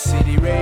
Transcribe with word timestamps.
City 0.00 0.38
Radio. 0.38 0.59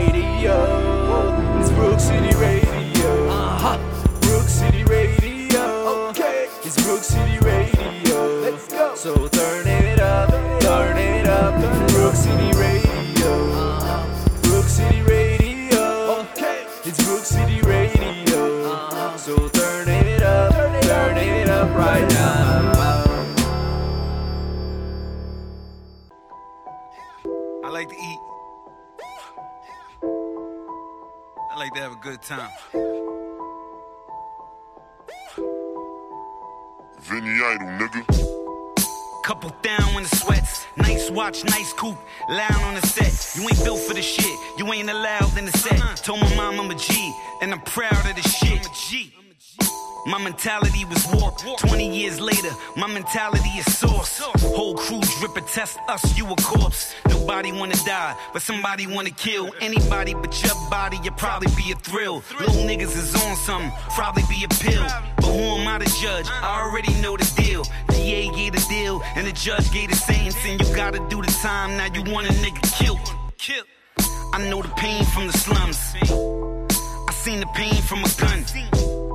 Time. 32.28 32.50
Vinny 37.00 37.42
Idol, 37.42 37.68
nigga. 37.78 38.04
Couple 39.24 39.50
down 39.62 39.96
in 39.96 40.02
the 40.02 40.16
sweats. 40.16 40.66
Nice 40.76 41.10
watch, 41.10 41.42
nice 41.44 41.72
coupe. 41.72 41.96
Loud 42.28 42.62
on 42.64 42.74
the 42.74 42.86
set. 42.86 43.40
You 43.40 43.48
ain't 43.48 43.64
built 43.64 43.80
for 43.80 43.94
the 43.94 44.02
shit. 44.02 44.38
You 44.58 44.70
ain't 44.74 44.90
allowed 44.90 45.38
in 45.38 45.46
the 45.46 45.52
set. 45.52 45.78
Told 46.04 46.20
my 46.20 46.34
mom 46.36 46.60
I'm 46.60 46.70
a 46.70 46.74
G, 46.74 47.14
and 47.40 47.50
I'm 47.50 47.62
proud 47.62 48.04
of 48.06 48.14
the 48.14 48.22
shit. 48.22 48.68
My 50.08 50.16
mentality 50.16 50.86
was 50.86 51.06
warped. 51.12 51.44
20 51.58 51.86
years 51.86 52.18
later, 52.18 52.48
my 52.76 52.86
mentality 52.86 53.50
is 53.58 53.76
source. 53.76 54.20
Whole 54.40 54.74
crew 54.74 55.02
drip 55.18 55.36
and 55.36 55.46
test 55.46 55.78
us, 55.86 56.16
you 56.16 56.24
a 56.26 56.34
corpse. 56.36 56.94
Nobody 57.10 57.52
wanna 57.52 57.76
die, 57.84 58.16
but 58.32 58.40
somebody 58.40 58.86
wanna 58.86 59.10
kill. 59.10 59.50
Anybody 59.60 60.14
but 60.14 60.42
your 60.42 60.54
body, 60.70 60.98
you 61.04 61.10
probably 61.10 61.52
be 61.56 61.72
a 61.72 61.76
thrill. 61.76 62.22
Little 62.40 62.64
niggas 62.64 62.96
is 62.96 63.14
on 63.22 63.36
something, 63.36 63.70
probably 63.90 64.22
be 64.30 64.44
a 64.44 64.48
pill. 64.48 64.82
But 65.16 65.26
who 65.26 65.60
am 65.60 65.68
I 65.68 65.84
to 65.84 65.90
judge? 66.00 66.26
I 66.30 66.62
already 66.62 66.94
know 67.02 67.18
the 67.18 67.30
deal. 67.36 67.64
DA 67.90 68.30
gave 68.30 68.54
the 68.54 68.64
deal, 68.66 69.02
and 69.14 69.26
the 69.26 69.32
judge 69.32 69.70
gave 69.72 69.90
the 69.90 69.96
sentence. 69.96 70.36
And 70.46 70.58
you 70.58 70.74
gotta 70.74 71.06
do 71.10 71.20
the 71.20 71.30
time, 71.42 71.76
now 71.76 71.92
you 71.92 72.02
want 72.10 72.30
a 72.30 72.32
nigga 72.32 72.62
killed. 72.78 73.12
Kill. 73.36 73.64
I 74.32 74.48
know 74.48 74.62
the 74.62 74.70
pain 74.70 75.04
from 75.04 75.26
the 75.26 75.36
slums. 75.36 75.78
I 76.00 77.12
seen 77.12 77.40
the 77.40 77.50
pain 77.54 77.82
from 77.82 78.04
a 78.04 78.08
gun. 78.16 79.07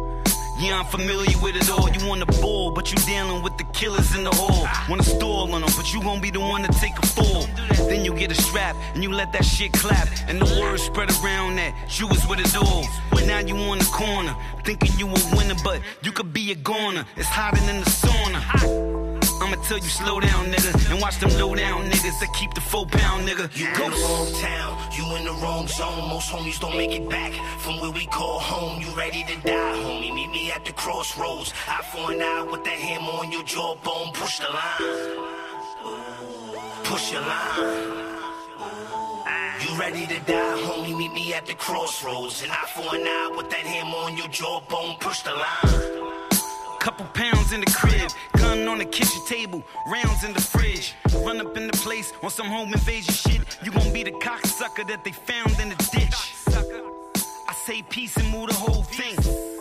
Yeah, 0.64 0.80
I'm 0.80 0.86
familiar 0.86 1.38
with 1.42 1.58
it 1.58 1.70
all. 1.70 1.90
You 1.90 2.08
want 2.08 2.26
the 2.26 2.42
ball, 2.42 2.72
but 2.72 2.90
you 2.90 2.96
dealing 3.00 3.44
with 3.44 3.58
the 3.58 3.66
killers 3.66 4.16
in 4.16 4.24
the 4.24 4.32
hall. 4.32 4.66
Wanna 4.90 5.04
stall 5.04 5.52
on 5.54 5.60
them, 5.60 5.70
but 5.76 5.94
you 5.94 6.02
gon' 6.02 6.22
be 6.22 6.32
the 6.32 6.40
one 6.40 6.64
to 6.64 6.72
take 6.80 6.98
a 6.98 7.06
fall. 7.06 7.46
Then 7.90 8.06
you 8.06 8.14
get 8.14 8.32
a 8.32 8.36
strap 8.36 8.78
and 8.94 9.04
you 9.04 9.12
let 9.12 9.34
that 9.34 9.44
shit 9.44 9.74
clap. 9.74 10.08
And 10.30 10.40
the 10.40 10.46
word 10.62 10.80
spread 10.80 11.12
around 11.22 11.58
that 11.58 12.00
you 12.00 12.08
was 12.08 12.26
with 12.28 12.40
it 12.40 12.56
all. 12.56 12.86
Now 13.28 13.40
you 13.40 13.58
on 13.58 13.80
the 13.80 13.86
corner, 13.86 14.36
thinking 14.64 14.98
you 14.98 15.08
a 15.08 15.36
winner, 15.36 15.56
but 15.66 15.82
you 16.02 16.14
could 16.14 16.32
be 16.32 16.54
a 16.54 16.56
goner. 16.56 17.06
It's 17.18 17.28
hotter 17.28 17.60
than 17.66 17.82
the 17.82 17.90
sauna. 17.90 19.03
I'ma 19.54 19.62
tell 19.62 19.78
you 19.78 19.90
slow 19.90 20.20
down, 20.20 20.48
nigga, 20.48 20.92
and 20.92 21.00
watch 21.00 21.20
them 21.20 21.30
low 21.38 21.54
down 21.54 21.84
niggas 21.84 22.20
that 22.22 22.34
keep 22.34 22.56
the 22.56 22.62
four 22.62 22.88
pound 22.88 23.28
nigga. 23.28 23.56
You 23.56 23.68
in 23.68 23.92
the 23.92 23.98
wrong 23.98 24.32
town, 24.42 24.92
you 24.98 25.16
in 25.16 25.26
the 25.26 25.32
wrong 25.44 25.68
zone. 25.68 26.10
Most 26.10 26.32
homies 26.32 26.60
don't 26.60 26.76
make 26.76 26.92
it 26.92 27.08
back 27.08 27.34
from 27.60 27.80
where 27.80 27.92
we 27.92 28.08
call 28.08 28.40
home. 28.40 28.82
You 28.82 28.90
ready 28.98 29.24
to 29.24 29.36
die, 29.48 29.76
homie? 29.78 30.12
Meet 30.12 30.32
me 30.32 30.52
at 30.52 30.66
the 30.66 30.72
crossroads. 30.74 31.54
Eye 31.68 31.84
for 31.92 32.12
an 32.12 32.22
eye 32.24 32.48
with 32.52 32.64
that 32.64 32.80
hammer 32.80 33.12
on 33.12 33.32
your 33.32 33.44
jawbone. 33.44 34.12
Push 34.14 34.40
the 34.40 34.50
line. 34.50 35.22
Push 36.86 37.12
your 37.12 37.22
line. 37.22 38.10
You 39.62 39.80
ready 39.80 40.08
to 40.08 40.20
die, 40.26 40.58
homie? 40.66 40.98
Meet 40.98 41.14
me 41.14 41.34
at 41.36 41.46
the 41.46 41.54
crossroads. 41.54 42.42
An 42.42 42.50
eye 42.50 42.70
for 42.74 42.96
an 42.96 43.06
eye 43.06 43.34
with 43.38 43.52
that 43.52 43.68
hammer 43.68 43.98
on 43.98 44.18
your 44.18 44.30
jawbone. 44.30 44.98
Push 45.00 45.22
the 45.22 45.32
line. 45.36 46.23
Couple 46.84 47.06
pounds 47.14 47.54
in 47.54 47.62
the 47.62 47.66
crib, 47.68 48.12
gun 48.36 48.68
on 48.68 48.78
the 48.78 48.84
kitchen 48.84 49.22
table, 49.26 49.64
rounds 49.88 50.26
in 50.26 50.34
the 50.34 50.42
fridge. 50.42 50.94
Run 51.26 51.40
up 51.40 51.56
in 51.56 51.68
the 51.68 51.78
place 51.78 52.12
on 52.22 52.30
some 52.30 52.46
home 52.46 52.74
invasion 52.74 53.14
shit. 53.14 53.58
You 53.64 53.72
gon' 53.72 53.94
be 53.94 54.04
the 54.04 54.12
cocksucker 54.12 54.86
that 54.90 55.06
they 55.06 55.14
found 55.14 55.58
in 55.62 55.70
the 55.70 55.76
ditch. 55.94 56.34
I 57.48 57.54
say 57.66 57.84
peace 57.84 58.18
and 58.18 58.30
move 58.30 58.50
the 58.50 58.56
whole 58.56 58.84
thing. 58.84 59.53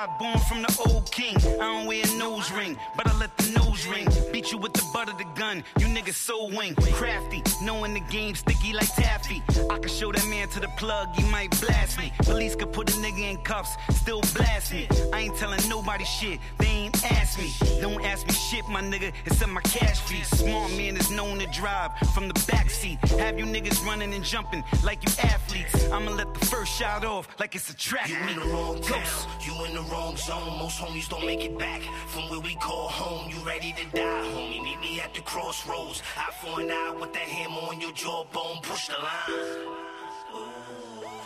God 0.00 0.18
born 0.18 0.38
from 0.38 0.62
the 0.62 0.74
old 0.88 1.10
king. 1.10 1.36
I 1.36 1.76
don't 1.76 1.86
wear 1.86 2.02
a 2.02 2.16
nose 2.16 2.50
ring, 2.52 2.78
but 2.96 3.06
I 3.06 3.14
let 3.18 3.36
the 3.36 3.50
nose 3.50 3.86
ring. 3.86 4.08
Beat 4.32 4.50
you 4.50 4.56
with 4.56 4.72
the 4.72 4.82
butt 4.94 5.10
of 5.10 5.18
the 5.18 5.26
gun. 5.34 5.62
You 5.78 5.88
niggas 5.88 6.14
so 6.14 6.46
wing. 6.46 6.74
Crafty, 6.92 7.42
knowing 7.62 7.92
the 7.92 8.00
game 8.00 8.34
sticky 8.34 8.72
like 8.72 8.88
taffy. 8.94 9.42
I 9.68 9.78
can 9.78 9.90
show 9.90 10.10
that 10.10 10.26
man 10.26 10.48
to 10.50 10.60
the 10.60 10.68
plug, 10.78 11.14
he 11.14 11.22
might 11.30 11.50
blast 11.60 11.98
me. 11.98 12.12
Police 12.22 12.56
could 12.56 12.72
put 12.72 12.88
a 12.88 12.94
nigga 12.94 13.30
in 13.30 13.36
cuffs, 13.38 13.76
still 13.90 14.22
blast 14.34 14.72
me. 14.72 14.88
I 15.12 15.20
ain't 15.20 15.36
telling 15.36 15.60
nobody 15.68 16.04
shit, 16.04 16.40
they 16.58 16.66
ain't 16.66 17.12
ask 17.12 17.38
me. 17.38 17.52
Don't 17.82 18.02
ask 18.02 18.26
me 18.26 18.32
shit, 18.32 18.66
my 18.68 18.80
nigga, 18.80 19.12
except 19.26 19.50
my 19.50 19.60
cash 19.60 20.00
fee. 20.00 20.22
Smart 20.22 20.70
man 20.72 20.96
is 20.96 21.10
known 21.10 21.40
to 21.40 21.46
drive 21.48 21.90
from 22.14 22.26
the 22.26 22.34
backseat. 22.48 22.98
Have 23.18 23.38
you 23.38 23.44
niggas 23.44 23.84
running 23.84 24.14
and 24.14 24.24
jumping 24.24 24.64
like 24.82 25.02
you 25.02 25.12
athletes. 25.22 25.90
I'ma 25.92 26.12
let 26.12 26.32
the 26.32 26.46
first 26.46 26.72
shot 26.72 27.04
off 27.04 27.28
like 27.38 27.54
it's 27.54 27.68
a 27.68 27.76
track 27.76 28.08
You 28.08 28.18
meet. 28.20 28.36
in 28.36 28.40
the 28.40 28.46
wrong 28.46 28.80
town, 28.80 29.04
you 29.42 29.64
in 29.66 29.74
the 29.74 29.89
wrong 29.90 30.16
zone. 30.16 30.58
Most 30.58 30.80
homies 30.80 31.08
don't 31.08 31.26
make 31.26 31.44
it 31.44 31.58
back 31.58 31.82
from 32.08 32.28
where 32.30 32.40
we 32.40 32.54
call 32.56 32.88
home. 32.88 33.30
You 33.30 33.38
ready 33.46 33.72
to 33.72 33.84
die, 33.96 34.24
homie? 34.34 34.62
Meet 34.62 34.80
me 34.80 35.00
at 35.00 35.12
the 35.14 35.20
crossroads. 35.20 36.02
Eye 36.16 36.32
for 36.40 36.60
an 36.60 36.70
eye 36.70 36.96
with 36.98 37.12
that 37.12 37.28
hammer 37.36 37.68
on 37.68 37.80
your 37.80 37.92
jawbone. 37.92 38.58
Push 38.62 38.88
the 38.88 38.94
line. 38.94 39.50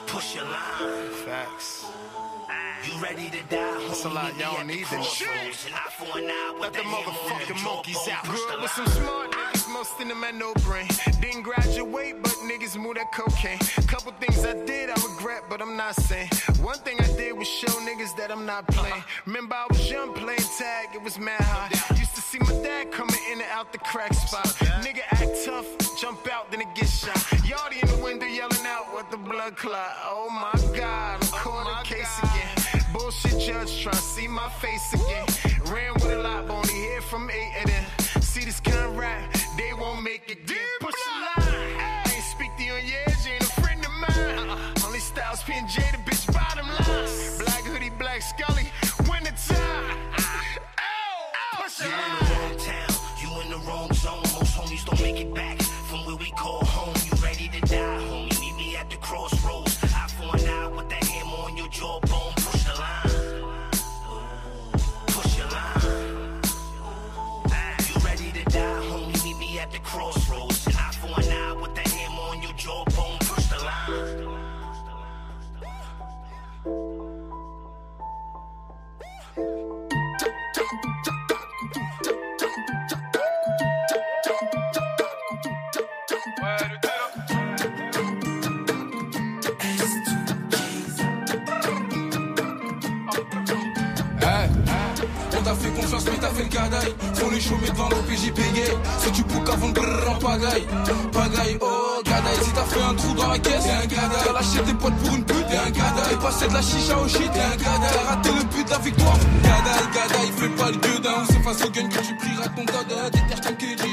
Push 0.06 0.34
your 0.34 0.44
line. 0.44 1.10
Facts. 1.24 1.93
You 2.86 3.02
ready 3.02 3.30
to 3.30 3.42
die. 3.48 3.86
That's 3.86 4.04
a 4.04 4.08
lot 4.10 4.38
y'all 4.38 4.58
at 4.58 4.66
the 4.66 4.74
need 4.74 4.84
to 4.86 4.96
know. 4.96 5.02
crossroads. 5.02 5.68
For 5.96 6.18
an 6.18 6.24
eye 6.28 6.50
with 6.52 6.62
Let 6.62 6.72
the 6.72 6.78
that 6.78 6.84
hammer 6.84 6.96
on 6.96 7.46
your 7.46 7.56
motherfucking 7.56 7.64
monkeys 7.64 8.08
out. 8.08 8.24
Push 8.24 8.40
the 8.40 8.46
Grew 8.46 8.54
up 8.56 8.62
with 8.62 8.70
some 8.72 8.86
smart 8.88 9.30
niggas, 9.32 9.72
most 9.72 10.00
of 10.00 10.08
them 10.08 10.22
had 10.22 10.34
no 10.34 10.52
brain. 10.66 10.88
Didn't 11.20 11.42
graduate, 11.42 12.22
but 12.22 12.32
niggas 12.44 12.76
move 12.76 12.96
that 12.96 13.10
cocaine. 13.12 13.58
Couple 13.88 14.12
things 14.20 14.44
I 14.44 14.52
did 14.66 14.90
I 14.90 14.94
regret, 15.08 15.44
but 15.48 15.62
I'm 15.62 15.76
not 15.76 15.94
saying. 15.96 16.28
One 16.60 16.78
thing 16.78 16.98
I 17.00 17.06
did 17.16 17.32
was 17.38 17.48
show 17.48 17.72
niggas 17.88 18.16
that 18.16 18.30
I'm 18.30 18.44
not 18.44 18.66
playing. 18.68 19.02
Remember 19.24 19.54
I 19.54 19.66
was 19.70 19.90
young 19.90 20.12
playing 20.12 20.48
tag, 20.58 20.88
it 20.94 21.02
was 21.02 21.18
mad 21.18 21.40
high. 21.40 21.70
Used 21.96 22.14
to 22.16 22.20
see 22.20 22.38
my 22.40 22.52
dad 22.62 22.92
coming 22.92 23.16
in 23.32 23.40
and 23.40 23.50
out 23.50 23.72
the 23.72 23.78
crack 23.78 24.12
spot. 24.12 24.46
Nigga 24.84 25.02
act 25.10 25.32
tough, 25.44 25.66
jump 26.00 26.28
out, 26.30 26.50
then 26.50 26.60
it 26.60 26.68
get 26.74 26.88
shot. 26.88 27.16
Yardie 27.48 27.82
in 27.82 27.88
the 27.96 28.04
window 28.04 28.26
yelling 28.26 28.66
out 28.66 28.94
with 28.94 29.10
the 29.10 29.16
blood 29.16 29.56
clot. 29.56 29.96
Oh 30.04 30.28
my 30.28 30.76
god, 30.76 31.22
I'm 31.22 31.28
caught 31.28 31.66
a 31.66 31.80
oh 31.80 31.82
case 31.84 32.18
again. 32.18 32.43
Judge 33.44 33.82
trying 33.82 33.94
to 33.94 34.00
see 34.00 34.26
my 34.26 34.48
face 34.48 34.94
again. 34.94 35.26
Ran 35.66 35.92
with 35.92 36.06
a 36.06 36.16
lot, 36.16 36.48
but 36.48 36.54
only 36.54 36.72
hear 36.72 37.02
from 37.02 37.28
eight 37.30 37.52
of 37.60 37.66
them. 37.66 38.22
See 38.22 38.42
this 38.42 38.58
kind 38.58 38.78
of 38.78 38.96
rap, 38.96 39.36
they 39.58 39.74
won't 39.74 40.02
make 40.02 40.30
it 40.30 40.46
good. 40.46 40.83
Bouques 99.22 99.48
avant 99.48 99.68
de 99.68 99.74
brrr 99.74 100.10
en 100.10 100.18
pagaille. 100.18 100.66
Pagaille, 101.12 101.58
oh 101.60 102.02
gadaille 102.04 102.42
Si 102.42 102.50
t'as 102.52 102.64
fait 102.64 102.82
un 102.82 102.94
trou 102.94 103.14
dans 103.14 103.28
la 103.28 103.38
caisse, 103.38 103.64
t'es 103.64 103.70
un 103.70 103.86
gadaille. 103.86 104.24
T'as 104.24 104.32
lâché 104.32 104.62
tes 104.64 104.74
potes 104.74 104.96
pour 104.96 105.14
une 105.16 105.24
pute, 105.24 105.46
t'es 105.48 105.56
un 105.56 105.70
gadaille. 105.70 106.10
T'es 106.10 106.16
passé 106.16 106.48
de 106.48 106.54
la 106.54 106.62
chicha 106.62 106.98
au 106.98 107.08
shit, 107.08 107.32
t'es 107.32 107.40
un 107.40 107.56
gadaille. 107.56 107.94
T'as 107.94 108.10
raté 108.10 108.30
le 108.30 108.44
but 108.44 108.64
de 108.66 108.70
la 108.70 108.78
victoire. 108.78 109.18
Gadaille, 109.42 109.88
gadaille, 109.94 110.32
fais 110.36 110.48
pas 110.48 110.70
le 110.70 110.76
gueudin 110.76 111.24
C'est 111.28 111.42
face 111.42 111.64
au 111.64 111.70
gun 111.70 111.88
que 111.88 111.98
tu 111.98 112.16
prieras 112.16 112.48
ton 112.48 112.64
code 112.64 113.12
Déterre 113.12 113.40
ton 113.40 113.54
KD 113.54 113.84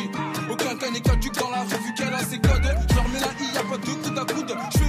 Aucun 0.49 0.91
n'est 0.91 0.99
caduc 1.01 1.33
dans 1.39 1.49
la 1.49 1.61
rue 1.61 1.83
vu 1.85 1.93
qu'elle 1.95 2.13
a 2.13 2.19
ses 2.19 2.39
codes 2.39 2.75
Je 2.89 2.95
leur 2.95 3.07
mets 3.09 3.19
la 3.19 3.27
I, 3.27 3.53
y'a 3.53 3.63
pas 3.63 3.77
de 3.77 3.85
coude 3.85 4.17
à 4.17 4.33
coude 4.33 4.81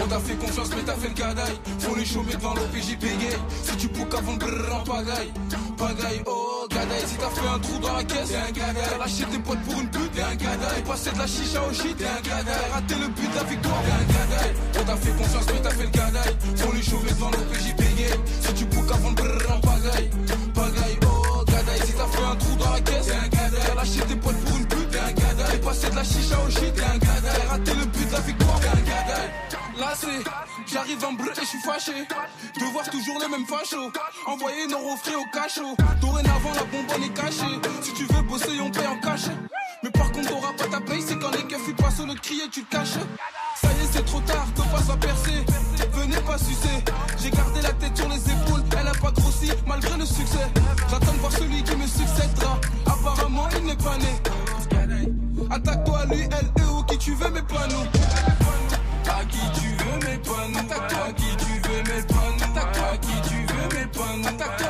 On 0.00 0.06
t'a 0.06 0.20
fait 0.20 0.34
confiance, 0.36 0.70
mais 0.76 0.82
t'as 0.86 0.94
fait 0.94 1.08
le 1.08 1.14
gadaï. 1.14 1.52
Faut 1.80 1.96
les 1.96 2.04
chômer 2.04 2.34
devant 2.34 2.54
l'OPJ 2.54 2.96
pégay. 2.98 3.36
Si 3.62 3.76
tu 3.76 3.88
pouques 3.88 4.14
avant 4.14 4.34
brrr 4.34 4.74
en 4.74 4.84
pagaille. 4.84 5.32
Pagaille, 5.76 6.22
oh. 6.26 6.58
Si 7.06 7.16
t'as 7.16 7.28
fait 7.28 7.48
un 7.48 7.58
trou 7.58 7.78
dans 7.80 7.92
la 7.94 8.04
caisse, 8.04 8.28
t'es 8.28 8.36
un 8.36 8.52
gadaï. 8.52 8.84
T'as 8.90 8.98
lâché 8.98 9.24
tes 9.24 9.38
potes 9.38 9.60
pour 9.62 9.80
une 9.80 9.90
pute, 9.90 10.12
t'es 10.12 10.22
un 10.22 10.34
gadaï. 10.34 10.82
Passé 10.86 11.10
de 11.10 11.18
la 11.18 11.26
chicha 11.26 11.60
au 11.62 11.72
shit, 11.72 11.96
t'es 11.96 12.04
un 12.04 12.20
gadaï. 12.20 12.44
T'as 12.44 12.74
raté 12.74 12.94
le 12.94 13.08
but 13.08 13.30
de 13.30 13.36
la 13.36 13.44
victoire, 13.44 13.82
t'es 13.82 13.92
un 13.92 14.06
gadaï. 14.14 14.54
On 14.80 14.84
t'a 14.84 14.96
fait 14.96 15.10
confiance, 15.10 15.46
mais 15.52 15.60
t'as 15.60 15.70
fait 15.70 15.84
le 15.84 15.90
gadaï. 15.90 16.36
Faut 16.56 16.72
les 16.72 16.82
chômer 16.82 17.10
devant 17.10 17.30
l'OPJ 17.30 17.76
pégay. 17.76 18.10
Si 18.40 18.54
tu 18.54 18.64
pouques 18.66 18.90
avant 18.90 19.12
brrr 19.12 19.52
en 19.52 19.60
pagaille. 19.60 20.10
Pagaille, 20.54 20.98
oh, 21.06 21.44
gadaï. 21.44 21.80
Si 21.84 21.92
t'as 21.92 22.06
fait 22.06 22.24
un 22.24 22.36
trou 22.36 22.56
dans 22.56 22.70
la 22.70 22.80
caisse, 22.80 23.06
t'es 23.06 23.12
un 23.12 23.28
gadaï. 23.28 23.62
T'as 23.66 23.74
lâché 23.74 24.00
tes 24.00 24.16
potes 24.16 24.36
pour 24.44 24.56
une 24.56 24.57
t'es 24.57 24.57
passé 25.68 25.90
de 25.90 25.96
la 25.96 26.04
chicha 26.04 26.36
au 26.46 26.50
shit. 26.50 26.74
T'as 26.74 27.48
raté 27.50 27.74
le 27.74 27.84
but 27.84 28.08
de 28.08 28.12
la 28.12 28.20
victoire, 28.20 28.60
gadaï. 28.60 29.28
Lassé, 29.78 30.06
j'arrive 30.66 31.04
en 31.04 31.12
bleu 31.12 31.30
et 31.30 31.40
je 31.40 31.46
suis 31.46 31.60
fâché. 31.60 31.92
De 32.58 32.64
voir 32.72 32.88
toujours 32.88 33.18
les 33.20 33.28
mêmes 33.28 33.46
fachos. 33.46 33.92
Envoyer 34.26 34.66
nos 34.66 34.78
refrains 34.78 35.18
au 35.18 35.26
cachot. 35.30 35.76
Dorénavant 36.00 36.54
la 36.54 36.64
bonbonne 36.64 37.02
est 37.04 37.14
cachée. 37.14 37.54
Si 37.82 37.92
tu 37.92 38.04
veux 38.04 38.22
bosser 38.22 38.58
on 38.62 38.70
paye 38.70 38.86
en 38.86 38.98
cash 39.00 39.26
Mais 39.82 39.90
par 39.90 40.10
contre 40.10 40.28
t'auras 40.28 40.52
pas 40.54 40.68
ta 40.68 40.80
paye 40.80 41.02
C'est 41.06 41.18
quand 41.18 41.30
les 41.32 41.44
keufs 41.44 41.68
ils 41.68 41.74
passent 41.74 42.06
le 42.06 42.14
crier 42.14 42.48
tu 42.50 42.64
te 42.64 42.74
caches. 42.74 42.98
Ça 43.60 43.68
y 43.68 43.84
est 43.84 43.92
c'est 43.92 44.04
trop 44.04 44.20
tard, 44.20 44.46
te 44.54 44.62
passe 44.62 44.90
à 44.90 44.96
percer. 44.96 45.44
Venez 45.92 46.20
pas 46.22 46.38
sucer. 46.38 46.78
J'ai 47.22 47.30
gardé 47.30 47.60
la 47.60 47.72
tête 47.72 47.96
sur 47.96 48.08
les 48.08 48.22
épaules 48.32 48.64
Elle 48.80 48.88
a 48.88 48.92
pas 48.92 49.12
grossi 49.12 49.50
malgré 49.66 49.96
le 49.98 50.06
succès. 50.06 50.48
J'attends 50.90 51.12
de 51.12 51.18
voir 51.18 51.32
celui 51.32 51.62
qui 51.62 51.76
me 51.76 51.86
succédera. 51.86 52.58
Apparemment 52.86 53.48
il 53.58 53.66
n'est 53.66 53.76
pas 53.76 53.98
né 53.98 54.37
Attaque-toi 55.50 56.04
lui, 56.10 56.28
elle 56.30 56.62
et 56.62 56.66
où 56.66 56.82
qui 56.84 56.98
tu 56.98 57.14
veux 57.14 57.30
mais 57.30 57.42
pas 57.42 57.66
nous 57.68 57.84
à 59.10 59.24
qui 59.24 59.38
tu 59.58 59.68
veux 59.70 59.98
mais 60.04 60.18
pas 60.18 60.46
nous 60.48 60.58
Attaque-toi 60.58 60.98
à 61.08 61.12
qui 61.12 61.36
tu 61.36 61.68
veux 61.68 61.82
mais 61.84 62.02
pas 62.02 62.14
nous 62.36 62.44
Attaque-toi 62.44 62.86
à 62.92 62.96
qui 62.98 63.28
tu 63.28 63.36
veux 63.46 63.68
mais 63.74 63.86
pas 63.86 64.16
nous 64.16 64.28
Attaque-toi 64.28 64.68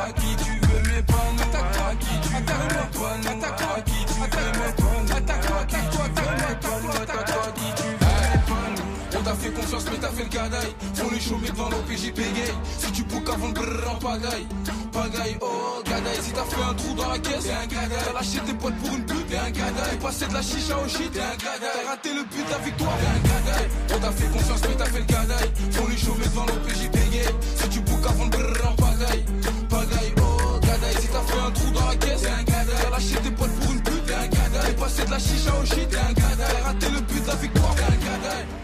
fait 10.19 10.25
le 10.25 10.29
gadaï 10.31 10.75
Faut 10.95 11.11
les 11.11 11.21
chômer 11.21 11.49
devant 11.49 11.69
l'OPJ 11.69 12.13
pégay 12.13 12.53
Si 12.79 12.93
tu 12.93 13.03
pouques 13.05 13.29
avant 13.29 13.49
de 13.49 13.55
brrr 13.55 13.91
en 13.91 13.95
pagaille. 13.97 14.47
Pagaille, 14.93 15.37
oh 15.41 15.83
gadaï 15.85 16.17
Si 16.23 16.33
t'as 16.33 16.45
fait 16.45 16.63
un 16.63 16.75
trou 16.75 16.95
dans 16.95 17.09
la 17.09 17.19
caisse, 17.19 17.45
t'es 17.45 17.53
un 17.53 17.67
gadaï 17.67 17.99
T'as 18.05 18.13
lâché 18.13 18.39
tes 18.47 18.55
potes 18.55 18.77
pour 18.77 18.95
une 18.97 19.07
pute, 19.07 19.29
t'es 19.29 19.37
un 19.37 19.51
gadaï 19.51 19.91
T'es 19.91 19.97
passé 19.99 20.27
de 20.27 20.35
la 20.35 20.43
chicha 20.43 20.79
au 20.79 20.89
shit, 20.89 21.13
t'es 21.13 21.21
un 21.21 21.37
gadaï 21.37 21.75
T'as 21.83 21.91
raté 21.91 22.11
le 22.15 22.23
but 22.25 22.47
de 22.47 22.51
la 22.51 22.59
victoire, 22.59 22.97
t'es 22.99 23.11
un 23.15 23.23
gadaï 23.29 23.65
On 23.95 23.99
t'a 24.01 24.13
fait 24.13 24.29
confiance 24.33 24.61
mais 24.69 24.77
t'as 24.77 24.85
fait 24.87 24.99
le 24.99 25.05
gadaï 25.05 25.47
Faut 25.73 25.89
les 25.89 25.97
chômer 25.97 26.25
devant 26.25 26.47
l'OPJ 26.47 26.91
pégay 26.91 27.29
Si 27.57 27.69
tu 27.69 27.81
pouques 27.81 28.07
avant 28.07 28.27
de 28.27 28.31
brrr 28.31 28.71
en 28.71 28.75
pagaille. 28.75 29.25
Pagaille, 29.69 30.15
oh 30.19 30.59
gadaï 30.61 30.95
Si 31.01 31.09
t'as 31.09 31.23
fait 31.23 31.41
un 31.47 31.51
trou 31.51 31.71
dans 31.71 31.87
la 31.87 31.97
caisse, 31.97 32.23
t'es 32.23 32.29
un 32.29 32.43
gadaï 32.43 32.77
T'as 32.83 32.91
lâché 32.91 33.15
tes 33.23 33.31
potes 33.31 33.55
pour 33.61 33.73
une 33.73 33.83
pute, 33.83 34.07
t'es 34.07 34.15
un 34.15 34.27
gadaï 34.27 34.67
T'es 34.67 34.81
passé 34.81 35.05
de 35.05 35.11
la 35.11 35.19
chicha 35.19 35.53
au 35.55 35.65
shit, 35.65 35.89
t'es 35.89 35.97
un 35.97 36.13
gadaï 36.13 36.53
T'as 36.59 36.67
raté 36.67 36.87
le 36.91 37.01
but 37.01 37.23
de 37.23 37.29
la 37.29 37.35
victoire, 37.37 37.75
t'es 37.77 37.83
un 37.83 37.99
gadaï 38.03 38.58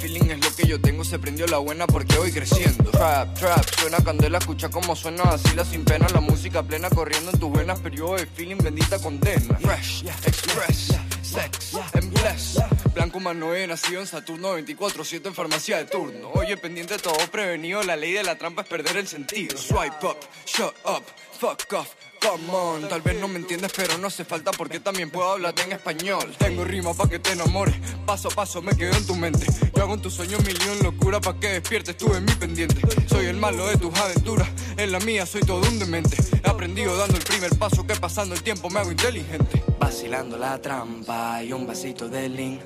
Feeling 0.00 0.30
es 0.30 0.42
lo 0.42 0.56
que 0.56 0.66
yo 0.66 0.80
tengo, 0.80 1.04
se 1.04 1.18
prendió 1.18 1.46
la 1.46 1.58
buena 1.58 1.86
porque 1.86 2.16
voy 2.16 2.32
creciendo. 2.32 2.90
Trap, 2.90 3.38
trap, 3.38 3.64
suena 3.78 4.02
candela, 4.02 4.38
escucha 4.38 4.70
como 4.70 4.96
suena 4.96 5.24
así 5.24 5.54
la 5.54 5.62
sin 5.62 5.84
pena. 5.84 6.06
La 6.14 6.20
música 6.20 6.62
plena 6.62 6.88
corriendo 6.88 7.30
en 7.30 7.38
tus 7.38 7.52
venas, 7.52 7.80
periodo 7.80 8.16
de 8.16 8.24
feeling, 8.24 8.56
bendita 8.56 8.98
condena. 8.98 9.58
Fresh, 9.58 10.06
express, 10.24 10.98
sex, 11.20 11.74
and 11.92 12.10
bless. 12.18 12.58
Blanco 12.94 13.20
Manoe, 13.20 13.66
nacido 13.66 14.00
en 14.00 14.06
Saturno 14.06 14.58
24-7 14.58 15.26
en 15.26 15.34
farmacia 15.34 15.76
de 15.76 15.84
turno. 15.84 16.30
Oye, 16.32 16.56
pendiente 16.56 16.96
todo 16.96 17.18
prevenido, 17.30 17.82
la 17.82 17.94
ley 17.94 18.12
de 18.12 18.22
la 18.22 18.38
trampa 18.38 18.62
es 18.62 18.68
perder 18.68 18.96
el 18.96 19.06
sentido. 19.06 19.58
Swipe 19.58 20.06
up, 20.06 20.16
shut 20.46 20.74
up, 20.86 21.04
fuck 21.38 21.72
off. 21.74 21.94
Come 22.20 22.50
on, 22.52 22.88
tal 22.88 23.00
vez 23.00 23.18
no 23.18 23.28
me 23.28 23.36
entiendes, 23.38 23.72
pero 23.74 23.96
no 23.96 24.08
hace 24.08 24.26
falta 24.26 24.50
porque 24.50 24.78
también 24.78 25.08
puedo 25.08 25.32
hablarte 25.32 25.62
en 25.62 25.72
español. 25.72 26.34
Tengo 26.38 26.64
rima 26.64 26.92
pa' 26.92 27.08
que 27.08 27.18
te 27.18 27.32
enamores, 27.32 27.74
paso 28.10 28.26
a 28.26 28.30
paso 28.32 28.60
me 28.60 28.76
quedo 28.76 28.96
en 28.96 29.06
tu 29.06 29.14
mente. 29.14 29.46
Yo 29.72 29.82
hago 29.84 29.94
en 29.94 30.02
tus 30.02 30.14
sueños 30.14 30.44
millón 30.44 30.82
locura 30.82 31.20
pa' 31.20 31.38
que 31.38 31.46
despiertes, 31.46 31.96
tú 31.96 32.12
en 32.12 32.24
mi 32.24 32.32
pendiente. 32.32 32.80
Soy 33.06 33.26
el 33.26 33.36
malo 33.36 33.68
de 33.68 33.76
tus 33.76 33.96
aventuras, 33.96 34.48
en 34.76 34.90
la 34.90 34.98
mía 34.98 35.24
soy 35.24 35.42
todo 35.42 35.60
un 35.68 35.78
demente. 35.78 36.16
He 36.44 36.50
aprendido 36.50 36.96
dando 36.96 37.16
el 37.16 37.22
primer 37.22 37.56
paso 37.56 37.86
que 37.86 37.94
pasando 37.94 38.34
el 38.34 38.42
tiempo 38.42 38.68
me 38.68 38.80
hago 38.80 38.90
inteligente. 38.90 39.62
Vacilando 39.78 40.36
la 40.36 40.60
trampa 40.60 41.40
y 41.44 41.52
un 41.52 41.68
vasito 41.68 42.08
de 42.08 42.28
link. 42.28 42.60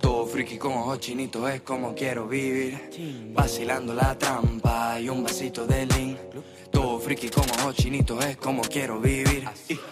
Todo 0.00 0.24
friki 0.24 0.56
con 0.56 0.72
ojos 0.72 0.98
chinitos 1.00 1.50
es 1.50 1.60
como 1.60 1.94
quiero 1.94 2.26
vivir. 2.26 2.90
Vacilando 3.34 3.92
la 3.92 4.16
trampa 4.16 4.98
y 4.98 5.10
un 5.10 5.22
vasito 5.22 5.66
de 5.66 5.84
link. 5.84 6.16
Todo 6.70 6.85
friki 7.06 7.28
con 7.28 7.48
ojos 7.60 7.76
chinitos 7.76 8.24
es 8.24 8.36
como 8.36 8.62
quiero 8.62 8.98
vivir. 8.98 9.48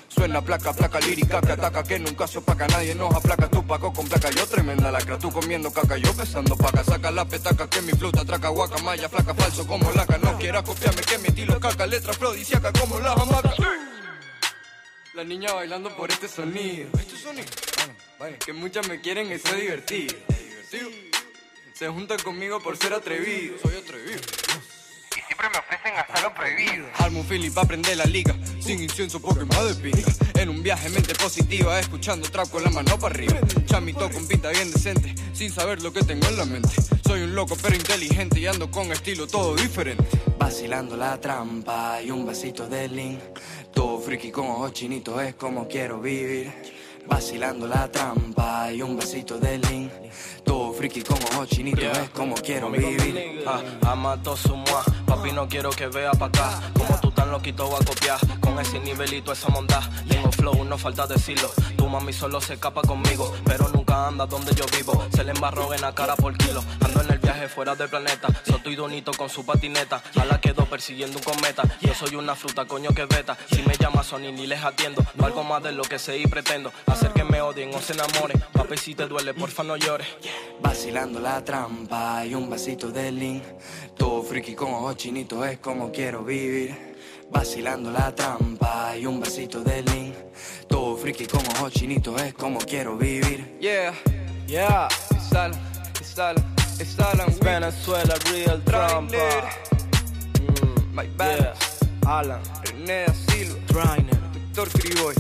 Suena 0.09 0.43
placa, 0.43 0.73
placa 0.73 0.99
lírica 0.99 1.41
que 1.41 1.53
ataca, 1.53 1.85
que 1.85 2.01
nunca 2.01 2.27
se 2.27 2.39
opaca, 2.39 2.67
nadie 2.67 2.93
nos 2.97 3.15
aplaca. 3.15 3.49
Tú 3.49 3.65
paco 3.65 3.93
con 3.93 4.09
placa, 4.09 4.31
yo 4.31 4.45
tremenda 4.49 4.91
lacra. 4.91 5.17
Tú 5.17 5.31
comiendo 5.31 5.73
caca, 5.73 5.97
yo 5.97 6.13
pesando 6.17 6.57
paca. 6.57 6.83
Saca 6.83 7.13
la 7.13 7.25
petaca 7.25 7.71
que 7.71 7.83
mi 7.83 7.93
flauta 7.93 8.23
atraca, 8.23 8.49
guaca, 8.49 8.83
maya, 8.83 9.09
flaca, 9.09 9.33
falso 9.33 9.65
como 9.65 9.93
laca. 9.93 10.19
No 10.19 10.37
quiera 10.39 10.65
copiarme 10.65 11.03
que 11.03 11.19
mi 11.19 11.29
estilo 11.29 11.61
caca, 11.61 11.87
letra 11.87 12.11
afrodisíaca 12.11 12.73
como 12.73 12.99
la 12.99 13.13
hamaca. 13.13 13.55
La 15.15 15.23
niña 15.23 15.53
bailando 15.53 15.97
por 15.97 16.11
este 16.11 16.27
sonido. 16.27 16.89
Este 16.99 17.17
sonido. 17.17 17.47
Que 18.45 18.53
muchas 18.53 18.89
me 18.89 19.01
quieren 19.01 19.31
y 19.31 19.39
soy 19.39 19.61
divertido. 19.61 20.17
Se 21.75 21.89
juntan 21.89 22.19
conmigo 22.25 22.61
por 22.61 22.77
ser 22.77 22.93
atrevido. 22.93 23.57
Soy 23.63 23.77
atrevido. 23.77 24.21
Siempre 25.45 25.61
me 25.61 25.77
ofrecen 25.77 25.99
hasta 25.99 26.23
lo 26.23 26.35
prohibido. 26.35 26.87
Armo 27.01 27.21
un 27.21 27.27
Philip 27.27 27.59
aprende 27.59 27.95
la 27.97 28.05
liga 28.05 28.35
Sin 28.61 28.83
incienso 28.83 29.21
porque 29.21 29.45
más 29.45 29.69
de 29.69 29.75
pinga 29.75 30.11
En 30.41 30.49
un 30.49 30.63
viaje 30.63 30.89
mente 30.89 31.15
positiva 31.15 31.79
Escuchando 31.79 32.27
trap 32.31 32.49
con 32.49 32.65
la 32.65 32.71
mano 32.71 32.99
para 32.99 33.15
arriba. 33.15 33.39
Chamito 33.67 34.09
con 34.11 34.27
pinta 34.27 34.49
bien 34.49 34.73
decente 34.73 35.15
Sin 35.35 35.51
saber 35.51 35.83
lo 35.83 35.93
que 35.93 36.03
tengo 36.03 36.27
en 36.29 36.39
la 36.39 36.47
mente. 36.47 36.71
Soy 37.07 37.25
un 37.25 37.35
loco 37.35 37.59
pero 37.61 37.77
inteligente 37.77 38.41
Y 38.41 38.47
ando 38.47 38.71
con 38.71 38.91
estilo 38.91 39.27
todo 39.27 39.55
diferente. 39.55 40.05
Vacilando 40.39 40.97
la 40.97 41.21
trampa 41.21 42.01
Y 42.01 42.11
un 42.11 42.25
vasito 42.25 42.67
de 42.67 42.89
lean. 42.89 43.21
Todo 43.75 43.99
friki 44.01 44.31
con 44.31 44.47
ojos 44.47 44.73
chinitos 44.73 45.21
Es 45.21 45.35
como 45.35 45.69
quiero 45.69 46.01
vivir 46.01 46.55
Vacilando 47.07 47.67
la 47.67 47.91
trampa 47.91 48.73
y 48.73 48.83
un 48.83 48.97
vasito 48.97 49.39
de 49.39 49.59
lean 49.59 49.91
Todo 50.45 50.73
friki 50.73 51.03
con 51.03 51.19
ojos 51.33 51.49
chinitos 51.49 51.97
Es 51.99 52.11
como 52.11 52.35
quiero 52.35 52.71
vivir 52.71 53.35
Ah, 53.47 53.61
ama 53.93 54.17
todo 54.23 54.37
su 54.37 54.57
mua. 54.57 54.83
Papi, 55.07 55.33
no 55.33 55.47
quiero 55.47 55.69
que 55.69 55.87
vea 55.89 56.13
pa' 56.13 56.27
acá. 56.27 56.63
Como 56.73 56.99
tú 57.01 57.11
tan 57.11 57.31
loquito 57.31 57.69
va 57.71 57.77
a 57.79 57.85
copiar. 57.85 58.19
Con 58.41 58.59
ese 58.59 58.81
nivelito, 58.81 59.33
esa 59.33 59.49
mondad. 59.51 59.83
Tengo 60.09 60.33
flow, 60.33 60.65
no 60.65 60.79
falta 60.79 61.07
decirlo. 61.07 61.51
Tu 61.77 61.87
mami 61.87 62.15
solo 62.15 62.41
se 62.41 62.55
escapa 62.55 62.81
conmigo. 62.81 63.35
Pero 63.45 63.69
nunca 63.69 63.84
anda 63.95 64.27
donde 64.27 64.55
yo 64.55 64.65
vivo. 64.77 65.07
Se 65.15 65.25
le 65.25 65.33
embarró 65.33 65.73
en 65.73 65.81
la 65.81 65.95
cara 65.95 66.17
por 66.17 66.37
kilo. 66.37 66.63
Ando 66.85 67.03
en 67.03 67.11
el 67.11 67.19
viaje 67.19 67.49
fuera 67.49 67.75
del 67.75 67.89
planeta. 67.89 68.29
Soto 68.45 68.71
y 68.71 68.77
Donito 68.77 69.13
con 69.13 69.29
su 69.29 69.45
patineta. 69.45 70.03
A 70.21 70.25
la 70.25 70.41
quedo 70.41 70.67
persiguiendo 70.67 71.19
un 71.19 71.25
cometa. 71.25 71.63
Yo 71.81 71.95
soy 71.95 72.17
una 72.17 72.35
fruta, 72.35 72.67
coño 72.67 72.91
que 72.91 73.05
beta. 73.07 73.37
Si 73.51 73.63
me 73.63 73.77
llama 73.77 74.03
Sony 74.03 74.33
ni 74.33 74.47
les 74.47 74.63
atiendo. 74.63 75.03
No 75.15 75.27
algo 75.27 75.45
más 75.45 75.63
de 75.63 75.73
lo 75.73 75.85
que 75.85 75.99
sé 75.99 76.19
y 76.19 76.27
pretendo. 76.27 76.73
Hacer 76.87 77.13
que 77.13 77.25
me 77.25 77.41
odien 77.41 77.75
o 77.75 77.81
se 77.81 77.93
enamoren. 77.93 78.43
Papi, 78.53 78.77
si 78.77 78.95
te 78.95 79.07
duele, 79.07 79.35
porfa 79.35 79.63
no 79.63 79.77
llores. 79.77 80.09
Vacilando 80.61 81.21
la 81.21 81.45
trampa 81.45 82.25
y 82.27 82.35
un 82.35 82.49
vasito 82.49 82.91
de 82.91 83.13
lean 83.13 83.43
Todo 83.97 84.23
friki 84.23 84.55
con 84.55 84.73
ojos 84.73 84.97
chinitos 84.97 85.47
es 85.47 85.59
como 85.59 85.91
quiero 85.93 86.25
vivir 86.25 86.95
Vacilando 87.31 87.91
la 87.91 88.15
trampa 88.15 88.97
y 88.97 89.07
un 89.07 89.21
vasito 89.21 89.63
de 89.63 89.83
Todo 89.83 90.64
friki 91.05 91.27
con 91.27 91.43
ojos 91.57 91.71
chinitos 91.75 92.19
es 92.23 92.33
como 92.33 92.59
quiero 92.61 92.97
vivir 92.97 93.59
Yeah, 93.61 93.93
yeah 94.47 94.89
It's 95.11 95.35
Alan, 95.35 95.53
it's 96.01 96.19
Alan, 96.19 96.45
it's 96.81 96.99
Alan 96.99 97.29
Week. 97.29 97.43
Venezuela, 97.43 98.15
real 98.33 98.59
trampa. 98.65 99.17
Mm, 100.41 100.95
My 100.95 101.07
bad 101.19 101.41
yeah. 101.41 102.11
Alan, 102.11 102.41
René 102.65 103.05
Silva 103.13 103.59
Trainer. 103.67 104.19
Víctor 104.33 104.69
Criboy 104.71 105.15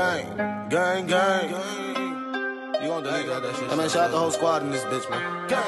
Gang, 0.00 0.68
gang, 0.70 1.06
gang. 1.06 1.50
You 2.80 2.88
gonna 2.88 3.04
delete 3.04 3.26
that, 3.26 3.42
that 3.42 3.54
shit? 3.54 3.70
I 3.70 3.76
mean, 3.76 3.86
shout 3.90 4.08
out 4.08 4.10
the 4.12 4.18
whole 4.18 4.30
squad 4.30 4.62
in 4.62 4.70
this 4.70 4.82
bitch, 4.84 5.04
man. 5.10 5.46
Gang, 5.46 5.60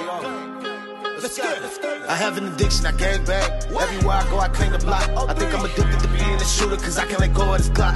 Let's 1.20 1.36
get 1.36 1.60
it. 1.60 2.08
I 2.08 2.16
have 2.16 2.38
an 2.38 2.46
addiction, 2.46 2.86
I 2.86 2.92
gang 2.92 3.26
bang. 3.26 3.44
Everywhere 3.68 4.16
I 4.16 4.30
go, 4.30 4.38
I 4.38 4.48
claim 4.48 4.72
the 4.72 4.78
block. 4.78 5.06
Oh, 5.14 5.28
I 5.28 5.34
think 5.34 5.52
I'm 5.52 5.66
addicted 5.66 6.00
to 6.00 6.08
being 6.08 6.40
a 6.40 6.44
shooter, 6.46 6.76
cause 6.78 6.96
I 6.96 7.04
can't 7.04 7.20
let 7.20 7.34
go 7.34 7.52
of 7.52 7.58
this 7.58 7.68
Glock. 7.68 7.92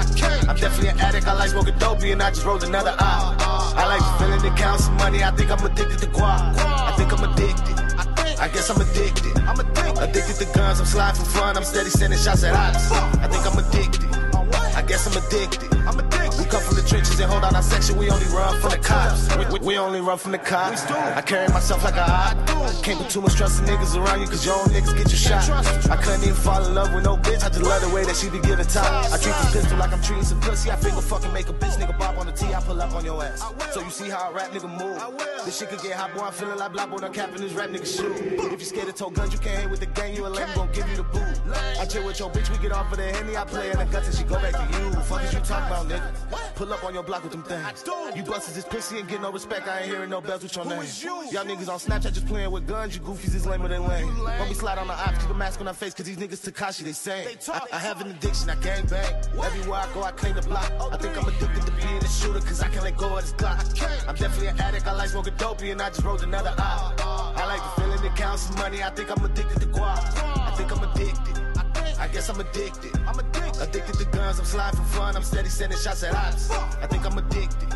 I'm 0.47 0.57
definitely 0.57 0.91
an 0.91 1.01
addict, 1.01 1.27
I 1.27 1.33
like 1.33 1.49
smoking 1.49 1.79
dopey, 1.79 2.13
and 2.13 2.23
I 2.23 2.29
just 2.29 2.45
rolled 2.45 2.65
another 2.65 2.95
oh, 3.01 3.03
eye. 3.03 3.37
Oh, 3.41 3.73
I 3.75 3.87
like 3.97 4.05
feeling 4.21 4.43
the 4.43 4.55
count 4.61 4.83
some 4.83 4.97
money, 4.99 5.25
I 5.25 5.31
think 5.31 5.51
I'm 5.51 5.65
addicted 5.65 6.01
to 6.01 6.07
guap. 6.09 6.55
I 6.59 6.93
think 6.99 7.15
I'm 7.15 7.25
addicted. 7.33 7.81
I 8.39 8.49
guess 8.49 8.69
I'm 8.69 8.79
addicted. 8.83 9.39
I'm 9.49 9.59
addicted. 9.59 10.03
Addicted 10.03 10.37
to 10.45 10.53
guns, 10.53 10.81
I'm 10.81 10.87
sliding 10.87 11.25
for 11.25 11.31
fun, 11.31 11.57
I'm 11.57 11.65
steady 11.65 11.89
sending 11.89 12.19
shots 12.19 12.45
at 12.45 12.55
ops. 12.55 12.93
I 12.93 13.27
think 13.27 13.47
I'm 13.47 13.59
addicted. 13.59 14.26
I 14.77 14.83
guess 14.83 15.07
I'm 15.07 15.17
addicted. 15.25 15.73
I'm 15.89 15.99
addicted. 15.99 16.39
We 16.39 16.45
come 16.45 16.61
from 16.61 16.77
the 16.77 16.83
trenches 16.83 17.19
and 17.19 17.33
hold 17.33 17.45
on 17.45 17.57
our 17.57 17.63
section. 17.63 17.97
We 17.97 18.11
only 18.11 18.27
run 18.27 18.61
from 18.61 18.71
the 18.73 18.79
cops. 18.79 19.35
We, 19.35 19.47
we, 19.47 19.59
we 19.67 19.79
only 19.79 20.03
run 20.03 20.19
from 20.19 20.33
the 20.33 20.39
cops. 20.39 20.85
I 20.85 21.23
carry 21.23 21.49
myself 21.49 21.83
like 21.83 21.97
a 21.97 22.05
hot. 22.05 22.37
Can't 22.85 22.99
put 23.01 23.09
too 23.09 23.23
much 23.23 23.37
trust 23.37 23.61
in 23.61 23.67
niggas 23.67 23.97
around 23.97 24.21
you, 24.21 24.27
cause 24.27 24.45
your 24.45 24.55
own 24.55 24.67
niggas 24.67 24.95
get 24.95 25.11
you 25.11 25.17
shot. 25.17 25.49
I 25.91 25.97
couldn't 25.97 26.23
even 26.25 26.35
fall 26.35 26.63
in 26.63 26.75
love 26.75 26.93
with 26.93 27.05
no 27.05 27.17
bitch. 27.17 27.43
I 27.43 27.49
just 27.49 27.63
love 27.63 27.81
the 27.81 27.89
way 27.89 28.05
that 28.05 28.17
she 28.17 28.29
be 28.29 28.39
giving 28.41 28.67
top. 28.67 28.85
I 29.11 29.17
treat 29.17 29.35
this 29.37 29.53
pistol 29.55 29.79
like 29.79 29.93
I'm 29.93 30.03
treating 30.03 30.25
some 30.25 30.41
pussy. 30.41 30.71
I 30.71 30.77
figure 30.77 31.01
fucking 31.01 31.33
make 31.33 31.49
a 31.49 31.55
bitch 31.55 31.79
nigga 31.81 31.99
bop 31.99 32.19
on 32.19 32.27
the 32.27 32.33
T. 32.33 32.53
I 32.53 32.61
pull 32.61 32.81
up 32.81 32.93
on 32.93 33.05
your 33.05 33.25
ass. 33.25 33.43
So 33.73 33.81
you 33.81 33.91
see 33.91 34.11
how 34.11 34.31
a 34.31 34.35
rap 34.35 34.51
nigga 34.51 34.69
move. 34.69 35.01
This 35.47 35.59
shit 35.59 35.71
could 35.71 35.81
get 35.81 35.97
hot, 35.97 36.15
boy. 36.15 36.21
I'm 36.21 36.33
feeling 36.33 36.59
like 36.59 36.73
black 36.73 36.91
boy. 36.91 36.99
I'm 36.99 37.13
capping 37.15 37.41
this 37.41 37.53
rap 37.55 37.71
nigga 37.71 37.87
shoe. 37.87 38.13
If 38.53 38.61
you 38.61 38.67
scared 38.67 38.89
of 38.89 38.95
tow 38.95 39.09
guns, 39.09 39.33
you 39.33 39.39
can't 39.39 39.59
hang 39.59 39.71
with 39.71 39.81
the 39.81 39.87
gang. 39.87 40.15
You 40.15 40.27
a 40.27 40.29
lame, 40.29 40.49
gon' 40.55 40.69
give 40.73 40.87
you 40.91 40.97
the 40.97 41.05
boot. 41.05 41.25
I 41.81 41.87
chill 41.87 42.05
with 42.05 42.19
your 42.19 42.31
bitch, 42.31 42.51
we 42.51 42.59
get 42.59 42.73
off 42.73 42.91
of 42.93 42.99
the 42.99 43.05
henny. 43.05 43.37
I 43.37 43.45
play 43.45 43.71
in 43.71 43.79
the 43.79 43.85
guts 43.87 44.09
and 44.09 44.17
she 44.17 44.25
go 44.25 44.35
back 44.35 44.53
to 44.53 44.66
you. 44.73 45.01
Fuck 45.03 45.23
is 45.25 45.33
you 45.33 45.41
talk 45.41 45.67
about, 45.67 45.89
nigga? 45.89 46.55
Pull 46.57 46.73
up 46.73 46.85
on 46.85 46.95
your 46.95 47.03
block 47.03 47.23
with 47.23 47.33
them 47.33 47.43
things. 47.43 47.85
You 48.15 48.23
busted 48.23 48.55
this 48.55 48.65
pussy 48.65 48.99
and 48.99 49.09
get 49.09 49.21
no 49.21 49.31
respect. 49.31 49.69
I 49.69 49.81
ain't 49.81 49.91
hearing 49.91 50.11
no 50.11 50.21
bells 50.21 50.43
with 50.43 50.57
your 50.57 50.65
name. 50.65 50.79
Y'all 50.79 51.45
niggas 51.45 51.69
on 51.69 51.79
Snapchat 51.79 52.15
just 52.15 52.27
playing 52.27 52.51
with 52.51 52.67
guns. 52.67 52.97
You 52.97 53.03
goofies 53.03 53.35
is 53.35 53.47
lamer 53.47 53.69
than 53.69 53.87
lame. 53.87 54.17
Don't 54.39 54.49
be 54.49 54.55
slide 54.55 54.79
on 54.79 54.87
the 54.87 54.95
ops, 54.95 55.19
keep 55.19 55.31
a 55.31 55.35
mask 55.35 55.61
on 55.61 55.69
our 55.69 55.75
face, 55.75 55.95
cause 55.95 56.07
these 56.07 56.17
niggas 56.17 56.51
Takashi, 56.51 56.81
they 56.85 56.93
same. 56.93 57.29
I, 57.49 57.61
I 57.73 57.79
have 57.79 58.01
an 58.01 58.11
addiction, 58.11 58.51
I 58.51 58.57
gang 58.57 58.87
bang. 58.87 59.15
Everywhere 59.43 59.81
I 59.81 59.93
go, 59.93 60.03
I 60.03 60.13
claim 60.13 60.35
the 60.35 60.43
block. 60.43 60.73
I 60.93 60.97
think 60.97 61.17
I'm 61.17 61.29
addicted 61.29 61.67
to 61.67 61.73
being 61.73 62.03
a 62.03 62.09
shooter, 62.09 62.41
cause 62.41 62.63
I 62.63 62.69
can't 62.69 62.85
let 62.85 62.97
go 62.97 63.17
of 63.17 63.23
this 63.23 63.33
Glock. 63.33 64.09
I'm 64.09 64.15
definitely 64.15 64.49
an 64.49 64.61
addict, 64.61 64.87
I 64.87 64.93
like 64.93 65.11
smoking 65.11 65.35
dopey, 65.37 65.71
and 65.71 65.83
I 65.83 65.89
just 65.89 66.03
rolled 66.03 66.23
another 66.23 66.55
eye. 66.57 66.95
I 67.37 67.47
like 67.47 67.63
the 67.63 67.83
feeling 67.83 68.03
that 68.03 68.17
counts 68.17 68.43
some 68.45 68.57
money. 68.57 68.83
I 68.83 68.91
think 68.91 69.11
I'm 69.11 69.25
addicted 69.25 69.61
to 69.61 69.67
guap. 69.67 69.99
I 70.39 70.51
think 70.57 70.73
I'm 70.73 70.83
addicted. 70.83 71.46
I 72.07 72.09
guess 72.09 72.29
I'm 72.29 72.39
addicted. 72.39 72.97
I'm 73.05 73.19
addicted. 73.19 73.63
Addicted 73.63 73.99
to 73.99 74.05
guns. 74.17 74.39
I'm 74.39 74.45
sliding 74.45 74.79
for 74.79 74.87
fun. 74.97 75.17
I'm 75.17 75.25
steady 75.25 75.49
sending 75.49 75.77
shots 75.77 76.05
at 76.05 76.15
ops. 76.15 76.53
I 76.53 76.87
think 76.87 77.05
I'm 77.05 77.19
addicted. 77.19 77.69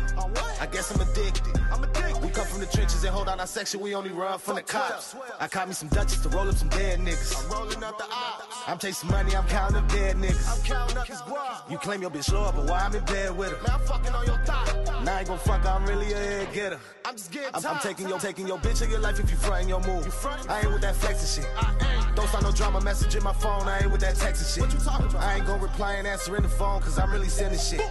I 0.61 0.67
guess 0.67 0.89
I'm 0.89 1.01
addicted. 1.01 1.59
I'm 1.69 1.83
addicted. 1.83 1.90
We 2.21 2.29
come 2.29 2.45
from 2.45 2.59
the 2.59 2.67
trenches 2.67 3.03
and 3.03 3.13
hold 3.13 3.27
on 3.27 3.39
our 3.39 3.47
section. 3.47 3.79
We 3.79 3.95
only 3.95 4.11
run 4.11 4.37
from 4.37 4.55
the 4.55 4.61
cops. 4.61 5.15
I 5.39 5.47
caught 5.47 5.67
me 5.67 5.73
some 5.73 5.89
Dutches 5.89 6.21
to 6.21 6.29
roll 6.29 6.47
up 6.47 6.55
some 6.55 6.69
dead 6.69 6.99
niggas. 6.99 7.43
I'm 7.43 7.51
rolling 7.51 7.83
up 7.83 7.97
the 7.97 8.05
ops. 8.05 8.63
I'm 8.67 8.77
chasing 8.77 9.09
money. 9.09 9.35
I'm 9.35 9.47
counting 9.47 9.77
up 9.77 9.87
dead 9.89 10.15
niggas. 10.17 10.47
I'm 10.47 10.63
counting 10.63 10.97
up 10.97 11.07
his 11.07 11.17
guap. 11.21 11.69
You 11.69 11.77
claim 11.77 12.01
your 12.01 12.11
bitch 12.11 12.31
low 12.31 12.51
but 12.55 12.69
why 12.69 12.79
I'm 12.79 12.95
in 12.95 13.03
bed 13.05 13.35
with 13.35 13.51
her? 13.51 13.63
Man, 13.63 13.71
I'm 13.71 13.79
fucking 13.81 14.13
on 14.13 14.25
your 14.25 14.37
thigh. 14.45 15.01
Now 15.03 15.15
I 15.15 15.19
ain't 15.19 15.27
gon' 15.27 15.39
fuck. 15.39 15.65
I'm 15.65 15.85
really 15.85 16.13
a 16.13 16.17
head 16.17 16.53
getter. 16.53 16.79
I'm 17.05 17.15
just 17.15 17.31
getting 17.31 17.49
I'm, 17.53 17.65
I'm 17.65 17.79
taking 17.79 18.07
your 18.07 18.19
taking 18.19 18.47
your 18.47 18.59
bitch 18.59 18.81
of 18.83 18.91
your 18.91 18.99
life 18.99 19.19
if 19.19 19.29
you 19.31 19.37
frontin' 19.37 19.67
your 19.67 19.81
move. 19.81 20.07
I 20.47 20.61
ain't 20.61 20.71
with 20.71 20.81
that 20.81 20.95
flexing 20.95 21.43
shit. 21.43 21.51
Don't 22.15 22.27
start 22.27 22.43
no 22.43 22.51
drama 22.51 22.81
message 22.81 23.15
in 23.15 23.23
my 23.23 23.33
phone. 23.33 23.67
I 23.67 23.79
ain't 23.79 23.91
with 23.91 24.01
that 24.01 24.15
texting 24.15 24.53
shit. 24.53 24.61
What 24.61 24.73
you 24.73 24.79
talking 24.79 25.07
about? 25.07 25.23
I 25.23 25.35
ain't 25.37 25.47
gon' 25.47 25.59
reply 25.59 25.93
and 25.93 26.05
answer 26.07 26.35
in 26.35 26.43
the 26.43 26.49
phone, 26.49 26.81
cause 26.81 26.99
I'm 26.99 27.11
really 27.11 27.29
sending 27.29 27.59
shit. 27.59 27.81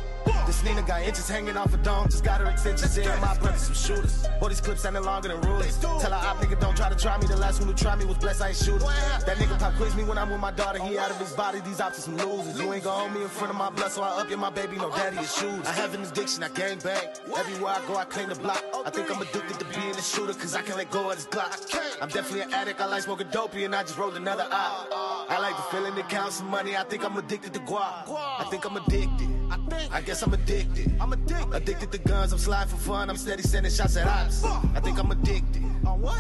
This 0.47 0.65
Nina 0.65 0.83
got 0.83 1.03
inches 1.03 1.29
hanging 1.29 1.57
off 1.57 1.73
a 1.75 1.77
dome, 1.79 2.09
just 2.09 2.25
got 2.25 2.41
her 2.41 2.47
extensions 2.47 2.97
in. 2.99 3.07
My 3.21 3.37
brothers 3.39 3.63
some 3.63 3.75
shooters. 3.75 4.27
Boy, 4.41 4.49
these 4.49 4.61
clips 4.61 4.83
sounding 4.83 5.05
longer 5.05 5.29
than 5.29 5.41
rulers. 5.43 5.79
Tell 5.79 6.01
her 6.01 6.29
op 6.29 6.39
nigga 6.39 6.59
don't 6.61 6.77
try 6.77 6.89
to 6.89 6.97
try 6.97 7.17
me. 7.19 7.27
The 7.27 7.37
last 7.37 7.61
one 7.61 7.69
who 7.69 7.75
tried 7.75 7.99
me 7.99 8.05
was 8.05 8.19
blessed, 8.19 8.43
I 8.43 8.49
ain't 8.49 8.57
shooter. 8.57 8.85
That 9.27 9.37
nigga 9.37 9.59
pop 9.59 9.75
quiz 9.75 9.95
me 9.95 10.05
when 10.05 10.19
I'm 10.19 10.31
with 10.31 10.41
my 10.41 10.51
daughter. 10.51 10.83
He 10.83 10.99
out 10.99 11.11
of 11.11 11.19
his 11.19 11.33
body, 11.33 11.61
these 11.61 11.81
options 11.81 12.05
some 12.05 12.17
losers. 12.17 12.59
You 12.61 12.73
ain't 12.73 12.85
gon' 12.85 12.99
hold 12.99 13.13
me 13.13 13.23
in 13.23 13.29
front 13.29 13.51
of 13.51 13.57
my 13.57 13.71
blood, 13.71 13.93
so 13.93 14.03
I 14.03 14.21
up 14.21 14.29
your 14.29 14.39
my 14.39 14.51
baby, 14.51 14.77
no 14.77 14.91
daddy 14.91 15.19
is 15.19 15.37
shoes. 15.37 15.67
I 15.67 15.73
have 15.73 15.95
an 15.95 16.03
addiction, 16.03 16.43
I 16.43 16.49
gang 16.49 16.79
bang. 16.83 17.09
Everywhere 17.37 17.75
I 17.77 17.87
go, 17.87 17.97
I 17.97 18.05
claim 18.05 18.29
the 18.29 18.35
block. 18.35 18.65
I 18.85 18.91
think 18.91 19.15
I'm 19.15 19.21
addicted 19.21 19.59
to 19.59 19.65
being 19.79 19.95
a 19.95 20.03
shooter, 20.03 20.35
cause 20.35 20.55
I 20.55 20.63
can't 20.63 20.79
let 20.79 20.91
go 20.91 21.11
of 21.11 21.17
this 21.17 21.27
Glock. 21.27 21.53
I'm 22.01 22.09
definitely 22.09 22.43
an 22.43 22.55
addict, 22.55 22.81
I 22.81 22.87
like 22.87 23.03
smoking 23.03 23.29
dopey, 23.31 23.65
and 23.65 23.75
I 23.75 23.83
just 23.83 23.99
rolled 23.99 24.17
another 24.17 24.47
eye. 24.51 25.27
I 25.29 25.39
like 25.39 25.57
the 25.57 25.63
feeling 25.63 25.95
that 25.95 26.09
counts 26.09 26.37
some 26.37 26.49
money. 26.49 26.77
I 26.77 26.85
think 26.85 27.05
I'm 27.05 27.17
addicted 27.17 27.53
to 27.55 27.61
guap. 27.61 28.09
I 28.09 28.47
think 28.51 28.65
I'm 28.65 28.77
addicted. 28.77 29.40
I 29.51 30.01
guess 30.01 30.23
I'm 30.23 30.33
addicted. 30.33 30.97
I'm 31.01 31.13
addicted. 31.13 31.55
Addicted 31.55 31.93
to 31.93 31.99
guns. 31.99 32.33
I'm 32.33 32.39
sliding 32.39 32.71
for 32.71 32.77
fun. 32.77 33.11
I'm 33.11 33.17
steady 33.17 33.43
sending 33.43 33.73
shots 33.73 33.97
at 33.97 34.07
ops. 34.07 34.45
I 34.45 34.81
think 34.81 34.99
I'm 34.99 35.11
addicted. 35.11 35.65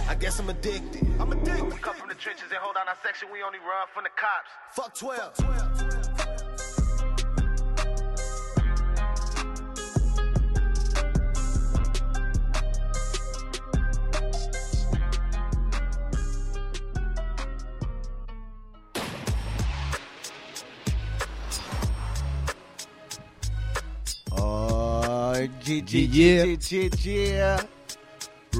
I 0.08 0.14
guess 0.16 0.40
I'm 0.40 0.50
addicted. 0.50 1.06
I'm 1.20 1.32
addicted. 1.32 1.64
We 1.64 1.76
come 1.76 1.94
from 1.94 2.08
the 2.08 2.14
trenches 2.14 2.50
and 2.50 2.58
hold 2.58 2.76
on 2.76 2.88
our 2.88 2.96
section. 3.04 3.28
We 3.32 3.42
only 3.42 3.58
run 3.58 3.86
from 3.94 4.04
the 4.04 4.10
cops. 4.16 4.50
Fuck 4.74 4.94
12. 4.94 5.99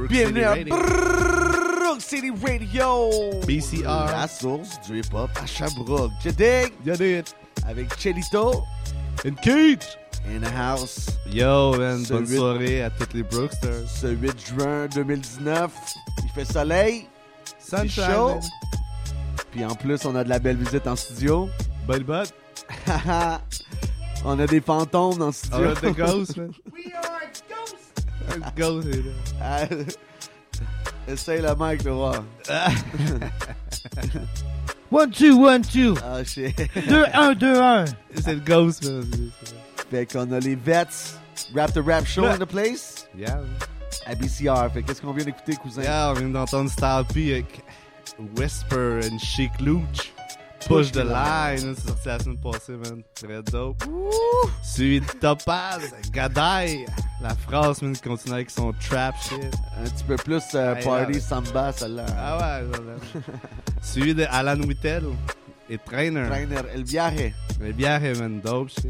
Bienvenue 0.09 0.45
à. 0.45 0.55
Brook 0.55 2.01
City 2.01 2.31
Radio. 2.43 3.11
BCR. 3.47 3.83
La 3.87 4.29
source 4.29 4.81
du 4.87 5.01
hip-hop 5.01 5.31
à 5.43 5.47
Sherbrooke. 5.47 6.13
Dig. 6.25 6.73
You 6.87 6.97
did. 6.97 7.25
Avec 7.67 7.89
Chelito 7.99 8.65
And 9.27 9.35
Keith. 9.43 9.99
in 10.29 10.41
the 10.41 10.53
house. 10.55 11.07
Yo, 11.31 11.73
man, 11.77 12.03
bonne 12.05 12.27
huit- 12.27 12.37
soirée 12.37 12.83
à 12.83 12.91
toutes 12.91 13.15
les 13.15 13.23
Brooksters. 13.25 13.89
Ce 13.89 14.07
8 14.07 14.47
juin 14.49 14.87
2019. 14.95 15.71
Il 16.25 16.31
fait 16.31 16.51
soleil. 16.51 17.07
C'est 17.59 17.79
Sunshine, 17.79 18.05
chaud. 18.15 18.41
Puis 19.51 19.65
en 19.65 19.75
plus, 19.75 20.05
on 20.05 20.15
a 20.15 20.23
de 20.25 20.29
la 20.29 20.39
belle 20.39 20.57
visite 20.57 20.87
en 20.87 20.95
studio. 20.97 21.49
Bud 21.89 22.05
Bud. 22.05 22.29
on 24.25 24.39
a 24.39 24.47
des 24.47 24.61
fantômes 24.61 25.19
dans 25.19 25.27
le 25.27 25.33
studio. 25.33 25.59
On 25.59 25.71
a 25.71 25.75
the 25.75 25.97
ghost, 25.97 26.37
man. 26.37 26.53
Ghost 28.57 28.89
est 28.89 28.97
là. 28.97 29.13
Ah, 29.43 29.67
Essaye 31.09 31.41
le 31.43 31.55
mic, 31.59 31.83
le 31.85 31.91
voir. 31.93 32.23
One, 34.91 35.11
two, 35.13 35.39
one, 35.39 35.63
two. 35.63 35.95
Ah, 36.05 36.25
shit. 36.25 36.57
2, 36.89 37.05
1, 37.15 37.35
2, 37.35 37.61
1. 37.61 37.85
C'est 38.17 38.35
le 38.35 38.41
ghost, 38.41 38.85
man. 38.85 39.05
Fait 39.91 40.07
qu'on 40.07 40.31
a 40.33 40.41
les 40.41 40.57
vets. 40.57 41.17
Rap 41.55 41.73
the 41.73 41.79
Rap 41.85 42.07
Show 42.07 42.25
in 42.27 42.39
the 42.39 42.45
place. 42.47 43.07
Yeah, 43.17 43.37
man. 43.37 43.49
À 44.07 44.15
BCR. 44.15 44.69
Fait 44.73 44.83
qu'est-ce 44.83 45.01
qu'on 45.01 45.13
vient 45.13 45.25
d'écouter, 45.25 45.55
cousin? 45.57 45.83
Yeah, 45.83 46.11
on 46.11 46.15
vient 46.15 46.29
d'entendre 46.29 46.71
Style 46.71 47.05
P 47.13 47.33
avec 47.35 47.63
Whisper 48.37 49.01
and 49.11 49.19
Chic 49.19 49.51
Looch. 49.61 50.13
Push 50.67 50.93
the 50.93 50.99
line, 51.05 51.75
c'est 51.75 51.87
sorti 51.89 52.09
la 52.09 52.19
semaine 52.21 52.39
passée, 52.39 52.73
man. 52.73 53.03
Très 53.15 53.43
dope. 53.43 53.83
Suivi 54.63 55.01
de 55.01 55.07
Topaz, 55.21 55.81
Gadaï. 56.13 56.87
La 57.21 57.35
phrase, 57.35 57.83
man, 57.83 57.97
continue 57.97 58.35
avec 58.35 58.51
son 58.51 58.73
trap 58.75 59.15
shit. 59.23 59.39
Un 59.81 59.85
petit 59.85 60.05
peu 60.05 60.17
plus 60.17 60.43
euh, 60.55 60.75
Hey, 60.77 60.85
party 60.85 61.13
là, 61.15 61.21
samba, 61.21 61.73
celle-là. 61.73 62.07
Ah 62.17 62.63
ouais, 62.63 62.67
ouais. 62.79 63.21
Suivi 63.83 64.15
de 64.15 64.25
Alan 64.31 64.61
Whittel 64.61 65.05
et 65.69 65.79
Trainer. 65.79 66.27
Trainer 66.29 66.61
El 66.75 66.85
Viaje. 66.85 67.33
Le 67.61 67.73
viaje, 67.73 68.19
man, 68.19 68.41
dope 68.41 68.71
shit. 68.71 68.87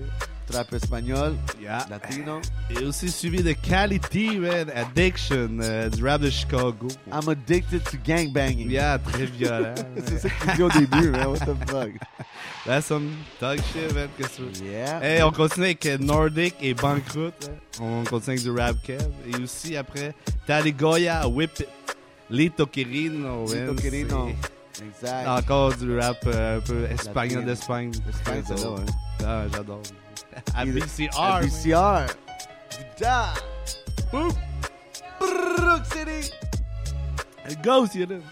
Trap 0.51 0.73
espagnol. 0.75 1.35
Yeah. 1.61 1.87
Latino. 1.89 2.41
Et 2.71 2.85
aussi 2.85 3.09
suivi 3.11 3.43
de 3.43 3.53
Cali 3.53 4.01
T, 4.01 4.39
man, 4.39 4.71
Addiction, 4.75 5.59
euh, 5.61 5.89
du 5.89 6.05
rap 6.05 6.21
de 6.23 6.31
Chicago. 6.31 6.89
I'm 7.13 7.29
addicted 7.29 7.85
to 7.85 7.97
gangbanging. 8.05 8.69
Yeah, 8.71 8.99
très 8.99 9.27
violent. 9.27 9.75
C'est 10.07 10.19
ça 10.19 10.29
que 10.29 10.51
tu 10.51 10.57
dis 10.57 10.63
au 10.63 10.69
début, 10.71 11.11
man. 11.11 11.27
What 11.29 11.39
the 11.41 11.71
fuck? 11.71 11.91
That's 12.67 12.87
some 12.87 13.11
thug 13.39 13.59
shit, 13.73 13.95
man. 13.95 14.09
Qu'est-ce 14.19 14.39
que? 14.39 14.65
Yeah. 14.65 15.01
Hey, 15.03 15.23
on 15.23 15.31
continue 15.31 15.67
avec 15.67 15.87
euh, 15.87 15.99
Nordic 15.99 16.55
et 16.61 16.75
Banqueroute. 16.75 17.49
hein. 17.49 17.81
On 17.81 18.05
continue 18.05 18.37
avec 18.39 18.43
du 18.43 18.51
rap 18.51 18.77
kev. 18.83 18.99
Et 19.33 19.37
aussi 19.43 19.77
après, 19.77 20.15
Taligoya, 20.47 21.29
Whip 21.29 21.61
It. 21.61 21.69
Lito 22.29 22.67
Quirino. 22.67 23.47
man, 23.47 23.55
Lito 23.69 23.75
Quirino. 23.75 24.31
Exact. 24.83 25.29
Encore 25.29 25.75
du 25.77 25.99
rap 25.99 26.19
euh, 26.27 26.59
un 26.59 26.61
peu 26.61 26.85
espagnol 26.91 27.45
d'Espagne. 27.45 27.93
Espagne, 28.09 28.43
c'est 28.47 28.63
là, 28.65 28.71
ouais. 28.71 28.81
Ah, 29.27 29.43
j'adore. 29.53 29.83
BCR. 30.65 31.09
À 31.19 31.41
man. 31.41 31.49
BCR. 31.49 32.07
Putain. 32.71 33.27
Boop. 34.13 34.35
Brook 35.19 35.85
City. 35.87 36.33
It 37.49 37.63
goes, 37.63 37.89
il 37.95 38.03
est 38.13 38.23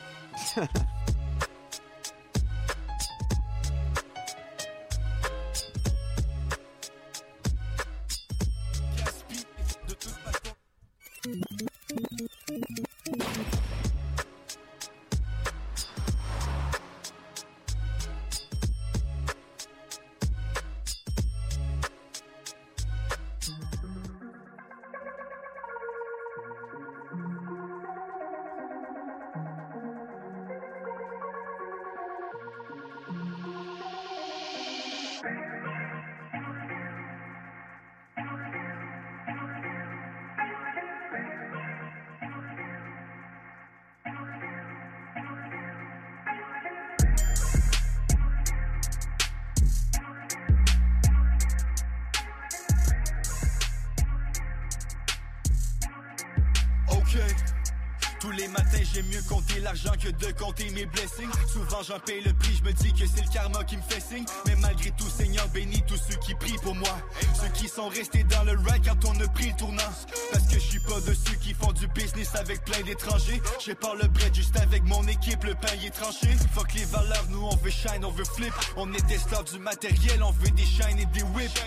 paye 61.98 62.22
le 62.22 62.32
prix, 62.32 62.54
je 62.56 62.64
me 62.64 62.72
dis 62.72 62.92
que 62.92 63.06
c'est 63.06 63.22
le 63.22 63.32
karma 63.32 63.64
qui 63.64 63.76
me 63.76 63.82
fait 63.82 64.00
signe. 64.00 64.24
Mais 64.46 64.56
malgré 64.56 64.90
tout, 64.92 65.08
Seigneur 65.08 65.46
bénis 65.48 65.82
tous 65.86 65.96
ceux 65.96 66.16
qui 66.16 66.34
prient 66.34 66.58
pour 66.62 66.74
moi. 66.74 66.96
Ceux 67.40 67.48
qui 67.48 67.68
sont 67.68 67.88
restés 67.88 68.24
dans 68.24 68.44
le 68.44 68.52
ride 68.52 68.84
quand 68.84 69.08
on 69.08 69.20
a 69.20 69.28
pris 69.28 69.48
le 69.48 69.56
tournant. 69.56 69.92
Parce 70.32 70.44
que 70.44 70.54
je 70.54 70.66
suis 70.66 70.80
pas 70.80 71.00
de 71.00 71.14
ceux 71.14 71.36
qui 71.40 71.54
font 71.54 71.72
du 71.72 71.86
business 71.88 72.34
avec 72.34 72.64
plein 72.64 72.82
d'étrangers. 72.82 73.40
Je 73.64 73.72
par 73.72 73.94
le 73.94 74.08
bread 74.08 74.34
juste 74.34 74.56
avec 74.56 74.82
mon 74.84 75.06
équipe, 75.06 75.44
le 75.44 75.54
pain 75.54 75.74
y 75.82 75.86
est 75.86 75.90
tranché. 75.90 76.28
Fuck 76.54 76.74
les 76.74 76.84
valeurs, 76.84 77.26
nous 77.30 77.42
on 77.42 77.56
veut 77.56 77.70
shine, 77.70 78.04
on 78.04 78.10
veut 78.10 78.24
flip. 78.24 78.52
On 78.76 78.92
est 78.92 79.06
des 79.06 79.18
du 79.52 79.58
matériel, 79.58 80.22
on 80.22 80.32
veut 80.32 80.50
des 80.50 80.64
shine 80.64 80.98
et 80.98 81.06
des 81.06 81.22
whips. 81.22 81.62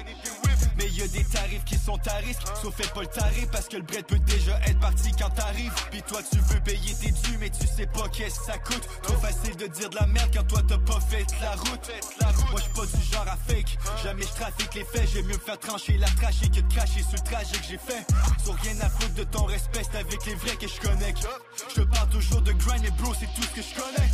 Qui 1.65 1.77
sont 1.77 1.99
à 2.07 2.15
risque. 2.15 2.41
Sauf 2.61 2.75
pas 2.93 3.01
le 3.01 3.07
tarif 3.07 3.47
parce 3.51 3.67
que 3.67 3.77
le 3.77 3.83
bread 3.83 4.05
peut 4.05 4.19
déjà 4.19 4.59
être 4.65 4.79
parti 4.79 5.11
quand 5.17 5.29
t'arrives. 5.29 5.73
Puis 5.91 6.01
toi 6.03 6.19
tu 6.31 6.39
veux 6.39 6.59
payer 6.61 6.93
tes 6.95 7.11
dûs 7.11 7.37
mais 7.39 7.49
tu 7.49 7.67
sais 7.67 7.87
pas 7.87 8.07
qu'est-ce 8.09 8.39
que 8.39 8.45
ça 8.45 8.57
coûte. 8.57 8.87
Trop 9.03 9.17
facile 9.17 9.55
de 9.57 9.67
dire 9.67 9.89
de 9.89 9.95
la 9.95 10.07
merde 10.07 10.29
quand 10.33 10.47
toi 10.47 10.61
t'as 10.67 10.77
pas 10.77 10.99
fait 10.99 11.25
la 11.41 11.51
route. 11.51 11.91
Moi 12.51 12.59
j'suis 12.59 12.73
pas 12.73 12.85
du 12.85 13.03
genre 13.11 13.27
à 13.27 13.37
fake. 13.47 13.77
Jamais 14.03 14.23
je 14.23 14.41
trafique 14.41 14.73
les 14.75 14.85
faits. 14.85 15.09
J'aime 15.13 15.25
mieux 15.25 15.33
me 15.33 15.39
faire 15.39 15.59
trancher 15.59 15.97
la 15.97 16.07
trachée 16.07 16.49
que 16.49 16.61
de 16.61 16.73
cracher 16.73 17.01
sur 17.01 17.13
le 17.13 17.29
trajet 17.29 17.57
que 17.57 17.65
j'ai 17.69 17.77
fait. 17.77 18.05
Sur 18.43 18.55
rien 18.55 18.79
à 18.81 18.89
foutre 18.89 19.13
de 19.13 19.23
ton 19.23 19.45
respect 19.45 19.81
C'est 19.91 19.99
avec 19.99 20.25
les 20.25 20.35
vrais 20.35 20.55
que 20.55 20.67
je 20.67 20.79
connecte. 20.79 21.27
Je 21.75 21.81
parle 21.81 22.09
toujours 22.09 22.41
de 22.41 22.51
grind 22.53 22.85
et 22.85 22.91
bro 22.91 23.13
c'est 23.13 23.27
tout 23.35 23.43
ce 23.43 23.55
que 23.55 23.61
je 23.61 23.75
connais 23.75 24.09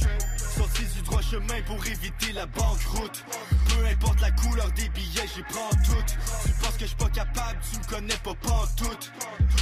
Sorti 0.77 0.95
du 0.95 1.01
droit 1.03 1.21
chemin 1.21 1.61
pour 1.65 1.83
éviter 1.87 2.33
la 2.33 2.45
banqueroute. 2.45 3.23
Peu 3.69 3.85
importe 3.85 4.21
la 4.21 4.31
couleur 4.31 4.71
des 4.73 4.87
billets 4.89 5.27
j'y 5.35 5.41
prends 5.43 5.69
toutes 5.83 6.17
Tu 6.45 6.51
penses 6.61 6.73
que 6.73 6.81
je 6.81 6.85
suis 6.85 6.95
pas 6.95 7.09
capable, 7.09 7.59
tu 7.71 7.79
me 7.79 7.83
connais 7.85 8.17
pas 8.23 8.35
pantoute. 8.35 9.11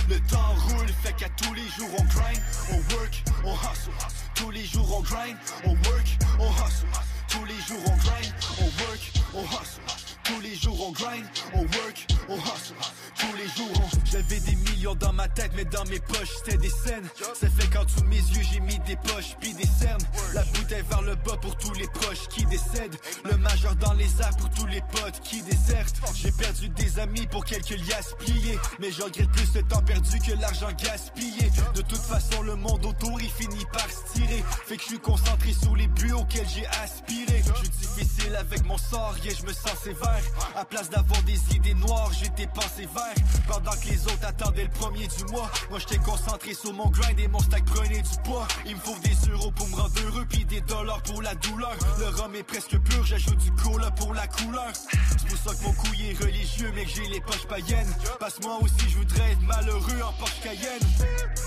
Le 0.10 0.20
temps 0.22 0.56
roule, 0.68 0.88
fait 1.04 1.14
qu'à 1.14 1.30
tous 1.30 1.54
les 1.54 1.68
jours 1.78 1.90
on 1.98 2.04
grind, 2.04 2.42
on 2.72 2.96
work, 2.96 3.24
on 3.46 3.54
hustle. 3.54 3.92
Tous 4.36 4.52
les 4.52 4.66
jours 4.66 4.98
on 4.98 5.02
grind, 5.02 5.38
on 5.66 5.70
work, 5.70 6.18
on 6.40 6.50
hustle. 6.50 6.88
Tous 7.30 7.46
les 7.46 7.62
jours 7.62 7.84
on 7.86 7.98
grind, 7.98 8.34
on 8.60 8.64
work, 8.64 9.12
on 9.34 9.44
hustle. 9.44 9.82
Tous 10.24 10.42
les 10.42 10.56
jours 10.56 10.88
on 10.88 10.92
grind, 10.92 11.26
on 11.54 11.62
work, 11.62 12.08
on 12.28 12.38
hustle 12.38 12.76
Tous 13.18 13.34
les 13.38 13.48
jours. 13.48 13.90
J'avais 14.12 14.40
des 14.42 14.56
millions 14.56 14.96
dans 14.96 15.14
ma 15.14 15.28
tête 15.30 15.52
mais 15.56 15.64
dans 15.64 15.86
mes 15.86 16.00
poches 16.00 16.30
c'était 16.38 16.58
des 16.58 16.70
scènes. 16.70 17.08
Ça 17.34 17.48
fait 17.50 17.68
qu'en 17.70 17.86
dessous 17.86 18.02
de 18.02 18.08
mes 18.08 18.18
yeux 18.18 18.44
j'ai 18.52 18.60
mis 18.60 18.78
des 18.80 18.98
poches 18.98 19.36
puis 19.40 19.54
des 19.54 19.66
cernes. 19.66 20.02
La 20.34 20.44
bouteille 20.44 20.84
vers 20.90 21.02
le 21.02 21.16
bas 21.16 21.38
pour 21.42 21.56
tous 21.58 21.74
les 21.74 21.88
proches 21.88 22.28
qui 22.30 22.46
décèdent. 22.46 22.98
Le 23.24 23.38
majeur 23.38 23.76
dans 23.78 23.94
les 23.94 24.10
airs 24.22 24.36
pour 24.38 24.50
tous 24.50 24.66
les 24.68 24.82
potes 24.82 25.22
qui 25.22 25.42
désertent. 25.44 25.96
J'ai 26.14 26.32
perdu 26.32 26.68
des 26.70 27.00
amis 27.00 27.26
pour 27.28 27.46
quelques 27.46 27.78
liasses 27.88 28.16
pliées. 28.20 28.60
Mais 28.80 28.92
je 28.92 29.02
regrette 29.04 29.32
plus 29.32 29.54
le 29.56 29.64
temps 29.64 29.82
perdu 29.82 30.20
que 30.20 30.34
l'argent 30.40 30.72
gaspillé. 30.78 31.50
De 31.74 31.82
toute 31.82 32.02
façon 32.02 32.42
le 32.42 32.56
monde 32.56 32.86
autour 32.86 33.22
il 33.22 33.32
finit 33.32 33.66
par 33.72 33.88
se 33.90 34.14
tirer. 34.14 34.44
Fait 34.66 34.76
que 34.76 34.84
je 34.84 34.88
suis 34.88 35.00
concentré 35.00 35.54
sur 35.54 35.76
les 35.76 35.88
buts 35.88 36.12
auxquels 36.12 36.48
j'ai 36.50 36.68
aspiré. 36.84 37.44
Je 37.48 37.54
suis 37.60 37.70
difficile 37.70 38.36
avec 38.36 38.66
mon 38.66 38.78
sort, 38.78 39.16
yeah 39.24 39.34
je 39.40 39.46
me 39.46 39.54
sens 39.54 39.78
sévère. 39.84 40.22
À 40.56 40.66
place 40.66 40.90
d'avoir 40.90 41.22
des 41.24 41.40
idées 41.56 41.74
noires, 41.76 42.12
j'ai 42.14 42.30
des 42.30 42.48
pensées 42.48 42.88
vertes 42.94 43.05
Pendant 43.48 43.72
que 43.72 43.90
les 43.90 44.04
autres 44.06 44.26
attendaient 44.26 44.64
le 44.64 44.70
premier 44.70 45.08
du 45.08 45.26
mois. 45.32 45.50
Moi 45.70 45.80
j'étais 45.80 46.04
concentré 46.04 46.54
sur 46.54 46.74
mon 46.74 46.90
grind 46.90 47.20
et 47.20 47.28
mon 47.28 47.40
stack 47.40 47.66
prenait 47.66 48.02
du 48.02 48.18
poids. 48.24 48.48
Il 48.66 48.76
me 48.76 48.80
faut 48.80 48.98
des 49.00 49.32
euros 49.32 49.52
pour 49.52 49.68
me 49.70 49.76
rendre 49.76 49.94
heureux 50.06 50.26
Puis 50.30 50.46
des 50.46 50.62
dollars 50.62 51.02
pour 51.04 51.22
la 51.22 51.36
douleur. 51.36 51.76
Le 52.00 52.08
rhum 52.08 52.36
est 52.36 52.44
presque 52.44 52.78
pur, 52.80 53.06
j'ajoute 53.06 53.38
du 53.38 53.52
cola 53.52 53.92
pour 53.92 54.14
la 54.14 54.28
couleur. 54.28 54.72
C'est 55.18 55.28
pour 55.28 55.38
ça 55.38 55.58
que 55.58 55.64
mon 55.64 55.74
couille 55.74 56.12
est 56.12 56.24
religieux 56.24 56.72
Mais 56.76 56.86
que 56.86 56.92
j'ai 56.92 57.08
les 57.08 57.22
poches 57.22 57.48
païennes. 57.48 57.94
Parce 58.20 58.40
moi 58.42 58.58
aussi 58.62 58.90
je 58.90 58.98
voudrais 58.98 59.32
être 59.32 59.42
malheureux 59.42 60.02
en 60.04 60.14
Porsche 60.14 60.42
Cayenne. 60.42 60.82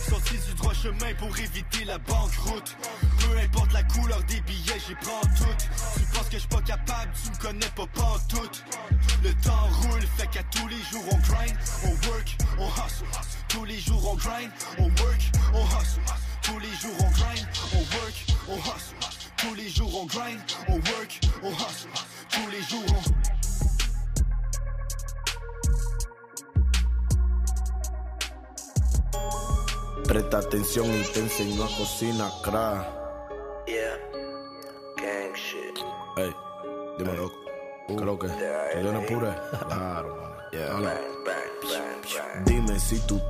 Sorti 0.09 0.35
du 0.47 0.55
droit 0.55 0.75
chemin 0.75 1.15
pour 1.19 1.37
éviter 1.39 1.85
la 1.85 1.99
banqueroute. 1.99 2.77
Peu 3.19 3.39
importe 3.39 3.73
la 3.73 3.83
couleur 3.83 4.23
des 4.25 4.41
billets, 4.43 4.81
j'y 4.87 4.95
prends 4.95 5.21
toutes 5.37 5.69
Tu 5.95 6.05
penses 6.13 6.29
que 6.29 6.35
je 6.35 6.39
suis 6.39 6.49
pas 6.49 6.63
capable, 6.63 7.11
tu 7.23 7.31
me 7.31 7.37
connais 7.37 7.71
pas 7.77 7.87
pantoute. 7.95 8.65
Le 9.23 9.33
temps 9.43 9.69
roule, 9.83 10.03
fait 10.17 10.29
qu'à 10.29 10.43
tous 10.45 10.69
les 10.69 10.81
jours 10.91 11.05
on 11.13 11.18
grind, 14.19 14.53
on 14.79 14.91
work, 15.03 15.21
on 15.55 15.67
hustle. 15.67 16.03
Tous 16.43 16.59
les 16.59 16.73
jours 16.81 16.97
on 17.01 17.11
grind, 17.13 17.47
on 17.75 17.85
work, 17.97 18.15
on 18.49 18.59
hustle. 18.59 18.97
Tous 19.37 19.55
les 19.55 19.69
jours 19.69 19.95
on 19.95 20.07
grind, 20.07 20.41
on 20.69 20.75
work, 20.75 21.21
on 21.43 21.53
hustle. 21.53 21.91
Tous 22.31 22.49
les 22.51 22.63
jours 22.63 22.85
on... 22.89 23.03
Presta 30.05 30.39
atención 30.39 30.87
y 30.87 31.03
te 31.13 31.21
enseño 31.21 31.65
a 31.65 31.69
cocinar 31.77 32.33
crack. 32.43 32.87
Yeah, 33.67 33.99
gang 34.97 35.35
shit. 35.35 35.79
Ey, 36.17 36.35
dime 36.99 37.15
loco. 37.15 37.37
¿Qué 37.87 37.95
es 37.95 38.01
lo 38.01 38.19
que? 38.19 38.29
¿Tú 38.29 38.35
tienes 38.81 39.07
puré? 39.07 39.35
Claro, 39.69 40.17
man. 40.17 40.33
Dale. 40.51 41.19
Dime 42.47 42.81
si 42.81 42.99
tú 43.01 43.21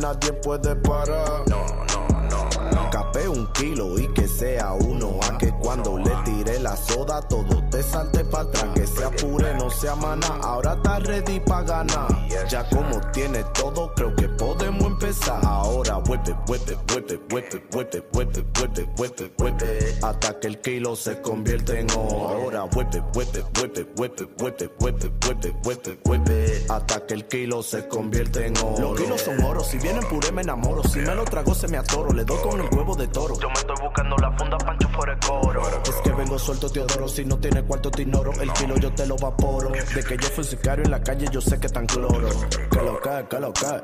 nadie 0.00 0.32
puede 0.32 0.74
parar. 0.76 1.42
No, 1.46 1.66
no, 1.66 2.28
no, 2.30 2.70
no. 2.72 2.90
Capé 2.90 3.28
un 3.28 3.46
kilo 3.52 3.98
y 3.98 4.08
que 4.08 4.26
sea 4.26 4.72
uno. 4.72 5.20
A 5.22 5.38
que 5.38 5.50
cuando 5.58 5.98
le 5.98 6.10
tire 6.24 6.58
la 6.60 6.76
soda 6.76 7.20
todo 7.28 7.62
te 7.70 7.82
salte 7.82 8.24
para 8.24 8.44
atrás. 8.44 8.70
Que 8.74 8.86
sea 8.86 9.10
pure, 9.10 9.54
no 9.54 9.70
sea 9.70 9.94
maná. 9.94 10.26
Ahora 10.42 10.74
estás 10.74 11.02
ready 11.04 11.40
para 11.40 11.62
ganar. 11.62 12.08
Ya 12.48 12.68
como 12.68 13.00
tienes 13.12 13.44
todo, 13.52 13.92
creo 13.94 14.14
que 14.16 14.28
podemos 14.28 14.69
empezar. 15.00 15.40
Ahora 15.44 15.98
whip 15.98 16.28
it, 16.28 16.36
whip 16.46 16.68
it, 16.68 16.78
whip 16.92 17.10
it, 17.10 17.32
whip 17.32 17.54
it, 17.54 17.74
whip 17.74 17.94
it, 17.94 18.04
whip 18.12 18.36
it, 18.36 18.46
whip 18.56 18.78
it, 18.78 18.88
whip 18.98 19.20
it, 19.20 19.32
whip 19.38 19.62
it. 19.62 20.04
Hasta 20.04 20.38
que 20.38 20.48
el 20.48 20.60
kilo 20.60 20.96
se 20.96 21.20
convierte 21.20 21.80
en 21.80 21.90
oro. 21.90 22.28
Ahora 22.28 22.64
whip 22.64 22.94
it, 22.94 23.02
whip 23.14 23.34
it, 23.34 23.44
whip 23.58 23.78
it, 23.78 23.88
whip 23.98 24.20
it, 24.20 24.28
whip 24.40 24.60
it, 24.60 24.70
whip 24.80 25.04
it, 25.04 25.12
whip 25.22 25.44
it, 25.44 25.54
whip 25.64 25.86
it, 25.86 26.00
whip 26.04 26.28
it. 26.28 26.70
Hasta 26.70 27.06
que 27.06 27.14
el 27.14 27.26
kilo 27.26 27.62
se 27.62 27.88
convierte 27.88 28.46
en 28.46 28.56
oro. 28.58 28.90
Los 28.90 29.00
kilos 29.00 29.20
son 29.22 29.42
oro, 29.42 29.60
si 29.60 29.78
vienen 29.78 30.04
puré 30.08 30.32
me 30.32 30.42
enamoro. 30.42 30.82
Si 30.84 30.98
me 30.98 31.14
lo 31.14 31.24
trago 31.24 31.54
se 31.54 31.68
me 31.68 31.78
atoro, 31.78 32.12
le 32.12 32.24
doy 32.24 32.38
con 32.42 32.60
el 32.60 32.68
huevo 32.74 32.94
de 32.94 33.06
toro. 33.08 33.38
Yo 33.40 33.48
me 33.48 33.54
estoy 33.54 33.76
buscando 33.82 34.16
la 34.16 34.36
funda 34.36 34.58
pancho 34.58 34.88
fuera 34.90 35.14
de 35.14 35.26
coro. 35.26 35.62
Es 35.84 35.96
que 36.02 36.10
vengo 36.12 36.38
suelto, 36.38 36.70
Teodoro. 36.70 37.08
Si 37.08 37.24
no 37.24 37.38
tiene 37.38 37.62
cuarto, 37.62 37.90
te 37.90 38.02
ignoro. 38.02 38.32
El 38.40 38.52
kilo 38.52 38.76
yo 38.76 38.92
te 38.92 39.06
lo 39.06 39.16
vaporo. 39.16 39.70
De 39.70 40.04
que 40.04 40.16
yo 40.16 40.28
fui 40.28 40.44
sicario 40.44 40.84
en 40.84 40.90
la 40.90 41.02
calle, 41.02 41.26
yo 41.30 41.40
sé 41.40 41.58
que 41.58 41.68
tan 41.68 41.86
cloro. 41.86 42.28
Que 42.70 42.82
lo 42.82 43.00
que, 43.00 43.26
que 43.28 43.40
lo 43.40 43.48
eh. 43.48 43.82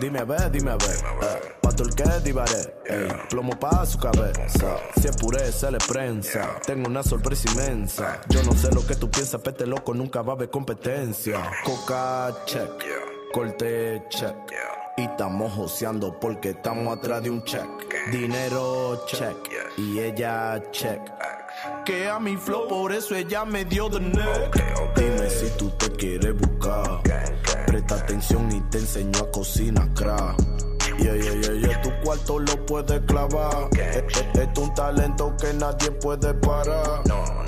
Dime 0.00 0.20
a 0.20 0.24
ver, 0.24 0.47
dime 0.48 0.70
a 0.72 0.76
ver. 0.76 0.96
eh. 1.22 1.54
El 1.78 1.94
que 1.94 2.02
divaré. 2.24 2.74
ey. 2.86 3.08
Plomo 3.30 3.56
pa' 3.58 3.86
su 3.86 3.98
cabeza. 3.98 4.78
Si 5.00 5.06
es 5.06 5.16
puré, 5.16 5.52
se 5.52 5.70
le 5.70 5.78
prensa. 5.78 6.56
Tengo 6.66 6.88
una 6.88 7.04
sorpresa 7.04 7.48
inmensa. 7.52 8.20
Yo 8.28 8.42
no 8.42 8.52
sé 8.54 8.72
lo 8.74 8.84
que 8.84 8.96
tú 8.96 9.08
piensas, 9.08 9.40
pete 9.40 9.64
loco, 9.64 9.94
nunca 9.94 10.22
va 10.22 10.32
a 10.32 10.36
haber 10.36 10.50
competencia. 10.50 11.40
Coca, 11.64 12.34
check. 12.46 12.68
Corte, 13.32 14.02
check. 14.08 14.34
Y 14.96 15.02
estamos 15.02 15.52
joseando 15.52 16.18
porque 16.18 16.50
estamos 16.50 16.98
atrás 16.98 17.22
de 17.22 17.30
un 17.30 17.44
check. 17.44 17.62
Dinero, 18.10 19.04
check. 19.06 19.36
Y 19.76 20.00
ella, 20.00 20.60
check. 20.72 21.00
Que 21.84 22.08
a 22.08 22.18
mi 22.18 22.36
flow, 22.36 22.66
por 22.66 22.90
eso 22.90 23.14
ella 23.14 23.44
me 23.44 23.64
dio 23.64 23.88
neck. 23.88 24.96
Dime 24.96 25.30
si 25.30 25.48
tú 25.56 25.70
te 25.70 25.90
quieres 25.92 26.34
buscar. 26.34 27.00
Presta 27.88 28.04
atención 28.04 28.52
y 28.52 28.60
te 28.70 28.78
enseño 28.78 29.18
a 29.18 29.30
cocinar 29.30 29.94
crack. 29.94 30.36
Yeah, 30.98 31.14
yeah, 31.14 31.32
yeah, 31.40 31.52
yeah, 31.54 31.80
tu 31.80 31.90
cuarto 32.04 32.38
lo 32.38 32.66
puedes 32.66 33.00
clavar. 33.06 33.70
Eh, 33.78 34.04
eh, 34.06 34.06
Esto 34.34 34.62
es 34.62 34.68
un 34.68 34.74
talento 34.74 35.34
que 35.40 35.54
nadie 35.54 35.90
puede 35.92 36.34
parar. 36.34 37.00
No, 37.06 37.24
no. 37.24 37.47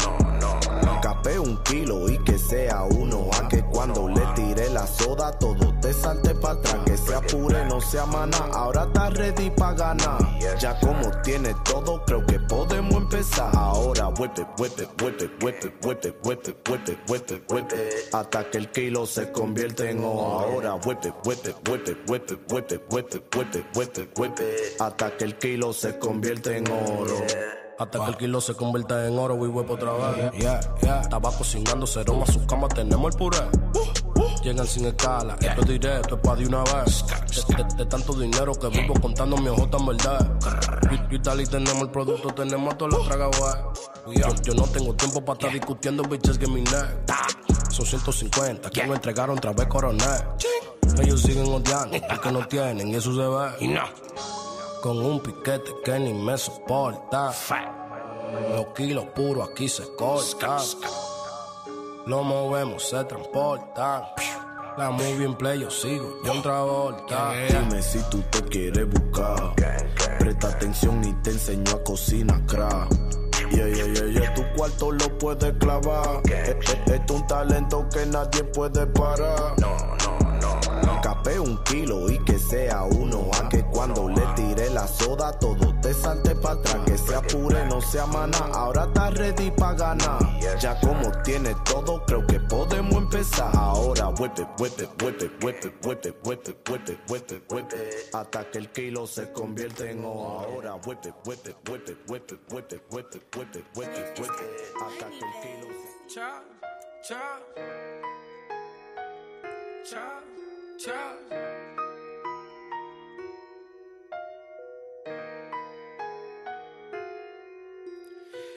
Capé 1.02 1.38
un 1.38 1.56
kilo 1.64 2.08
y 2.08 2.18
que 2.24 2.38
sea 2.38 2.82
uno. 2.84 3.28
A 3.38 3.48
que 3.48 3.62
cuando 3.64 4.08
le 4.08 4.22
tiré 4.34 4.70
la 4.70 4.86
soda, 4.86 5.32
todo 5.38 5.74
te 5.80 5.92
salte 5.92 6.34
para 6.34 6.54
atrás. 6.54 6.78
Que 6.84 6.96
sea 6.96 7.20
pure, 7.20 7.64
no 7.66 7.80
sea 7.80 8.06
maná. 8.06 8.38
Ahora 8.52 8.84
estás 8.84 9.14
ready 9.14 9.50
para 9.50 9.74
ganar. 9.74 10.18
Ya 10.58 10.78
como 10.80 11.10
tiene 11.22 11.54
todo, 11.64 12.04
creo 12.04 12.24
que 12.26 12.38
podemos 12.40 12.94
empezar. 12.94 13.50
Ahora 13.56 14.08
huepe, 14.08 14.46
huepe, 14.58 14.88
huepe, 15.00 15.30
huepe, 15.42 15.72
huepe, 15.82 16.14
huepe, 16.22 16.56
huepe, 16.68 16.98
huepe, 17.08 17.42
huepe. 17.48 17.90
Hasta 18.12 18.50
que 18.50 18.58
el 18.58 18.70
kilo 18.70 19.06
se 19.06 19.32
convierte 19.32 19.90
en 19.90 20.04
O. 20.04 20.40
Ahora 20.40 20.74
huepe, 20.74 21.12
huepe, 21.24 21.54
huepe, 21.68 21.96
huepe, 22.08 22.38
huepe, 22.48 22.80
huepe, 22.90 23.24
huepe, 23.32 23.64
huepe, 23.74 24.08
huepe. 24.16 24.56
Hasta 24.78 25.16
que 25.16 25.24
el 25.24 25.38
kilo 25.38 25.72
se 25.72 25.98
convierte 25.98 26.58
en 26.58 26.70
oro. 26.70 27.16
Hasta 27.80 27.98
que 28.04 28.10
el 28.10 28.16
kilo 28.18 28.40
se 28.42 28.54
convierta 28.54 29.06
en 29.08 29.18
oro, 29.18 29.34
we 29.36 29.48
huevo 29.48 29.72
otra 29.74 29.92
vez. 29.92 30.32
Yeah, 30.32 30.60
yeah. 30.82 31.00
Estaba 31.00 31.32
cocinando 31.32 31.86
cero 31.86 32.14
más 32.14 32.30
su 32.32 32.44
cama, 32.46 32.68
tenemos 32.68 33.12
el 33.14 33.18
puré. 33.18 33.38
Llegan 34.44 34.66
sin 34.66 34.84
escala, 34.86 35.36
esto 35.40 35.62
es 35.62 35.66
directo, 35.68 36.14
es 36.16 36.20
pa' 36.20 36.36
de 36.36 36.46
una 36.46 36.62
vez. 36.62 37.04
De, 37.48 37.54
de- 37.64 37.74
de 37.76 37.86
tanto 37.86 38.12
dinero 38.12 38.52
que 38.54 38.68
vivo 38.68 38.92
contando 39.00 39.36
mi 39.38 39.48
ojota 39.48 39.78
en 39.78 39.86
verdad. 39.86 40.30
Y, 41.10 41.14
y 41.14 41.18
tal 41.20 41.40
y 41.40 41.46
tenemos 41.46 41.80
el 41.82 41.90
producto, 41.90 42.28
tenemos 42.34 42.76
todas 42.76 42.98
las 42.98 43.08
tragas, 43.08 43.38
guay. 43.38 44.16
Yo, 44.18 44.28
yo 44.42 44.54
no 44.54 44.64
tengo 44.64 44.94
tiempo 44.94 45.24
para 45.24 45.38
estar 45.38 45.52
discutiendo, 45.52 46.02
bitches, 46.02 46.36
que 46.38 46.46
mi 46.46 46.60
neck. 46.62 47.10
Son 47.70 47.86
150, 47.86 48.68
que 48.70 48.86
me 48.86 48.94
entregaron 48.94 49.38
otra 49.38 49.52
vez 49.52 49.66
coroné. 49.68 50.04
Ellos 51.00 51.22
siguen 51.22 51.46
odiando, 51.50 51.96
porque 52.08 52.30
no 52.32 52.46
tienen, 52.46 52.88
y 52.88 52.96
eso 52.96 53.14
se 53.14 53.20
ve. 53.66 53.66
Con 54.82 54.98
un 55.04 55.20
piquete 55.20 55.72
que 55.84 55.98
ni 55.98 56.14
me 56.14 56.38
soporta. 56.38 57.32
Los 58.54 58.66
kilos 58.74 59.06
puros 59.14 59.48
aquí 59.50 59.68
se 59.68 59.84
cortan. 59.96 60.60
Lo 62.06 62.22
movemos, 62.22 62.88
se 62.88 63.04
transportan. 63.04 64.04
La 64.78 64.90
movie 64.90 65.26
en 65.26 65.34
play, 65.34 65.60
yo 65.60 65.70
sigo, 65.70 66.16
John 66.24 66.40
Travolta. 66.40 67.32
Dime 67.48 67.82
si 67.82 67.98
tú 68.10 68.22
te 68.30 68.42
quieres 68.44 68.88
buscar. 68.88 69.54
Presta 70.18 70.48
atención 70.48 71.04
y 71.04 71.12
te 71.22 71.30
enseño 71.30 71.72
a 71.72 71.82
cocinar 71.84 72.40
crack. 72.46 72.88
Yeah, 73.50 73.66
yeah, 73.66 73.86
yeah, 73.92 74.06
yeah, 74.06 74.34
tu 74.34 74.42
cuarto 74.56 74.92
lo 74.92 75.18
puedes 75.18 75.52
clavar. 75.58 76.22
Eh, 76.30 76.56
Esto 76.86 77.14
es 77.14 77.20
un 77.20 77.26
talento 77.26 77.86
que 77.92 78.06
nadie 78.06 78.44
puede 78.44 78.86
parar. 78.86 79.54
No, 79.58 79.76
no, 79.76 80.19
rapé 81.20 81.38
un 81.38 81.56
kilo 81.64 82.10
y 82.10 82.18
que 82.24 82.38
sea 82.38 82.84
uno. 82.84 83.28
A 83.38 83.48
que 83.48 83.62
cuando 83.64 84.08
le 84.08 84.22
tiré 84.34 84.70
la 84.70 84.86
soda, 84.86 85.38
todo 85.38 85.74
te 85.80 85.92
salte 85.92 86.34
para 86.34 86.54
atrás. 86.60 86.78
Que 86.86 86.98
sea 86.98 87.22
pure, 87.22 87.66
no 87.66 87.80
sea 87.80 88.06
maná. 88.06 88.38
Ahora 88.52 88.84
estás 88.84 89.14
ready 89.14 89.50
para 89.50 89.74
ganar. 89.74 90.18
Ya 90.60 90.78
como 90.80 91.10
tiene 91.22 91.54
todo, 91.64 92.04
creo 92.06 92.26
que 92.26 92.40
podemos 92.40 92.94
empezar. 92.94 93.50
Ahora 93.54 94.08
huepe, 94.08 94.46
huepe, 94.58 94.88
huepe, 95.02 95.30
huepe, 95.42 95.72
huepe, 95.82 96.14
huepe, 96.24 96.56
huepe, 96.66 96.98
huepe, 97.08 97.42
huepe. 97.48 97.76
Hasta 98.12 98.50
que 98.50 98.58
el 98.58 98.70
kilo 98.70 99.06
se 99.06 99.32
convierte 99.32 99.90
en 99.90 100.04
O. 100.04 100.40
Ahora 100.40 100.74
huepe, 100.74 101.12
huepe, 101.24 101.54
huepe, 101.68 101.96
huepe, 102.08 102.38
huepe, 102.50 102.80
huepe, 102.90 103.20
huepe, 103.34 103.64
huepe, 103.74 104.14
huepe. 104.18 104.44
Hasta 104.84 105.06
que 105.08 105.16
el 105.16 105.32
kilo 105.42 105.68
se. 105.68 106.14
Cha, 106.14 106.42
cha. 107.02 107.38
Cha. 109.82 110.29
Cha. 110.80 111.14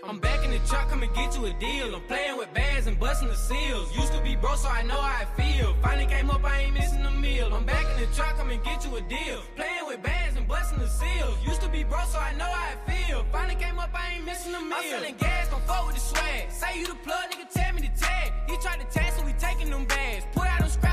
I'm 0.06 0.20
back 0.20 0.44
in 0.46 0.52
the 0.52 0.60
truck, 0.68 0.90
come 0.90 1.04
and 1.04 1.14
get 1.14 1.36
you 1.36 1.46
a 1.46 1.54
deal. 1.60 1.96
I'm 1.96 2.02
playing 2.08 2.38
with 2.38 2.54
bags 2.54 2.88
and 2.88 2.98
busting 3.00 3.28
the 3.28 3.36
seals. 3.36 3.96
Used 3.96 4.14
to 4.14 4.22
be 4.22 4.36
broke, 4.38 4.58
so 4.58 4.70
I 4.70 4.84
know 4.84 4.96
how 4.96 5.24
I 5.24 5.26
feel. 5.36 5.76
Finally 5.82 6.06
came 6.06 6.30
up, 6.30 6.44
I 6.46 6.62
ain't 6.62 6.74
missing 6.74 7.06
a 7.06 7.12
meal. 7.12 7.54
I'm 7.54 7.66
back 7.66 7.86
in 7.94 8.00
the 8.02 8.16
truck, 8.16 8.38
come 8.38 8.52
and 8.52 8.64
get 8.64 8.86
you 8.86 8.96
a 8.96 9.02
deal. 9.02 9.42
Playing 9.56 9.86
with 9.88 10.02
bags 10.02 10.38
and 10.38 10.48
busting 10.48 10.80
the 10.80 10.88
seals. 10.88 11.38
Used 11.46 11.62
to 11.62 11.70
be 11.70 11.84
broke, 11.84 12.08
so 12.08 12.20
I 12.20 12.34
know 12.36 12.46
how 12.46 12.72
I 12.72 12.90
feel. 12.90 13.26
Finally 13.34 13.56
came 13.56 13.80
up, 13.80 13.90
I 13.94 14.16
ain't 14.16 14.26
missing 14.26 14.54
a 14.54 14.62
meal. 14.62 14.78
I'm 14.78 14.84
selling 14.86 15.16
gas, 15.18 15.50
don't 15.50 15.64
fuck 15.64 15.88
with 15.88 15.96
the 15.96 16.02
swag. 16.02 16.52
Say 16.52 16.80
you 16.80 16.88
the 16.88 16.96
plug, 16.96 17.32
nigga, 17.32 17.52
tell 17.52 17.74
me 17.74 17.82
the 17.82 18.00
tag. 18.00 18.32
He 18.48 18.56
tried 18.58 18.80
to 18.80 18.88
tag, 18.98 19.12
so 19.14 19.26
we 19.26 19.34
taking 19.34 19.70
them 19.70 19.86
bags. 19.86 20.26
Put 20.34 20.48
out 20.48 20.60
them 20.60 20.70
scraps 20.70 20.93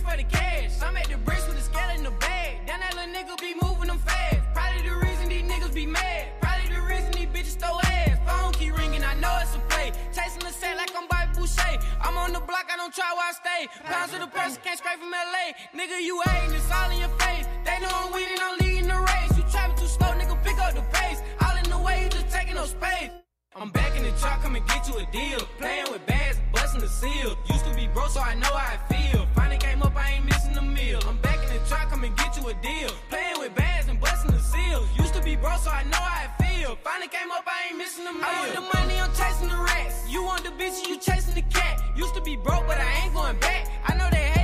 reach 0.00 0.10
for 0.10 0.16
the 0.16 0.24
cash. 0.24 0.70
I'm 0.82 0.96
at 0.96 1.08
the 1.08 1.16
bricks 1.18 1.46
with 1.46 1.58
a 1.58 1.62
scale 1.62 1.90
in 1.96 2.04
the 2.04 2.10
bag. 2.10 2.66
Down 2.66 2.80
that 2.80 2.94
little 2.94 3.12
nigga 3.12 3.40
be 3.40 3.54
moving 3.62 3.88
them 3.88 3.98
fast. 3.98 4.40
Probably 4.54 4.88
the 4.88 4.96
reason 4.96 5.28
these 5.28 5.42
niggas 5.42 5.74
be 5.74 5.86
mad. 5.86 6.28
Probably 6.40 6.74
the 6.74 6.82
reason 6.82 7.12
these 7.12 7.28
bitches 7.28 7.58
throw 7.58 7.78
ass. 7.80 8.18
Phone 8.26 8.52
keep 8.52 8.76
ringing, 8.76 9.04
I 9.04 9.14
know 9.14 9.38
it's 9.42 9.54
a 9.54 9.58
play. 9.70 9.92
Chasing 10.12 10.40
the 10.40 10.50
set 10.50 10.76
like 10.76 10.92
I'm 10.96 11.06
by 11.08 11.28
Boucher. 11.34 11.78
I'm 12.00 12.16
on 12.16 12.32
the 12.32 12.40
block, 12.40 12.66
I 12.72 12.76
don't 12.76 12.94
try 12.94 13.10
where 13.16 13.28
I 13.28 13.32
stay. 13.32 13.62
Pounds 13.84 14.14
of 14.14 14.20
the 14.20 14.26
person 14.26 14.60
can't 14.64 14.78
scrape 14.78 14.98
from 14.98 15.10
LA. 15.10 15.52
Nigga, 15.74 16.00
you 16.04 16.20
hating, 16.26 16.54
it's 16.54 16.70
all 16.70 16.90
in 16.90 16.98
your 16.98 17.14
face. 17.20 17.46
They 17.64 17.78
know 17.80 17.90
I'm 17.92 18.12
winning, 18.12 18.40
I'm 18.40 18.58
leading 18.58 18.88
the 18.88 19.00
race. 19.00 19.36
You 19.36 19.44
trapping 19.50 19.76
too 19.76 19.86
slow, 19.86 20.12
nigga, 20.18 20.36
pick 20.44 20.58
up 20.58 20.74
the 20.74 20.84
pace. 20.92 21.20
All 21.44 21.56
in 21.56 21.68
the 21.68 21.78
way, 21.78 22.04
you 22.04 22.08
just 22.08 22.28
taking 22.30 22.54
no 22.54 22.64
space. 22.64 23.10
I'm 23.56 23.70
back 23.70 23.96
in 23.96 24.04
the 24.04 24.12
truck, 24.12 24.42
come 24.42 24.54
and 24.54 24.64
get 24.68 24.86
you 24.86 24.96
a 24.98 25.06
deal. 25.10 25.40
Playing 25.58 25.90
with 25.90 26.06
bags, 26.06 26.38
busting 26.52 26.80
the 26.80 26.86
seal. 26.86 27.36
Used 27.50 27.64
to 27.64 27.74
be 27.74 27.88
broke, 27.88 28.10
so 28.10 28.20
I 28.20 28.34
know 28.36 28.46
how 28.46 28.76
I 28.76 28.78
feel. 28.86 29.26
Finally 29.34 29.58
came 29.58 29.82
up, 29.82 29.92
I 29.96 30.12
ain't 30.12 30.24
missing 30.24 30.56
a 30.56 30.62
meal. 30.62 31.00
I'm 31.08 31.16
back 31.18 31.42
in 31.42 31.52
the 31.52 31.68
truck, 31.68 31.90
come 31.90 32.04
and 32.04 32.16
get 32.16 32.36
you 32.36 32.46
a 32.46 32.54
deal. 32.54 32.90
Playing 33.08 33.40
with 33.40 33.52
bags 33.56 33.88
and 33.88 34.00
busting 34.00 34.30
the 34.30 34.38
seals. 34.38 34.86
Used 34.96 35.14
to 35.14 35.22
be 35.22 35.34
broke, 35.34 35.58
so 35.58 35.70
I 35.70 35.82
know 35.82 35.96
how 35.96 36.28
I 36.28 36.44
feel. 36.44 36.78
Finally 36.84 37.08
came 37.08 37.32
up, 37.32 37.44
I 37.44 37.70
ain't 37.70 37.76
missing 37.76 38.06
a 38.06 38.12
meal. 38.12 38.22
I 38.22 38.38
want 38.38 38.54
the 38.54 38.78
money, 38.78 39.00
I'm 39.00 39.12
chasing 39.14 39.48
the 39.48 39.56
rats. 39.56 40.08
You 40.08 40.22
want 40.22 40.44
the 40.44 40.50
bitch, 40.50 40.86
you 40.86 40.96
chasing 40.98 41.34
the 41.34 41.42
cat. 41.42 41.82
Used 41.96 42.14
to 42.14 42.20
be 42.20 42.36
broke, 42.36 42.68
but 42.68 42.78
I 42.78 43.02
ain't 43.02 43.14
going 43.14 43.36
back. 43.40 43.66
I 43.84 43.96
know 43.96 44.08
they 44.12 44.39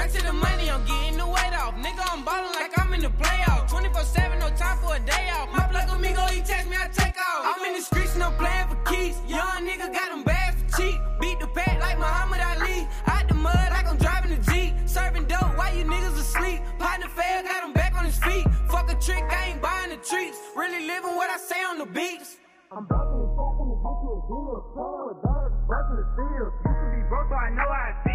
Run 0.00 0.08
to 0.08 0.22
the 0.22 0.32
money, 0.32 0.70
I'm 0.70 0.82
getting 0.86 1.18
the 1.18 1.26
weight 1.26 1.52
off. 1.60 1.74
Nigga, 1.76 2.00
I'm 2.10 2.24
ballin' 2.24 2.54
like 2.54 2.72
I'm 2.80 2.90
in 2.94 3.02
the 3.02 3.12
playoff. 3.20 3.68
24 3.68 4.00
7, 4.00 4.38
no 4.38 4.48
time 4.56 4.78
for 4.78 4.96
a 4.96 5.00
day 5.00 5.28
off. 5.36 5.52
My 5.52 5.68
plug 5.68 5.90
amigo, 5.90 6.24
he 6.32 6.40
text 6.40 6.70
me, 6.70 6.76
I 6.80 6.88
take 6.88 7.20
off. 7.20 7.44
I'm 7.44 7.62
in 7.68 7.74
the 7.74 7.82
streets 7.82 8.14
and 8.14 8.24
I'm 8.24 8.32
playing 8.40 8.68
for 8.68 8.80
keys. 8.88 9.20
Young 9.28 9.60
nigga 9.68 9.92
got 9.92 10.08
them 10.08 10.22
bags 10.24 10.56
for 10.56 10.80
cheap. 10.80 10.96
Beat 11.20 11.38
the 11.38 11.48
pack 11.48 11.78
like 11.80 11.98
Muhammad 11.98 12.40
Ali. 12.40 12.88
Out 13.12 13.28
the 13.28 13.34
mud 13.34 13.68
like 13.76 13.86
I'm 13.86 13.98
driving 13.98 14.32
a 14.32 14.40
Jeep. 14.40 14.72
Serving 14.86 15.26
dope 15.26 15.52
while 15.58 15.76
you 15.76 15.84
niggas 15.84 16.16
asleep. 16.16 16.62
Partner 16.78 17.08
fail, 17.08 17.42
got 17.42 17.62
him 17.62 17.74
back 17.74 17.94
on 17.94 18.06
his 18.06 18.16
feet. 18.16 18.46
Fuck 18.70 18.90
a 18.90 18.94
trick, 18.94 19.24
I 19.28 19.52
ain't 19.52 19.60
buying 19.60 19.90
the 19.90 20.00
treats. 20.00 20.38
Really 20.56 20.86
living 20.86 21.14
what 21.14 21.28
I 21.28 21.36
say 21.36 21.60
on 21.62 21.76
the 21.76 21.84
beats. 21.84 22.38
I'm 22.72 22.86
back 22.86 23.04
in 23.04 23.20
I'm 23.20 23.36
gonna 23.36 23.76
get 23.84 23.96
you 24.00 24.16
a 24.16 24.20
deal. 24.32 24.64
Playing 24.72 25.04
with 25.12 25.20
dogs, 25.20 25.52
busting 25.68 25.96
the 26.00 26.06
seals. 26.16 26.56
Used 26.56 26.80
to 26.80 26.88
be 26.88 27.02
broke, 27.12 27.28
so 27.28 27.36
I 27.36 27.50
know 27.52 27.68
I 27.68 27.92
feel. 28.00 28.09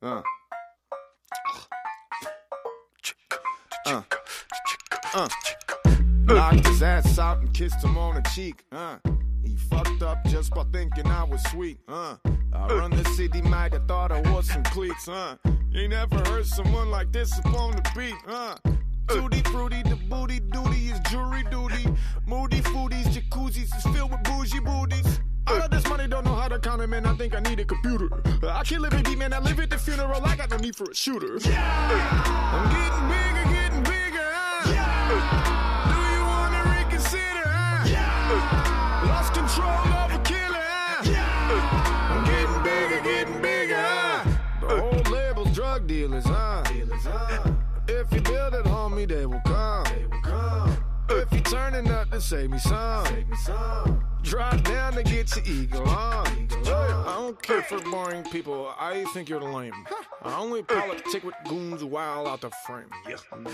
Uh. 0.00 0.22
Uh. 3.84 4.02
Uh. 5.12 5.28
Knocked 6.22 6.66
his 6.68 6.82
ass 6.84 7.18
out 7.18 7.38
and 7.38 7.52
kissed 7.52 7.82
him 7.82 7.98
on 7.98 8.14
the 8.14 8.20
cheek. 8.32 8.64
Uh. 8.70 8.98
He 9.42 9.56
fucked 9.56 10.02
up 10.02 10.18
just 10.26 10.54
by 10.54 10.62
thinking 10.72 11.06
I 11.06 11.24
was 11.24 11.42
sweet. 11.50 11.78
Uh. 11.88 12.16
I 12.52 12.66
run 12.68 12.92
the 12.92 13.04
city, 13.16 13.42
might 13.42 13.72
have 13.72 13.88
thought 13.88 14.12
I 14.12 14.20
was 14.32 14.48
some 14.48 14.62
cleats. 14.64 15.08
Uh. 15.08 15.36
You 15.70 15.80
ain't 15.82 15.90
never 15.90 16.18
heard 16.30 16.46
someone 16.46 16.92
like 16.92 17.10
this 17.10 17.36
upon 17.40 17.72
the 17.72 17.90
beat. 17.96 18.14
Uh. 18.28 18.54
Tutti 19.08 19.42
fruity, 19.50 19.82
the 19.82 19.96
booty 20.08 20.38
duty 20.38 20.90
is 20.90 21.00
jury 21.10 21.42
duty. 21.50 21.88
Moody 22.24 22.60
foodies, 22.60 23.06
jacuzzis 23.06 23.76
is 23.76 23.82
filled 23.94 24.12
with 24.12 24.22
bougie 24.22 24.60
booties. 24.60 25.18
All 25.50 25.62
of 25.62 25.70
this 25.70 25.88
money 25.88 26.06
don't 26.06 26.26
know 26.26 26.34
how 26.34 26.48
to 26.48 26.58
count 26.58 26.82
it, 26.82 26.88
man. 26.88 27.06
I 27.06 27.14
think 27.14 27.34
I 27.34 27.40
need 27.40 27.58
a 27.58 27.64
computer. 27.64 28.10
I 28.46 28.62
can't 28.64 28.82
live 28.82 28.92
every 28.92 29.02
beat, 29.02 29.18
man. 29.18 29.32
I 29.32 29.38
live 29.38 29.58
at 29.60 29.70
the 29.70 29.78
funeral. 29.78 30.20
I 30.22 30.36
got 30.36 30.50
no 30.50 30.58
need 30.58 30.76
for 30.76 30.90
a 30.90 30.94
shooter. 30.94 31.38
Yeah! 31.38 31.88
I'm 32.52 32.68
getting 32.76 33.08
bigger, 33.08 33.44
getting 33.54 33.82
bigger. 33.82 34.28
Huh? 34.30 34.68
Do 35.88 35.96
you 36.14 36.22
wanna 36.22 36.62
reconsider? 36.76 37.46
Huh? 37.46 39.06
Lost 39.06 39.32
control 39.32 39.88
of 40.02 40.12
a 40.12 40.18
killer. 40.22 40.60
Huh? 40.60 41.02
I'm 42.12 42.24
getting 42.26 42.62
bigger, 42.62 43.00
getting 43.02 43.40
bigger. 43.40 43.86
The 44.60 44.68
whole 44.80 45.12
label's 45.12 45.52
drug 45.54 45.86
dealers, 45.86 46.24
huh? 46.26 46.62
Dealers, 46.64 47.04
huh? 47.04 47.52
If 47.88 48.12
you 48.12 48.20
build 48.20 48.52
it, 48.52 48.66
homie, 48.66 49.08
they 49.08 49.24
will 49.24 49.40
come. 49.46 49.84
They 49.84 50.04
will 50.04 50.20
come. 50.20 50.76
If 51.08 51.32
you 51.32 51.40
turning 51.40 51.90
up 51.90 52.10
to 52.10 52.20
save 52.20 52.50
me 52.50 52.58
some. 52.58 53.06
Drive 54.22 54.62
down 54.64 54.92
to 54.94 55.02
get 55.02 55.34
your 55.36 55.44
eagle 55.46 55.88
on. 55.88 56.48
I 56.66 57.14
don't 57.16 57.40
care 57.40 57.62
for 57.62 57.80
boring 57.90 58.24
people. 58.24 58.72
I 58.78 59.04
think 59.14 59.28
you're 59.28 59.40
lame. 59.40 59.72
I 60.22 60.38
only 60.38 60.62
politic 60.62 61.24
with 61.24 61.34
goons 61.48 61.82
while 61.84 62.26
out 62.26 62.42
the 62.42 62.50
frame. 62.66 62.90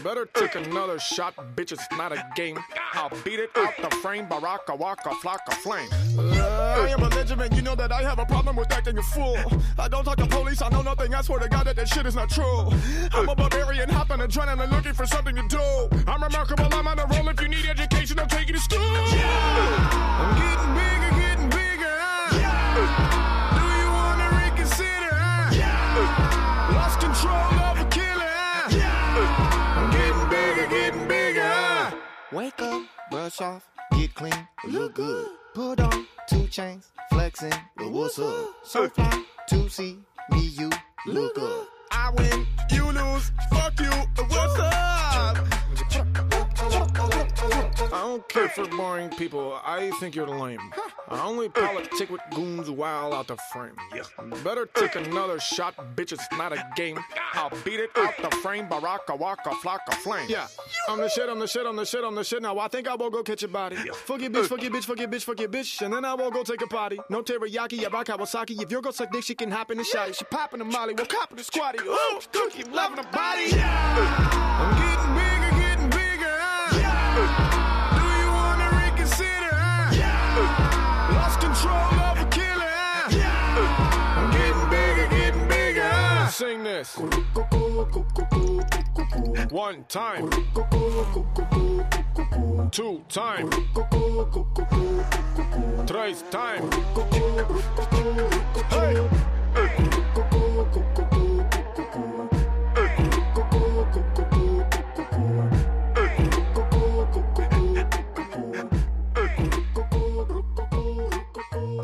Better 0.02 0.26
take 0.34 0.54
another 0.56 0.98
shot, 0.98 1.34
bitch. 1.54 1.72
It's 1.72 1.86
not 1.92 2.12
a 2.12 2.26
game. 2.34 2.58
I'll 2.94 3.10
beat 3.24 3.38
it 3.38 3.50
out 3.56 3.74
the 3.80 3.94
frame. 3.96 4.26
Baraka 4.28 4.74
waka 4.74 5.14
flock 5.16 5.40
of 5.46 5.54
flame. 5.54 5.88
I 6.18 6.88
am 6.90 7.02
a 7.02 7.10
Benjamin. 7.10 7.54
You 7.54 7.62
know 7.62 7.74
that 7.74 7.92
I 7.92 8.02
have 8.02 8.18
a 8.18 8.26
problem 8.26 8.56
with 8.56 8.72
acting 8.72 8.98
a 8.98 9.02
fool. 9.02 9.38
I 9.78 9.88
don't 9.88 10.04
talk 10.04 10.16
to 10.16 10.26
police. 10.26 10.62
I 10.62 10.68
know 10.70 10.82
nothing. 10.82 11.14
I 11.14 11.20
swear 11.22 11.38
to 11.40 11.48
God 11.48 11.66
that 11.66 11.76
that 11.76 11.88
shit 11.88 12.06
is 12.06 12.16
not 12.16 12.30
true. 12.30 12.70
I'm 13.12 13.28
a 13.28 13.34
barbarian, 13.34 13.88
hopping 13.88 14.18
adrenaline, 14.18 14.70
looking 14.70 14.94
for 14.94 15.06
something 15.06 15.36
to 15.36 15.46
do. 15.46 15.88
I'm 16.08 16.22
remarkable. 16.22 16.68
I'm 16.72 16.86
on 16.86 16.98
a 16.98 17.06
roll. 17.06 17.28
If 17.28 17.40
you 17.40 17.48
need 17.48 17.66
education, 17.66 18.18
I'll 18.18 18.26
take 18.26 18.48
you 18.48 18.54
to 18.54 18.60
school. 18.60 18.80
I'm 18.80 20.53
getting 20.54 20.74
bigger, 20.74 21.10
getting 21.20 21.50
bigger. 21.50 21.94
huh? 22.00 23.56
Do 23.56 23.64
you 23.80 23.88
wanna 23.98 24.28
reconsider? 24.44 25.12
huh? 25.12 26.74
Lost 26.74 27.00
control 27.00 27.60
of 27.68 27.80
a 27.80 27.86
killer. 27.90 28.32
huh? 28.38 29.78
I'm 29.78 29.90
getting 29.90 30.28
bigger, 30.28 30.66
getting 30.68 31.08
bigger. 31.08 31.94
Wake 32.32 32.60
up, 32.62 32.82
brush 33.10 33.40
off, 33.40 33.66
get 33.96 34.14
clean, 34.14 34.48
look 34.68 34.94
good. 34.94 35.28
Put 35.54 35.80
on 35.80 36.06
two 36.28 36.46
chains, 36.48 36.90
flexing, 37.10 37.52
but 37.76 37.90
what's 37.90 38.18
up? 38.18 38.48
So 38.64 38.88
fly 38.88 39.24
to 39.48 39.68
see 39.68 39.98
me, 40.30 40.40
you 40.40 40.70
look 41.06 41.34
good. 41.34 41.66
I 41.92 42.10
win, 42.16 42.46
you 42.72 42.84
lose. 42.90 43.30
Fuck 43.52 43.78
you. 43.80 43.90
What's 44.28 44.58
up? 44.58 46.13
I 47.94 48.00
don't 48.00 48.28
care 48.28 48.48
for 48.48 48.66
boring 48.66 49.08
people. 49.10 49.60
I 49.64 49.92
think 50.00 50.16
you're 50.16 50.26
lame. 50.26 50.58
I 51.08 51.24
only 51.24 51.48
politic 51.48 52.10
with 52.10 52.20
goons 52.34 52.68
while 52.68 53.14
out 53.14 53.28
the 53.28 53.36
frame. 53.52 53.76
Better 54.42 54.66
take 54.66 54.96
another 54.96 55.38
shot, 55.38 55.76
bitch. 55.94 56.10
It's 56.10 56.26
not 56.32 56.52
a 56.52 56.66
game. 56.74 56.98
I'll 57.34 57.52
beat 57.64 57.78
it 57.78 57.90
out 57.96 58.14
the 58.20 58.30
frame. 58.38 58.68
Baraka 58.68 59.14
waka 59.14 59.54
flock 59.62 59.82
of 59.86 59.94
flame. 59.94 60.26
Yeah, 60.28 60.48
I'm 60.88 60.98
the 60.98 61.08
shit. 61.08 61.28
I'm 61.28 61.38
the 61.38 61.46
shit. 61.46 61.66
I'm 61.66 61.76
the 61.76 61.84
shit. 61.84 62.02
I'm 62.02 62.16
the 62.16 62.24
shit. 62.24 62.42
Now 62.42 62.58
I 62.58 62.66
think 62.66 62.88
I 62.88 62.96
will 62.96 63.10
go 63.10 63.22
catch 63.22 63.44
a 63.44 63.48
body. 63.48 63.76
Fuck 63.76 64.20
your 64.20 64.30
bitch. 64.30 64.46
Fuck 64.46 64.62
your 64.62 64.72
bitch. 64.72 64.84
Fuck 64.84 64.98
your 64.98 65.08
bitch. 65.08 65.22
Fuck 65.22 65.38
your 65.38 65.48
bitch. 65.48 65.80
And 65.82 65.94
then 65.94 66.04
I 66.04 66.14
will 66.14 66.32
go 66.32 66.42
take 66.42 66.62
a 66.62 66.66
potty. 66.66 66.98
No 67.10 67.22
teriyaki. 67.22 67.80
Yeah, 67.80 67.88
rock 67.92 68.06
Kawasaki. 68.06 68.60
If 68.60 68.72
you're 68.72 68.82
gonna 68.82 68.92
suck 68.92 69.12
dick, 69.12 69.22
she 69.22 69.36
can 69.36 69.52
hop 69.52 69.70
in 69.70 69.78
the 69.78 69.84
shotty. 69.84 70.16
She 70.18 70.24
popping 70.24 70.58
the 70.58 70.64
molly. 70.64 70.94
We'll 70.94 71.06
cop 71.06 71.30
in 71.30 71.36
the 71.36 71.44
squatty. 71.44 71.78
Ooh, 71.86 72.20
cookie, 72.32 72.64
loving 72.64 72.96
the 72.96 73.04
body. 73.04 73.50
Yeah. 73.50 74.30
I'm 74.56 74.74
getting 74.80 75.14
bigger, 75.14 75.33
Sing 86.34 86.64
this. 86.64 86.96
One 89.52 89.84
time. 89.88 90.28
Two 92.72 93.02
time. 93.08 93.48
Thrice 95.86 96.24
time. 96.32 96.68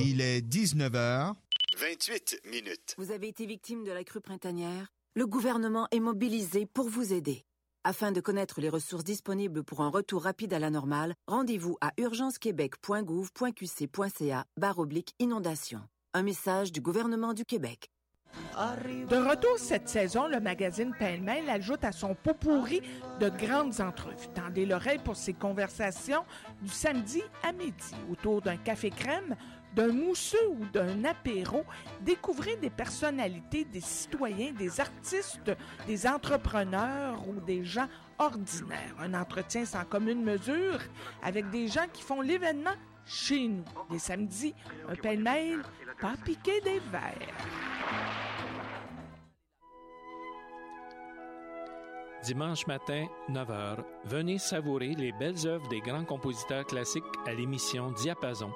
Il 0.00 0.20
est 0.20 0.40
19h. 0.40 1.36
28 1.80 2.40
minutes. 2.44 2.94
Vous 2.98 3.10
avez 3.10 3.28
été 3.28 3.46
victime 3.46 3.84
de 3.84 3.90
la 3.90 4.04
crue 4.04 4.20
printanière 4.20 4.92
Le 5.14 5.26
gouvernement 5.26 5.88
est 5.92 6.00
mobilisé 6.00 6.66
pour 6.66 6.90
vous 6.90 7.14
aider. 7.14 7.46
Afin 7.84 8.12
de 8.12 8.20
connaître 8.20 8.60
les 8.60 8.68
ressources 8.68 9.04
disponibles 9.04 9.64
pour 9.64 9.80
un 9.80 9.88
retour 9.88 10.24
rapide 10.24 10.52
à 10.52 10.58
la 10.58 10.68
normale, 10.68 11.14
rendez-vous 11.26 11.78
à 11.80 11.92
urgencequebec.gouv.qc.ca 11.96 14.44
barre 14.58 14.78
oblique 14.78 15.14
inondation. 15.20 15.80
Un 16.12 16.22
message 16.22 16.70
du 16.70 16.82
gouvernement 16.82 17.32
du 17.32 17.46
Québec. 17.46 17.90
De 19.08 19.16
retour 19.16 19.58
cette 19.58 19.88
saison, 19.88 20.28
le 20.28 20.38
magazine 20.38 20.94
Pêle-Mêle 20.98 21.48
ajoute 21.48 21.82
à 21.82 21.92
son 21.92 22.14
pot 22.14 22.34
pourri 22.34 22.82
de 23.18 23.28
grandes 23.28 23.80
entrevues. 23.80 24.28
Tendez 24.34 24.66
l'oreille 24.66 24.98
pour 24.98 25.16
ces 25.16 25.32
conversations 25.32 26.24
du 26.60 26.70
samedi 26.70 27.22
à 27.42 27.52
midi 27.52 27.94
autour 28.10 28.42
d'un 28.42 28.56
café 28.56 28.90
crème, 28.90 29.34
d'un 29.74 29.92
mousseux 29.92 30.48
ou 30.50 30.64
d'un 30.72 31.04
apéro. 31.04 31.64
Découvrez 32.00 32.56
des 32.56 32.70
personnalités, 32.70 33.64
des 33.64 33.80
citoyens, 33.80 34.52
des 34.52 34.80
artistes, 34.80 35.52
des 35.86 36.06
entrepreneurs 36.06 37.26
ou 37.28 37.40
des 37.40 37.64
gens 37.64 37.88
ordinaires. 38.18 38.94
Un 38.98 39.14
entretien 39.14 39.64
sans 39.64 39.84
commune 39.84 40.22
mesure 40.22 40.80
avec 41.22 41.50
des 41.50 41.68
gens 41.68 41.86
qui 41.92 42.02
font 42.02 42.20
l'événement 42.20 42.74
chez 43.06 43.48
nous. 43.48 43.64
Les 43.90 43.98
samedis, 43.98 44.54
un 44.88 44.94
pêle-mêle, 44.94 45.62
pas 46.00 46.14
piqué 46.24 46.60
des 46.60 46.80
verres. 46.90 47.34
Dimanche 52.22 52.66
matin, 52.66 53.06
9h, 53.30 53.78
venez 54.04 54.38
savourer 54.38 54.94
les 54.94 55.10
belles 55.12 55.46
œuvres 55.46 55.66
des 55.68 55.80
grands 55.80 56.04
compositeurs 56.04 56.66
classiques 56.66 57.02
à 57.26 57.32
l'émission 57.32 57.92
Diapason. 57.92 58.52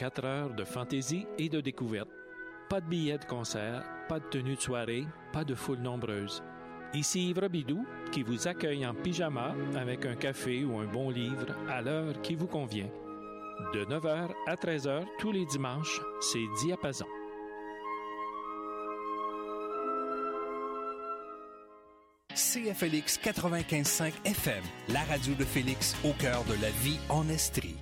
4 0.00 0.24
heures 0.24 0.54
de 0.54 0.64
fantaisie 0.64 1.26
et 1.36 1.50
de 1.50 1.60
découverte. 1.60 2.08
Pas 2.70 2.80
de 2.80 2.88
billets 2.88 3.18
de 3.18 3.24
concert, 3.26 3.84
pas 4.08 4.18
de 4.18 4.24
tenue 4.30 4.54
de 4.54 4.60
soirée, 4.60 5.04
pas 5.30 5.44
de 5.44 5.54
foule 5.54 5.80
nombreuse. 5.80 6.42
Ici 6.94 7.28
Yves 7.28 7.50
Bidou 7.50 7.86
qui 8.10 8.22
vous 8.22 8.48
accueille 8.48 8.86
en 8.86 8.94
pyjama 8.94 9.54
avec 9.76 10.06
un 10.06 10.14
café 10.14 10.64
ou 10.64 10.78
un 10.78 10.86
bon 10.86 11.10
livre 11.10 11.54
à 11.68 11.82
l'heure 11.82 12.18
qui 12.22 12.34
vous 12.34 12.46
convient. 12.46 12.88
De 13.74 13.84
9h 13.84 14.30
à 14.46 14.54
13h 14.54 15.04
tous 15.18 15.32
les 15.32 15.44
dimanches, 15.44 16.00
c'est 16.22 16.46
Diapason. 16.62 17.06
CFLX 22.34 23.20
95.5 23.22 24.12
FM, 24.24 24.64
la 24.88 25.04
radio 25.04 25.34
de 25.34 25.44
Félix 25.44 25.94
au 26.04 26.14
cœur 26.14 26.42
de 26.44 26.54
la 26.62 26.70
vie 26.70 26.98
en 27.10 27.28
Estrie. 27.28 27.76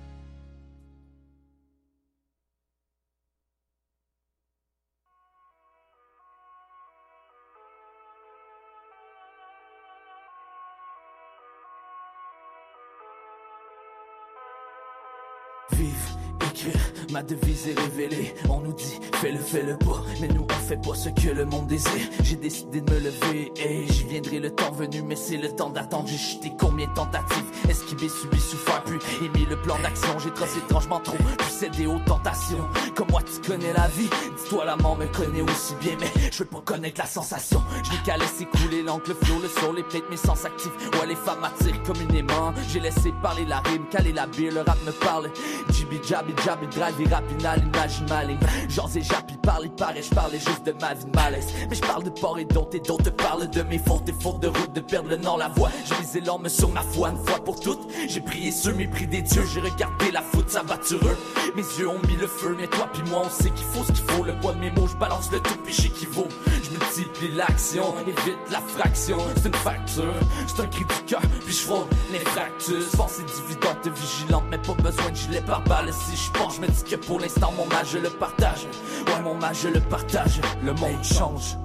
Ma 17.19 17.23
devise 17.23 17.67
est 17.67 17.77
révélée. 17.77 18.33
On 18.49 18.61
nous 18.61 18.71
dit, 18.71 18.97
fais-le, 19.15 19.39
fais-le 19.39 19.77
pas. 19.77 20.01
Mais 20.21 20.29
nous, 20.29 20.45
on 20.49 20.67
fait 20.67 20.77
pas 20.77 20.95
ce 20.95 21.09
que 21.09 21.35
le 21.35 21.43
monde 21.43 21.67
désire. 21.67 22.07
J'ai 22.23 22.37
décidé 22.37 22.79
de 22.79 22.93
me 22.93 22.99
lever 22.99 23.51
et 23.57 23.85
j'y 23.91 24.05
viendrai 24.05 24.39
le 24.39 24.51
temps 24.51 24.71
venu. 24.71 25.01
Mais 25.01 25.17
c'est 25.17 25.35
le 25.35 25.49
temps 25.49 25.69
d'attendre. 25.69 26.07
J'ai 26.07 26.17
chuté 26.17 26.53
combien 26.57 26.87
de 26.87 26.93
tentatives? 26.93 27.43
Esquivé, 27.67 28.07
subi, 28.07 28.39
souffert, 28.39 28.81
puis 28.85 28.97
émis 29.25 29.45
le 29.49 29.61
plan 29.61 29.77
d'action? 29.83 30.17
J'ai 30.19 30.31
tracé 30.31 30.59
étrangement 30.59 31.01
trop, 31.01 31.17
puis 31.17 31.51
cédé 31.51 31.87
aux 31.87 31.99
tentations. 31.99 32.65
Comme 32.95 33.09
moi, 33.11 33.21
tu 33.21 33.45
connais 33.45 33.73
la 33.73 33.87
vie. 33.89 34.09
Dis-toi, 34.37 34.63
la 34.63 34.77
mort 34.77 34.97
me 34.97 35.07
connaît 35.07 35.41
aussi 35.41 35.75
bien. 35.81 35.97
Mais 35.99 36.31
je 36.31 36.37
veux 36.39 36.45
pas 36.45 36.61
connaître 36.63 37.01
la 37.01 37.07
sensation. 37.07 37.61
Je 37.83 37.91
n'ai 37.91 37.97
qu'à 38.05 38.15
laisser 38.15 38.45
couler 38.45 38.81
l'encre, 38.81 39.09
le 39.09 39.15
flot, 39.15 39.39
le 39.41 39.49
son, 39.49 39.73
les 39.73 39.83
plates, 39.83 40.09
mes 40.09 40.15
sens 40.15 40.45
actifs. 40.45 40.71
Ouais, 40.93 41.07
les 41.07 41.15
femmes 41.15 41.41
m'attirent 41.41 41.83
communément. 41.83 42.53
J'ai 42.69 42.79
laissé 42.79 43.11
parler 43.21 43.43
la 43.45 43.59
rime, 43.59 43.83
caler 43.91 44.13
la 44.13 44.25
bière, 44.25 44.53
le 44.53 44.61
rap 44.61 44.77
me 44.85 44.91
parle. 44.91 45.29
Jibby, 45.71 45.99
jabby, 46.01 46.31
jabby, 46.45 46.67
drive 46.67 47.08
rapinal, 47.09 47.61
imagine 47.63 48.07
mal. 48.07 48.37
J'en 48.69 48.87
ai 48.87 49.01
jappy, 49.01 49.37
parler, 49.37 49.69
pareil, 49.69 50.03
je 50.03 50.13
parlais 50.13 50.39
juste 50.39 50.65
de 50.65 50.73
ma 50.79 50.93
vie 50.93 51.05
de 51.05 51.15
malaise. 51.15 51.47
Mais 51.69 51.75
je 51.75 51.81
parle 51.81 52.03
de 52.03 52.09
port 52.09 52.37
et 52.39 52.45
d'autres 52.45 52.75
et 52.75 52.79
d'autres 52.79 53.11
parlent 53.11 53.49
de 53.49 53.61
mes 53.63 53.79
fautes 53.79 54.07
et 54.07 54.13
fautes 54.13 54.41
de 54.41 54.47
route, 54.47 54.73
de 54.73 54.81
perdre 54.81 55.09
le 55.09 55.17
nord, 55.17 55.37
la 55.37 55.49
voix. 55.49 55.69
J'ai 55.85 55.99
misé 55.99 56.21
l'homme 56.21 56.47
sur 56.49 56.69
ma 56.69 56.81
foi 56.81 57.09
une 57.09 57.25
fois 57.25 57.43
pour 57.43 57.59
toutes. 57.59 57.81
J'ai 58.07 58.21
prié 58.21 58.51
sur 58.51 58.75
mépris 58.75 59.07
des 59.07 59.21
dieux, 59.21 59.45
j'ai 59.53 59.61
regardé 59.61 60.11
la 60.11 60.21
foot, 60.21 60.49
va 60.49 60.79
heureux. 60.91 61.17
Mes 61.55 61.63
yeux 61.79 61.87
ont 61.87 61.99
mis 62.07 62.15
le 62.15 62.27
feu, 62.27 62.55
mais 62.57 62.67
toi 62.67 62.87
puis 62.91 63.03
moi 63.09 63.23
on 63.25 63.29
sait 63.29 63.49
qu'il 63.51 63.65
faut 63.65 63.83
ce 63.83 63.91
qu'il 63.91 64.05
faut. 64.05 64.23
Le 64.23 64.33
poids 64.39 64.53
de 64.53 64.59
mes 64.59 64.71
mots, 64.71 64.87
je 64.87 64.95
balance 64.95 65.31
le 65.31 65.39
tout 65.39 65.57
puis 65.63 65.73
qui 65.73 66.05
vaut. 66.05 66.27
Je 66.45 66.69
multiplie 66.69 67.35
l'action, 67.35 67.93
évite 68.01 68.37
la 68.51 68.61
fraction. 68.61 69.17
C'est 69.35 69.47
une 69.47 69.55
facture, 69.55 70.13
c'est 70.47 70.61
un 70.61 70.67
cri 70.67 70.85
du 70.85 71.05
cœur, 71.05 71.21
puis 71.45 71.53
je 71.53 71.61
frôle 71.61 71.85
les 72.11 72.19
fractures. 72.19 72.81
Force 72.95 73.19
et 73.19 73.23
dividende 73.23 73.95
vigilante, 73.95 74.43
mais 74.49 74.57
pas 74.57 74.73
besoin 74.73 75.09
de 75.11 75.15
gilet 75.15 75.41
par 75.41 75.63
balle. 75.63 75.89
Si 75.93 76.15
je 76.15 76.31
pense, 76.31 76.55
je 76.55 76.61
me 76.61 76.67
dis 76.67 76.83
que 76.89 76.95
pour 76.95 77.19
l'instant 77.19 77.53
mon 77.55 77.71
âge 77.75 77.89
je 77.93 77.99
le 77.99 78.09
partage. 78.09 78.67
Ouais, 79.07 79.21
mon 79.23 79.41
âge 79.43 79.59
je 79.63 79.67
le 79.69 79.79
partage. 79.79 80.41
Le 80.63 80.73
monde 80.73 81.03
change. 81.03 81.55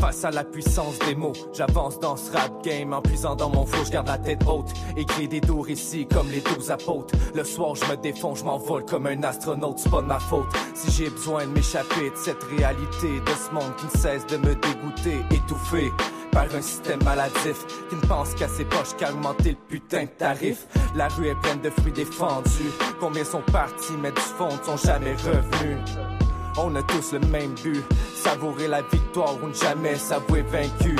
Face 0.00 0.24
à 0.24 0.30
la 0.30 0.44
puissance 0.44 0.98
des 1.06 1.14
mots, 1.14 1.32
j'avance 1.54 1.98
dans 1.98 2.16
ce 2.16 2.30
rap 2.32 2.62
game 2.62 2.92
en 2.92 3.00
puisant 3.00 3.36
dans 3.36 3.48
mon 3.48 3.64
flow, 3.64 3.84
je 3.86 3.90
garde 3.92 4.08
la 4.08 4.18
tête 4.18 4.42
haute. 4.46 4.70
Écris 4.96 5.28
des 5.28 5.40
doux 5.40 5.60
récits 5.60 6.06
comme 6.06 6.28
les 6.30 6.40
douze 6.40 6.70
apôtres. 6.70 7.14
Le 7.34 7.44
soir, 7.44 7.74
je 7.74 7.84
me 7.90 7.96
défonce, 7.96 8.40
je 8.40 8.44
m'envole 8.44 8.84
comme 8.84 9.06
un 9.06 9.22
astronaute, 9.22 9.78
c'est 9.78 9.90
pas 9.90 10.02
de 10.02 10.06
ma 10.06 10.18
faute. 10.18 10.48
Si 10.74 10.90
j'ai 10.90 11.08
besoin 11.08 11.46
de 11.46 11.52
m'échapper 11.52 12.10
de 12.10 12.16
cette 12.16 12.42
réalité, 12.42 13.20
de 13.20 13.30
ce 13.30 13.54
monde 13.54 13.74
qui 13.78 13.86
ne 13.86 14.02
cesse 14.02 14.26
de 14.26 14.36
me 14.36 14.54
dégoûter, 14.54 15.24
étouffé 15.30 15.90
par 16.34 16.54
un 16.54 16.60
système 16.60 17.02
maladif 17.04 17.64
qui 17.88 17.94
ne 17.94 18.00
pense 18.00 18.34
qu'à 18.34 18.48
ses 18.48 18.64
poches 18.64 18.94
qu'à 18.98 19.10
augmenter 19.10 19.50
le 19.50 19.56
putain 19.68 20.02
de 20.02 20.08
tarif. 20.08 20.66
La 20.96 21.08
rue 21.08 21.28
est 21.28 21.40
pleine 21.40 21.60
de 21.60 21.70
fruits 21.70 21.92
défendus. 21.92 22.72
Combien 23.00 23.24
sont 23.24 23.42
partis, 23.52 23.94
mais 24.02 24.10
du 24.10 24.20
fond 24.20 24.48
ne 24.48 24.64
sont 24.64 24.76
jamais 24.76 25.14
revenus. 25.14 25.78
On 26.58 26.74
a 26.74 26.82
tous 26.82 27.12
le 27.12 27.20
même 27.20 27.54
but, 27.62 27.82
savourer 28.14 28.68
la 28.68 28.82
victoire 28.82 29.34
ou 29.42 29.48
ne 29.48 29.54
jamais 29.54 29.94
s'avouer 29.96 30.42
vaincu. 30.42 30.96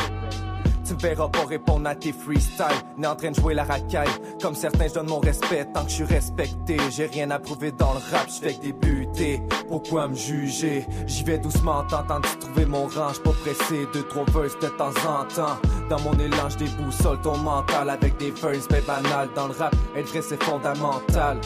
Tu 0.87 0.94
me 0.94 0.99
verras 0.99 1.29
pas 1.29 1.44
répondre 1.47 1.88
à 1.88 1.94
tes 1.94 2.12
freestyles, 2.12 2.66
ni 2.99 3.07
en 3.07 3.16
train 3.16 3.31
de 3.31 3.37
jouer 3.37 3.55
la 3.55 3.64
racaille. 3.64 4.09
Comme 4.42 4.55
certains, 4.55 4.88
je 4.88 4.94
donne 4.94 5.09
mon 5.09 5.20
respect 5.20 5.66
tant 5.73 5.85
que 5.85 5.90
je 5.90 5.94
suis 5.94 6.05
respecté. 6.05 6.77
J'ai 6.90 7.07
rien 7.07 7.31
à 7.31 7.38
prouver 7.38 7.73
dans 7.73 7.94
le 7.94 8.01
rap, 8.12 8.29
je 8.29 8.47
fais 8.47 8.55
que 8.55 8.61
débuter. 8.61 9.42
Pourquoi 9.68 10.09
me 10.09 10.14
juger? 10.14 10.87
J'y 11.07 11.25
vais 11.25 11.38
doucement, 11.38 11.85
tentant 11.85 12.20
de 12.20 12.27
trouver 12.38 12.66
mon 12.66 12.87
rang. 12.87 13.09
J'suis 13.11 13.23
pas 13.23 13.33
pressé, 13.33 13.87
deux 13.94 14.07
trois 14.09 14.25
verses 14.25 14.59
de 14.61 14.68
temps 14.68 14.92
en 15.09 15.25
temps. 15.25 15.57
Dans 15.88 16.01
mon 16.01 16.18
élan, 16.18 16.49
je 16.51 16.59
déboussole 16.59 17.20
ton 17.23 17.38
mental 17.38 17.88
avec 17.88 18.18
des 18.18 18.31
verses 18.31 18.68
ben 18.68 18.83
banales. 18.85 19.31
Dans 19.35 19.49
le 19.49 19.55
rap, 19.55 19.75
être 19.97 20.09
vrai 20.09 20.20
c'est 20.23 20.42
fondamental. 20.42 21.40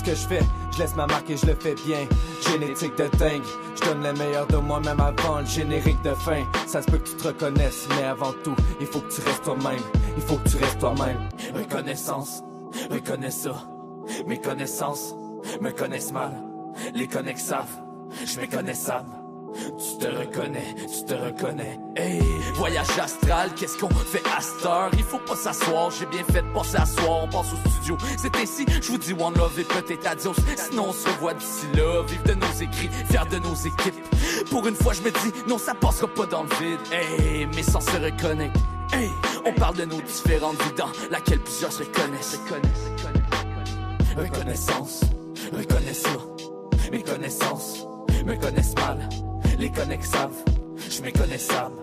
Ce 0.00 0.04
que 0.04 0.14
je 0.16 0.28
fais, 0.28 0.40
je 0.72 0.78
laisse 0.78 0.96
ma 0.96 1.06
marque 1.06 1.28
et 1.28 1.36
je 1.36 1.44
le 1.44 1.54
fais 1.54 1.74
bien. 1.74 2.08
Génétique 2.50 2.96
de 2.96 3.06
dingue, 3.18 3.42
je 3.76 3.84
donne 3.86 4.02
le 4.02 4.14
meilleur 4.14 4.46
de 4.46 4.56
moi-même 4.56 4.98
avant 4.98 5.40
le 5.40 5.44
générique 5.44 6.00
de 6.00 6.14
fin. 6.14 6.42
Ça 6.66 6.80
se 6.80 6.90
peut 6.90 6.96
que 6.96 7.10
tu 7.10 7.16
te 7.16 7.28
reconnaisses, 7.28 7.86
mais 7.90 8.04
avant 8.04 8.32
tout, 8.42 8.56
il 8.80 8.86
faut 8.86 9.00
que 9.00 9.12
tu 9.12 9.20
restes 9.20 9.44
toi-même. 9.44 9.82
Il 10.16 10.22
faut 10.22 10.36
que 10.36 10.48
tu 10.48 10.56
restes 10.56 10.78
toi-même. 10.78 11.28
Reconnaissance, 11.54 12.42
reconnais 12.90 13.30
ça. 13.30 13.52
Mes 14.26 14.40
connaissances 14.40 15.14
me 15.60 15.70
connaissent 15.70 16.12
mal. 16.12 16.32
Les 16.94 17.06
connexes 17.06 17.44
savent, 17.44 17.82
je 18.24 18.40
méconnais 18.40 18.72
ça. 18.72 19.04
Tu 19.54 19.98
te 19.98 20.06
reconnais, 20.06 20.74
tu 20.76 21.04
te 21.04 21.14
reconnais. 21.14 21.78
Hey, 21.96 22.22
voyage 22.54 22.98
astral, 22.98 23.50
qu'est-ce 23.54 23.78
qu'on 23.78 23.88
fait 23.88 24.22
à 24.36 24.40
cette 24.40 24.64
heure? 24.64 24.90
Il 24.94 25.04
faut 25.04 25.18
pas 25.18 25.36
s'asseoir, 25.36 25.90
j'ai 25.90 26.06
bien 26.06 26.22
fait 26.24 26.42
de 26.42 26.52
pas 26.52 26.64
s'asseoir, 26.64 27.24
on 27.24 27.28
passe 27.28 27.52
au 27.52 27.68
studio. 27.68 27.96
C'est 28.16 28.34
ainsi, 28.36 28.64
je 28.68 28.92
vous 28.92 28.98
dis 28.98 29.12
one 29.12 29.34
love 29.36 29.58
et 29.58 29.64
peut-être 29.64 30.06
adios. 30.06 30.34
Sinon 30.56 30.86
on 30.88 30.92
se 30.92 31.08
revoit 31.08 31.34
d'ici 31.34 31.66
là, 31.74 32.02
vive 32.06 32.22
de 32.22 32.34
nos 32.34 32.52
écrits, 32.60 32.90
fier 33.10 33.26
de 33.26 33.38
nos 33.38 33.54
équipes. 33.54 33.94
Pour 34.50 34.66
une 34.66 34.74
fois, 34.74 34.92
je 34.92 35.02
me 35.02 35.10
dis, 35.10 35.32
non, 35.48 35.58
ça 35.58 35.74
passera 35.74 36.08
pas 36.08 36.26
dans 36.26 36.44
le 36.44 36.48
vide. 36.60 36.80
Hey, 36.92 37.46
mais 37.54 37.62
sans 37.62 37.80
se 37.80 37.96
reconnaître. 37.96 38.60
Hey, 38.92 39.10
on 39.44 39.52
parle 39.52 39.76
de 39.76 39.84
nos 39.84 40.00
différentes 40.00 40.60
vies 40.62 40.74
dans 40.76 40.90
laquelle 41.10 41.40
plusieurs 41.40 41.72
se 41.72 41.82
reconnaissent. 41.82 42.40
Reconnaissance, 44.16 45.02
reconnais 45.52 45.94
ça. 45.94 46.10
Mes 46.90 47.02
connaissances 47.02 47.86
me 48.30 48.36
connaissent 48.36 48.74
mal. 48.76 49.08
Les 49.58 49.70
connexes 49.70 50.10
savent, 50.10 50.44
je 50.76 51.02
méconnaissable. 51.02 51.80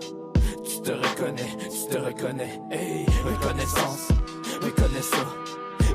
Tu 0.64 0.80
te 0.82 0.92
reconnais, 0.92 1.56
tu 1.60 1.94
te 1.94 1.98
reconnais. 1.98 2.60
Hey, 2.70 3.06
reconnaissance, 3.24 4.08
reconnais 4.62 5.02
ça. 5.02 5.26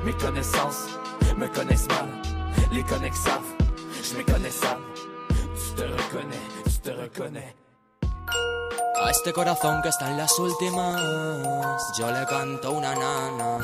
Mes 0.05 0.13
connaissances 0.13 0.87
me 1.37 1.47
connaissent 1.47 1.87
mal. 1.87 2.07
Les 2.71 2.83
connexes 2.83 3.21
savent, 3.21 3.53
je 4.03 4.17
méconnaissable. 4.17 4.83
Tu 5.29 5.75
te 5.75 5.81
reconnais, 5.81 6.45
tu 6.65 6.79
te 6.79 6.89
reconnais. 6.91 7.55
A 8.27 9.09
este 9.09 9.33
corazón 9.33 9.81
que 9.81 9.89
está 9.89 10.09
en 10.09 10.17
las 10.17 10.38
últimas, 10.39 11.01
yo 11.97 12.12
le 12.12 12.25
canto 12.25 12.71
una 12.71 12.95
nana. 12.95 13.57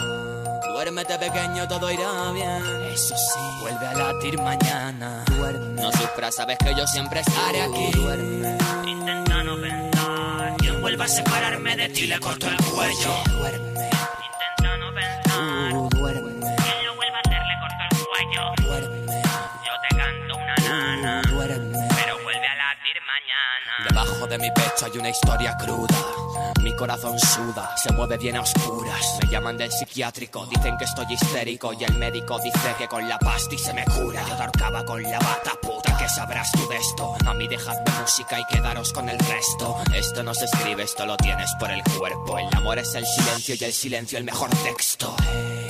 Duérmete 0.74 1.18
pequeño, 1.18 1.68
todo 1.68 1.90
irá 1.92 2.32
bien. 2.32 2.64
Eso 2.92 3.16
sí, 3.16 3.40
vuelve 3.62 3.86
a 3.86 3.94
latir 3.94 4.38
mañana. 4.38 5.24
Duerme. 5.38 5.82
No 5.82 5.92
sufras, 5.92 6.36
sabes 6.36 6.58
que 6.58 6.74
yo 6.76 6.86
siempre 6.88 7.22
estaré 7.22 7.62
aquí. 7.62 7.92
Duerme. 7.92 8.58
Intenta 8.86 9.44
no 9.44 9.56
pensar. 9.62 10.58
Quien 10.58 10.82
vuelva 10.82 11.06
a 11.06 11.08
separarme 11.08 11.76
de 11.76 11.90
ti 11.90 12.08
le 12.08 12.20
corto 12.20 12.48
el 12.48 12.58
cuello. 12.58 13.12
Duerme. 13.32 13.69
De 24.30 24.38
mi 24.38 24.52
pecho 24.52 24.86
hay 24.86 24.98
una 25.00 25.10
historia 25.10 25.58
cruda. 25.58 25.96
Mi 26.64 26.76
corazón 26.76 27.18
suda, 27.20 27.76
se 27.78 27.92
mueve 27.94 28.18
bien 28.18 28.36
a 28.36 28.42
oscuras. 28.42 29.18
Me 29.22 29.30
llaman 29.30 29.58
del 29.58 29.72
psiquiátrico, 29.72 30.46
dicen 30.48 30.78
que 30.78 30.86
estoy 30.86 31.06
histérico. 31.14 31.74
Y 31.74 31.84
el 31.84 31.98
médico 31.98 32.38
dice 32.44 32.76
que 32.78 32.88
con 32.88 33.08
la 33.08 33.18
pasti 33.18 33.58
se 33.58 33.74
me 33.74 33.86
cura. 33.86 34.24
Yo 34.28 34.36
te 34.36 34.86
con 34.86 35.02
la 35.04 35.20
bata 35.20 35.52
puta, 35.62 35.98
¿qué 35.98 36.08
sabrás 36.10 36.52
tú 36.52 36.68
de 36.68 36.78
esto? 36.78 37.16
A 37.26 37.34
mí 37.34 37.48
dejadme 37.48 37.92
música 38.00 38.40
y 38.40 38.46
quedaros 38.46 38.94
con 38.94 39.10
el 39.10 39.18
resto. 39.20 39.78
Esto 39.94 40.24
no 40.24 40.34
se 40.34 40.46
escribe, 40.46 40.84
esto 40.84 41.06
lo 41.06 41.16
tienes 41.18 41.50
por 41.60 41.72
el 41.72 41.82
cuerpo. 41.98 42.38
El 42.40 42.48
amor 42.56 42.80
es 42.80 42.94
el 42.96 43.06
silencio 43.06 43.56
y 43.60 43.64
el 43.64 43.74
silencio 43.74 44.18
el 44.18 44.24
mejor 44.24 44.50
texto. 44.64 45.16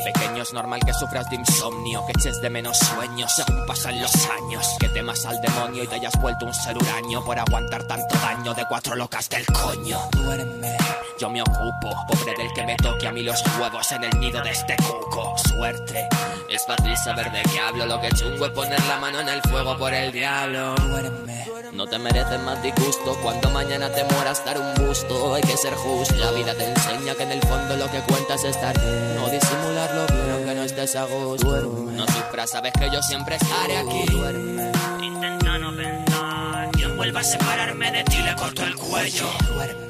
Pequeño 0.04 0.44
es 0.44 0.54
normal 0.54 0.82
que 0.86 0.94
sufras 0.94 1.30
de 1.30 1.36
insomnio, 1.36 2.06
que 2.06 2.14
eches 2.18 2.42
de 2.42 2.50
menos 2.50 2.78
sueños 2.78 3.32
según 3.36 3.66
pasan 3.66 4.02
los 4.02 4.14
años. 4.42 4.66
Que 4.80 4.90
temas 4.90 5.26
al 5.26 5.40
demonio 5.42 5.84
y 5.84 5.88
te 5.88 5.96
hayas 5.96 6.20
vuelto 6.20 6.46
un 6.46 6.54
ser 6.54 6.78
huraño 6.78 7.24
por 7.24 7.38
aguantar 7.38 7.84
tanto 7.84 8.16
daño 8.20 8.54
de 8.54 8.66
cuatro 8.68 8.96
locas 8.96 9.30
del 9.30 9.46
coño. 9.46 10.00
Duerme. 10.12 10.79
Yo 11.20 11.30
me 11.30 11.42
ocupo, 11.42 11.90
pobre 12.08 12.34
del 12.38 12.54
que 12.54 12.64
me 12.64 12.76
toque 12.78 13.08
a 13.08 13.12
mí 13.12 13.24
los 13.24 13.44
huevos 13.60 13.92
en 13.92 14.04
el 14.06 14.20
nido 14.20 14.42
de 14.42 14.52
este 14.52 14.76
cuco. 14.78 15.38
Suerte. 15.38 16.08
Es 16.48 16.66
fácil 16.66 16.96
saber 16.98 17.32
de 17.32 17.42
qué 17.44 17.60
hablo, 17.60 17.86
lo 17.86 18.00
que 18.00 18.10
chungo 18.10 18.46
es 18.46 18.52
poner 18.52 18.82
la 18.86 19.00
mano 19.00 19.20
en 19.20 19.30
el 19.30 19.42
fuego 19.42 19.78
por 19.78 19.94
el 19.94 20.12
diablo. 20.12 20.76
Duerme. 20.76 21.46
No 21.74 21.86
te 21.88 22.00
mereces 22.00 22.40
más 22.42 22.62
disgusto 22.64 23.18
cuando 23.22 23.50
mañana 23.52 23.92
te 23.92 24.04
mueras 24.04 24.44
dar 24.44 24.60
un 24.60 24.74
busto. 24.86 25.36
Hay 25.36 25.42
que 25.42 25.56
ser 25.56 25.74
justo. 25.76 26.16
La 26.16 26.32
vida 26.32 26.54
te 26.56 26.66
enseña 26.66 27.14
que 27.16 27.24
en 27.24 27.32
el 27.32 27.42
fondo 27.42 27.76
lo 27.76 27.90
que 27.92 28.00
cuentas 28.02 28.44
es 28.44 28.56
estar 28.56 28.78
bien. 28.80 29.16
No 29.16 29.30
disimularlo 29.30 30.08
bien 30.08 30.32
aunque 30.32 30.56
no 30.56 30.64
estés 30.64 30.96
a 30.96 31.04
gusto. 31.06 31.48
Duerme. 31.48 31.92
No 31.94 32.06
sufras, 32.08 32.50
sabes 32.50 32.74
que 32.74 32.90
yo 32.90 33.02
siempre 33.02 33.36
estaré 33.36 33.78
aquí. 33.78 34.06
Duerme. 34.12 34.72
Intenta 35.02 35.58
no 35.60 35.76
pensar. 35.76 36.70
Quien 36.72 36.98
vuelva 36.98 37.20
a 37.20 37.24
separarme 37.24 37.92
de 37.92 38.04
ti 38.06 38.18
le 38.18 38.36
corto 38.36 38.64
el 38.64 38.76
cuello. 38.76 39.30
Duerme. 39.54 39.89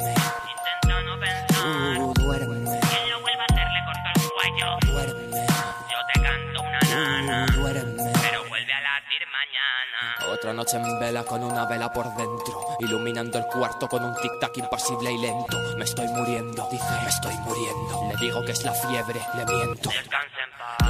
Mañana. 10.49 10.62
Otra 10.62 10.77
noche 10.77 10.77
en 10.77 10.99
vela 10.99 11.23
con 11.23 11.43
una 11.43 11.65
vela 11.65 11.91
por 11.91 12.05
dentro, 12.15 12.77
iluminando 12.79 13.38
el 13.38 13.45
cuarto 13.45 13.88
con 13.88 14.03
un 14.03 14.13
tic-tac 14.15 14.57
impasible 14.57 15.12
y 15.12 15.17
lento. 15.17 15.57
Me 15.77 15.85
estoy 15.85 16.07
muriendo, 16.07 16.67
dice, 16.71 16.85
me 17.03 17.09
estoy 17.09 17.35
muriendo. 17.39 18.09
Le 18.09 18.25
digo 18.25 18.41
que 18.45 18.51
es 18.51 18.63
la 18.63 18.73
fiebre, 18.73 19.21
le 19.35 19.45
miento. 19.45 19.89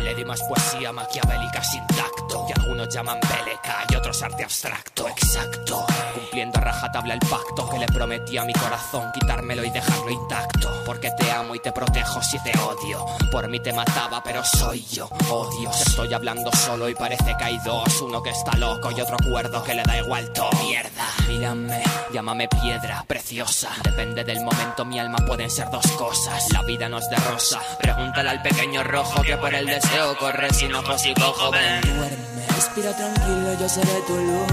Le 0.01 0.15
di 0.15 0.25
más 0.25 0.41
poesía 0.43 0.93
maquiavélica 0.93 1.63
sin 1.63 1.85
tacto, 1.87 2.45
que 2.47 2.68
llaman 2.87 3.19
bélica 3.19 3.85
y 3.89 3.95
otros 3.95 4.21
arte 4.21 4.43
abstracto. 4.43 5.07
Exacto, 5.09 5.85
cumpliendo 6.13 6.59
a 6.59 6.61
rajatabla 6.61 7.13
el 7.15 7.19
pacto 7.19 7.67
que 7.69 7.79
le 7.79 7.87
prometí 7.87 8.37
a 8.37 8.45
mi 8.45 8.53
corazón, 8.53 9.11
quitármelo 9.13 9.63
y 9.63 9.69
dejarlo 9.71 10.09
intacto. 10.09 10.83
Porque 10.85 11.11
te 11.17 11.31
amo 11.31 11.55
y 11.55 11.59
te 11.59 11.71
protejo 11.71 12.21
si 12.21 12.39
te 12.39 12.51
odio. 12.59 13.05
Por 13.31 13.47
mí 13.49 13.59
te 13.59 13.73
mataba, 13.73 14.23
pero 14.23 14.43
soy 14.43 14.85
yo. 14.85 15.07
Odio, 15.29 15.71
estoy 15.71 16.13
hablando 16.13 16.51
solo 16.51 16.89
y 16.89 16.95
parece 16.95 17.35
que 17.37 17.43
hay 17.43 17.57
dos. 17.59 18.01
Uno 18.01 18.23
que 18.23 18.29
está 18.29 18.55
loco 18.57 18.91
y 18.91 19.01
otro 19.01 19.17
cuerdo 19.29 19.63
que 19.63 19.73
le 19.73 19.83
da 19.83 19.97
igual 19.97 20.31
todo. 20.31 20.49
Mierda, 20.63 21.05
mírame, 21.27 21.83
llámame 22.13 22.47
piedra 22.47 23.03
preciosa. 23.07 23.69
Depende 23.83 24.23
del 24.23 24.41
momento, 24.41 24.85
mi 24.85 24.99
alma 24.99 25.17
pueden 25.25 25.49
ser 25.49 25.69
dos 25.69 25.85
cosas. 25.93 26.51
La 26.53 26.61
vida 26.63 26.87
no 26.89 26.99
es 26.99 27.09
de 27.09 27.17
rosa. 27.17 27.59
Pregúntale 27.79 28.29
al 28.29 28.41
pequeño 28.41 28.83
rojo 28.83 29.21
que 29.21 29.37
por 29.37 29.53
el 29.53 29.65
deseo 29.65 30.17
corre 30.17 30.53
sin 30.53 30.73
ojos 30.73 31.05
y 31.05 31.13
cojo. 31.13 31.51
Ven, 31.51 31.81
duerme, 31.81 32.38
respira 32.59 32.91
tranquilo, 32.93 33.53
yo 33.57 33.69
seré 33.69 34.01
tu 34.05 34.15
luz. 34.17 34.47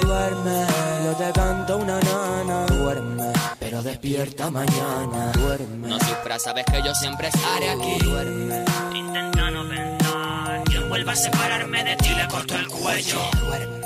Duerme, 0.00 0.66
yo 1.04 1.12
te 1.14 1.32
canto 1.32 1.76
una 1.76 2.00
nana. 2.00 2.66
Duerme, 2.66 3.32
pero 3.60 3.80
despierta 3.80 4.50
mañana. 4.50 5.30
Duerme, 5.34 5.86
no 5.88 5.98
sufras, 6.00 6.42
sabes 6.42 6.64
que 6.66 6.82
yo 6.82 6.92
siempre 6.96 7.28
estaré 7.28 7.70
aquí. 7.70 7.98
Duerme, 8.04 8.64
Intenta 8.92 9.50
no 9.52 9.68
pensar. 9.68 10.64
Quien 10.64 10.88
vuelva 10.88 11.12
a 11.12 11.16
separarme 11.16 11.84
de 11.84 11.96
ti 11.96 12.08
le 12.16 12.26
corto 12.26 12.56
el 12.56 12.66
cuello. 12.66 13.18
duerme, 13.40 13.76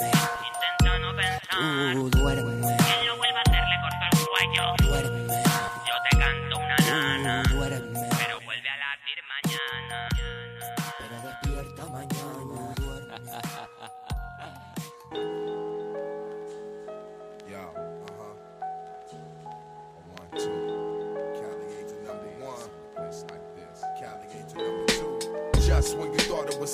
Intenta 0.50 0.98
no 1.02 1.10
pensar. 1.14 1.96
uh, 1.96 2.08
duerme, 2.10 2.76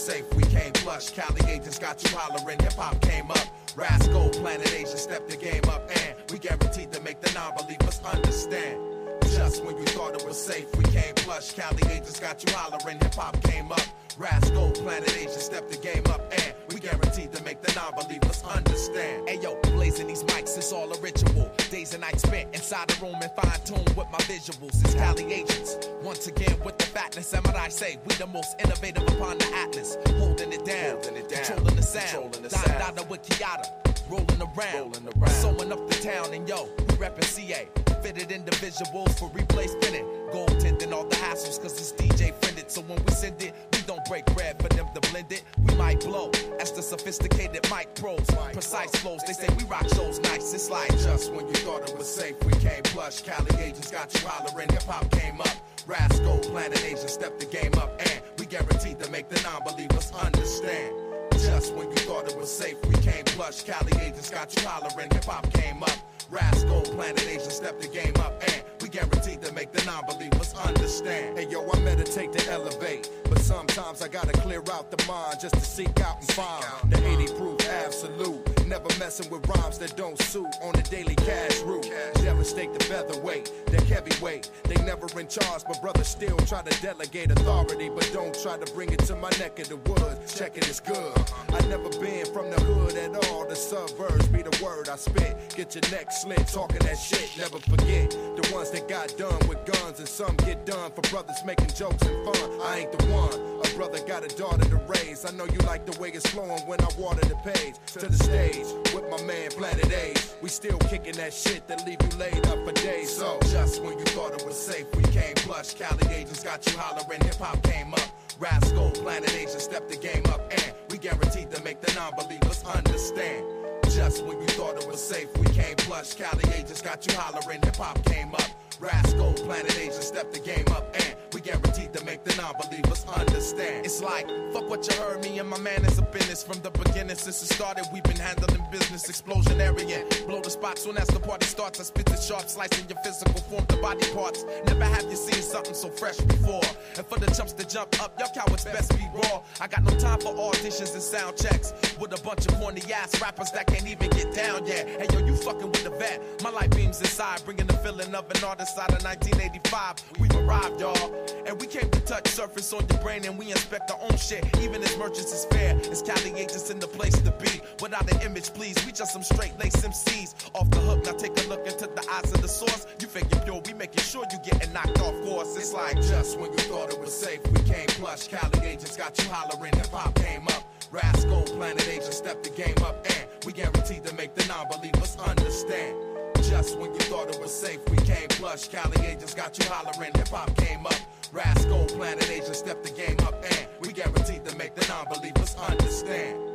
safe, 0.06 0.34
we 0.34 0.42
came 0.44 0.72
plush. 0.72 1.10
Cali 1.10 1.40
agents 1.48 1.78
got 1.78 2.02
you 2.02 2.16
hollering, 2.16 2.60
hip 2.60 2.74
hop 2.74 3.00
came 3.00 3.30
up. 3.30 3.46
Rasco, 3.74 4.28
Planet 4.40 4.72
Asia 4.72 4.96
stepped 4.96 5.28
the 5.28 5.36
game 5.36 5.64
up, 5.68 5.90
and 5.90 6.14
we 6.30 6.38
guaranteed 6.38 6.92
to 6.92 7.00
make 7.02 7.20
the 7.20 7.32
non 7.34 7.52
believers 7.56 8.00
understand. 8.04 8.78
Just 9.22 9.64
when 9.64 9.76
you 9.76 9.84
thought 9.86 10.14
it 10.14 10.24
was 10.24 10.38
safe, 10.38 10.66
we 10.76 10.84
came 10.84 11.14
plush. 11.16 11.52
Cali 11.52 11.82
agents 11.90 12.20
got 12.20 12.42
you 12.44 12.54
hollering, 12.54 12.98
hip 13.00 13.14
hop 13.14 13.42
came 13.42 13.72
up. 13.72 13.86
Rasco, 14.18 14.70
Planet 14.82 15.14
Asia 15.16 15.40
stepped 15.40 15.70
the 15.70 15.78
game 15.78 16.04
up, 16.06 16.22
and 16.32 16.54
we 16.72 16.80
guaranteed 16.80 17.32
to 17.32 17.42
make 17.42 17.60
the 17.62 17.72
non 17.74 17.92
believers 18.00 18.42
understand. 18.44 19.28
Hey 19.28 19.40
yo, 19.40 19.58
blazing 19.62 20.06
these 20.06 20.24
mics, 20.24 20.56
it's 20.56 20.72
all 20.72 20.92
a 20.92 21.00
ritual. 21.00 21.50
Days 21.86 21.94
and 21.94 22.00
nights 22.00 22.22
spent 22.22 22.52
inside 22.52 22.88
the 22.88 23.00
room 23.00 23.14
and 23.22 23.30
fine 23.30 23.60
tuned 23.64 23.88
with 23.96 24.10
my 24.10 24.18
visuals. 24.26 24.74
It's 24.84 24.94
Cali 24.94 25.32
agents. 25.32 25.78
Once 26.02 26.26
again 26.26 26.58
with 26.64 26.76
the 26.78 26.86
fatness, 26.86 27.32
and 27.32 27.46
what 27.46 27.54
I 27.54 27.68
say, 27.68 27.96
we 28.04 28.14
the 28.16 28.26
most 28.26 28.60
innovative 28.60 29.04
upon 29.04 29.38
the 29.38 29.46
atlas. 29.54 29.96
Holding 30.18 30.52
it 30.52 30.64
down, 30.64 30.94
Holding 30.94 31.16
it 31.16 31.28
down. 31.28 31.44
controlling 31.44 31.76
the 31.76 31.82
sound. 31.82 32.08
Controlling 32.32 32.42
the 32.42 32.50
sound. 32.50 32.96
Dada 32.96 33.02
with 33.08 33.22
Kiata, 33.22 34.10
rolling 34.10 34.42
around. 34.42 34.96
Rolling 34.96 35.08
around. 35.16 35.30
Sewing 35.30 35.70
up 35.70 35.88
the 35.88 35.94
town, 36.02 36.34
and 36.34 36.48
yo, 36.48 36.64
we 36.76 36.94
reppin' 36.96 37.22
CA. 37.22 37.68
Fitted 38.06 38.30
in 38.30 38.44
the 38.44 38.52
visuals 38.52 39.18
for 39.18 39.28
replay 39.30 39.68
spinning. 39.68 40.06
Gold 40.30 40.60
tinting 40.60 40.92
all 40.92 41.02
the 41.08 41.16
hassles, 41.16 41.60
cause 41.60 41.72
it's 41.76 41.90
DJ 41.90 42.32
friended. 42.40 42.70
So 42.70 42.82
when 42.82 43.04
we 43.04 43.10
send 43.10 43.42
it, 43.42 43.52
we 43.72 43.80
don't 43.80 44.04
break 44.04 44.24
bread 44.26 44.62
for 44.62 44.68
them 44.68 44.86
to 44.94 45.00
blend 45.10 45.32
it. 45.32 45.42
We 45.66 45.74
might 45.74 45.98
blow 45.98 46.30
as 46.60 46.70
the 46.70 46.82
sophisticated 46.82 47.68
mic 47.68 47.92
pros. 47.96 48.24
Precise 48.52 48.94
flows, 48.94 49.22
they 49.26 49.32
say 49.32 49.48
we 49.58 49.64
rock 49.64 49.88
shows 49.88 50.20
nice. 50.20 50.54
It's 50.54 50.70
like 50.70 50.92
Just 51.02 51.32
when 51.32 51.48
you 51.48 51.54
thought 51.54 51.90
it 51.90 51.98
was 51.98 52.06
safe, 52.06 52.36
we 52.44 52.52
came 52.52 52.84
plush. 52.84 53.22
Cali 53.22 53.50
agents 53.58 53.90
got 53.90 54.14
you 54.14 54.28
hollering, 54.28 54.68
hip 54.68 54.84
hop 54.84 55.10
came 55.10 55.40
up. 55.40 55.56
Rasco, 55.88 56.38
Planet 56.48 56.84
Asia 56.84 57.08
stepped 57.08 57.40
the 57.40 57.46
game 57.46 57.74
up, 57.74 58.00
and 58.00 58.22
we 58.38 58.46
guaranteed 58.46 59.00
to 59.00 59.10
make 59.10 59.28
the 59.28 59.42
non 59.42 59.64
believers 59.64 60.12
understand. 60.12 60.94
Just 61.32 61.74
when 61.74 61.88
you 61.88 61.96
thought 62.06 62.28
it 62.28 62.38
was 62.38 62.56
safe, 62.56 62.76
we 62.86 62.94
came 63.02 63.24
plush. 63.24 63.64
Cali 63.64 63.90
agents 64.00 64.30
got 64.30 64.54
you 64.54 64.64
hollering, 64.64 65.10
hip 65.10 65.24
hop 65.24 65.52
came 65.54 65.82
up. 65.82 65.98
Rasco, 66.30 66.80
Planet 66.80 67.26
Asia 67.28 67.50
stepped 67.50 67.80
the 67.80 67.88
game 67.88 68.14
up, 68.16 68.42
and 68.42 68.62
we 68.82 68.88
guaranteed 68.88 69.42
to 69.42 69.52
make 69.52 69.72
the 69.72 69.84
non 69.84 70.04
believers 70.06 70.54
understand. 70.54 71.38
Hey 71.38 71.48
yo, 71.48 71.68
I 71.70 71.78
meditate 71.80 72.32
to 72.32 72.50
elevate, 72.50 73.10
but 73.24 73.38
sometimes 73.38 74.02
I 74.02 74.08
gotta 74.08 74.32
clear 74.32 74.62
out 74.72 74.90
the 74.90 75.04
mind 75.06 75.40
just 75.40 75.54
to 75.54 75.60
seek 75.60 76.00
out 76.00 76.20
and 76.20 76.32
find 76.32 76.90
the 76.90 77.06
80 77.06 77.34
proof 77.34 77.68
absolute. 77.68 78.55
Never 78.66 78.88
messing 78.98 79.30
with 79.30 79.48
rhymes 79.48 79.78
that 79.78 79.96
don't 79.96 80.20
suit 80.22 80.48
on 80.60 80.72
the 80.72 80.82
daily 80.90 81.14
cash 81.14 81.60
route. 81.60 81.88
Devastate 82.16 82.74
the 82.76 82.84
featherweight, 82.84 83.52
the 83.66 83.80
heavyweight. 83.84 84.50
They 84.64 84.74
never 84.82 85.06
in 85.20 85.28
charge, 85.28 85.62
but 85.68 85.80
brothers 85.80 86.08
still 86.08 86.36
try 86.38 86.62
to 86.62 86.82
delegate 86.82 87.30
authority, 87.30 87.88
but 87.88 88.10
don't 88.12 88.36
try 88.42 88.58
to 88.58 88.74
bring 88.74 88.92
it 88.92 88.98
to 89.06 89.14
my 89.14 89.30
neck 89.38 89.60
of 89.60 89.68
the 89.68 89.76
woods. 89.76 90.36
Check 90.36 90.56
it, 90.56 90.68
it's 90.68 90.80
good. 90.80 91.14
I 91.50 91.60
never 91.68 91.88
been 92.00 92.26
from 92.26 92.50
the 92.50 92.60
hood 92.60 92.96
at 92.96 93.14
all. 93.28 93.46
The 93.46 93.54
suburbs 93.54 94.26
be 94.28 94.42
the 94.42 94.60
word 94.62 94.88
I 94.88 94.96
spit. 94.96 95.54
Get 95.54 95.76
your 95.76 95.88
neck 95.92 96.10
slit, 96.10 96.48
talking 96.48 96.80
that 96.80 96.96
shit. 96.96 97.30
Never 97.38 97.60
forget 97.60 98.10
the 98.10 98.50
ones 98.52 98.70
that 98.72 98.88
got 98.88 99.16
done 99.16 99.46
with 99.46 99.64
guns, 99.64 100.00
and 100.00 100.08
some 100.08 100.34
get 100.38 100.66
done 100.66 100.90
for 100.90 101.02
brothers 101.02 101.40
making 101.44 101.68
jokes 101.68 102.02
and 102.02 102.24
fun. 102.24 102.60
I 102.62 102.78
ain't 102.80 102.98
the 102.98 103.06
one. 103.06 103.60
A 103.64 103.76
brother 103.76 104.00
got 104.06 104.24
a 104.24 104.36
daughter 104.36 104.68
to 104.68 104.76
raise. 104.88 105.24
I 105.24 105.30
know 105.30 105.44
you 105.44 105.58
like 105.60 105.86
the 105.86 105.98
way 106.00 106.10
it's 106.10 106.26
flowing 106.30 106.66
when 106.66 106.80
I 106.80 106.88
water 106.98 107.24
the 107.28 107.36
page. 107.36 107.74
To 107.94 108.08
the 108.08 108.16
stage 108.16 108.55
with 108.94 109.08
my 109.10 109.22
man 109.22 109.50
Planet 109.50 109.92
A. 109.92 110.14
We 110.42 110.48
still 110.48 110.78
kicking 110.78 111.14
that 111.14 111.32
shit 111.32 111.66
that 111.68 111.86
leave 111.86 111.98
you 112.02 112.18
laid 112.18 112.46
up 112.46 112.64
for 112.64 112.72
days. 112.72 113.10
So 113.10 113.38
just 113.50 113.82
when 113.82 113.98
you 113.98 114.04
thought 114.06 114.32
it 114.34 114.44
was 114.46 114.58
safe, 114.58 114.86
we 114.94 115.02
came 115.04 115.34
plush. 115.36 115.74
Cali 115.74 116.14
agents 116.14 116.42
got 116.42 116.66
you 116.66 116.78
hollering, 116.78 117.20
hip 117.22 117.34
hop 117.34 117.62
came 117.62 117.92
up. 117.92 118.00
Rasco, 118.38 118.90
Planet 118.90 119.32
Asia 119.34 119.60
stepped 119.60 119.88
the 119.88 119.96
game 119.96 120.22
up, 120.26 120.40
and 120.50 120.72
we 120.90 120.98
guaranteed 120.98 121.50
to 121.50 121.62
make 121.62 121.80
the 121.80 121.92
non-believers 121.94 122.62
understand. 122.64 123.44
Just 123.90 124.24
when 124.24 124.40
you 124.40 124.46
thought 124.48 124.76
it 124.76 124.86
was 124.86 125.02
safe, 125.02 125.28
we 125.38 125.46
came 125.46 125.76
plush. 125.76 126.14
Cali 126.14 126.44
agents 126.54 126.82
got 126.82 127.06
you 127.06 127.16
hollering, 127.16 127.62
hip 127.62 127.76
hop 127.76 128.04
came 128.04 128.34
up. 128.34 128.50
Rasco, 128.78 129.32
Planet 129.44 129.78
Asia 129.78 130.02
stepped 130.02 130.34
the 130.34 130.40
game 130.40 130.66
up, 130.70 130.94
and 130.94 131.16
guaranteed 131.46 131.92
to 131.92 132.04
make 132.04 132.24
the 132.24 132.34
non-believers 132.34 133.06
understand. 133.14 133.86
It's 133.86 134.02
like, 134.02 134.26
fuck 134.52 134.68
what 134.68 134.84
you 134.88 135.00
heard, 135.00 135.22
me 135.22 135.38
and 135.38 135.48
my 135.48 135.58
man 135.58 135.84
is 135.84 135.96
a 135.98 136.02
business. 136.02 136.42
From 136.42 136.60
the 136.60 136.70
beginning, 136.70 137.14
since 137.14 137.40
it 137.40 137.54
started, 137.54 137.84
we've 137.92 138.02
been 138.02 138.16
handling 138.16 138.64
business. 138.72 139.08
Explosion 139.08 139.60
area, 139.60 140.04
blow 140.26 140.40
the 140.40 140.50
spot 140.50 140.76
soon 140.76 140.98
as 140.98 141.06
the 141.06 141.20
party 141.20 141.46
starts. 141.46 141.78
I 141.78 141.84
spit 141.84 142.06
the 142.06 142.16
sharp, 142.16 142.48
slicing 142.48 142.88
your 142.88 142.98
physical 143.04 143.40
form 143.42 143.64
to 143.66 143.76
body 143.76 144.06
parts. 144.12 144.44
Never 144.66 144.84
have 144.84 145.04
you 145.04 145.14
seen 145.14 145.40
something 145.40 145.74
so 145.74 145.88
fresh 145.88 146.16
before. 146.16 146.66
And 146.96 147.06
for 147.06 147.18
the 147.20 147.26
chumps 147.26 147.52
to 147.52 147.64
jump 147.68 148.02
up, 148.02 148.18
y'all 148.18 148.34
cowards 148.34 148.64
best 148.64 148.90
be 148.96 149.06
raw. 149.14 149.42
I 149.60 149.68
got 149.68 149.84
no 149.84 149.96
time 149.98 150.18
for 150.20 150.34
auditions 150.34 150.94
and 150.94 151.02
sound 151.02 151.36
checks. 151.36 151.72
With 152.00 152.18
a 152.18 152.22
bunch 152.24 152.46
of 152.46 152.58
corny 152.58 152.82
ass 152.92 153.20
rappers 153.22 153.52
that 153.52 153.68
can't 153.68 153.86
even 153.86 154.10
get 154.10 154.34
down 154.34 154.66
yet. 154.66 154.88
Hey 154.88 155.06
yo, 155.12 155.24
you 155.24 155.36
fucking 155.36 155.70
with 155.70 155.84
the 155.84 155.90
vet. 155.90 156.20
My 156.42 156.50
light 156.50 156.74
beams 156.74 157.00
inside, 157.00 157.42
bringing 157.44 157.66
the 157.66 157.78
feeling 157.78 158.12
of 158.16 158.28
an 158.32 158.42
artist 158.42 158.76
out 158.78 158.92
of 158.92 159.04
1985. 159.04 160.18
We've 160.18 160.34
arrived, 160.34 160.80
y'all. 160.80 161.35
And 161.44 161.60
we 161.60 161.66
came 161.66 161.90
to 161.90 162.00
touch 162.00 162.28
surface 162.28 162.72
on 162.72 162.86
your 162.88 163.00
brain 163.00 163.24
and 163.24 163.38
we 163.38 163.50
inspect 163.50 163.90
our 163.90 163.98
own 164.00 164.16
shit. 164.16 164.44
Even 164.60 164.82
as 164.82 164.96
merchants 164.96 165.32
is 165.32 165.44
fair, 165.46 165.76
it's 165.76 166.02
Cali 166.02 166.32
agents 166.34 166.70
in 166.70 166.78
the 166.78 166.88
place 166.88 167.20
to 167.20 167.30
be. 167.32 167.60
Without 167.80 168.10
an 168.10 168.20
image, 168.22 168.52
please. 168.54 168.76
We 168.86 168.92
just 168.92 169.12
some 169.12 169.22
straight 169.22 169.58
lace 169.58 169.76
MCs. 169.76 170.50
Off 170.54 170.70
the 170.70 170.80
hook, 170.80 171.04
now 171.04 171.12
take 171.12 171.38
a 171.44 171.48
look 171.48 171.66
into 171.66 171.86
the 171.86 172.04
eyes 172.10 172.32
of 172.32 172.40
the 172.42 172.48
source. 172.48 172.86
You 173.00 173.06
figure 173.06 173.40
pure, 173.44 173.60
we 173.66 173.74
making 173.74 174.02
sure 174.02 174.24
you 174.30 174.38
getting 174.44 174.72
knocked 174.72 175.00
off 175.00 175.14
course. 175.24 175.56
It's 175.56 175.72
like 175.72 175.96
just 175.96 176.38
when 176.38 176.50
you 176.52 176.58
thought 176.58 176.92
it 176.92 177.00
was 177.00 177.12
safe, 177.12 177.40
we 177.52 177.62
came 177.62 177.86
plush. 177.98 178.28
Cali 178.28 178.66
agents 178.66 178.96
got 178.96 179.18
you 179.18 179.28
hollering, 179.30 179.74
hip 179.74 179.86
hop 179.88 180.14
came 180.14 180.46
up. 180.48 180.64
Rasco, 180.90 181.42
Planet 181.56 181.88
Asia 181.88 182.12
stepped 182.12 182.44
the 182.44 182.50
game 182.50 182.76
up, 182.84 183.04
and 183.06 183.28
we 183.44 183.52
guaranteed 183.52 184.04
to 184.04 184.14
make 184.14 184.34
the 184.34 184.46
non-believers 184.46 185.16
understand. 185.26 185.96
Just 186.42 186.78
when 186.78 186.92
you 186.94 187.00
thought 187.00 187.28
it 187.28 187.40
was 187.40 187.52
safe, 187.52 187.80
we 187.90 187.96
came 187.98 188.28
plush. 188.28 188.68
Cali 188.68 189.04
agents 189.04 189.34
got 189.34 189.58
you 189.58 189.64
hollering, 189.68 190.12
hip 190.14 190.28
hop 190.28 190.56
came 190.56 190.86
up. 190.86 190.94
Rasco, 191.36 191.84
Planet 191.84 192.30
Asia 192.30 192.54
stepped 192.54 192.82
the 192.82 192.90
game 192.90 193.18
up, 193.26 193.44
and 193.44 193.68
we 193.82 193.92
guaranteed 193.92 194.42
to 194.46 194.56
make 194.56 194.74
the 194.74 194.86
non-believers 194.88 195.54
understand. 195.68 196.45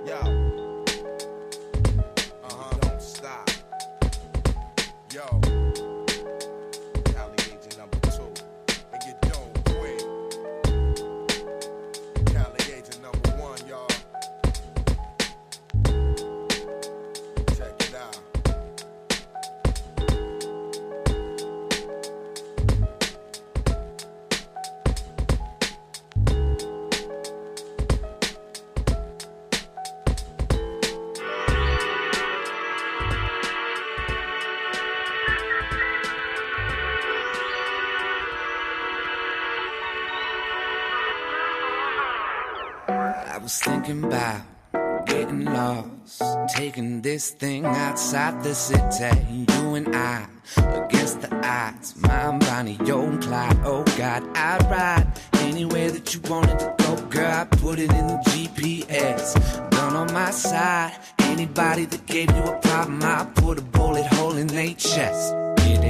Taking 47.42 47.64
this 47.64 47.66
thing 47.66 47.66
outside 47.66 48.44
the 48.44 48.54
city. 48.54 49.46
You 49.52 49.76
and 49.76 49.96
I 49.96 50.28
against 50.58 51.22
the 51.22 51.30
odds, 51.46 51.96
my 51.98 52.38
Bonnie, 52.38 52.78
yo 52.86 53.02
and 53.02 53.22
Clyde. 53.22 53.58
Oh 53.66 53.84
God, 53.98 54.24
I'd 54.36 54.64
ride 54.70 55.08
anywhere 55.40 55.92
that 55.92 56.14
you 56.14 56.22
wanted 56.30 56.60
to 56.60 56.74
go, 56.78 56.96
girl. 57.10 57.32
I 57.32 57.46
put 57.46 57.80
it 57.80 57.92
in 57.92 58.08
the 58.08 58.20
GPS, 58.26 59.36
gun 59.72 59.96
on 59.96 60.14
my 60.14 60.32
side. 60.32 60.94
Anybody 61.20 61.86
that 61.86 62.06
gave 62.06 62.30
you 62.36 62.44
a 62.44 62.60
problem, 62.60 63.02
I 63.04 63.26
put 63.36 63.58
a 63.60 63.62
bullet 63.62 64.06
hole 64.06 64.38
in 64.38 64.48
their 64.48 64.74
chest. 64.76 65.34
Get 65.58 65.84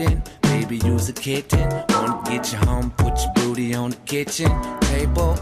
in, 0.00 0.22
baby, 0.42 0.78
use 0.86 1.08
a 1.08 1.12
kitten. 1.12 1.68
Wanna 1.90 2.22
get 2.24 2.52
you 2.52 2.58
home, 2.58 2.90
put 2.92 3.18
your 3.18 3.32
booty 3.34 3.74
on 3.74 3.90
the 3.90 3.96
kitchen 4.06 4.50
table. 4.80 5.36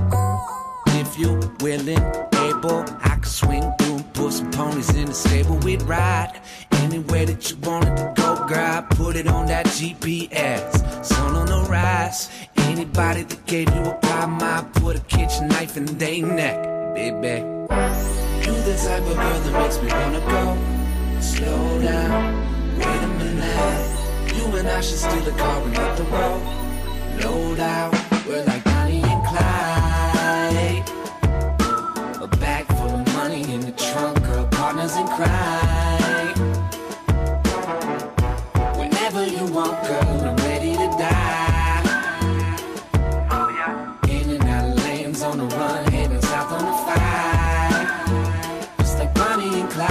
If 1.10 1.18
you 1.18 1.40
willing, 1.60 2.04
able, 2.36 2.84
I 3.02 3.16
could 3.16 3.24
swing 3.24 3.64
through 3.78 3.94
and 3.94 4.12
put 4.12 4.30
some 4.30 4.50
ponies 4.50 4.94
in 4.94 5.06
the 5.06 5.14
stable. 5.14 5.56
We'd 5.60 5.80
ride 5.84 6.38
anywhere 6.70 7.24
that 7.24 7.50
you 7.50 7.56
wanted 7.62 7.96
to 7.96 8.12
go, 8.14 8.46
girl. 8.46 8.58
I 8.58 8.82
put 8.90 9.16
it 9.16 9.26
on 9.26 9.46
that 9.46 9.64
GPS. 9.64 11.06
Sun 11.06 11.34
on 11.34 11.46
the 11.46 11.66
rise. 11.70 12.28
Anybody 12.58 13.22
that 13.22 13.46
gave 13.46 13.74
you 13.74 13.84
a 13.84 13.94
problem, 13.94 14.42
I 14.42 14.62
put 14.80 14.96
a 14.96 15.00
kitchen 15.00 15.48
knife 15.48 15.78
in 15.78 15.86
their 15.86 16.26
neck, 16.26 16.94
baby. 16.94 17.40
You 18.44 18.52
the 18.68 18.76
type 18.76 19.02
of 19.02 19.16
girl 19.16 19.40
that 19.40 19.62
makes 19.62 19.80
me 19.80 19.88
wanna 19.88 20.20
go. 20.28 21.22
Slow 21.22 21.80
down, 21.80 22.76
wait 22.76 23.02
a 23.02 23.08
minute. 23.16 24.36
You 24.36 24.56
and 24.58 24.68
I 24.68 24.80
should 24.82 24.98
steal 24.98 25.26
a 25.26 25.38
car 25.38 25.62
and 25.62 25.74
hit 25.74 25.96
the 25.96 26.04
road. 26.04 26.42
Load 27.24 27.60
out, 27.60 27.94
we're 28.26 28.44
like 28.44 28.62
Bonnie 28.62 29.00
and 29.02 29.26
Clyde. 29.26 29.77
right. 35.18 36.34
Whenever 38.76 39.26
you 39.26 39.46
want, 39.52 39.82
girl, 39.86 40.28
I'm 40.28 40.36
ready 40.36 40.72
to 40.72 40.88
die. 40.98 41.82
Oh, 43.30 43.48
yeah. 43.58 43.96
In 44.08 44.30
and 44.30 44.44
out 44.44 44.64
of 44.70 44.84
lanes 44.84 45.22
on 45.22 45.38
the 45.38 45.44
run, 45.44 45.84
heading 45.92 46.22
south 46.22 46.52
on 46.52 46.64
the 46.64 46.72
five. 46.86 47.88
Just 48.78 48.98
like 48.98 49.14
Bonnie 49.14 49.60
and 49.60 49.70
Clyde. 49.70 49.88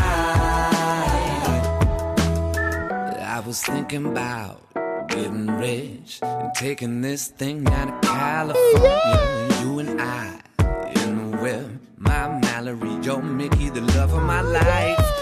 I 3.20 3.40
was 3.46 3.62
thinking 3.62 4.06
about 4.06 4.62
getting 5.10 5.48
rich 5.48 6.20
and 6.22 6.54
taking 6.56 7.02
this 7.02 7.28
thing 7.28 7.68
out 7.68 7.90
of 7.90 8.02
California. 8.02 8.82
Yeah. 8.84 9.62
You 9.62 9.80
and 9.80 10.02
I 10.02 10.42
in 11.04 11.32
the 11.32 11.38
whip. 11.38 11.68
My 12.00 12.28
Mallory, 12.40 12.94
your 13.04 13.22
Mickey, 13.22 13.70
the 13.70 13.82
love 13.82 14.14
of 14.14 14.22
my 14.24 14.42
life. 14.42 15.17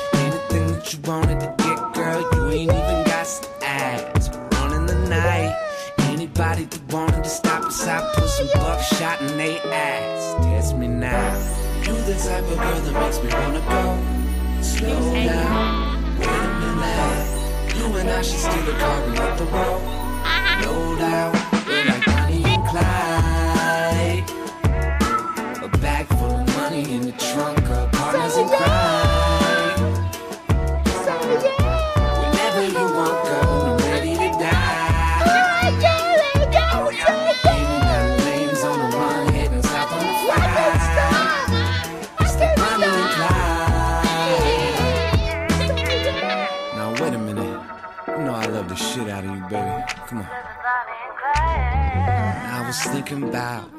That 0.86 0.94
you 0.94 1.02
wanted 1.12 1.40
to 1.40 1.48
get, 1.64 1.94
girl, 1.96 2.22
you 2.22 2.46
ain't 2.52 2.72
even 2.72 3.04
got 3.06 3.26
some 3.26 3.50
ass. 3.64 4.30
Running 4.52 4.86
the 4.86 5.10
night. 5.10 5.58
Anybody 5.98 6.66
that 6.66 6.94
wanted 6.94 7.24
to 7.24 7.30
stop 7.30 7.64
us, 7.64 7.88
I 7.88 8.08
put 8.14 8.30
some 8.30 8.48
buckshot 8.54 9.20
in 9.22 9.36
they 9.36 9.58
ass. 9.62 10.36
Test 10.46 10.78
me 10.78 10.88
now. 10.88 11.34
You 11.82 11.96
the 12.06 12.14
type 12.14 12.44
of 12.44 12.58
girl 12.60 12.80
that 12.82 12.94
makes 13.02 13.18
me 13.24 13.30
wanna 13.34 13.62
go. 13.66 13.98
Slow 14.62 15.14
down. 15.26 16.20
Wait 16.20 16.28
a 16.28 16.54
minute. 16.62 17.78
You 17.78 17.86
and 17.98 18.10
I 18.12 18.22
should 18.22 18.38
steal 18.38 18.70
a 18.70 18.78
car 18.78 19.02
and 19.06 19.18
let 19.18 19.38
the 19.40 19.46
road. 19.46 19.82
No 20.62 20.96
doubt. 21.00 21.34
We're 21.66 21.86
like 21.86 22.06
Bonnie 22.06 22.44
and 22.46 22.64
Clyde. 22.70 24.30
A 25.64 25.68
bag 25.80 26.06
full 26.10 26.38
of 26.42 26.46
money 26.58 26.84
in 26.94 27.02
the 27.02 27.12
trunk 27.14 27.68
of 27.72 27.95
was 52.66 52.82
thinking 52.84 53.24
about 53.24 53.70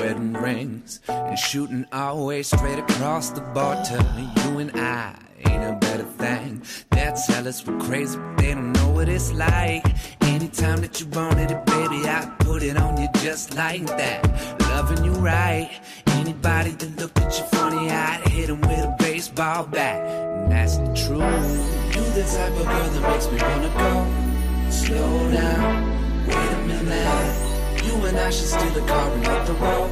wedding 0.00 0.32
rings 0.32 1.00
and 1.08 1.38
shooting 1.38 1.86
our 1.92 2.20
way 2.20 2.42
straight 2.42 2.78
across 2.78 3.30
the 3.30 3.40
border. 3.40 4.00
You 4.18 4.58
and 4.58 4.72
I 4.74 5.14
ain't 5.46 5.62
a 5.62 5.78
better 5.80 6.04
thing. 6.04 6.62
They'll 6.90 7.14
tell 7.14 7.46
us 7.46 7.64
we're 7.64 7.78
crazy, 7.78 8.18
but 8.18 8.38
they 8.38 8.54
don't 8.54 8.72
know 8.72 8.90
what 8.90 9.08
it's 9.08 9.32
like. 9.32 9.84
Anytime 10.22 10.80
that 10.80 11.00
you 11.00 11.06
wanted 11.08 11.52
it, 11.52 11.64
baby, 11.66 12.08
I 12.08 12.26
put 12.40 12.62
it 12.62 12.76
on 12.76 13.00
you 13.00 13.08
just 13.22 13.54
like 13.56 13.86
that. 13.86 14.60
Loving 14.62 15.04
you 15.04 15.12
right. 15.12 15.70
Anybody 16.08 16.70
that 16.70 16.98
looked 16.98 17.18
at 17.20 17.38
you 17.38 17.44
funny, 17.44 17.90
I'd 17.90 18.22
hit 18.28 18.34
hit 18.34 18.50
'em 18.50 18.60
with 18.62 18.84
a 18.84 18.96
baseball 18.98 19.64
bat. 19.64 20.00
And 20.04 20.50
that's 20.50 20.76
the 20.78 20.92
truth. 21.02 21.94
You 21.94 22.02
the 22.18 22.24
type 22.34 22.52
of 22.60 22.66
girl 22.66 22.88
that 22.94 23.02
makes 23.10 23.26
me 23.30 23.38
wanna 23.40 23.72
go. 23.78 24.70
Slow 24.70 25.30
down. 25.30 26.26
Wait 26.26 26.52
a 26.52 26.60
minute. 26.66 27.53
You 27.94 28.06
and 28.06 28.18
I 28.18 28.30
should 28.30 28.48
steal 28.48 28.76
a 28.76 28.86
car 28.88 29.10
and 29.12 29.24
hit 29.24 29.46
the 29.46 29.52
road. 29.52 29.90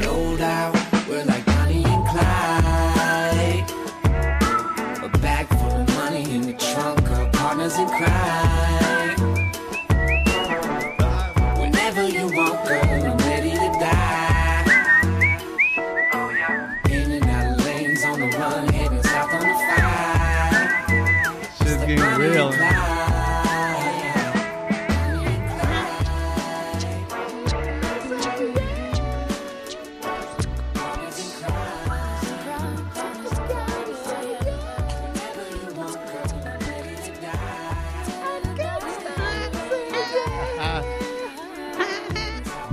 No 0.00 0.36
doubt, 0.36 0.76
we're 1.08 1.24
like 1.24 1.44
Bonnie 1.44 1.84
and 1.84 2.06
Clyde. 2.06 2.75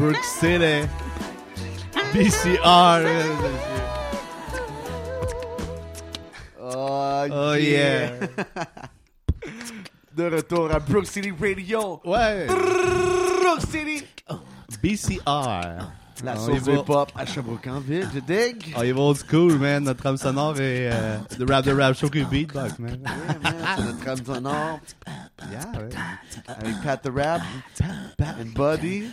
Brook 0.03 0.21
City. 0.25 0.83
BCR. 2.11 3.07
Oh, 6.59 7.27
Oh, 7.31 7.53
yeah. 7.53 8.11
De 10.13 10.23
retour 10.29 10.71
à 10.73 10.79
Brook 10.79 11.05
City 11.05 11.31
Radio. 11.31 12.01
Ouais. 12.03 12.47
Brook 12.47 13.61
City. 13.61 14.03
BCR. 14.81 15.87
La 16.23 16.39
On 16.39 16.49
y 16.49 16.59
sauce 16.59 16.67
hip-hop 16.73 17.11
à 17.15 17.25
Sherbrooke 17.25 17.67
en 17.67 17.79
ville, 17.81 18.07
je 18.13 18.19
dig. 18.19 18.73
Oh, 18.77 18.83
il 18.83 18.93
va 18.93 19.01
old 19.01 19.17
school, 19.17 19.59
man. 19.59 19.83
Notre 19.83 19.99
trame 19.99 20.15
sonore 20.15 20.57
est 20.57 20.89
euh, 20.89 21.17
The 21.37 21.49
Rap 21.49 21.65
The 21.65 21.71
Rap 21.77 21.97
Show 21.97 22.09
qui 22.09 22.23
beatbox, 22.23 22.79
man. 22.79 22.99
C'est 23.75 23.83
notre 23.83 23.99
trame 23.99 24.25
sonore. 24.25 24.79
Yeah, 25.51 25.81
ouais. 25.81 25.89
Avec 26.47 26.81
Pat 26.81 27.01
the 27.01 27.09
Rap 27.13 27.41
and 28.21 28.53
Buddy. 28.55 29.09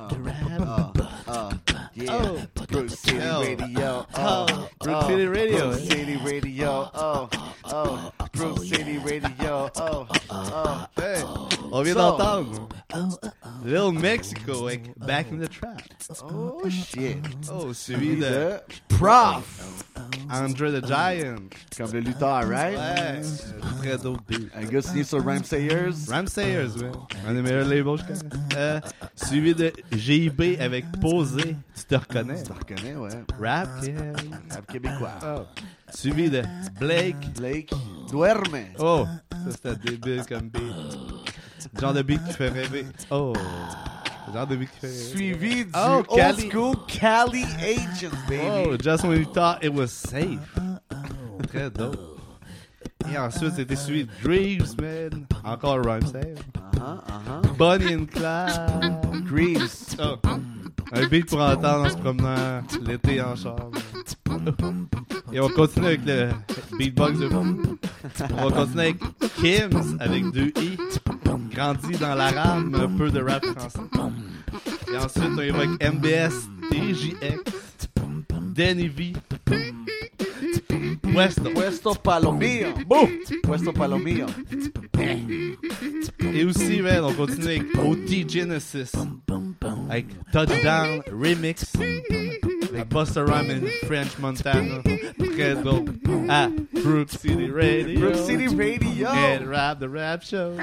Oh, 0.00 0.14
oh, 0.96 1.07
yeah. 2.00 2.22
Oh. 2.22 2.64
Brook 2.66 2.90
City 2.90 3.18
Oh. 3.20 3.40
Radio. 3.40 4.06
Oh. 4.16 4.46
Oh, 4.48 4.68
Brook 4.80 4.96
oh. 5.02 5.08
City 5.08 5.26
Radio. 5.26 5.70
Brook 5.70 5.80
City 5.80 6.16
Radio. 6.24 6.90
Oh, 6.94 7.28
oh. 7.64 8.12
Brook 8.32 8.58
City 8.64 8.98
Radio. 8.98 9.70
Oh, 9.76 10.06
oh. 10.30 10.86
Hey, 10.96 11.22
on 11.72 11.82
vient 11.82 11.94
d'entendre 11.94 12.68
Little 13.64 13.92
Mexico 13.92 14.66
avec 14.66 14.98
Back 14.98 15.26
in 15.32 15.38
the 15.38 15.48
Trap. 15.48 15.82
Oh, 16.22 16.68
shit. 16.68 17.18
Oh, 17.52 17.72
suivi 17.72 18.16
de 18.16 18.60
Prof. 18.88 19.84
Andre 20.30 20.70
the 20.70 20.86
Giant. 20.86 21.54
Comme 21.76 21.92
le 21.92 22.00
lutteur, 22.00 22.46
right? 22.48 22.76
Ouais, 22.76 23.20
très 23.80 23.98
dope 23.98 24.20
beat. 24.28 24.48
Un 24.54 24.64
gars 24.64 24.82
signé 24.82 25.04
sur 25.04 25.24
Rhyme 25.24 25.44
Sayers? 25.44 26.08
Rhyme 26.08 26.26
Sayers, 26.26 26.76
ouais. 26.80 26.90
Un 27.26 27.34
des 27.34 27.42
meilleurs 27.42 27.66
labels, 27.66 27.98
je 27.98 28.04
connais. 28.04 28.44
Euh, 28.56 28.80
suivi 29.16 29.54
de 29.54 29.72
GIB 29.92 30.58
avec 30.60 30.84
Posé. 31.00 31.56
Tu 31.87 31.87
te 31.88 31.94
reconnais? 31.96 32.42
Tu 32.42 32.48
te 32.48 32.52
reconnais, 32.52 32.96
ouais. 32.96 33.24
Rap, 33.40 33.68
yeah. 33.82 33.94
Rap 34.50 34.66
québécois. 34.70 35.12
Oh. 35.24 35.42
Suivi 35.94 36.30
de 36.30 36.42
Blake. 36.78 37.32
Blake 37.36 37.72
Duerme. 38.10 38.64
Oh, 38.78 39.06
ça 39.32 39.50
c'était 39.50 39.76
débile 39.96 40.24
comme 40.26 40.48
beat. 40.48 40.62
Genre 41.80 41.92
de 41.92 42.02
beat 42.02 42.24
qui 42.24 42.32
fait 42.32 42.48
rêver. 42.50 42.86
Oh. 43.10 43.32
Genre 44.32 44.46
de 44.46 44.56
beat 44.56 44.70
qui 44.72 44.78
fait 44.80 44.86
rêver. 44.88 45.10
Suivi 45.10 45.64
du 45.64 45.70
Oh, 45.74 46.02
old 46.08 46.18
Cali. 46.18 46.48
school 46.50 46.76
Cali 46.86 47.44
Agents, 47.58 48.16
baby. 48.28 48.42
Oh, 48.70 48.76
just 48.76 49.04
when 49.04 49.18
you 49.18 49.26
thought 49.32 49.64
it 49.64 49.72
was 49.72 49.88
safe. 49.88 50.38
Très 51.48 51.70
dope. 51.70 51.96
Et 53.10 53.16
ensuite, 53.16 53.54
c'était 53.54 53.76
suivi 53.76 54.04
de 54.04 54.10
Dreams, 54.22 54.74
man. 54.80 55.26
Encore 55.44 55.78
Rhyme 55.82 56.06
Save. 56.06 56.38
Uh-huh, 56.76 57.00
uh-huh. 57.08 57.56
Bonnie 57.56 57.94
and 57.94 58.06
Clyde. 58.10 59.24
Dreams. 59.24 59.96
Oh. 59.98 60.18
Un 60.92 61.06
beat 61.06 61.26
pour 61.26 61.40
entendre 61.40 61.86
en 61.86 61.90
se 61.90 61.96
promenant 61.96 62.62
l'été 62.82 63.20
en 63.20 63.36
char. 63.36 63.56
Et 65.32 65.40
on 65.40 65.48
continue 65.48 65.86
avec 65.86 66.00
le 66.06 66.30
beatbox 66.78 67.18
de. 67.18 67.28
On 68.38 68.48
va 68.48 68.56
continuer 68.56 68.82
avec 68.82 68.98
Kims 69.40 69.96
avec 70.00 70.30
deux 70.30 70.52
i. 70.60 70.76
Grandi 71.50 71.98
dans 71.98 72.14
la 72.14 72.30
rame, 72.30 72.74
un 72.74 72.96
peu 72.96 73.10
de 73.10 73.20
rap 73.20 73.44
français. 73.44 73.80
Et 74.92 74.96
ensuite, 74.96 75.32
on 75.34 75.38
avec 75.38 75.70
MBS, 75.82 76.48
TJX, 76.70 77.88
Danny 78.54 78.88
V, 78.88 79.12
Puesto 80.62 81.94
Palomillo. 81.94 82.74
Boom. 82.86 83.08
Puesto 83.42 83.72
Palomillo. 83.72 84.26
Et 86.32 86.44
aussi, 86.44 86.82
man, 86.82 87.04
on 87.04 87.14
continue 87.14 87.46
avec 87.46 87.78
OT 87.78 88.28
Genesis. 88.28 88.92
Avec 89.88 90.06
Touchdown 90.32 91.02
Remix. 91.10 91.74
Avec 91.76 92.88
Busta 92.88 93.24
Rhymes 93.24 93.50
and 93.50 93.86
French 93.86 94.18
Montana. 94.18 94.82
Très 95.18 95.54
dope. 95.62 95.90
À 96.28 96.48
Brook 96.82 97.10
City 97.10 97.50
Radio. 97.50 98.00
Brook 98.00 98.16
City 98.16 98.48
Radio. 98.48 99.08
And 99.08 99.48
Rap 99.48 99.80
the 99.80 99.88
Rap 99.88 100.22
Show. 100.22 100.56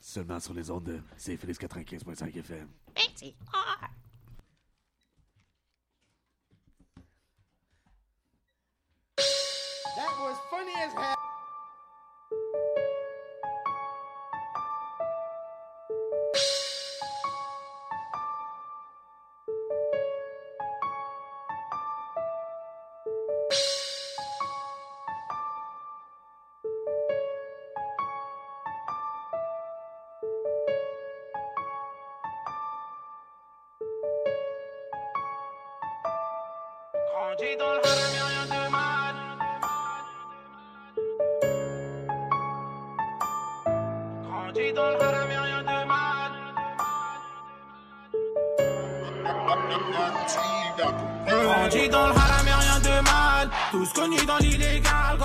Seulement 0.00 0.40
sur 0.40 0.54
les 0.54 0.70
ondes 0.70 0.84
de 0.84 1.00
CFLX 1.18 1.58
95.5 1.58 2.38
FM. 2.38 2.66
Was 10.20 10.38
funny 10.50 10.72
as 10.76 10.92
hell. 10.92 11.27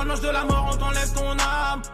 L'ange 0.05 0.21
de 0.21 0.29
la 0.29 0.43
mort, 0.43 0.69
on 0.71 0.77
t'enlève 0.77 1.13
ton 1.13 1.31
âme. 1.31 1.52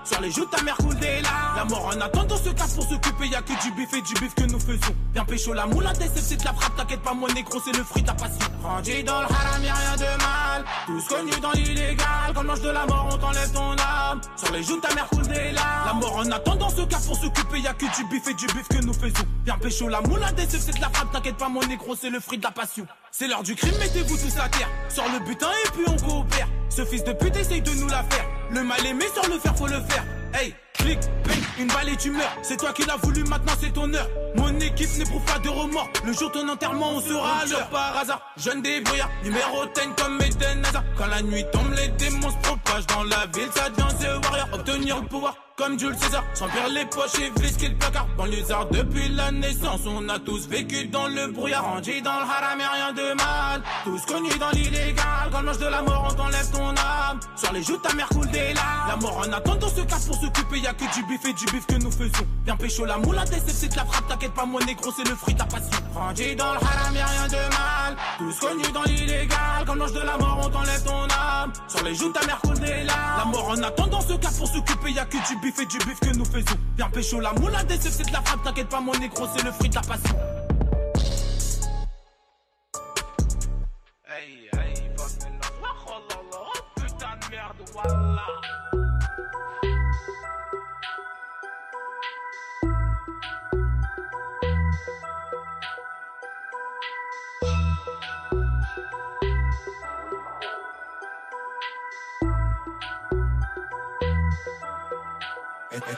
Sur 0.09 0.21
les 0.21 0.31
joues 0.31 0.45
de 0.45 0.49
ta 0.49 0.63
mère 0.63 0.75
coule 0.77 0.95
des. 0.95 1.21
La 1.55 1.65
mort 1.65 1.85
en 1.85 2.01
attend 2.01 2.23
dans 2.23 2.37
ce 2.37 2.49
cas 2.49 2.65
pour 2.73 2.83
s'occuper. 2.83 3.27
Y'a 3.27 3.41
que 3.41 3.53
du 3.61 3.71
bif 3.73 3.93
et 3.93 4.01
du 4.01 4.13
bif 4.15 4.33
que 4.33 4.43
nous 4.43 4.59
faisons. 4.59 4.95
Bien 5.13 5.23
pécho 5.23 5.53
la 5.53 5.67
moule, 5.67 5.83
la 5.83 5.93
c'est 5.93 6.35
de 6.35 6.45
la 6.45 6.53
frappe. 6.53 6.75
T'inquiète 6.75 7.01
pas, 7.01 7.13
moi, 7.13 7.29
négro, 7.31 7.59
c'est 7.63 7.77
le 7.77 7.83
fruit 7.83 8.01
de 8.01 8.07
la 8.07 8.13
passion. 8.15 8.49
Grandi 8.63 9.03
dans 9.03 9.21
le 9.21 9.25
haram, 9.27 9.63
y'a 9.63 9.73
rien 9.73 9.95
de 9.97 10.23
mal. 10.23 10.65
Tous 10.87 11.07
connus 11.07 11.39
dans 11.39 11.51
l'illégal. 11.51 12.33
Quand 12.33 12.41
l'ange 12.41 12.61
de 12.61 12.69
la 12.69 12.87
mort, 12.87 13.07
on 13.11 13.17
t'enlève 13.17 13.51
ton 13.51 13.71
âme. 13.73 14.21
Sur 14.35 14.51
les 14.51 14.63
joues 14.63 14.79
ta 14.79 14.95
mère 14.95 15.07
coule 15.09 15.27
des. 15.27 15.51
La 15.51 15.93
mort 15.93 16.17
en 16.17 16.31
attend 16.31 16.55
dans 16.55 16.69
ce 16.69 16.81
cas 16.81 16.99
pour 17.05 17.15
s'occuper. 17.15 17.59
Y'a 17.59 17.73
que 17.73 17.85
du 17.85 18.03
bif 18.09 18.27
et 18.27 18.33
du 18.33 18.47
bif 18.47 18.67
que 18.67 18.83
nous 18.83 18.93
faisons. 18.93 19.27
Bien 19.45 19.59
pécho 19.59 19.89
la 19.89 20.01
moule, 20.01 20.21
la 20.21 20.29
c'est 20.35 20.75
de 20.75 20.81
la 20.81 20.89
frappe. 20.89 21.11
T'inquiète 21.11 21.37
pas, 21.37 21.49
mon 21.49 21.61
négro, 21.67 21.95
c'est 21.95 22.09
le 22.09 22.19
fruit 22.19 22.39
de 22.39 22.43
la 22.43 22.51
passion. 22.51 22.87
C'est 23.11 23.27
l'heure 23.27 23.43
du 23.43 23.55
crime, 23.55 23.77
mettez-vous 23.77 24.17
tous 24.17 24.39
à 24.39 24.49
terre. 24.49 24.69
Sors 24.89 25.07
le 25.13 25.19
butin 25.19 25.51
et 25.65 25.69
puis 25.69 25.83
on 25.87 25.97
coopère. 25.97 26.47
Ce 26.69 26.83
fils 26.83 27.03
de 27.03 27.13
pute 27.13 27.35
essaye 27.35 27.61
de 27.61 27.71
nous 27.71 27.87
la 27.89 28.01
faire. 28.03 28.25
Le 28.51 28.63
mal 28.63 28.83
aimé 28.85 29.05
sur 29.13 29.29
le 29.29 29.39
fer, 29.39 29.55
faut 29.55 29.67
le 29.67 29.79
faire. 29.89 30.03
Hey, 30.33 30.53
clic, 30.79 30.99
bang, 31.25 31.43
une 31.59 31.67
balle 31.67 31.89
et 31.89 31.95
tu 31.97 32.11
meurs. 32.11 32.35
C'est 32.41 32.57
toi 32.57 32.73
qui 32.73 32.83
l'as 32.85 32.97
voulu, 32.97 33.23
maintenant 33.23 33.53
c'est 33.59 33.73
ton 33.73 33.93
heure. 33.93 34.07
Mon 34.35 34.59
équipe 34.59 34.89
n'éprouve 34.97 35.23
pas 35.23 35.39
de 35.39 35.49
remords. 35.49 35.89
Le 36.05 36.13
jour 36.13 36.29
de 36.31 36.39
ton 36.39 36.49
enterrement, 36.49 36.91
on 36.95 37.01
sera 37.01 37.39
à 37.39 37.45
l'heure 37.45 37.69
par 37.69 37.97
hasard. 37.97 38.21
Jeune 38.37 38.61
débrouillard, 38.61 39.09
numéro 39.23 39.65
10 39.65 39.81
comme 39.97 40.21
Eden 40.21 40.65
Hazard. 40.65 40.83
Quand 40.97 41.07
la 41.07 41.21
nuit 41.21 41.45
tombe, 41.51 41.73
les 41.75 41.87
démons 41.89 42.29
se 42.29 42.37
propagent 42.47 42.87
dans 42.87 43.03
la 43.03 43.25
ville. 43.33 43.49
Ça 43.55 43.69
devient 43.69 43.95
The 43.99 44.25
Warrior. 44.25 44.47
Obtenir 44.53 45.01
le 45.01 45.07
pouvoir 45.07 45.35
comme 45.55 45.77
Jules 45.79 45.97
César. 45.97 46.23
S'emplir 46.33 46.69
les 46.69 46.85
poches 46.85 47.19
et 47.19 47.31
frisquer 47.39 47.69
le 47.69 47.75
placard. 47.75 48.07
Banlieusard 48.17 48.67
depuis 48.67 49.09
la 49.09 49.31
naissance, 49.31 49.81
on 49.87 50.07
a 50.09 50.19
tous 50.19 50.47
vécu 50.47 50.87
dans 50.87 51.07
le 51.07 51.27
brouillard. 51.27 51.63
Rendu 51.63 52.01
dans 52.01 52.19
le 52.19 52.25
haram 52.25 52.59
et 52.59 52.75
rien 52.75 52.93
de 52.93 53.13
mal. 53.15 53.63
Tous 53.83 54.05
connus 54.05 54.37
dans 54.39 54.51
l'illégal. 54.51 55.29
Quand 55.31 55.41
l'ange 55.41 55.59
de 55.59 55.67
la 55.67 55.81
mort, 55.81 56.07
on 56.09 56.13
t'enlève 56.13 56.51
ton 56.51 56.69
âme. 56.69 57.19
Sur 57.35 57.51
les 57.53 57.63
joues, 57.63 57.77
ta 57.77 57.93
mère 57.93 58.07
coule 58.09 58.29
des 58.29 58.53
larmes. 58.53 58.89
La 58.89 58.95
mort 58.95 59.17
en 59.17 59.33
attend 59.33 59.55
dans 59.55 59.69
ce 59.69 59.81
cas 59.81 59.97
pour 60.05 60.15
s'occuper. 60.15 60.61
Y'a 60.69 60.75
que 60.75 60.93
du 60.93 61.03
bif 61.05 61.25
et 61.25 61.33
du 61.33 61.45
bif 61.45 61.65
que 61.65 61.81
nous 61.81 61.89
faisons. 61.89 62.27
Bien 62.45 62.55
pécho 62.55 62.85
la 62.85 62.99
moule, 62.99 63.15
la 63.15 63.25
DCF, 63.25 63.43
c'est 63.47 63.69
de 63.69 63.75
la 63.75 63.85
frappe. 63.85 64.07
T'inquiète 64.07 64.35
pas, 64.35 64.45
moi, 64.45 64.61
négro, 64.67 64.91
c'est 64.95 65.09
le 65.09 65.15
fruit 65.15 65.33
de 65.33 65.39
la 65.39 65.45
passion. 65.45 65.83
Rendu 65.95 66.35
dans 66.35 66.53
le 66.53 66.59
haram 66.59 66.95
et 66.95 67.03
rien 67.03 67.27
de 67.27 67.49
mal. 67.49 67.97
Tous 68.19 68.39
connus 68.39 68.71
dans 68.71 68.83
l'illégal. 68.83 69.65
Quand 69.65 69.73
l'ange 69.73 69.93
de 69.93 70.01
la 70.01 70.15
mort, 70.19 70.41
on 70.43 70.49
t'enlève 70.49 70.83
ton 70.83 71.05
âme. 71.05 71.53
Sur 71.67 71.83
les 71.83 71.95
joues, 71.95 72.11
ta 72.11 72.23
mère 72.27 72.39
coule 72.41 72.59
des 72.59 72.83
larmes. 72.83 73.17
La 73.17 73.25
mort 73.25 73.49
en 73.49 73.63
attend 73.63 73.87
dans 73.87 74.01
ce 74.01 74.13
cas 74.13 74.29
pour 74.37 74.47
s'occuper. 74.47 74.91
Y'a 74.91 75.05
que 75.05 75.17
du 75.27 75.39
bif 75.41 75.57
et 75.57 75.65
du 75.65 75.79
bif 75.79 75.99
que 76.01 76.15
nous 76.15 76.25
faisons. 76.25 76.59
Bien 76.75 76.87
pécho 76.91 77.19
la 77.19 77.33
moule, 77.33 77.51
la 77.51 77.63
DCF, 77.63 77.91
c'est 77.91 78.07
de 78.07 78.13
la 78.13 78.21
frappe. 78.21 78.43
T'inquiète 78.43 78.69
pas, 78.69 78.79
mon 78.79 78.93
négro, 78.93 79.27
c'est 79.35 79.43
le 79.43 79.51
fruit 79.51 79.69
de 79.69 79.75
la 79.75 79.81
passion. 79.81 80.15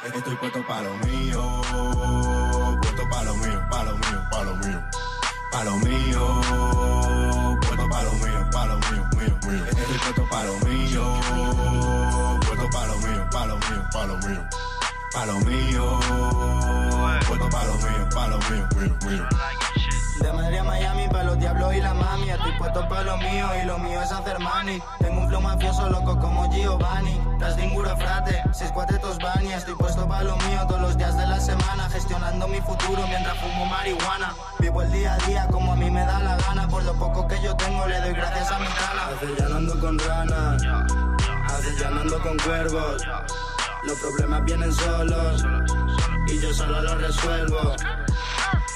Estoy 0.04 0.36
puesto 0.36 0.66
para 0.66 0.82
lo 0.82 0.96
mío, 1.06 1.62
puesto 2.82 3.08
para 3.08 3.24
lo 3.24 3.36
mío, 3.36 3.62
para 3.70 3.84
lo 3.84 3.98
mío, 3.98 4.24
para 4.32 4.44
lo 4.46 4.56
mío, 4.56 4.84
para 5.52 5.64
lo 5.66 5.78
mío, 5.78 6.42
puesto 7.62 7.88
para 7.88 8.04
lo 8.04 8.14
mío, 8.14 8.50
para 8.52 8.66
lo 8.66 8.80
mío, 8.80 9.10
mío, 9.16 9.38
mío. 9.48 9.66
Estoy 9.66 9.98
puesto 10.00 10.26
para 10.28 10.46
lo 10.46 10.58
mío, 10.66 11.20
puesto 12.48 12.70
para 12.72 12.88
lo 12.88 12.98
mío, 12.98 13.28
para 13.32 13.46
lo 13.46 13.58
mío, 13.58 13.86
para 13.94 14.08
lo 14.08 14.18
mío, 14.18 14.50
para 15.14 15.26
lo 15.28 15.40
mío, 15.42 16.00
puesto 17.28 17.50
para 17.50 17.66
lo 17.68 17.76
mío, 17.76 18.10
para 18.12 18.28
lo 18.28 18.40
mío, 18.40 18.68
mío, 18.76 18.98
mío. 19.06 19.61
De 20.22 20.32
Madrid 20.34 20.58
a 20.60 20.64
Miami, 20.64 21.08
para 21.08 21.24
los 21.24 21.40
diablos 21.40 21.74
y 21.74 21.82
la 21.82 21.94
mami. 21.96 22.30
Estoy 22.30 22.52
puesto 22.60 22.88
para 22.88 23.04
lo 23.04 23.18
mío 23.18 23.48
y 23.62 23.66
lo 23.66 23.80
mío 23.80 24.02
es 24.02 24.12
hacer 24.12 24.40
money. 24.40 24.82
Tengo 25.00 25.22
un 25.22 25.28
flow 25.28 25.42
mafioso 25.42 25.90
loco 25.90 26.20
como 26.20 26.48
Giovanni. 26.52 27.20
Tras 27.40 27.58
ninguna 27.58 27.96
frate, 27.96 28.44
seis 28.52 28.72
cuatetos 28.72 29.18
bani. 29.18 29.52
Estoy 29.52 29.74
puesto 29.76 30.08
para 30.08 30.24
lo 30.24 30.38
mío 30.38 30.62
todos 30.68 30.82
los 30.82 30.98
días 30.98 31.18
de 31.18 31.26
la 31.26 31.40
semana. 31.40 31.90
Gestionando 31.90 32.48
mi 32.48 32.62
futuro 32.62 33.08
mientras 33.08 33.36
fumo 33.40 33.66
marihuana. 33.66 34.36
Vivo 34.60 34.84
el 34.84 34.92
día 34.92 35.14
a 35.14 35.18
día 35.26 35.48
como 35.50 35.74
a 35.74 35.76
mí 35.76 35.90
me 35.90 36.06
da 36.06 36.20
la 36.20 36.38
gana. 36.38 36.68
Por 36.68 36.84
lo 36.84 36.94
poco 36.94 37.28
que 37.28 37.42
yo 37.42 37.56
tengo 37.56 37.88
le 37.88 38.00
doy 38.02 38.14
gracias 38.14 38.52
a 38.52 38.60
mi 38.60 38.68
cana. 38.68 39.08
Acellanando 39.16 39.80
con 39.80 39.98
ranas, 39.98 40.62
acellanando 41.48 42.20
con 42.22 42.38
cuervos. 42.38 43.02
Los 43.84 43.98
problemas 43.98 44.46
vienen 44.46 44.72
solos 44.72 45.44
y 46.28 46.40
yo 46.40 46.54
solo 46.54 46.80
los 46.84 47.02
resuelvo. 47.02 47.76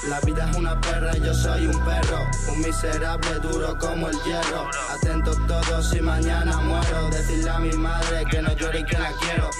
La 0.08 0.20
vida 0.20 0.48
es 0.48 0.56
una 0.56 0.80
perra 0.80 1.16
y 1.16 1.20
yo 1.20 1.34
soy 1.34 1.66
un 1.66 1.84
perro. 1.84 2.18
Un 2.48 2.60
miserable 2.60 3.34
duro 3.40 3.76
como 3.78 4.08
el 4.08 4.16
hierro. 4.22 4.70
Atentos 4.90 5.36
todos 5.46 5.90
si 5.90 6.00
mañana 6.00 6.58
muero. 6.58 7.10
Decirle 7.10 7.50
a 7.50 7.58
mi 7.58 7.72
madre 7.72 8.24
que 8.30 8.40
no 8.40 8.52
llore 8.52 8.80
y 8.80 8.84
que 8.84 8.98
la 8.98 9.12
quiero. 9.20 9.50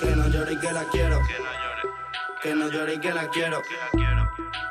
Que 0.00 0.16
no 0.16 0.28
llore 0.28 0.52
y 0.52 0.56
que 0.56 0.72
la 0.72 0.84
quiero. 0.84 1.20
Que 2.42 2.54
no 2.54 2.68
llore 2.68 2.94
y 2.94 2.98
que 2.98 3.12
la 3.12 3.28
quiero. 3.28 3.62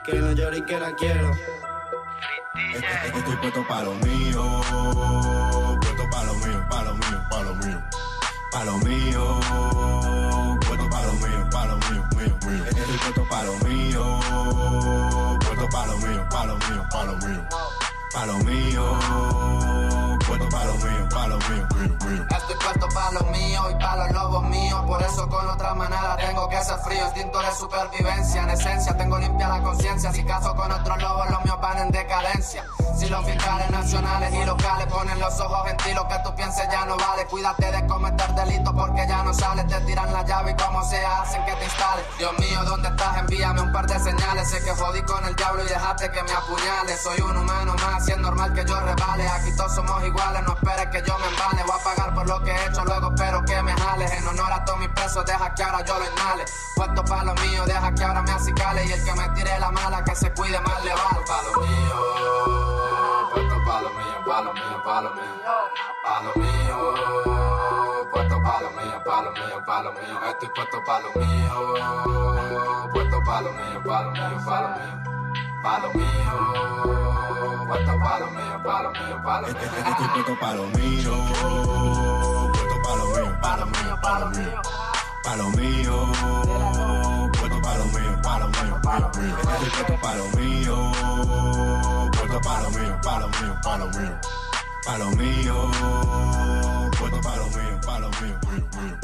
Que 0.05 0.13
no 0.13 0.31
llore 0.33 0.57
y 0.57 0.61
que 0.61 0.79
la 0.79 0.93
quiero. 0.95 1.31
Estoy 2.73 3.35
puesto 3.37 3.67
para 3.67 3.83
lo 3.83 3.93
mío, 3.95 4.61
puesto 5.79 6.09
para 6.09 6.25
lo 6.25 6.33
mío, 6.35 6.65
para 6.69 6.83
lo 6.83 6.95
mío, 6.95 7.23
para 7.29 7.43
lo 7.43 7.55
mío, 7.55 7.83
para 8.51 8.65
lo 8.65 8.77
mío, 8.79 9.39
mío. 12.47 12.63
Estoy 12.65 12.97
puesto 12.97 13.23
para 13.29 13.43
lo 13.45 13.57
mío, 13.59 14.19
puesto 15.45 15.69
para 15.69 15.87
lo 15.87 15.97
mío, 15.97 16.27
para 16.29 16.45
lo 16.45 16.55
mío, 16.57 16.85
para 16.91 17.05
lo 17.05 17.17
mío, 17.17 17.47
para 18.13 18.25
lo 18.27 18.37
mío, 18.39 19.86
para 20.45 20.65
lo 20.65 20.75
mío, 20.75 21.09
para 21.09 21.27
lo 21.27 21.37
mío, 21.37 21.67
mío, 21.75 21.97
mío. 22.05 22.25
Estoy 22.29 22.55
puesto 22.55 22.87
para 22.93 23.11
lo 23.11 23.21
mío 23.31 23.61
y 23.71 23.75
para 23.75 24.07
los 24.07 24.11
lobos 24.11 24.43
míos. 24.43 24.83
Por 24.85 25.01
eso 25.01 25.27
con 25.29 25.47
otra 25.49 25.73
manera 25.73 26.15
tengo 26.17 26.47
que 26.49 26.63
ser 26.63 26.77
frío. 26.79 27.03
Instinto 27.05 27.39
de 27.39 27.51
supervivencia. 27.55 28.43
En 28.43 28.49
esencia 28.49 28.97
tengo 28.97 29.17
limpia 29.17 29.47
la 29.49 29.61
conciencia. 29.61 30.11
Si 30.11 30.23
caso 30.23 30.55
con 30.55 30.71
otros 30.71 31.01
lobos, 31.01 31.29
los 31.29 31.43
míos 31.45 31.57
van 31.61 31.79
en 31.79 31.91
decadencia. 31.91 32.63
Si 32.97 33.07
los 33.09 33.23
fiscales 33.25 33.69
nacionales 33.69 34.33
y 34.33 34.45
locales 34.45 34.87
ponen 34.87 35.19
los 35.19 35.39
ojos 35.39 35.69
en 35.69 35.77
ti, 35.77 35.93
lo 35.93 36.07
que 36.07 36.15
tú 36.23 36.33
pienses 36.35 36.67
ya 36.71 36.85
no 36.85 36.97
vale. 36.97 37.25
Cuídate 37.27 37.71
de 37.71 37.87
cometer 37.87 38.33
delitos 38.33 38.73
porque 38.73 39.07
ya 39.07 39.23
no 39.23 39.33
sales. 39.33 39.67
Te 39.67 39.79
tiran 39.81 40.11
la 40.13 40.23
llave 40.25 40.51
y 40.51 40.55
como 40.55 40.83
sea 40.83 41.21
hacen 41.21 41.43
que 41.45 41.53
te 41.53 41.63
instales. 41.63 42.05
Dios 42.17 42.33
mío, 42.39 42.63
¿dónde 42.65 42.89
estás? 42.89 43.17
Envíame 43.17 43.61
un 43.61 43.71
par 43.71 43.87
de 43.87 43.99
señales. 43.99 44.49
Sé 44.49 44.63
que 44.63 44.71
jodí 44.71 45.01
con 45.03 45.23
el 45.25 45.35
diablo 45.35 45.63
y 45.63 45.67
dejaste 45.67 46.11
que 46.11 46.23
me 46.23 46.31
apuñale. 46.31 46.97
Soy 46.97 47.21
un 47.21 47.37
humano 47.37 47.75
más 47.75 48.07
y 48.07 48.11
es 48.11 48.17
normal 48.17 48.53
que 48.53 48.65
yo 48.65 48.79
rebale. 48.79 49.27
Aquí 49.27 49.55
todos 49.55 49.75
somos 49.75 50.03
iguales, 50.03 50.26
no 50.41 50.53
esperes 50.53 50.87
que 50.87 51.01
yo 51.07 51.17
me 51.19 51.27
embane. 51.27 51.63
Voy 51.63 51.79
a 51.79 51.83
pagar 51.83 52.13
por 52.13 52.27
lo 52.27 52.43
que 52.43 52.51
he 52.51 52.65
hecho, 52.67 52.83
luego 52.85 53.13
espero 53.13 53.43
que 53.45 53.61
me 53.63 53.73
jales. 53.73 54.11
En 54.11 54.27
honor 54.27 54.51
a 54.51 54.65
todos 54.65 54.79
mis 54.79 54.89
presos, 54.89 55.25
deja 55.25 55.53
que 55.53 55.63
ahora 55.63 55.83
yo 55.85 55.97
lo 55.97 56.05
inhale. 56.05 56.45
Puesto 56.75 57.05
para 57.05 57.23
lo 57.23 57.35
mío, 57.35 57.65
deja 57.65 57.91
que 57.93 58.03
ahora 58.03 58.21
me 58.21 58.31
acicale. 58.31 58.85
Y 58.85 58.91
el 58.91 59.03
que 59.03 59.13
me 59.13 59.29
tire 59.29 59.59
la 59.59 59.71
mala, 59.71 60.03
que 60.03 60.15
se 60.15 60.31
cuide 60.33 60.59
más 60.61 60.83
le 60.83 60.91
vale. 60.93 61.25
Pa' 61.27 61.41
lo 61.43 61.61
mío, 61.61 63.29
puesto 63.33 63.63
para 63.65 63.81
lo 63.81 63.89
mío, 63.89 64.23
pa' 64.25 64.41
lo 64.41 64.53
mío, 64.53 64.83
pa' 64.83 65.01
lo 65.01 65.13
mío. 65.13 65.23
Pa' 66.03 66.21
lo 66.23 66.33
mío, 66.35 68.09
puesto 68.11 68.41
para 68.41 68.61
lo 68.61 68.69
mío, 68.71 69.03
pa' 69.05 69.21
lo 69.21 69.31
mío, 69.31 69.65
pa' 69.65 69.81
lo 69.81 69.91
mío. 69.93 70.19
Estoy 70.29 70.49
puesto 70.49 70.83
para 70.85 70.99
lo 70.99 71.11
mío, 71.19 72.89
puesto 72.93 73.23
para 73.23 73.41
lo 73.41 73.51
mío, 73.51 73.83
pa' 73.85 74.03
lo 74.03 74.11
mío, 74.11 74.45
pa' 74.45 74.61
lo 74.61 74.69
mío 74.69 75.16
palo 75.63 75.91
mío. 75.93 76.37
Cuarto 77.67 77.99
palo 77.99 78.27
mío, 78.31 78.63
palo 78.63 78.91
mío, 78.91 79.21
palo 79.23 79.47
mío. 79.47 79.57
Este, 79.57 80.19
este, 80.19 80.35
palo 80.35 80.63
mío. 80.67 81.13
Puesto 82.53 82.77
palo 82.83 83.05
mío, 83.15 83.37
palo 83.41 83.65
mío, 83.65 83.97
palo 84.01 84.29
mío. 84.29 84.61
Palo 85.23 85.49
mío. 85.51 86.11
Puesto 87.39 87.61
palo 87.61 87.85
mío, 87.85 88.21
palo 88.23 88.47
mío, 88.47 88.81
palo 88.83 89.11
mío. 89.17 89.37
Este, 89.37 89.69
puesto 89.69 89.95
palo 90.01 90.23
mío. 90.37 90.91
Puesto 92.11 92.41
palo 92.41 92.69
mío, 92.71 92.99
palo 93.03 93.27
mío, 93.27 93.55
palo 93.63 93.85
mío. 93.89 94.19
Palo 94.85 95.09
mío. 95.11 95.71
Puesto 96.99 97.21
palo 97.21 97.45
mío, 97.47 97.79
palo 97.85 98.09
mío, 98.21 98.39
mío, 98.49 98.67
mío. 98.81 98.97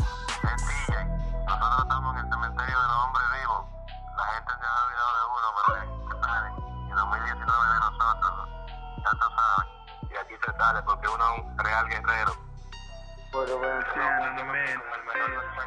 Nosotros 1.45 1.79
estamos 1.81 2.15
en 2.15 2.25
el 2.25 2.29
cementerio 2.31 2.77
de 2.81 2.87
los 2.87 2.97
hombres 3.05 3.25
vivos. 3.39 3.82
La 4.17 4.25
gente 4.33 4.51
se 4.59 4.65
ha 4.65 4.73
olvidado 4.83 5.13
de 5.17 5.23
uno, 5.33 5.47
pero 5.57 5.69
eh. 5.77 5.87
Y 6.87 6.93
2019 6.93 7.73
de 7.73 7.79
nosotros. 7.79 8.49
Ya 9.03 9.11
tú 9.11 9.27
sabes. 9.35 9.67
y 10.11 10.15
aquí 10.15 10.35
se 10.45 10.51
sale 10.57 10.79
porque 10.83 11.07
uno 11.07 11.23
es 11.23 11.31
un 11.41 11.57
real 11.57 11.85
guerrero. 11.89 12.33
Put 13.31 13.49
a 13.49 13.55
round 13.57 13.85
10 13.95 14.29
on 14.29 14.35
the 14.37 14.43
man. 14.45 14.77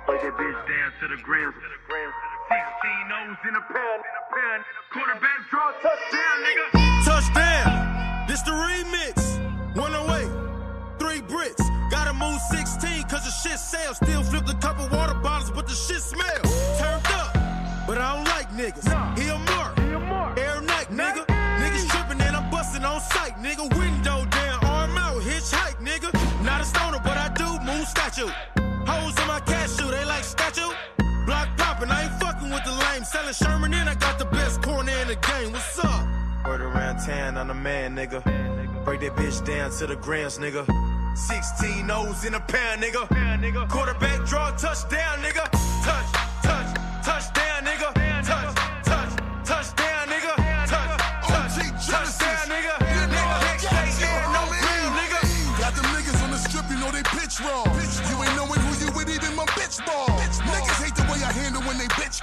Break 0.07 0.23
that 0.23 0.37
bitch 0.39 0.61
down 0.71 0.89
to 1.01 1.09
the 1.11 1.19
ground. 1.27 1.55
16 2.47 3.13
O's 3.19 3.39
in 3.49 3.55
a 3.57 3.61
pound. 3.75 4.03
pound. 4.31 4.63
Quarterback 4.93 5.41
draw 5.51 5.73
touchdown, 5.83 6.37
nigga. 6.47 6.67
Touchdown. 7.05 8.27
This 8.29 8.43
the 8.43 8.53
remix. 8.53 9.19
108. 9.75 10.31
Three 11.01 11.21
bricks. 11.23 11.63
Gotta 11.91 12.13
move 12.15 12.41
16 12.53 13.03
cause 13.11 13.25
the 13.25 13.33
shit 13.43 13.59
sells. 13.59 13.97
Still 13.97 14.23
flip 14.23 14.47
the 14.47 14.55
couple 14.55 14.87
water 14.97 15.15
bottles, 15.15 15.51
but 15.51 15.67
the 15.67 15.75
shit 15.75 16.01
smell. 16.01 16.43
Turned 16.79 17.07
up. 17.07 17.16
But 17.97 18.05
I 18.05 18.15
don't 18.15 18.25
like 18.25 18.51
niggas. 18.51 19.19
He 19.19 19.27
a 19.31 19.39
mark. 19.39 19.79
He 19.79 19.89
a 19.89 19.99
mark. 19.99 20.39
Air 20.39 20.61
Nike, 20.61 20.93
nigga. 20.93 21.25
Niggas 21.25 21.89
tripping 21.89 22.21
and 22.21 22.37
I'm 22.37 22.51
busting 22.51 22.85
on 22.85 23.01
sight, 23.01 23.39
nigga. 23.41 23.75
Window 23.75 24.27
down, 24.27 24.65
arm 24.67 24.99
out, 24.99 25.23
hitchhike, 25.23 25.81
nigga. 25.81 26.13
Not 26.45 26.61
a 26.61 26.67
stoner, 26.67 27.01
but 27.03 27.17
I 27.17 27.33
do 27.33 27.49
move 27.65 27.89
statue. 27.89 28.29
Hoes 28.87 29.19
in 29.19 29.27
my 29.27 29.41
cash 29.41 29.77
cashew, 29.79 29.91
they 29.91 30.05
like 30.05 30.25
statue. 30.25 30.69
Block 31.25 31.49
popping, 31.57 31.91
I 31.91 32.03
ain't 32.03 32.21
fucking 32.21 32.51
with 32.51 32.65
the 32.65 32.73
lame. 32.73 33.05
Selling 33.05 33.33
Sherman 33.33 33.73
and 33.73 33.89
I 33.89 33.95
got 33.95 34.19
the 34.19 34.27
best 34.27 34.61
corner 34.61 34.93
in 35.01 35.09
the 35.09 35.17
game. 35.17 35.53
What's 35.53 35.79
up? 35.79 36.07
Word 36.45 36.61
around 36.61 36.99
town, 36.99 37.39
I'm 37.39 37.49
the 37.49 37.55
man, 37.55 37.97
nigga. 37.97 38.21
Break 38.85 39.01
that 39.01 39.17
bitch 39.17 39.43
down 39.47 39.71
to 39.71 39.87
the 39.87 39.97
grams, 39.97 40.37
nigga. 40.37 40.67
16 41.17 41.91
O's 41.91 42.27
in 42.27 42.35
a 42.35 42.41
pound, 42.41 42.83
nigga. 42.83 43.71
Quarterback 43.71 44.27
draw 44.27 44.51
touchdown, 44.51 45.23
nigga. 45.23 45.56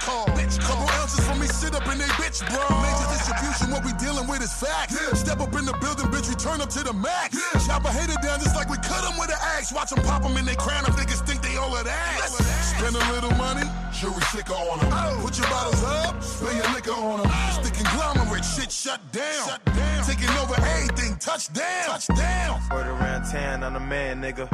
They 0.03 0.43
bitch 0.43 0.59
call. 0.59 0.75
Couple 0.75 0.89
ounces 0.99 1.23
for 1.27 1.35
me, 1.35 1.47
sit 1.47 1.75
up 1.75 1.87
in 1.87 1.97
they 1.97 2.11
bitch 2.19 2.43
bra. 2.49 2.65
Major 2.81 3.07
distribution, 3.13 3.71
what 3.71 3.83
we 3.85 3.93
dealing 3.93 4.27
with 4.27 4.41
is 4.41 4.53
facts. 4.53 4.95
Step 5.19 5.39
up 5.39 5.53
in 5.55 5.65
the 5.65 5.73
building, 5.79 6.07
bitch, 6.07 6.29
we 6.29 6.35
turn 6.35 6.61
up 6.61 6.69
to 6.69 6.83
the 6.83 6.93
max. 6.93 7.37
Chop 7.65 7.85
a 7.85 7.91
hater 7.91 8.17
down 8.21 8.39
just 8.39 8.55
like 8.55 8.69
we 8.69 8.77
cut 8.77 9.01
them 9.03 9.17
with 9.17 9.29
an 9.29 9.39
axe. 9.55 9.71
Watch 9.71 9.91
them 9.91 10.03
pop 10.03 10.23
them 10.23 10.37
in 10.37 10.45
they 10.45 10.55
crown 10.55 10.83
if 10.85 10.95
niggas 10.95 11.25
think 11.25 11.41
they 11.41 11.55
all 11.57 11.75
of 11.75 11.85
that. 11.85 12.29
Spend 12.77 12.95
a 12.95 13.03
little 13.13 13.33
money, 13.37 13.67
sure 13.93 14.11
we 14.11 14.21
sick 14.33 14.49
on 14.49 14.79
them. 14.79 14.89
Oh. 14.91 15.19
Put 15.23 15.37
your 15.37 15.47
bottles 15.47 15.83
up, 15.83 16.21
spill 16.23 16.53
your 16.53 16.69
liquor 16.73 16.91
on 16.91 17.21
them. 17.21 17.31
Oh. 17.31 17.59
Stick 17.61 17.73
conglomerate, 17.73 18.45
shit 18.45 18.71
shut 18.71 18.99
down. 19.11 19.59
Taking 20.05 20.29
over 20.41 20.55
everything, 20.59 21.15
touchdown. 21.17 21.85
Touchdown. 21.85 22.61
Word 22.71 22.87
around 22.87 23.23
town, 23.31 23.63
I'm 23.63 23.73
the 23.73 23.79
man, 23.79 24.21
nigga. 24.21 24.49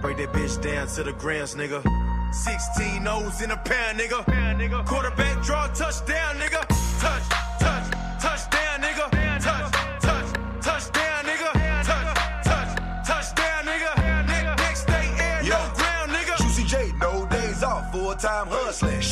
Break 0.00 0.18
that 0.18 0.32
bitch 0.32 0.62
down 0.62 0.86
to 0.88 1.02
the 1.02 1.12
grams, 1.12 1.54
nigga. 1.54 1.82
16 2.34 3.06
O's 3.06 3.40
in 3.42 3.50
a 3.52 3.56
pound, 3.56 3.98
nigga. 4.00 4.84
Quarterback 4.86 5.42
draw 5.44 5.68
touchdown, 5.68 6.36
nigga. 6.36 6.66
Touch, 7.00 7.22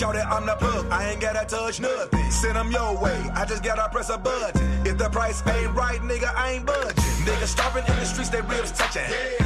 Shout 0.03 0.16
it, 0.16 0.26
I'm 0.26 0.44
the 0.44 0.57
plug, 0.57 0.88
I 0.90 1.11
ain't 1.11 1.20
gotta 1.20 1.46
touch 1.46 1.78
nothing. 1.78 2.28
Send 2.28 2.57
them 2.57 2.72
your 2.72 2.98
way, 2.98 3.16
I 3.36 3.44
just 3.44 3.62
gotta 3.62 3.88
press 3.88 4.11
a 4.11 4.18
button. 4.18 4.61
If 4.84 4.98
the 4.98 5.09
price 5.09 5.46
ain't 5.46 5.72
right, 5.76 6.00
nigga, 6.00 6.34
I 6.34 6.55
ain't 6.55 6.66
budging. 6.66 7.05
Nigga 7.22 7.46
starving 7.46 7.84
in 7.86 7.94
the 8.00 8.05
streets, 8.05 8.28
they 8.28 8.40
ribs 8.40 8.72
touching. 8.72 9.05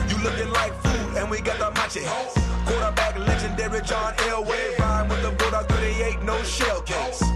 You 0.08 0.16
looking 0.24 0.50
like 0.54 0.72
food, 0.80 1.18
and 1.18 1.30
we 1.30 1.42
got 1.42 1.58
the 1.58 1.78
machi. 1.78 2.00
Oh. 2.04 2.32
Quarterback 2.64 3.18
legendary 3.18 3.82
John 3.82 4.14
Elway, 4.14 4.78
rhyme 4.78 5.10
with 5.10 5.20
the 5.20 5.30
Bulldog 5.32 5.68
38, 5.68 6.22
no 6.22 6.42
shell 6.42 6.80
case. 6.80 7.35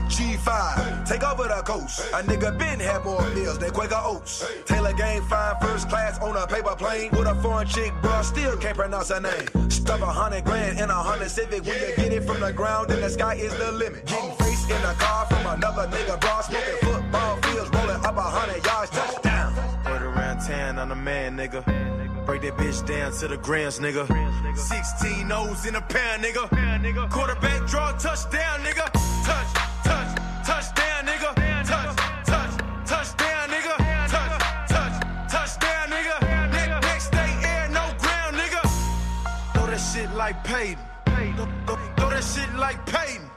G5, 0.51 1.07
take 1.07 1.25
over 1.25 1.45
the 1.45 1.63
coast. 1.63 2.01
A 2.13 2.23
nigga 2.23 2.57
been 2.59 2.81
had 2.81 3.05
more 3.05 3.23
meals 3.31 3.59
than 3.59 3.71
Quaker 3.71 4.01
Oats. 4.03 4.45
Taylor 4.65 4.93
game 4.93 5.23
fine, 5.25 5.55
first 5.61 5.89
class 5.89 6.19
on 6.21 6.37
a 6.37 6.47
paper 6.47 6.75
plane. 6.77 7.11
With 7.13 7.27
a 7.27 7.35
foreign 7.37 7.67
chick, 7.67 7.93
bro, 8.03 8.23
still 8.23 8.57
can't 8.57 8.77
pronounce 8.77 9.11
her 9.11 9.21
name. 9.21 9.71
Stuff 9.71 10.03
a 10.03 10.07
hundred 10.07 10.45
grand 10.45 10.79
in 10.79 10.91
a 10.91 10.95
hundred 10.95 11.31
Civic. 11.31 11.65
When 11.65 11.75
you 11.75 11.97
get 11.97 12.13
it 12.13 12.25
from 12.25 12.41
the 12.41 12.53
ground, 12.53 12.91
then 12.91 13.01
the 13.01 13.11
sky 13.11 13.35
is 13.35 13.57
the 13.59 13.73
limit. 13.73 14.07
Getting 14.07 14.37
face 14.37 14.65
in 14.65 14.85
a 14.85 14.95
car 14.95 15.27
from 15.27 15.47
another 15.47 15.87
nigga, 15.89 16.21
bro. 16.21 16.41
Smoking 16.43 16.79
football 16.83 17.37
fields, 17.43 17.71
rolling 17.71 18.05
up 18.05 18.17
a 18.17 18.23
hundred 18.23 18.65
yards, 18.65 18.91
touchdown. 18.91 19.55
Word 19.85 20.03
around 20.03 20.41
town, 20.41 20.79
I'm 20.79 20.89
the 20.89 20.95
man, 20.97 21.37
nigga. 21.37 21.65
Break 22.27 22.43
that 22.43 22.57
bitch 22.57 22.87
down 22.87 23.13
to 23.13 23.29
the 23.29 23.37
grams, 23.37 23.79
nigga. 23.79 24.07
16 24.57 25.33
O's 25.33 25.67
in 25.67 25.75
a 25.77 25.81
pound, 25.81 26.25
nigga. 26.25 27.11
Quarterback 27.11 27.67
draw 27.69 27.93
touchdown, 27.93 28.61
nigga. 28.61 28.91
Touch, 29.25 29.55
touch, 29.85 30.20
touchdown, 30.45 31.07
nigga. 31.07 31.35
Touch, 31.67 31.97
touch, 32.27 32.55
touchdown, 32.87 33.49
nigga. 33.49 33.75
Touch, 34.09 34.69
touch, 34.69 34.97
touchdown, 35.31 35.89
nigga. 35.91 36.17
Ne- 36.53 36.81
Next 36.81 37.11
day, 37.11 37.31
air, 37.45 37.69
no 37.69 37.85
ground, 37.99 38.37
nigga. 38.37 38.63
Throw 39.55 39.67
that 39.67 39.79
shit 39.93 40.11
like 40.15 40.43
Peyton. 40.45 40.79
Throw, 41.07 41.47
throw- 41.67 41.79
throw 41.97 42.11
that 42.11 42.25
shit 42.25 42.53
like 42.55 42.85
Peyton. 42.87 43.30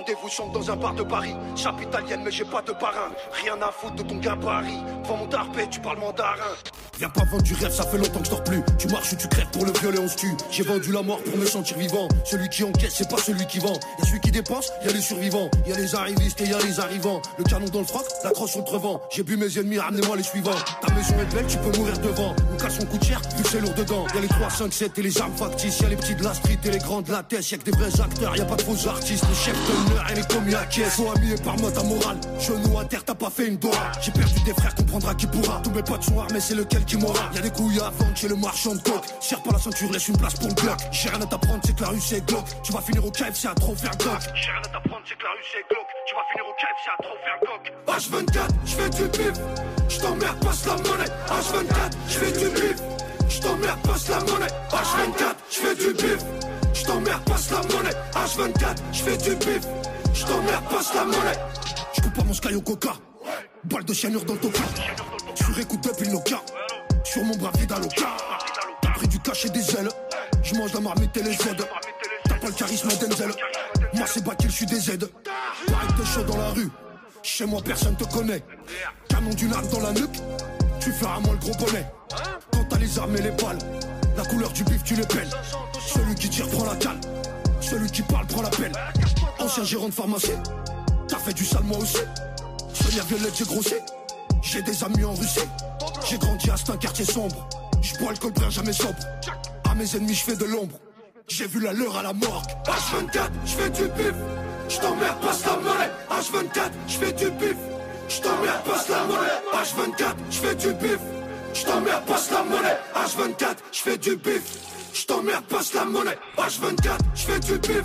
Rendez-vous 0.00 0.30
chante 0.30 0.52
dans 0.52 0.70
un 0.70 0.76
bar 0.76 0.94
de 0.94 1.02
Paris. 1.02 1.34
Chape 1.54 1.82
italienne, 1.82 2.22
mais 2.24 2.30
j'ai 2.30 2.46
pas 2.46 2.62
de 2.62 2.72
parrain. 2.72 3.10
Rien 3.44 3.60
à 3.60 3.70
foutre 3.70 3.96
de 3.96 4.02
ton 4.02 4.16
gabarit. 4.16 4.78
Devant 5.02 5.18
mon 5.18 5.26
tarpé, 5.26 5.68
tu 5.70 5.78
parles 5.78 5.98
mandarin. 5.98 6.56
Viens 6.98 7.10
pas 7.10 7.24
vendre 7.24 7.42
du 7.42 7.54
rêve, 7.54 7.72
ça 7.72 7.84
fait 7.84 7.98
longtemps 7.98 8.20
que 8.20 8.28
je 8.28 8.50
plus. 8.50 8.62
Tu 8.78 8.88
marches 8.88 9.12
ou 9.12 9.16
tu 9.16 9.28
crèves 9.28 9.50
pour 9.52 9.64
le 9.64 9.72
violer, 9.72 9.98
on 9.98 10.08
se 10.08 10.16
tue. 10.16 10.34
J'ai 10.50 10.62
vendu 10.62 10.92
la 10.92 11.02
mort 11.02 11.18
pour 11.22 11.36
me 11.36 11.44
sentir 11.44 11.76
vivant. 11.76 12.08
Celui 12.24 12.48
qui 12.48 12.64
encaisse, 12.64 12.94
c'est 12.94 13.10
pas 13.10 13.18
celui 13.18 13.46
qui 13.46 13.58
vend. 13.58 13.72
Y'a 13.98 14.04
celui 14.06 14.20
qui 14.20 14.30
dépense, 14.30 14.70
y 14.84 14.88
a 14.88 14.92
les 14.92 15.00
survivants. 15.00 15.50
Y 15.66 15.72
a 15.72 15.76
les 15.76 15.94
arrivistes 15.94 16.40
et 16.40 16.46
y 16.46 16.54
a 16.54 16.58
les 16.58 16.80
arrivants. 16.80 17.20
Le 17.38 17.44
canon 17.44 17.66
dans 17.66 17.80
le 17.80 17.86
froc, 17.86 18.04
la 18.24 18.30
crosse 18.30 18.52
contrevent. 18.52 19.00
J'ai 19.10 19.22
bu 19.22 19.36
mes 19.36 19.58
ennemis, 19.58 19.78
ramenez-moi 19.78 20.16
les 20.16 20.22
suivants. 20.22 20.50
Ta 20.80 20.92
maison 20.94 21.14
est 21.20 21.34
belle, 21.34 21.46
tu 21.46 21.58
peux 21.58 21.76
mourir 21.78 21.98
devant. 21.98 22.34
Mon 22.50 22.56
caleçon 22.58 22.86
coûte 22.86 23.04
cher, 23.04 23.20
vu 23.36 23.44
c'est 23.50 23.60
lourd 23.60 23.74
dedans. 23.74 24.06
Y 24.14 24.18
a 24.18 24.20
les 24.20 24.28
3, 24.28 24.50
5, 24.50 24.72
7 24.72 24.98
et 24.98 25.02
les 25.02 25.20
armes 25.20 25.36
factices. 25.36 25.80
Y 25.80 25.84
a 25.84 25.88
les 25.88 25.96
petits 25.96 26.14
de 26.14 26.24
la 26.24 26.34
street 26.34 26.58
et 26.64 26.70
les 26.70 26.78
grands 26.78 27.02
de 27.02 27.12
la 27.12 27.22
tête. 27.22 27.50
Y'a 27.50 27.58
que 27.58 27.64
des 27.64 27.72
vrais 27.72 28.00
acteurs, 28.00 28.36
y 28.36 28.40
a 28.40 28.44
pas 28.44 28.56
de 28.56 28.62
faux 28.62 28.88
artistes. 28.88 29.24
Les 29.26 29.34
chefs 29.34 29.66
d'honneur 29.66 29.89
et 30.48 30.54
à 30.54 30.64
caisse. 30.66 30.96
Faut 30.96 31.10
habiller 31.10 31.36
par 31.36 31.56
moi 31.58 31.70
ta 31.70 31.82
morale. 31.82 32.18
Genou 32.38 32.78
à 32.78 32.84
terre, 32.84 33.04
t'as 33.04 33.14
pas 33.14 33.30
fait 33.30 33.46
une 33.46 33.56
dora. 33.56 33.92
J'ai 34.00 34.12
perdu 34.12 34.40
des 34.44 34.54
frères, 34.54 34.74
comprendra 34.74 35.14
qui 35.14 35.26
pourra. 35.26 35.60
Tous 35.62 35.70
mes 35.70 35.82
potes 35.82 36.02
sont 36.02 36.18
armés, 36.18 36.40
c'est 36.40 36.54
lequel 36.54 36.84
qui 36.84 36.96
m'aura. 36.96 37.30
Y 37.34 37.38
a 37.38 37.40
des 37.42 37.50
couilles 37.50 37.80
à 37.80 37.90
vendre 37.90 38.16
chez 38.16 38.28
le 38.28 38.36
marchand 38.36 38.74
de 38.74 38.80
coke. 38.80 39.04
Serre 39.20 39.42
pas 39.42 39.52
la 39.52 39.58
ceinture, 39.58 39.90
laisse 39.92 40.08
une 40.08 40.16
place 40.16 40.34
pour 40.34 40.48
le 40.48 40.54
bloc. 40.54 40.78
J'ai 40.90 41.08
rien 41.08 41.20
à 41.20 41.26
t'apprendre, 41.26 41.60
c'est 41.64 41.76
que 41.76 41.82
la 41.82 41.88
rue 41.88 42.00
c'est 42.00 42.24
glauque. 42.26 42.46
Tu 42.62 42.72
vas 42.72 42.80
finir 42.80 43.04
au 43.04 43.10
KFC 43.10 43.48
à 43.48 43.54
trop 43.54 43.74
faire 43.74 43.96
glock. 43.96 44.20
J'ai 44.34 44.50
rien 44.50 44.60
à 44.60 44.68
t'apprendre, 44.68 45.02
c'est 45.06 45.16
que 45.16 45.24
la 45.24 45.30
rue 45.30 45.44
c'est 45.52 45.68
glauque. 45.68 45.90
Tu 46.06 46.14
vas 46.14 46.24
finir 46.30 46.44
au 46.48 46.54
KFC 46.54 46.90
à 46.90 47.02
trop 47.02 47.16
faire 47.24 47.40
coq. 47.40 47.72
H24, 47.86 48.48
je 48.64 48.74
fais 48.74 48.90
du 48.90 49.08
bif. 49.08 49.40
Je 49.88 49.98
t'emmerde, 50.00 50.38
passe 50.40 50.66
la 50.66 50.76
monnaie. 50.76 51.10
H24, 51.28 51.90
je 52.08 52.18
fais 52.18 52.32
du 52.32 52.48
bif. 52.48 52.76
Je 53.28 53.40
t'emmerde, 53.40 53.80
passe 53.82 54.08
la 54.08 54.18
monnaie. 54.20 54.52
H24, 54.70 55.34
je 55.50 55.56
fais 55.56 55.74
du 55.74 55.92
bif. 55.94 56.24
Je 56.80 56.86
t'emmerde, 56.86 57.22
passe 57.24 57.50
la 57.50 57.58
monnaie. 57.58 57.90
H24, 58.14 58.76
je 58.92 59.02
fais 59.02 59.16
du 59.18 59.36
bif. 59.36 59.66
Je 60.14 60.24
t'emmerde, 60.24 60.64
passe 60.70 60.94
la 60.94 61.04
monnaie. 61.04 61.38
Je 61.92 62.00
coupe 62.00 62.14
pas 62.14 62.22
mon 62.24 62.32
sky 62.32 62.54
au 62.54 62.62
coca. 62.62 62.94
Balle 63.64 63.84
de 63.84 63.92
cyanure 63.92 64.24
dans 64.24 64.32
le 64.32 64.40
toca. 64.40 64.62
Sur 65.34 65.58
écoute 65.58 65.84
depuis 65.84 66.06
le 66.06 66.12
Nokia. 66.12 66.40
Sur 67.04 67.22
mon 67.24 67.36
bras 67.36 67.52
vide 67.58 67.72
à 67.72 67.78
l'oca. 67.78 68.16
Pris 68.94 69.08
du 69.08 69.18
cash 69.20 69.44
et 69.44 69.50
des 69.50 69.76
ailes. 69.76 69.90
Je 70.42 70.54
mange 70.54 70.72
la 70.72 70.80
marmite 70.80 71.14
et 71.18 71.22
les 71.22 71.32
aides. 71.32 71.68
T'as 72.24 72.34
pas 72.36 72.46
le 72.46 72.54
charisme 72.54 72.88
d'Enzel. 72.88 73.32
Moi 73.92 74.06
c'est 74.06 74.24
Bakil, 74.24 74.50
je 74.50 74.56
suis 74.56 74.66
des 74.66 74.90
aides. 74.90 75.10
Pareil 75.66 75.88
que 75.88 76.00
t'es 76.00 76.06
chaud 76.06 76.22
dans 76.22 76.38
la 76.38 76.48
rue. 76.48 76.70
Chez 77.22 77.44
moi 77.44 77.60
personne 77.62 77.96
te 77.96 78.04
connaît. 78.04 78.42
Canon 79.06 79.34
d'une 79.34 79.52
arme 79.52 79.68
dans 79.68 79.80
la 79.80 79.92
nuque. 79.92 80.16
Tu 80.80 80.92
fais 80.92 81.06
à 81.06 81.20
moi 81.20 81.34
le 81.34 81.38
gros 81.40 81.54
bonnet. 81.62 81.84
Quand 82.52 82.64
t'as 82.70 82.78
les 82.78 82.98
armes 82.98 83.16
et 83.18 83.22
les 83.22 83.32
balles. 83.32 83.58
La 84.16 84.24
couleur 84.24 84.50
du 84.52 84.64
bif 84.64 84.82
tu 84.84 84.94
les 84.94 85.06
pelles. 85.06 85.30
Celui 85.86 86.14
qui 86.14 86.28
tire 86.28 86.48
prend 86.48 86.64
la 86.64 86.76
cale. 86.76 87.00
Celui 87.60 87.90
qui 87.90 88.02
parle 88.02 88.26
prend 88.26 88.42
la 88.42 88.50
pelle. 88.50 88.72
Ancien 89.38 89.64
gérant 89.64 89.88
de 89.88 89.94
pharmacie. 89.94 90.32
T'as 91.08 91.18
fait 91.18 91.32
du 91.32 91.44
sale 91.44 91.64
moi 91.64 91.78
aussi. 91.78 91.98
Sonia 92.72 93.02
Violette 93.04 93.36
j'ai 93.36 93.44
grossi. 93.44 93.74
J'ai 94.42 94.62
des 94.62 94.84
amis 94.84 95.04
en 95.04 95.14
Russie. 95.14 95.40
J'ai 96.08 96.18
grandi 96.18 96.50
à 96.50 96.54
un 96.54 96.76
quartier 96.76 97.04
sombre. 97.04 97.48
Je 97.82 97.96
bois 97.98 98.12
le 98.12 98.18
col 98.18 98.32
brun 98.32 98.50
jamais 98.50 98.72
sobre. 98.72 98.98
À 99.70 99.74
mes 99.74 99.96
ennemis 99.96 100.14
je 100.14 100.24
fais 100.24 100.36
de 100.36 100.44
l'ombre. 100.44 100.78
J'ai 101.28 101.46
vu 101.46 101.60
la 101.60 101.72
leur 101.72 101.96
à 101.96 102.02
la 102.02 102.12
morgue. 102.12 102.50
H24, 102.66 103.30
je 103.44 103.52
fais 103.52 103.70
du 103.70 103.82
bif. 103.82 104.14
Je 104.68 104.78
t'emmerde, 104.78 105.20
passe 105.20 105.44
la 105.46 105.56
monnaie. 105.56 105.90
H24, 106.10 106.70
je 106.88 106.96
fais 106.96 107.12
du 107.12 107.30
bif. 107.30 107.56
Je 108.08 108.20
t'emmerde, 108.20 108.62
passe 108.64 108.88
la 108.88 109.04
monnaie. 109.04 109.40
H24, 109.54 110.14
je 110.30 110.36
fais 110.38 110.54
du 110.56 110.72
bif. 110.74 110.98
Je 111.54 111.64
t'emmerde, 111.64 112.04
passe 112.06 112.30
la 112.30 112.42
monnaie. 112.42 112.76
H24, 112.94 113.56
je 113.72 113.78
fais 113.78 113.98
du 113.98 114.16
bif. 114.16 114.42
Je 114.94 115.06
t'emmerde, 115.06 115.44
passe 115.46 115.74
la 115.74 115.84
monnaie. 115.84 116.18
H24, 116.36 116.98
je 117.14 117.22
fais 117.22 117.40
du 117.40 117.58
bif. 117.58 117.82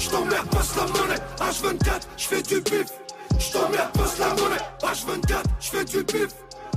Je 0.00 0.08
t'emmerde, 0.10 0.48
passe 0.50 0.76
la 0.76 0.86
monnaie. 0.86 1.20
H24, 1.38 2.00
je 2.16 2.24
fais 2.24 2.42
du 2.42 2.60
bif. 2.60 2.86
Je 3.38 3.52
t'emmerde, 3.52 3.92
passe 3.92 4.18
la 4.18 4.28
monnaie. 4.28 4.62
H24, 4.82 5.44
je 5.60 5.68
fais 5.70 5.84
du 5.84 6.02
bif. 6.04 6.28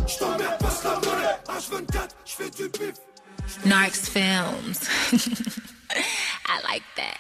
Je 0.08 0.18
t'emmerde, 0.18 0.58
passe 0.60 0.84
la 0.84 0.96
monnaie. 0.96 1.38
H24, 1.48 2.10
je 2.26 2.32
fais 2.32 2.50
du 2.50 2.70
bif. 2.70 2.94
Narcs 3.66 3.96
Films. 3.96 4.80
I 6.48 6.60
like 6.70 6.84
that. 6.96 7.18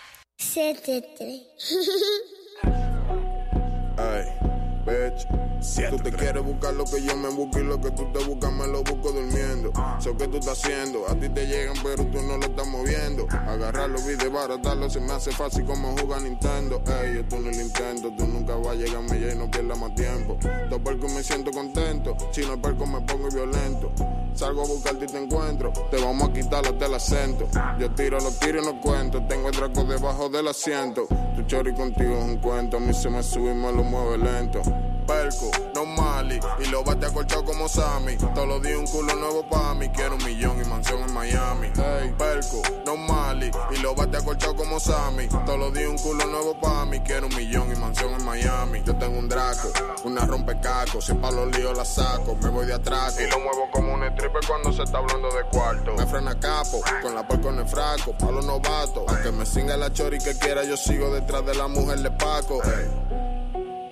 Ay, 3.97 4.35
bitch. 4.85 5.27
Si 5.59 5.81
tú 5.89 5.97
te 5.97 6.11
quieres 6.11 6.43
buscar 6.43 6.73
lo 6.73 6.83
que 6.85 7.01
yo 7.01 7.15
me 7.15 7.29
busco 7.29 7.59
y 7.59 7.63
lo 7.63 7.79
que 7.79 7.91
tú 7.91 8.05
te 8.11 8.23
buscas 8.25 8.51
me 8.51 8.67
lo 8.67 8.83
busco 8.83 9.11
durmiendo. 9.11 9.71
Sé 9.99 10.15
que 10.15 10.27
tú 10.27 10.37
estás 10.37 10.59
haciendo, 10.59 11.07
a 11.09 11.15
ti 11.15 11.29
te 11.29 11.45
llegan 11.47 11.75
pero 11.81 12.05
tú 12.05 12.21
no 12.21 12.37
lo 12.37 12.45
estás 12.45 12.67
moviendo. 12.67 13.27
Agarrarlo 13.29 13.99
y 14.11 14.15
desbaratarlo 14.15 14.89
se 14.89 14.99
me 14.99 15.13
hace 15.13 15.31
fácil 15.31 15.65
como 15.65 15.95
jugar 15.97 16.21
Nintendo. 16.21 16.81
Ey, 17.01 17.19
esto 17.19 17.39
no 17.39 17.49
lo 17.51 17.61
intento, 17.61 18.11
tú 18.17 18.27
nunca 18.27 18.55
vas 18.55 18.69
a 18.69 18.75
llegarme 18.75 19.19
ya 19.19 19.33
y 19.33 19.37
no 19.37 19.49
pierdas 19.49 19.79
más 19.79 19.95
tiempo. 19.95 20.37
Dos 20.69 20.79
percos 20.79 21.11
me 21.13 21.23
siento 21.23 21.51
contento, 21.51 22.15
si 22.31 22.41
no 22.41 22.53
es 22.53 22.59
perco 22.59 22.85
me 22.85 23.01
pongo 23.01 23.29
violento. 23.29 23.91
Salgo 24.33 24.63
a 24.63 24.67
buscarte 24.67 25.05
y 25.05 25.07
te 25.07 25.23
encuentro, 25.23 25.71
te 25.91 25.97
vamos 25.97 26.29
a 26.29 26.33
quitar 26.33 26.65
hasta 26.65 26.85
el 26.87 26.93
acento. 26.95 27.47
Yo 27.79 27.91
tiro 27.91 28.19
los 28.19 28.39
tiros 28.39 28.63
y 28.63 28.65
no 28.65 28.81
cuento, 28.81 29.23
tengo 29.27 29.49
el 29.49 29.55
draco 29.55 29.83
debajo 29.83 30.27
del 30.27 30.47
asiento. 30.47 31.07
Tu 31.35 31.43
chori 31.43 31.73
contigo 31.73 32.17
es 32.17 32.23
un 32.23 32.37
cuento, 32.37 32.77
a 32.77 32.79
mí 32.79 32.93
se 32.93 33.09
me 33.09 33.21
sube 33.21 33.51
y 33.51 33.55
me 33.55 33.71
lo 33.71 33.83
mueve 33.83 34.17
lento. 34.17 34.61
Perco, 35.07 35.51
no 35.75 35.85
mali, 35.85 36.39
y 36.59 36.65
lo 36.69 36.83
bate 36.83 37.05
acolchado 37.05 37.43
como 37.43 37.67
Sammy. 37.67 38.15
Todos 38.15 38.47
los 38.47 38.61
días 38.61 38.77
un 38.77 38.87
culo 38.87 39.13
nuevo 39.15 39.43
pa' 39.43 39.73
mí, 39.73 39.89
quiero 39.89 40.15
un 40.15 40.23
millón 40.23 40.61
y 40.61 40.67
mansión 40.67 41.01
en 41.01 41.13
Miami. 41.13 41.67
Hey, 41.75 42.13
perco, 42.17 42.61
no 42.85 42.95
mali, 42.95 43.51
y 43.71 43.77
lo 43.79 43.93
bate 43.95 44.17
acolchado 44.17 44.55
como 44.55 44.79
Sammy. 44.79 45.27
Todos 45.27 45.59
los 45.59 45.73
días 45.73 45.89
un 45.89 45.97
culo 45.97 46.25
nuevo 46.25 46.57
pa' 46.59 46.85
mí, 46.85 47.01
quiero 47.01 47.27
un 47.27 47.35
millón 47.35 47.71
y 47.71 47.75
mansión 47.75 48.13
en 48.13 48.23
Miami. 48.23 48.81
Yo 48.85 48.95
tengo 48.95 49.19
un 49.19 49.27
draco, 49.27 49.73
una 50.05 50.25
rompecaco, 50.25 51.01
si 51.01 51.13
pa' 51.15 51.31
los 51.31 51.55
líos 51.57 51.77
la 51.77 51.85
saco, 51.85 52.37
me 52.41 52.49
voy 52.49 52.65
de 52.65 52.75
atrás 52.75 53.19
y 53.19 53.29
lo 53.29 53.39
muevo 53.39 53.69
como 53.71 53.93
un 53.93 54.03
stripper 54.03 54.41
cuando 54.47 54.71
se 54.71 54.83
está 54.83 54.99
hablando 54.99 55.27
de 55.31 55.43
cuarto. 55.51 55.95
Me 55.97 56.05
frena 56.05 56.39
capo, 56.39 56.81
con 57.01 57.13
la 57.13 57.27
puerco 57.27 57.49
en 57.49 57.59
el 57.59 57.67
fraco, 57.67 58.13
pa' 58.17 58.31
los 58.31 58.45
novatos. 58.45 59.03
Aunque 59.07 59.31
me 59.33 59.45
singa 59.45 59.75
la 59.75 59.91
chori 59.91 60.17
que 60.19 60.37
quiera, 60.37 60.63
yo 60.63 60.77
sigo 60.77 61.13
detrás 61.13 61.45
de 61.45 61.55
la 61.55 61.67
mujer 61.67 61.99
de 61.99 62.11
Paco. 62.11 62.61
Hey. 62.63 63.22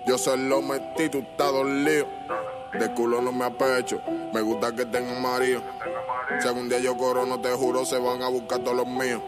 Yo 0.05 0.17
se 0.17 0.35
lo 0.35 0.61
metí, 0.61 1.09
tú 1.09 1.19
estás 1.19 1.51
dolido. 1.51 2.07
De 2.73 2.93
culo 2.93 3.21
no 3.21 3.31
me 3.31 3.45
apecho, 3.45 4.01
me 4.33 4.41
gusta 4.41 4.73
que 4.73 4.85
tenga 4.85 5.13
marido. 5.19 5.61
Si 6.39 6.47
algún 6.47 6.69
día 6.69 6.79
yo 6.79 6.97
corono, 6.97 7.39
te 7.41 7.51
juro, 7.51 7.85
se 7.85 7.99
van 7.99 8.23
a 8.23 8.29
buscar 8.29 8.59
todos 8.59 8.77
los 8.77 8.87
míos. 8.87 9.21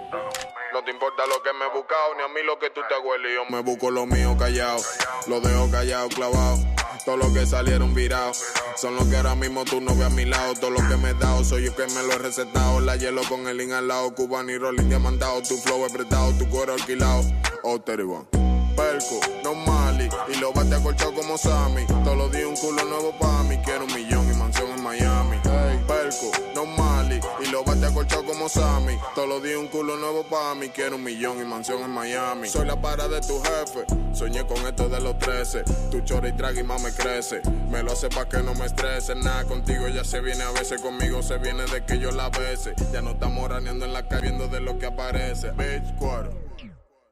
No 0.74 0.84
te 0.84 0.92
importa 0.92 1.24
lo 1.28 1.44
que 1.44 1.54
me 1.54 1.66
he 1.66 1.70
buscado, 1.70 2.16
ni 2.18 2.24
a 2.24 2.28
mí 2.30 2.42
lo 2.46 2.58
que 2.58 2.70
tú 2.72 2.82
te 2.90 2.98
hueles. 3.08 3.34
Yo 3.36 3.46
me 3.56 3.62
busco 3.62 3.92
lo 3.92 4.06
mío 4.08 4.36
callado, 4.38 4.82
lo 5.28 5.40
dejo 5.42 5.70
callado, 5.70 6.10
clavado. 6.10 6.58
Todos 7.06 7.20
los 7.20 7.34
que 7.34 7.46
salieron 7.46 7.94
virados 7.94 8.44
son 8.76 8.96
los 8.96 9.06
que 9.08 9.18
ahora 9.18 9.36
mismo 9.36 9.66
tú 9.66 9.82
no 9.82 9.94
ves 9.96 10.06
a 10.06 10.10
mi 10.10 10.26
lado. 10.26 10.54
Todo 10.56 10.72
lo 10.72 10.80
que 10.88 10.98
me 10.98 11.10
he 11.10 11.14
dado 11.14 11.44
soy 11.44 11.66
yo 11.66 11.76
que 11.76 11.86
me 11.88 12.02
lo 12.04 12.14
he 12.14 12.18
recetado. 12.18 12.80
La 12.80 12.96
hielo 12.96 13.22
con 13.30 13.48
el 13.48 13.58
link 13.58 13.74
al 13.74 13.88
lado, 13.88 14.16
cubano 14.16 14.52
y 14.52 14.58
rolling 14.58 14.88
diamantado. 14.88 15.42
Tu 15.42 15.58
flow 15.58 15.86
apretado, 15.86 16.32
tu 16.40 16.50
cuero 16.50 16.74
alquilado. 16.74 17.22
Oh, 17.64 17.74
One. 17.76 18.43
Perco, 18.76 19.20
no 19.44 19.56
mali, 19.56 20.10
y 20.34 20.38
lo 20.40 20.52
bate 20.52 20.76
acolchado 20.76 21.14
como 21.14 21.38
Sammy. 21.38 21.86
Todos 21.88 22.18
los 22.18 22.32
días 22.32 22.46
un 22.46 22.56
culo 22.56 22.84
nuevo 22.86 23.12
pa' 23.18 23.44
mí, 23.44 23.58
quiero 23.64 23.86
un 23.86 23.94
millón 23.94 24.32
y 24.32 24.36
mansión 24.36 24.70
en 24.72 24.84
Miami. 24.84 25.38
Hey, 25.44 25.84
Perco, 25.88 26.32
no 26.56 26.66
mali, 26.66 27.20
y 27.44 27.50
lo 27.52 27.64
bate 27.64 27.86
acolchado 27.86 28.26
como 28.26 28.50
Sammy. 28.50 28.98
Todos 29.16 29.30
los 29.30 29.44
días 29.44 29.58
un 29.58 29.68
culo 29.68 29.96
nuevo 29.98 30.24
pa' 30.24 30.56
mí, 30.56 30.70
quiero 30.70 30.96
un 30.96 31.04
millón 31.04 31.40
y 31.42 31.46
mansión 31.46 31.82
en 31.82 31.92
Miami. 31.92 32.48
Soy 32.48 32.66
la 32.66 32.80
para 32.80 33.08
de 33.08 33.22
tu 33.22 33.40
jefe, 33.42 33.86
soñé 34.14 34.46
con 34.48 34.58
esto 34.66 34.90
de 34.90 35.00
los 35.00 35.18
13. 35.20 35.64
Tu 35.92 36.02
chora 36.02 36.28
y 36.30 36.34
traga 36.34 36.60
y 36.60 36.64
más 36.64 36.82
me 36.82 36.92
crece. 36.92 37.42
Me 37.70 37.84
lo 37.84 37.92
hace 37.92 38.10
pa' 38.10 38.28
que 38.28 38.42
no 38.42 38.54
me 38.56 38.66
estrese. 38.66 39.16
Nada 39.16 39.46
contigo 39.46 39.88
ya 39.88 40.04
se 40.04 40.20
viene 40.20 40.44
a 40.44 40.52
veces, 40.52 40.82
conmigo 40.82 41.22
se 41.22 41.38
viene 41.38 41.66
de 41.66 41.86
que 41.86 42.00
yo 42.00 42.12
la 42.12 42.30
bese. 42.30 42.74
Ya 42.92 43.02
no 43.02 43.12
estamos 43.12 43.50
raneando 43.50 43.86
en 43.86 43.94
la 43.94 44.08
calle 44.08 44.24
viendo 44.24 44.48
de 44.48 44.62
lo 44.62 44.78
que 44.80 44.88
aparece. 44.88 45.52
Bitch, 45.52 45.96
cuero. 45.98 46.53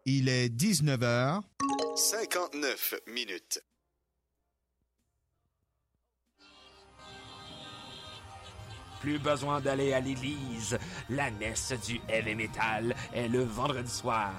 Il 0.05 0.29
est 0.29 0.49
19h. 0.49 1.41
59 1.95 2.95
minutes. 3.05 3.61
Plus 9.01 9.17
besoin 9.17 9.59
d'aller 9.59 9.93
à 9.93 9.99
l'église. 9.99 10.77
La 11.09 11.31
messe 11.31 11.73
du 11.85 11.99
heavy 12.07 12.35
metal 12.35 12.95
est 13.13 13.27
le 13.27 13.43
vendredi 13.43 13.91
soir. 13.91 14.31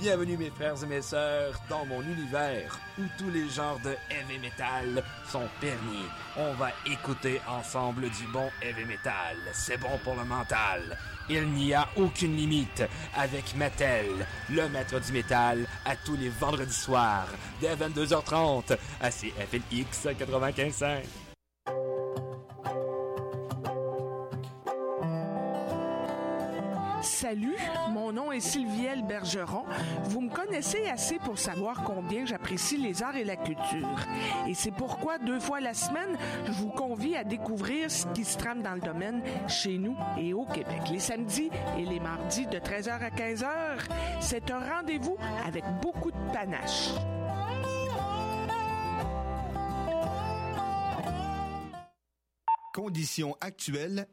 Bienvenue 0.00 0.38
mes 0.38 0.50
frères 0.50 0.82
et 0.82 0.86
mes 0.86 1.02
sœurs 1.02 1.60
dans 1.68 1.84
mon 1.84 2.00
univers 2.02 2.78
où 2.98 3.02
tous 3.18 3.30
les 3.30 3.48
genres 3.50 3.78
de 3.84 3.90
heavy 4.10 4.38
metal 4.40 5.04
sont 5.30 5.46
permis. 5.60 6.06
On 6.38 6.54
va 6.54 6.70
écouter 6.86 7.40
ensemble 7.46 8.08
du 8.08 8.26
bon 8.32 8.48
heavy 8.62 8.86
metal. 8.86 9.36
C'est 9.52 9.78
bon 9.78 9.98
pour 10.02 10.14
le 10.14 10.24
mental. 10.24 10.96
Il 11.28 11.46
n'y 11.50 11.74
a 11.74 11.86
aucune 11.96 12.34
limite 12.34 12.82
avec 13.14 13.54
Mattel, 13.56 14.06
le 14.48 14.68
maître 14.70 14.98
du 14.98 15.12
métal, 15.12 15.66
à 15.84 15.94
tous 15.96 16.16
les 16.16 16.30
vendredis 16.30 16.72
soirs, 16.72 17.28
dès 17.60 17.74
22h30, 17.76 18.78
à 19.00 19.10
CFLX 19.10 20.06
95.5. 20.18 21.02
Salut, 27.02 27.56
mon 27.90 28.12
nom 28.12 28.32
est 28.32 28.40
Sylvielle 28.40 29.02
Bergeron. 29.02 29.64
Vous 30.04 30.20
me 30.20 30.30
connaissez 30.30 30.88
assez 30.88 31.18
pour 31.18 31.38
savoir 31.38 31.84
combien 31.84 32.24
j'apprécie 32.24 32.76
les 32.76 33.02
arts 33.02 33.16
et 33.16 33.24
la 33.24 33.36
culture. 33.36 34.06
Et 34.48 34.54
c'est 34.54 34.72
pourquoi 34.72 35.18
deux 35.18 35.38
fois 35.38 35.60
la 35.60 35.74
semaine, 35.74 36.18
je 36.46 36.52
vous 36.52 36.70
convie 36.70 37.14
à 37.14 37.24
découvrir 37.24 37.90
ce 37.90 38.06
qui 38.08 38.24
se 38.24 38.36
trame 38.36 38.62
dans 38.62 38.74
le 38.74 38.80
domaine 38.80 39.22
chez 39.46 39.78
nous 39.78 39.96
et 40.18 40.34
au 40.34 40.44
Québec. 40.44 40.82
Les 40.90 40.98
samedis 40.98 41.50
et 41.78 41.84
les 41.84 42.00
mardis 42.00 42.46
de 42.46 42.58
13h 42.58 42.90
à 42.90 43.10
15h, 43.10 43.46
c'est 44.20 44.50
un 44.50 44.58
rendez-vous 44.58 45.16
avec 45.46 45.64
beaucoup 45.80 46.10
de 46.10 46.32
panache. 46.32 46.90
Conditions 52.74 53.36
actuelles 53.40 54.06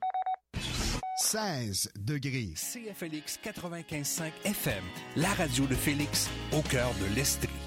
16 1.35 1.89
degrés. 1.99 2.53
CFLX 2.55 3.39
95.5 3.43 4.31
FM, 4.45 4.83
la 5.17 5.33
radio 5.33 5.65
de 5.65 5.75
Félix, 5.75 6.29
au 6.53 6.61
cœur 6.61 6.93
de 7.01 7.13
l'Estrie. 7.13 7.64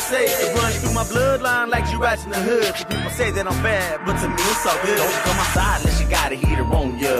Say? 0.00 0.24
It 0.24 0.56
runs 0.56 0.80
through 0.80 0.94
my 0.94 1.04
bloodline 1.04 1.68
like 1.68 1.88
G-Rats 1.88 2.24
in 2.24 2.30
the 2.30 2.40
hood. 2.40 2.74
People 2.74 3.10
say 3.10 3.30
that 3.30 3.46
I'm 3.46 3.62
bad, 3.62 4.00
but 4.06 4.18
to 4.20 4.28
me 4.28 4.34
it's 4.38 4.66
all 4.66 4.78
good. 4.82 4.96
Don't 4.96 5.12
come 5.24 5.36
outside 5.36 5.80
unless 5.80 6.00
you 6.00 6.08
got 6.08 6.32
a 6.32 6.36
heater 6.36 6.64
on 6.64 6.98
ya. 6.98 7.19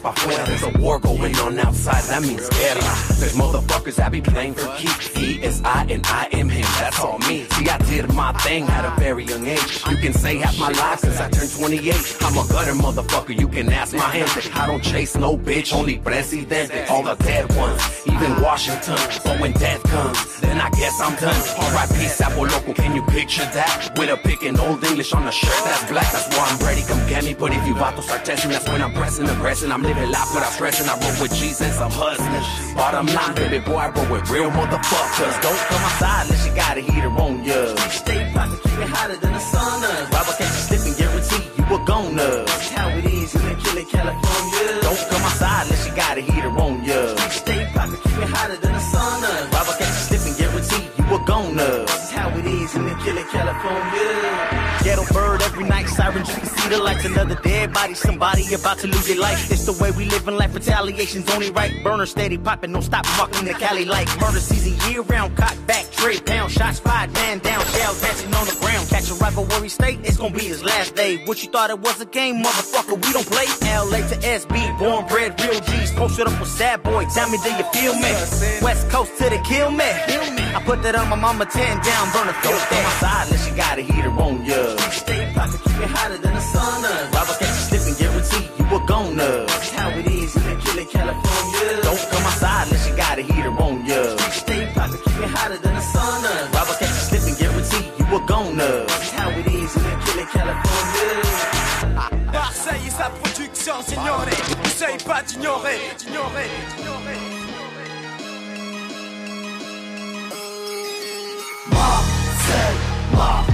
Pa' 0.00 0.12
fuera. 0.12 0.46
There's 0.46 0.62
a 0.62 0.78
war 0.78 0.98
going 0.98 1.34
on 1.36 1.58
outside, 1.58 2.02
that 2.04 2.22
means 2.22 2.48
guerra. 2.48 2.80
There's 3.20 3.34
motherfuckers 3.34 3.96
that 3.96 4.10
be 4.12 4.20
playing 4.20 4.54
for 4.54 4.66
keeps. 4.76 5.08
He 5.16 5.42
is 5.42 5.60
I 5.64 5.84
and 5.90 6.04
I 6.06 6.28
am 6.32 6.48
him, 6.48 6.66
that's 6.78 6.98
all 7.00 7.18
me. 7.20 7.46
See, 7.50 7.68
I 7.68 7.78
did 7.78 8.12
my 8.14 8.32
thing 8.44 8.64
at 8.64 8.84
a 8.84 9.00
very 9.00 9.24
young 9.24 9.46
age. 9.46 9.82
You 9.88 9.96
can 9.96 10.12
say 10.12 10.38
half 10.38 10.58
my 10.58 10.70
life 10.70 11.00
since 11.00 11.20
I 11.20 11.28
turned 11.28 11.52
28. 11.52 12.16
I'm 12.22 12.38
a 12.38 12.48
gutter 12.48 12.72
motherfucker, 12.72 13.38
you 13.38 13.48
can 13.48 13.70
ask 13.72 13.94
my 13.94 14.12
gente. 14.12 14.50
I 14.54 14.66
don't 14.66 14.82
chase 14.82 15.16
no 15.16 15.36
bitch, 15.36 15.72
only 15.72 15.98
presidente. 15.98 16.86
All 16.88 17.02
the 17.02 17.14
dead 17.16 17.54
ones, 17.56 17.82
even 18.06 18.40
Washington. 18.42 18.98
But 19.24 19.40
when 19.40 19.52
death 19.52 19.82
comes, 19.84 20.39
I 20.60 20.68
guess 20.70 21.00
I'm 21.00 21.16
done. 21.16 21.40
R.I.P. 21.72 22.04
Sapo 22.12 22.44
Loco, 22.44 22.72
can 22.74 22.94
you 22.94 23.02
picture 23.06 23.48
that? 23.56 23.96
With 23.96 24.10
a 24.10 24.16
pick 24.16 24.42
in 24.42 24.58
old 24.60 24.84
English 24.84 25.12
on 25.12 25.26
a 25.26 25.32
shirt 25.32 25.60
that's 25.64 25.84
black. 25.90 26.10
That's 26.12 26.28
why 26.36 26.44
I'm 26.50 26.58
ready, 26.66 26.82
come 26.82 27.00
get 27.08 27.24
me. 27.24 27.34
But 27.34 27.52
if 27.52 27.66
you 27.66 27.74
vatos 27.74 28.04
start 28.04 28.24
testing, 28.24 28.50
that's 28.50 28.68
when 28.68 28.82
I'm 28.82 28.92
pressing, 28.92 29.28
aggressing. 29.28 29.72
I'm 29.72 29.82
living 29.82 30.10
life 30.10 30.34
without 30.34 30.52
stressing. 30.52 30.88
I 30.88 30.94
roll 31.00 31.16
with 31.22 31.34
Jesus, 31.34 31.80
I'm 31.80 31.90
hustling. 31.90 32.76
Bottom 32.76 33.06
line, 33.06 33.34
baby 33.34 33.58
boy, 33.58 33.76
I 33.76 33.88
roll 33.88 34.08
with 34.12 34.28
real 34.30 34.50
motherfuckers. 34.50 35.34
Don't 35.40 35.62
come 35.70 35.82
outside 35.82 36.24
unless 36.24 36.46
you 36.46 36.54
got 36.54 36.76
a 36.76 36.80
heater 36.80 37.08
on 37.08 37.44
ya. 37.44 37.74
Stay 37.88 38.30
pocket, 38.34 38.62
keep 38.62 38.78
it 38.84 38.88
hotter 38.92 39.16
than 39.16 39.32
the 39.32 39.40
sun. 39.40 39.80
Robber 40.12 40.34
catch 40.36 40.52
you 40.52 40.64
slipping, 40.68 40.94
guarantee 41.00 41.44
you 41.56 41.64
a 41.74 41.78
goner. 41.86 42.44
That's 42.44 42.70
how 42.70 42.88
it 42.90 43.04
is 43.06 43.34
in 43.34 43.56
Kill 43.64 43.84
California. 43.86 44.80
Don't 44.82 45.02
come 45.08 45.22
outside 45.22 45.64
unless 45.64 45.86
you 45.88 45.94
got 45.96 46.18
a 46.18 46.20
heater 46.20 46.52
on 46.52 46.84
ya. 46.84 47.16
Stay 47.30 47.64
pocket, 47.72 48.02
keep 48.02 48.18
it 48.18 48.28
hotter 48.28 48.56
than 48.56 48.69
California. 53.40 54.79
Ghetto 54.82 55.04
bird 55.12 55.42
every 55.42 55.64
night, 55.64 55.88
sirens 55.88 56.28
you 56.28 56.34
can 56.34 56.46
see 56.46 56.68
the 56.70 56.78
lights. 56.78 57.04
Another 57.04 57.34
dead 57.36 57.72
body, 57.72 57.94
somebody 57.94 58.54
about 58.54 58.78
to 58.78 58.86
lose 58.86 59.06
their 59.06 59.18
life. 59.18 59.50
It's 59.50 59.66
the 59.66 59.72
way 59.82 59.90
we 59.90 60.06
live 60.06 60.26
in 60.26 60.36
life. 60.36 60.54
Retaliation's 60.54 61.30
only 61.30 61.50
right. 61.50 61.72
Burner 61.84 62.06
steady 62.06 62.38
popping, 62.38 62.72
don't 62.72 62.82
stop 62.82 63.06
walking 63.18 63.44
the 63.44 63.52
Cali 63.54 63.84
like 63.84 64.08
murder 64.20 64.40
season 64.40 64.74
year 64.90 65.02
round. 65.02 65.36
Cock 65.36 65.54
back, 65.66 65.90
trade 65.92 66.24
pound, 66.24 66.50
shots 66.50 66.78
fired, 66.78 67.12
man 67.12 67.38
down, 67.40 67.64
shell 67.66 67.94
dancing 68.00 68.32
on 68.34 68.46
the 68.46 68.56
ground. 68.60 68.88
Catch 68.88 69.10
a 69.10 69.14
rival 69.14 69.44
where 69.44 69.62
he 69.62 69.68
stay, 69.68 69.98
it's 70.02 70.16
gonna 70.16 70.34
be 70.34 70.44
his 70.44 70.64
last 70.64 70.94
day. 70.94 71.24
What 71.26 71.42
you 71.42 71.50
thought 71.50 71.70
it 71.70 71.78
was 71.78 72.00
a 72.00 72.06
game, 72.06 72.42
motherfucker? 72.42 72.94
We 73.04 73.12
don't 73.12 73.26
play. 73.26 73.46
LA 73.80 74.06
to 74.08 74.16
SB, 74.16 74.78
born 74.78 75.06
bred, 75.06 75.40
real 75.40 75.60
G's. 75.60 75.92
Posted 75.92 76.26
up 76.26 76.38
with 76.38 76.48
sad 76.48 76.82
boy, 76.82 77.06
tell 77.14 77.28
me 77.30 77.38
do 77.38 77.50
you 77.50 77.64
feel 77.72 77.94
me? 77.94 78.12
West 78.62 78.88
Coast 78.90 79.16
to 79.18 79.30
the 79.30 79.40
kill 79.44 79.70
me. 79.70 79.84
I 80.54 80.62
put 80.64 80.82
that 80.82 80.94
on 80.96 81.08
my 81.08 81.16
mama 81.16 81.46
10 81.46 81.80
down, 81.80 82.12
burner 82.12 82.34
Don't 82.42 82.60
come 82.68 82.84
outside 82.84 83.26
unless 83.26 83.48
you 83.48 83.56
got 83.56 83.78
a 83.78 83.82
heater 83.82 84.10
on 84.10 84.44
ya. 84.78 84.90
Stay 84.90 85.32
pocket, 85.34 85.60
keep 85.64 85.80
it 85.84 85.90
hotter 85.90 86.18
than 86.18 86.34
the 86.34 86.40
sun. 86.40 86.82
Robber 87.14 87.36
catch 87.40 87.54
you 87.58 87.64
slipping, 87.68 87.96
guarantee 88.00 88.46
you 88.58 88.64
a 88.76 88.78
goner. 88.86 89.46
That's 89.46 89.70
how 89.70 89.90
it 89.90 90.06
is 90.06 90.36
in 90.36 90.60
Kill 90.60 90.84
California. 90.86 91.82
Don't 91.82 92.04
come 92.10 92.24
outside 92.30 92.66
unless 92.66 92.88
you 92.88 92.96
got 92.96 93.18
a 93.18 93.22
heater 93.22 93.54
on 93.64 93.86
ya. 93.86 94.02
Stay 94.30 94.66
pocket, 94.74 95.00
keep 95.04 95.18
it 95.24 95.30
hotter 95.36 95.58
than 95.58 95.74
the 95.74 95.80
sun. 95.80 96.22
Robber 96.54 96.76
catch 96.80 96.94
you 96.98 97.04
slipping, 97.08 97.36
guarantee 97.42 97.84
you 97.98 98.06
a 98.16 98.20
goner. 98.26 98.86
That's 98.86 99.10
how 99.10 99.30
it 99.30 99.46
is 99.46 99.76
in 99.76 99.96
Kill 100.04 100.26
California. 100.34 101.10
Marseille 102.32 102.90
sa 102.90 103.10
production, 103.10 103.82
signore. 103.86 104.28
Essaye 104.64 104.98
pas 105.04 105.22
d'ignorer, 105.22 105.78
d'ignorer, 105.98 106.48
d'ignorer. 106.76 107.18
Marseille, 111.70 112.78
Marseille, 113.12 113.49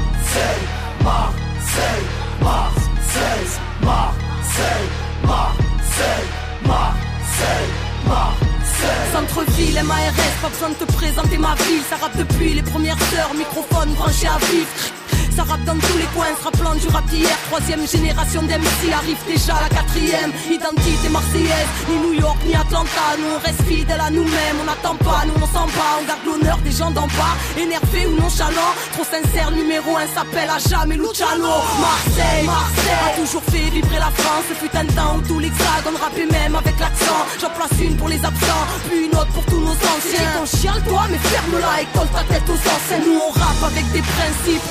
Marseille, 1.06 2.04
Marseille, 2.42 3.60
Marseille, 3.80 4.88
Marseille, 5.22 6.28
Marseille, 6.66 7.70
Marseille. 8.08 9.12
Centre-ville, 9.12 9.82
MARS, 9.84 10.36
pas 10.42 10.48
besoin 10.48 10.70
de 10.70 10.74
te 10.74 10.92
présenter 10.92 11.38
ma 11.38 11.54
ville. 11.54 11.82
Ça 11.88 11.94
rappe 11.94 12.16
depuis 12.16 12.54
les 12.54 12.62
premières 12.62 12.98
heures, 13.16 13.32
microphone 13.34 13.90
branché 13.94 14.26
à 14.26 14.38
vif. 14.50 14.92
Ça 15.36 15.44
rappe 15.44 15.64
dans 15.64 15.76
tous 15.76 15.98
les 15.98 16.08
coins, 16.16 16.32
se 16.38 16.44
rappelant 16.44 16.74
du 16.74 16.88
rap 16.88 17.04
d'hier. 17.06 17.36
Troisième 17.50 17.86
génération 17.86 18.42
d'MC 18.42 18.90
arrive 18.90 19.18
déjà 19.28 19.52
la 19.60 19.68
quatrième. 19.68 20.32
Identité 20.50 21.08
marseillaise, 21.10 21.68
ni 21.90 21.96
New 21.96 22.14
York, 22.14 22.38
ni 22.46 22.54
Atlanta. 22.54 23.06
Nous 23.18 23.36
on 23.36 23.38
reste 23.44 23.62
fidèles 23.68 24.00
à 24.00 24.10
nous-mêmes, 24.10 24.56
on 24.62 24.64
n'attend 24.64 24.96
pas, 24.96 25.24
nous 25.26 25.36
on 25.36 25.46
s'en 25.46 25.66
bat. 25.66 26.00
On 26.00 26.06
garde 26.06 26.24
l'honneur 26.24 26.56
des 26.64 26.72
gens 26.72 26.90
d'en 26.90 27.06
bas, 27.18 27.36
énervés 27.58 28.06
ou 28.06 28.16
nonchalants. 28.18 28.74
Trop 28.92 29.04
sincère, 29.04 29.50
numéro 29.50 29.94
un 29.96 30.08
s'appelle 30.14 30.48
à 30.48 30.58
jamais 30.58 30.96
Luciano. 30.96 31.52
Marseille, 31.84 32.46
Marseille, 32.46 33.04
a 33.04 33.20
toujours 33.20 33.42
fait 33.44 33.68
vibrer 33.68 33.98
la 33.98 34.12
France. 34.16 34.44
Ce 34.48 34.54
fut 34.54 34.74
un 34.74 34.86
temps 34.86 35.18
où 35.18 35.20
tout 35.28 35.38
l'hexagone 35.38 36.00
rappait 36.00 36.30
même 36.32 36.54
avec 36.56 36.80
l'accent. 36.80 37.20
J'en 37.40 37.50
place 37.50 37.76
une 37.78 37.96
pour 37.96 38.08
les 38.08 38.24
absents, 38.24 38.64
puis 38.88 39.04
une 39.04 39.14
autre 39.14 39.32
pour 39.36 39.44
tous 39.44 39.60
nos 39.60 39.76
anciens. 39.76 40.32
Ton 40.40 40.46
chiale 40.46 40.82
toi, 40.88 41.02
mais 41.10 41.18
ferme-la 41.18 41.82
et 41.82 41.88
colle 41.92 42.08
ta 42.08 42.24
tête 42.24 42.48
aux 42.48 42.56
anciens. 42.56 43.04
Nous 43.04 43.20
on 43.20 43.30
rappe 43.36 43.64
avec 43.70 43.84
des 43.92 44.00
principes, 44.00 44.64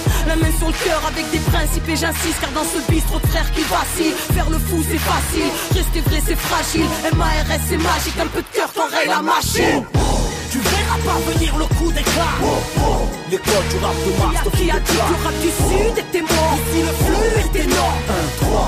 sur 0.58 0.68
le 0.68 0.74
cœur 0.84 1.02
avec 1.08 1.30
des 1.32 1.40
principes 1.40 1.88
et 1.90 1.96
j'insiste 1.96 2.40
car 2.42 2.52
dans 2.52 2.64
ce 2.64 2.80
bistrot 2.92 3.20
de 3.20 3.28
frères 3.28 3.52
qui 3.52 3.64
vacille 3.64 4.14
Faire 4.34 4.50
le 4.50 4.58
fou 4.58 4.84
c'est 4.90 4.98
facile, 4.98 5.50
rester 5.74 6.02
vrai 6.02 6.22
c'est 6.26 6.36
fragile. 6.36 6.90
MARS 7.16 7.62
c'est 7.68 7.78
magique, 7.78 8.20
un 8.20 8.28
peu 8.28 8.42
de 8.42 8.52
cœur 8.54 8.72
t'enraye 8.74 9.08
la 9.08 9.22
machine. 9.22 9.84
Tu 10.52 10.60
verras 10.60 11.00
pas 11.06 11.20
venir 11.32 11.58
le 11.58 11.66
coup 11.76 11.92
d'éclat. 11.92 12.36
L'école 13.30 13.68
du 13.70 13.78
rap 13.84 13.96
de 14.06 14.12
Mars 14.20 14.50
Qui 14.56 14.72
a 14.72 14.80
dit 14.80 14.94
que 14.94 15.14
le 15.14 15.24
rap 15.24 15.34
du 15.42 15.50
sud 15.50 15.98
était 15.98 16.22
mort 16.22 16.58
Ici 16.62 16.82
le 16.86 16.94
flux 17.04 17.34
est 17.42 17.64
énorme 17.66 18.06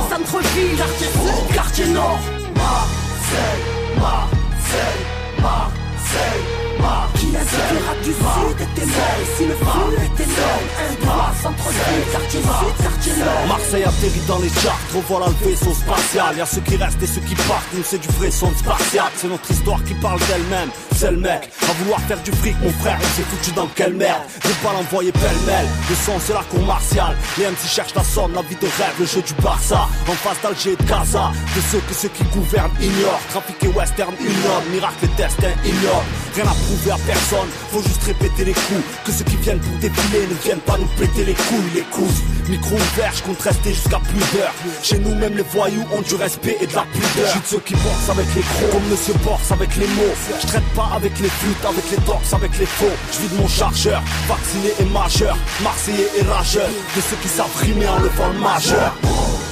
Centre-ville, 0.09 0.77
quartier 0.77 1.07
sud, 1.07 1.55
quartier 1.55 1.85
nord. 1.87 2.19
Marseille, 2.55 3.63
Marseille, 3.95 5.05
Marseille. 5.41 6.66
Qui 7.15 7.35
a 7.35 7.39
dit 7.39 7.61
que 7.69 7.73
le 7.73 7.85
rap 7.87 7.99
du 8.03 8.13
sud 8.13 8.57
était 8.61 8.85
mort 8.85 9.17
Ici 9.23 9.45
le 9.47 9.55
flux 9.55 9.95
est 9.97 10.23
énorme 10.23 10.67
Un 10.83 11.05
droit, 11.05 11.31
centre-ville, 11.41 12.11
quartier 12.11 12.39
sud, 12.41 12.83
quartier 12.83 13.13
nord 13.17 13.47
Marseille 13.47 13.83
atterrit 13.83 14.25
dans 14.27 14.39
les 14.39 14.49
charts, 14.49 14.79
revoilà 14.93 15.27
le 15.27 15.49
vaisseau 15.49 15.73
spatial. 15.73 16.37
Y'a 16.37 16.45
ceux 16.45 16.61
qui 16.61 16.75
restent 16.75 17.01
et 17.01 17.07
ceux 17.07 17.21
qui 17.21 17.35
partent, 17.35 17.73
nous 17.73 17.83
c'est 17.83 17.99
du 17.99 18.07
vrai 18.19 18.31
son 18.31 18.53
spatial. 18.53 19.05
C'est 19.15 19.27
notre 19.27 19.49
histoire 19.49 19.83
qui 19.83 19.93
parle 19.95 20.19
d'elle-même. 20.27 20.69
C'est 20.95 21.11
le 21.11 21.17
mec, 21.17 21.49
à 21.69 21.73
vouloir 21.73 21.99
faire 22.01 22.21
du 22.23 22.31
fric, 22.31 22.55
mon 22.61 22.71
frère, 22.71 22.97
on 22.99 23.15
s'est 23.15 23.23
foutu 23.23 23.51
dans 23.51 23.67
quelle 23.67 23.93
merde? 23.93 24.21
J'ai 24.43 24.53
pas 24.65 24.73
l'envoyer 24.73 25.11
pêle-mêle, 25.11 25.67
le 25.89 25.95
son 25.95 26.19
c'est 26.19 26.33
la 26.33 26.43
cour 26.43 26.63
martiale. 26.65 27.15
Les 27.37 27.45
MC 27.45 27.67
cherchent 27.67 27.95
la 27.95 28.03
somme, 28.03 28.33
la 28.33 28.41
vie 28.41 28.55
de 28.55 28.65
rêve, 28.65 28.95
le 28.99 29.05
jeu 29.05 29.21
du 29.21 29.33
Barça. 29.41 29.87
En 30.07 30.13
face 30.13 30.41
d'Alger 30.41 30.73
et 30.73 30.75
de 30.75 30.89
Gaza, 30.89 31.31
de 31.55 31.61
ceux 31.71 31.79
que 31.79 31.93
ceux 31.93 32.09
qui 32.09 32.23
gouvernent 32.25 32.71
ignorent. 32.81 33.21
Trafiquer 33.29 33.67
western, 33.67 34.13
une 34.19 34.41
norme, 34.43 34.65
miracle 34.71 35.05
et 35.05 35.21
destin, 35.21 35.51
ignoble. 35.63 36.05
Rien 36.37 36.45
à 36.45 36.53
prouver 36.53 36.91
à 36.91 36.97
personne, 36.97 37.49
faut 37.71 37.81
juste 37.81 38.03
répéter 38.03 38.45
les 38.45 38.53
coups. 38.53 38.83
Que 39.03 39.11
ceux 39.11 39.23
qui 39.23 39.37
viennent 39.37 39.59
pour 39.59 39.75
défiler 39.79 40.27
ne 40.27 40.35
viennent 40.35 40.59
pas 40.59 40.77
nous 40.77 40.85
péter 40.99 41.25
les 41.25 41.33
couilles, 41.33 41.71
les 41.73 41.81
couses. 41.81 42.21
Micro 42.47 42.75
ouvert, 42.75 43.11
je 43.15 43.23
compte 43.23 43.41
rester 43.41 43.73
jusqu'à 43.73 43.97
plus 43.97 44.19
d'heures. 44.37 44.53
Chez 44.83 44.99
nous, 44.99 45.15
même 45.15 45.35
les 45.35 45.41
voyous 45.41 45.83
ont 45.91 46.01
du 46.03 46.13
respect 46.13 46.55
et 46.61 46.67
de 46.67 46.75
la 46.75 46.83
pudeur. 46.93 47.25
Je 47.25 47.31
suis 47.31 47.39
de 47.39 47.45
ceux 47.47 47.59
qui 47.61 47.73
boxent 47.73 48.09
avec 48.11 48.27
les 48.35 48.43
crocs, 48.43 48.69
comme 48.71 48.87
Monsieur 48.87 49.15
Borse 49.25 49.51
avec 49.51 49.75
les 49.77 49.87
mots. 49.87 50.13
Je 50.39 50.45
traite 50.45 50.69
pas 50.75 50.91
avec 50.95 51.19
les 51.19 51.29
flûtes, 51.29 51.65
avec 51.65 51.89
les 51.89 52.05
torses, 52.05 52.31
avec 52.31 52.59
les 52.59 52.67
faux. 52.67 52.85
Je 53.13 53.17
vis 53.17 53.35
de 53.35 53.41
mon 53.41 53.47
chargeur, 53.47 54.03
vacciné 54.27 54.69
et 54.79 54.85
majeur, 54.93 55.35
marseillais 55.63 56.11
et 56.19 56.21
rageur. 56.21 56.69
De 56.95 57.01
ceux 57.01 57.15
qui 57.15 57.29
savent 57.29 57.55
rimer 57.55 57.87
en 57.87 57.97
levant 57.97 58.29
le 58.31 58.39
majeur. 58.39 58.93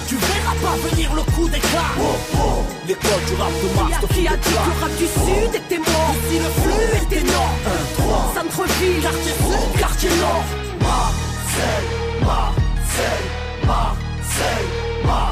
Tu 0.07 0.15
verras 0.15 0.55
pas 0.61 0.77
venir 0.87 1.13
le 1.15 1.23
coup 1.33 1.49
d'éclat. 1.49 1.91
L'école 2.87 3.23
du 3.27 3.33
rap 3.41 3.51
de 3.51 3.75
Mars 3.75 4.01
te 4.01 4.13
Qui 4.13 4.27
a 4.27 4.37
dit 4.37 4.49
que 4.49 4.69
le 4.69 4.81
rap 4.81 4.95
du 4.97 5.05
sud 5.05 5.55
était 5.55 5.79
mort 5.79 6.13
Ici 6.29 6.39
le 6.39 6.49
flux 6.61 6.91
est 6.97 7.21
énorme 7.21 7.65
Centre-ville, 8.35 9.01
quartier 9.01 9.31
sud, 9.31 9.79
quartier 9.79 10.09
nord. 10.09 10.45
Marseille, 10.81 11.87
Marseille, 12.21 13.65
Marseille. 13.65 14.84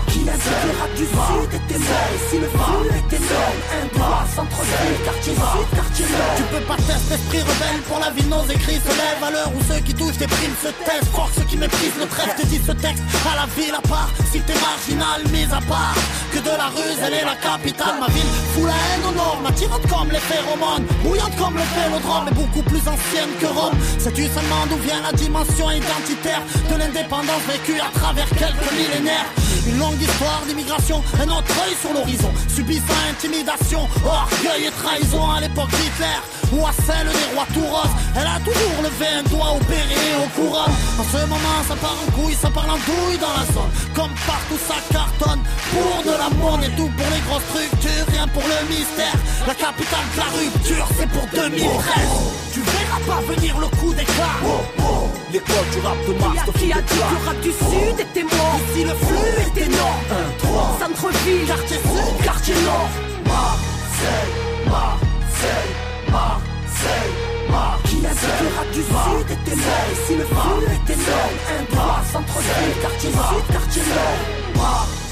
Qui 0.08 0.30
a 0.30 0.34
dit 0.34 0.54
que 0.62 0.68
le 0.70 0.76
rap 0.80 0.94
du 0.94 1.06
sud 1.06 1.50
était 1.54 1.80
mort 1.80 2.10
Ici 2.16 2.38
le 2.40 2.50
flux 2.50 2.90
est 2.94 3.10
énorme 3.18 3.60
Un 3.74 3.86
droit, 3.98 4.26
centre-ville, 4.36 5.00
quartier 5.06 5.34
sud, 5.34 5.68
quartier 5.74 6.06
Tu 6.38 6.44
peu 6.44 6.62
pas 6.66 6.78
test, 6.78 7.12
esprit 7.12 7.42
rebelle 7.42 7.82
pour 7.88 8.00
la 8.00 8.10
vie, 8.12 8.26
nos 8.28 8.46
écrits 8.46 8.82
se 8.82 8.94
lèvent 8.94 9.24
à 9.24 9.32
l'heure 9.32 9.52
où 9.56 9.62
ceux 9.68 9.80
qui 9.82 9.94
touchent 9.94 10.18
des 10.18 10.28
primes 10.28 10.56
se 10.62 10.70
taisent. 10.86 11.10
Fort 11.12 11.30
ceux 11.36 11.44
qui 11.44 11.58
méprisent 11.58 12.00
le 12.00 12.08
trêve, 12.08 12.36
te 12.36 12.46
dit 12.46 12.62
ce 12.66 12.72
texte 12.72 13.04
à 13.26 13.36
la 13.36 13.48
ville 13.58 13.76
à 13.76 13.82
part. 13.88 14.10
Si 14.32 14.40
t'es 14.42 14.58
marginal, 14.60 15.22
mise 15.32 15.54
à 15.54 15.62
part, 15.66 15.96
que 16.32 16.40
de 16.40 16.54
la 16.54 16.68
ruse, 16.70 17.00
elle 17.06 17.14
est 17.14 17.26
la 17.26 17.36
capitale. 17.36 17.98
Ma 18.00 18.08
ville 18.08 18.34
fout 18.54 18.66
la 18.66 18.78
haine 18.78 19.06
au 19.10 19.14
nord, 19.16 19.40
m'attirante 19.44 19.86
comme 19.90 20.10
les 20.10 20.24
phéromones, 20.30 20.86
bouillante 21.04 21.36
comme 21.38 21.56
le 21.56 21.66
vélodrome, 21.74 22.26
mais 22.26 22.36
beaucoup 22.36 22.64
plus 22.64 22.84
ancienne 22.88 23.34
que 23.40 23.48
Rome. 23.48 23.78
Sais-tu 23.98 24.24
seulement 24.30 24.66
d'où 24.70 24.78
vient 24.86 25.02
la 25.02 25.14
dimension 25.14 25.70
identitaire 25.72 26.42
de 26.70 26.76
l'indépendance 26.78 27.44
vécue 27.50 27.80
à 27.80 27.90
travers 27.98 28.30
quelques 28.30 28.72
millénaires? 28.74 29.30
Une 29.66 29.80
longue 29.80 30.02
histoire 30.02 30.44
d'immigration, 30.46 31.02
un 31.20 31.30
autre 31.30 31.54
œil 31.64 31.76
sur 31.80 31.94
l'horizon, 31.94 32.32
subissant 32.54 33.00
intimidation, 33.10 33.88
orgueil 34.06 34.66
et 34.68 34.72
trahison 34.72 35.30
à 35.32 35.40
l'époque 35.40 35.70
d'Hitler 35.72 36.20
ou 36.52 36.66
à 36.66 36.72
celle 36.86 37.08
des 37.08 37.28
rois 37.34 37.48
tout 37.54 37.66
roses. 37.66 37.96
Elle 38.16 38.28
a 38.28 38.40
toujours 38.40 38.84
levé 38.84 39.08
un 39.08 39.24
doigt 39.24 39.56
au 39.56 39.60
et 39.74 40.16
au 40.20 40.28
couronne. 40.36 40.76
En 41.00 41.04
ce 41.04 41.26
moment, 41.26 41.60
ça 41.68 41.76
part 41.76 41.96
en 41.96 42.12
couille, 42.12 42.36
ça 42.36 42.50
parle 42.50 42.72
en 42.72 42.82
douille 42.84 43.18
dans 43.18 43.34
la 43.34 43.46
zone. 43.54 43.72
Comme 43.96 44.14
partout, 44.28 44.60
ça 44.68 44.76
cartonne 44.92 45.42
pour 45.72 46.04
de 46.04 46.18
la 46.18 46.30
monnaie, 46.38 46.70
tout 46.76 46.92
pour 46.98 47.10
les 47.14 47.22
grosses 47.28 47.48
structures, 47.50 48.06
rien 48.12 48.28
pour 48.28 48.44
le 48.44 48.60
mystère. 48.68 49.16
La 49.48 49.56
capitale 49.56 50.08
de 50.14 50.20
la 50.20 50.30
rupture, 50.38 50.88
c'est 50.98 51.10
pour 51.10 51.26
2013. 51.34 52.44
Tu 52.54 52.60
verras 52.62 53.02
pas 53.08 53.22
venir 53.34 53.58
le 53.60 53.68
coup 53.78 53.94
d'éclat. 53.94 54.38
L'école 55.34 55.68
du 55.74 55.80
rap 55.80 55.98
de 56.08 56.14
Mars, 56.14 56.52
Qui 56.60 56.72
a 56.72 56.76
dit 56.76 56.94
que 56.94 56.94
le 56.94 57.26
rap 57.26 57.40
du 57.42 57.50
sud 57.50 58.00
était 58.00 58.22
mort 58.22 58.60
Si 58.76 58.84
le 58.84 58.94
flux 58.94 59.48
était 59.48 59.68
non, 59.68 59.94
1, 60.12 60.38
3, 60.38 60.78
Centre-ville, 60.80 61.48
quartier 61.48 61.78
sud, 61.78 62.24
quartier 62.24 62.54
nord. 62.54 62.90
Marseille, 63.26 64.30
Marseille, 64.70 65.74
Marseille, 66.12 67.14
Marseille. 67.50 68.00
Qui 68.00 68.06
a 68.06 68.10
dit 68.14 68.30
que 68.38 68.44
le 68.44 68.50
rap 68.56 68.70
du 68.74 68.84
sud 68.84 69.28
était 69.32 69.56
mort 69.56 69.90
Si 70.06 70.16
le 70.18 70.24
flux 70.24 70.66
était 70.76 71.00
non, 71.02 71.26
un 71.50 71.74
droit 71.74 72.04
Centre-ville, 72.14 72.82
quartier 72.84 73.10
sud, 73.10 73.54
quartier 73.56 73.82
nord. 73.82 74.62
Marseille, 74.62 75.03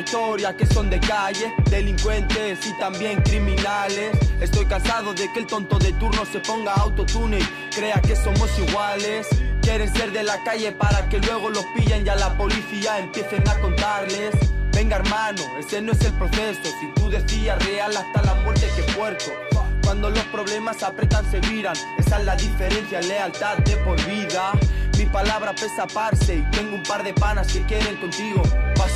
historia 0.00 0.56
que 0.56 0.66
son 0.66 0.90
de 0.90 1.00
calle, 1.00 1.52
delincuentes 1.70 2.66
y 2.66 2.78
también 2.78 3.20
criminales. 3.22 4.16
Estoy 4.40 4.64
cansado 4.66 5.14
de 5.14 5.32
que 5.32 5.40
el 5.40 5.46
tonto 5.46 5.78
de 5.78 5.92
turno 5.94 6.24
se 6.24 6.40
ponga 6.40 6.72
autotune 6.74 7.38
y 7.38 7.74
crea 7.74 8.00
que 8.00 8.14
somos 8.14 8.50
iguales. 8.58 9.26
Quieren 9.62 9.92
ser 9.92 10.12
de 10.12 10.22
la 10.22 10.42
calle 10.44 10.72
para 10.72 11.08
que 11.08 11.18
luego 11.18 11.50
los 11.50 11.64
pillen 11.76 12.06
y 12.06 12.08
a 12.08 12.16
la 12.16 12.36
policía 12.36 12.98
empiecen 12.98 13.46
a 13.48 13.58
contarles. 13.60 14.34
Venga 14.72 14.96
hermano, 14.96 15.42
ese 15.58 15.80
no 15.82 15.92
es 15.92 16.00
el 16.02 16.12
proceso. 16.14 16.62
Si 16.80 16.86
tú 16.94 17.10
decías 17.10 17.64
real 17.64 17.96
hasta 17.96 18.22
la 18.22 18.34
muerte 18.42 18.68
que 18.76 18.82
puerco. 18.92 19.32
Cuando 19.82 20.10
los 20.10 20.24
problemas 20.24 20.82
apretan 20.82 21.28
se 21.30 21.40
viran, 21.40 21.74
esa 21.98 22.18
es 22.18 22.24
la 22.24 22.36
diferencia, 22.36 23.00
lealtad 23.00 23.56
de 23.58 23.76
por 23.78 23.96
vida. 24.06 24.52
Mi 24.98 25.06
palabra 25.06 25.54
pesa 25.54 25.86
parce 25.86 26.36
y 26.36 26.42
tengo 26.50 26.76
un 26.76 26.82
par 26.82 27.02
de 27.02 27.14
panas 27.14 27.50
que 27.52 27.62
quieren 27.62 27.96
contigo 27.96 28.42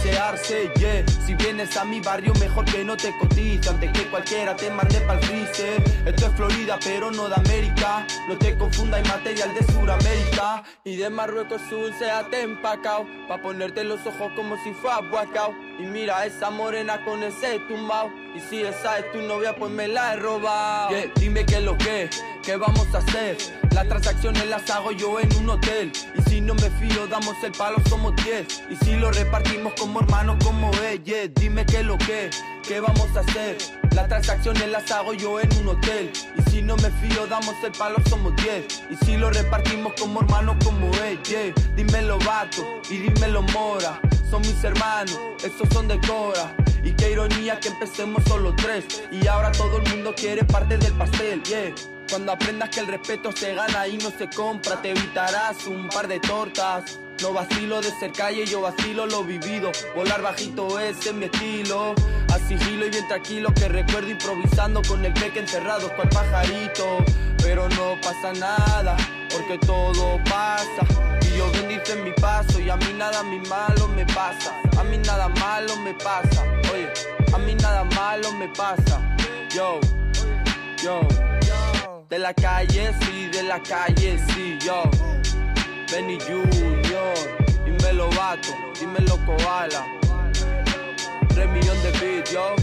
yeah. 0.04 1.04
Si 1.24 1.34
vienes 1.34 1.76
a 1.76 1.84
mi 1.84 2.00
barrio 2.00 2.32
mejor 2.34 2.64
que 2.64 2.84
no 2.84 2.96
te 2.96 3.16
cotice 3.18 3.68
antes 3.70 3.92
que 3.92 4.06
cualquiera 4.08 4.56
te 4.56 4.70
mande 4.70 5.00
pa'l 5.02 5.20
freezer. 5.20 5.82
Esto 6.06 6.26
es 6.26 6.32
Florida 6.34 6.78
pero 6.82 7.10
no 7.10 7.28
de 7.28 7.34
América, 7.36 8.06
no 8.28 8.36
te 8.36 8.56
confunda 8.56 8.96
hay 8.96 9.04
material 9.04 9.54
de 9.54 9.64
Sudamérica 9.72 10.64
y 10.84 10.96
de 10.96 11.10
Marruecos 11.10 11.60
Sur 11.68 11.92
se 11.98 12.10
ha 12.10 12.26
empacao 12.32 13.06
pa 13.28 13.40
ponerte 13.40 13.84
los 13.84 14.04
ojos 14.06 14.32
como 14.34 14.56
si 14.64 14.72
fuera 14.74 15.00
guacao. 15.08 15.54
Y 15.82 15.84
mira 15.84 16.24
esa 16.24 16.48
morena 16.48 17.04
con 17.04 17.24
ese 17.24 17.58
tumbao 17.66 18.08
y 18.36 18.38
si 18.38 18.62
esa 18.62 19.00
es 19.00 19.10
tu 19.10 19.20
novia 19.20 19.52
pues 19.56 19.72
me 19.72 19.88
la 19.88 20.12
he 20.12 20.16
robado. 20.16 20.90
Yeah, 20.90 21.10
dime 21.16 21.44
qué 21.44 21.56
es 21.56 21.62
lo 21.64 21.76
que, 21.76 22.08
qué 22.40 22.56
vamos 22.56 22.86
a 22.94 22.98
hacer. 22.98 23.36
Las 23.72 23.88
transacciones 23.88 24.46
las 24.46 24.70
hago 24.70 24.92
yo 24.92 25.18
en 25.18 25.34
un 25.38 25.50
hotel 25.50 25.90
y 26.14 26.30
si 26.30 26.40
no 26.40 26.54
me 26.54 26.70
fío 26.70 27.08
damos 27.08 27.34
el 27.42 27.50
palo 27.50 27.78
somos 27.88 28.14
10 28.24 28.62
y 28.70 28.76
si 28.84 28.94
lo 28.94 29.10
repartimos 29.10 29.72
como 29.76 29.98
hermanos 30.00 30.36
como 30.44 30.70
es, 30.70 31.02
yeah, 31.02 31.26
dime 31.34 31.66
qué 31.66 31.78
es 31.78 31.84
lo 31.84 31.98
que, 31.98 32.30
qué 32.62 32.78
vamos 32.78 33.08
a 33.16 33.20
hacer. 33.20 33.58
Las 33.92 34.06
transacciones 34.06 34.68
las 34.68 34.88
hago 34.92 35.14
yo 35.14 35.40
en 35.40 35.52
un 35.56 35.68
hotel 35.70 36.12
y 36.38 36.50
si 36.50 36.62
no 36.62 36.76
me 36.76 36.90
fío 36.92 37.26
damos 37.26 37.56
el 37.64 37.72
palo 37.72 37.96
somos 38.08 38.36
10 38.36 38.84
y 38.88 39.04
si 39.04 39.16
lo 39.16 39.30
repartimos 39.30 39.94
como 40.00 40.20
hermanos 40.20 40.54
como 40.64 40.90
es, 40.90 41.20
yeah, 41.24 41.52
dímelo 41.74 42.20
vato 42.20 42.64
y 42.88 42.98
dímelo 42.98 43.42
mora. 43.42 44.00
Son 44.32 44.40
mis 44.40 44.64
hermanos, 44.64 45.20
esos 45.44 45.68
son 45.74 45.88
de 45.88 46.00
Cora. 46.00 46.56
Y 46.82 46.92
qué 46.92 47.10
ironía 47.10 47.60
que 47.60 47.68
empecemos 47.68 48.24
solo 48.26 48.56
tres. 48.56 48.86
Y 49.10 49.26
ahora 49.26 49.52
todo 49.52 49.76
el 49.76 49.86
mundo 49.90 50.14
quiere 50.16 50.42
parte 50.42 50.78
del 50.78 50.94
pastel, 50.94 51.42
yeah. 51.42 51.74
Cuando 52.08 52.32
aprendas 52.32 52.70
que 52.70 52.80
el 52.80 52.86
respeto 52.86 53.30
se 53.30 53.54
gana 53.54 53.86
y 53.86 53.98
no 53.98 54.10
se 54.10 54.30
compra, 54.30 54.80
te 54.80 54.92
evitarás 54.92 55.66
un 55.66 55.86
par 55.90 56.08
de 56.08 56.18
tortas. 56.18 56.98
No 57.20 57.34
vacilo 57.34 57.82
de 57.82 57.90
ser 58.00 58.12
calle, 58.12 58.46
yo 58.46 58.62
vacilo 58.62 59.04
lo 59.04 59.22
vivido. 59.22 59.70
Volar 59.94 60.22
bajito 60.22 60.80
ese 60.80 61.10
es 61.10 61.14
mi 61.14 61.26
estilo. 61.26 61.94
A 62.32 62.38
sigilo 62.38 62.86
y 62.86 62.90
bien 62.90 63.06
tranquilo 63.08 63.52
que 63.52 63.68
recuerdo 63.68 64.08
improvisando 64.08 64.80
con 64.80 65.04
el 65.04 65.12
peque 65.12 65.40
encerrado 65.40 65.94
cual 65.94 66.08
pajarito. 66.08 67.04
Pero 67.42 67.68
no 67.70 67.98
pasa 68.00 68.32
nada, 68.32 68.96
porque 69.30 69.58
todo 69.58 70.18
pasa. 70.24 70.82
Y 71.22 71.36
yo 71.36 71.50
bendice 71.52 71.96
mi 71.96 72.12
paso 72.12 72.60
y 72.60 72.70
a 72.70 72.76
mí 72.76 72.92
nada 72.96 73.22
mí 73.22 73.40
malo 73.48 73.88
me 73.88 74.06
pasa. 74.06 74.52
A 74.78 74.84
mí 74.84 74.98
nada 74.98 75.28
malo 75.28 75.76
me 75.76 75.92
pasa. 75.94 76.44
Oye, 76.72 76.88
a 77.34 77.38
mí 77.38 77.54
nada 77.56 77.84
malo 77.84 78.32
me 78.32 78.48
pasa. 78.48 79.00
Yo, 79.54 79.80
yo. 80.82 81.00
De 82.08 82.18
la 82.18 82.34
calle, 82.34 82.92
sí, 83.00 83.28
de 83.28 83.42
la 83.42 83.58
calle, 83.62 84.18
sí, 84.28 84.58
yo. 84.60 84.82
Benny 85.90 86.18
Junior, 86.20 87.14
dímelo 87.64 88.08
vato, 88.10 88.50
dímelo 88.78 89.18
koala. 89.26 89.86
Tres 91.28 91.48
millones 91.48 91.82
de 91.82 91.90
beat, 92.00 92.30
yo. 92.30 92.54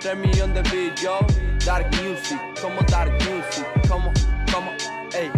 Tres 0.00 0.16
millones 0.16 0.62
de 0.62 0.70
beat, 0.70 1.00
yo. 1.00 1.47
Dark 1.68 1.86
music, 2.02 2.40
como 2.62 2.80
dark 2.84 3.12
music, 3.24 3.66
como, 3.90 4.10
como, 4.50 4.70
ey. 5.12 5.30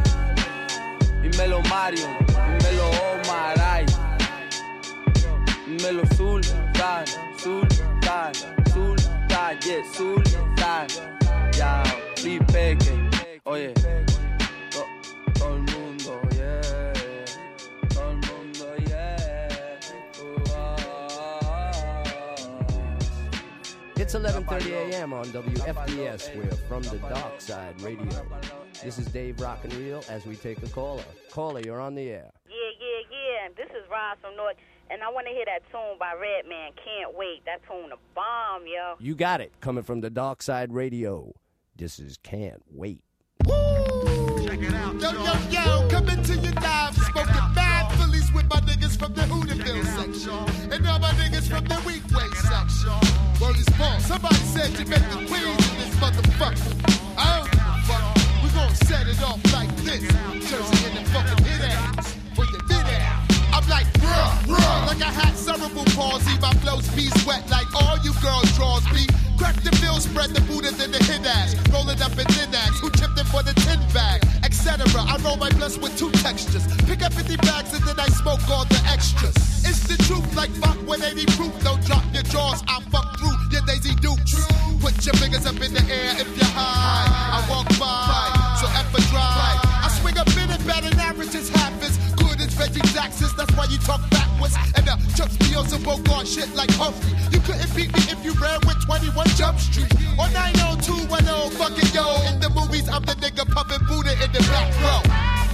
Dímelo 1.23 1.61
Mario, 1.63 2.07
dímelo 2.29 2.89
Omaray. 3.25 3.85
Dímelo 5.67 6.07
Sultan, 6.17 7.05
Sultan, 7.37 8.33
Sultan, 8.73 9.59
yeah, 9.67 9.83
Sultan. 9.93 10.87
Ya, 11.59 11.83
Free 12.15 12.39
Peque, 12.53 13.11
oye. 13.43 13.80
It's 24.13 24.19
11:30 24.19 24.91
a.m. 24.91 25.13
on 25.13 25.25
WFDS. 25.27 26.35
We're 26.35 26.51
from 26.67 26.83
the 26.83 26.99
Dark 27.09 27.41
Side 27.41 27.81
Radio. 27.81 28.27
This 28.83 28.99
is 28.99 29.07
Dave 29.07 29.41
Rock 29.41 29.61
and 29.63 29.73
Reel 29.75 30.03
as 30.09 30.27
we 30.27 30.35
take 30.35 30.61
a 30.65 30.69
caller. 30.71 31.05
Caller, 31.31 31.61
you're 31.61 31.81
on 31.81 31.95
the 31.95 32.11
air. 32.11 32.29
Yeah, 32.49 32.55
yeah, 32.81 33.03
yeah. 33.09 33.49
This 33.57 33.71
is 33.71 33.89
Ron 33.89 34.17
from 34.21 34.35
North, 34.35 34.57
and 34.91 35.01
I 35.05 35.11
want 35.11 35.29
to 35.29 35.33
hear 35.33 35.45
that 35.45 35.61
tune 35.71 35.97
by 36.01 36.15
Redman. 36.15 36.73
Can't 36.85 37.17
wait. 37.17 37.45
That 37.45 37.61
tune 37.69 37.93
a 37.93 37.97
bomb, 38.17 38.67
yo. 38.67 38.97
You 38.99 39.15
got 39.15 39.41
it. 39.41 39.53
Coming 39.61 39.85
from 39.85 40.01
the 40.01 40.11
Dark 40.11 40.43
Side 40.43 40.73
Radio. 40.73 41.33
This 41.77 42.01
is 42.01 42.17
Can't 42.17 42.63
Wait. 42.69 43.05
Woo! 43.47 44.45
Check 44.45 44.61
it 44.61 44.75
out. 44.75 45.01
Yo, 45.01 45.13
yo, 45.13 45.35
yo, 45.51 45.89
coming 45.89 46.21
to 46.21 46.35
you 46.35 46.51
live. 46.51 46.97
Smoking 46.97 47.27
mad 47.55 47.70
with 48.35 48.49
my 48.49 48.61
niggas 48.61 48.99
from 48.99 49.13
the 49.15 49.23
Hooterville 49.23 49.85
section. 49.97 50.73
And 50.73 50.85
now 50.85 50.99
my 50.99 51.11
niggas 51.13 51.49
from 51.49 51.65
the 51.65 51.77
Weequahic 51.87 52.35
section. 52.37 52.95
Word 53.41 53.57
is 53.57 53.69
born. 53.79 54.01
Somebody 54.01 54.43
said 54.55 54.71
you 54.79 54.87
make 54.87 55.03
the 55.11 55.25
queens 55.27 55.65
in 55.71 55.77
this 55.79 55.95
motherfucker. 55.97 56.75
I 57.17 57.39
don't 57.39 57.51
give 57.51 57.61
a 57.61 57.77
fuck. 57.87 58.15
We 58.43 58.49
gon' 58.51 58.75
set 58.87 59.07
it 59.09 59.23
off 59.23 59.41
like 59.53 59.75
this. 59.83 60.03
Jersey 60.49 60.87
in 60.89 60.95
the 60.97 61.05
fucking 61.11 61.45
hit 61.45 61.63
ass. 61.71 62.17
For 62.35 62.45
your 62.45 62.63
bit 62.69 62.87
ass. 62.99 63.31
I'm 63.53 63.69
like, 63.69 63.87
bruh, 63.99 64.33
bruh. 64.47 64.87
Like 64.87 65.03
I 65.03 65.11
had 65.11 65.35
cerebral 65.37 65.85
palsy. 65.97 66.39
My 66.41 66.53
flows 66.63 66.89
be 66.95 67.09
sweat 67.23 67.49
like 67.51 67.69
all 67.75 67.99
you 68.05 68.13
girls' 68.23 68.53
draws 68.57 68.85
be. 68.91 69.07
Crack 69.39 69.57
the 69.63 69.73
bill, 69.81 69.99
spread 69.99 70.31
the 70.31 70.41
Buddha, 70.43 70.71
then 70.73 70.91
the 70.93 71.03
hit 71.05 71.27
ass. 71.27 71.57
Rolling 71.73 72.01
up 72.03 72.13
in 72.13 72.27
thin 72.37 72.55
ass. 72.55 72.79
Who 72.81 72.91
chipped 72.91 73.19
it 73.19 73.27
for 73.27 73.43
the 73.43 73.55
tin 73.65 73.81
bag? 73.93 74.21
etc. 74.61 75.01
I 75.01 75.17
roll 75.25 75.37
my 75.37 75.49
blunts 75.51 75.79
with 75.79 75.97
two 75.97 76.11
textures. 76.21 76.67
Pick 76.85 77.03
up 77.03 77.13
50 77.13 77.37
bags 77.37 77.73
and 77.73 77.83
then 77.85 77.99
I 77.99 78.09
smoke 78.09 78.41
all 78.51 78.65
the 78.67 78.81
extras. 78.87 79.35
It's 79.65 79.89
the 79.89 79.97
truth, 80.05 80.25
like 80.37 80.51
fuck 80.61 80.77
180 80.87 81.25
proof. 81.37 81.53
Don't 81.65 81.83
drop 81.87 82.05
your 82.13 82.23
jaws, 82.25 82.63
I 82.69 82.81
fuck 82.93 83.19
through 83.19 83.37
your 83.51 83.63
daisy 83.67 83.95
dukes. 83.97 84.37
Put 84.81 84.95
your 85.07 85.15
fingers 85.17 85.47
up 85.47 85.57
in 85.61 85.73
the 85.73 85.85
air 85.89 86.13
if 86.21 86.29
you're 86.37 86.53
high. 86.53 87.09
I 87.09 87.41
walk 87.49 87.69
by, 87.81 88.29
so 88.61 88.69
ever 88.77 89.01
dry. 89.09 89.57
I 89.65 89.89
swing 90.01 90.17
a 90.19 90.25
minute, 90.37 90.61
better 90.67 90.91
batting 90.91 91.01
average 91.01 91.35
is 91.35 91.49
half 91.49 91.73
as 91.83 91.97
good 92.21 92.41
as 92.41 92.53
Reggie 92.59 92.85
Jackson's. 92.93 93.35
That's 93.35 93.53
why 93.57 93.65
you 93.65 93.79
talk 93.79 94.01
back 94.11 94.30
backwards. 94.41 94.57
And 94.77 94.87
the 94.87 94.97
Chuck 95.17 95.29
Spiels 95.31 95.75
and 95.75 95.85
Bogart 95.85 96.27
shit 96.27 96.55
like 96.55 96.71
Humphrey. 96.73 97.17
You 97.33 97.41
couldn't 97.41 97.75
beat 97.75 97.93
me 97.93 98.03
if 98.11 98.25
you 98.25 98.33
ran 98.41 98.61
with 98.67 98.81
21 98.85 99.27
Jump 99.37 99.59
Street. 99.59 99.93
Or 100.19 100.29
90210, 100.31 101.51
fucking 101.59 101.95
yo. 101.95 102.05
In 102.33 102.41
the 102.41 102.51
movies, 102.51 102.89
I'm 102.89 103.03
the 103.03 103.15
nigga 103.15 103.49
puffin' 103.51 103.85
Buddha 103.87 104.13
in 104.25 104.33
the 104.33 104.41
back 104.51 104.71
row. 104.83 105.50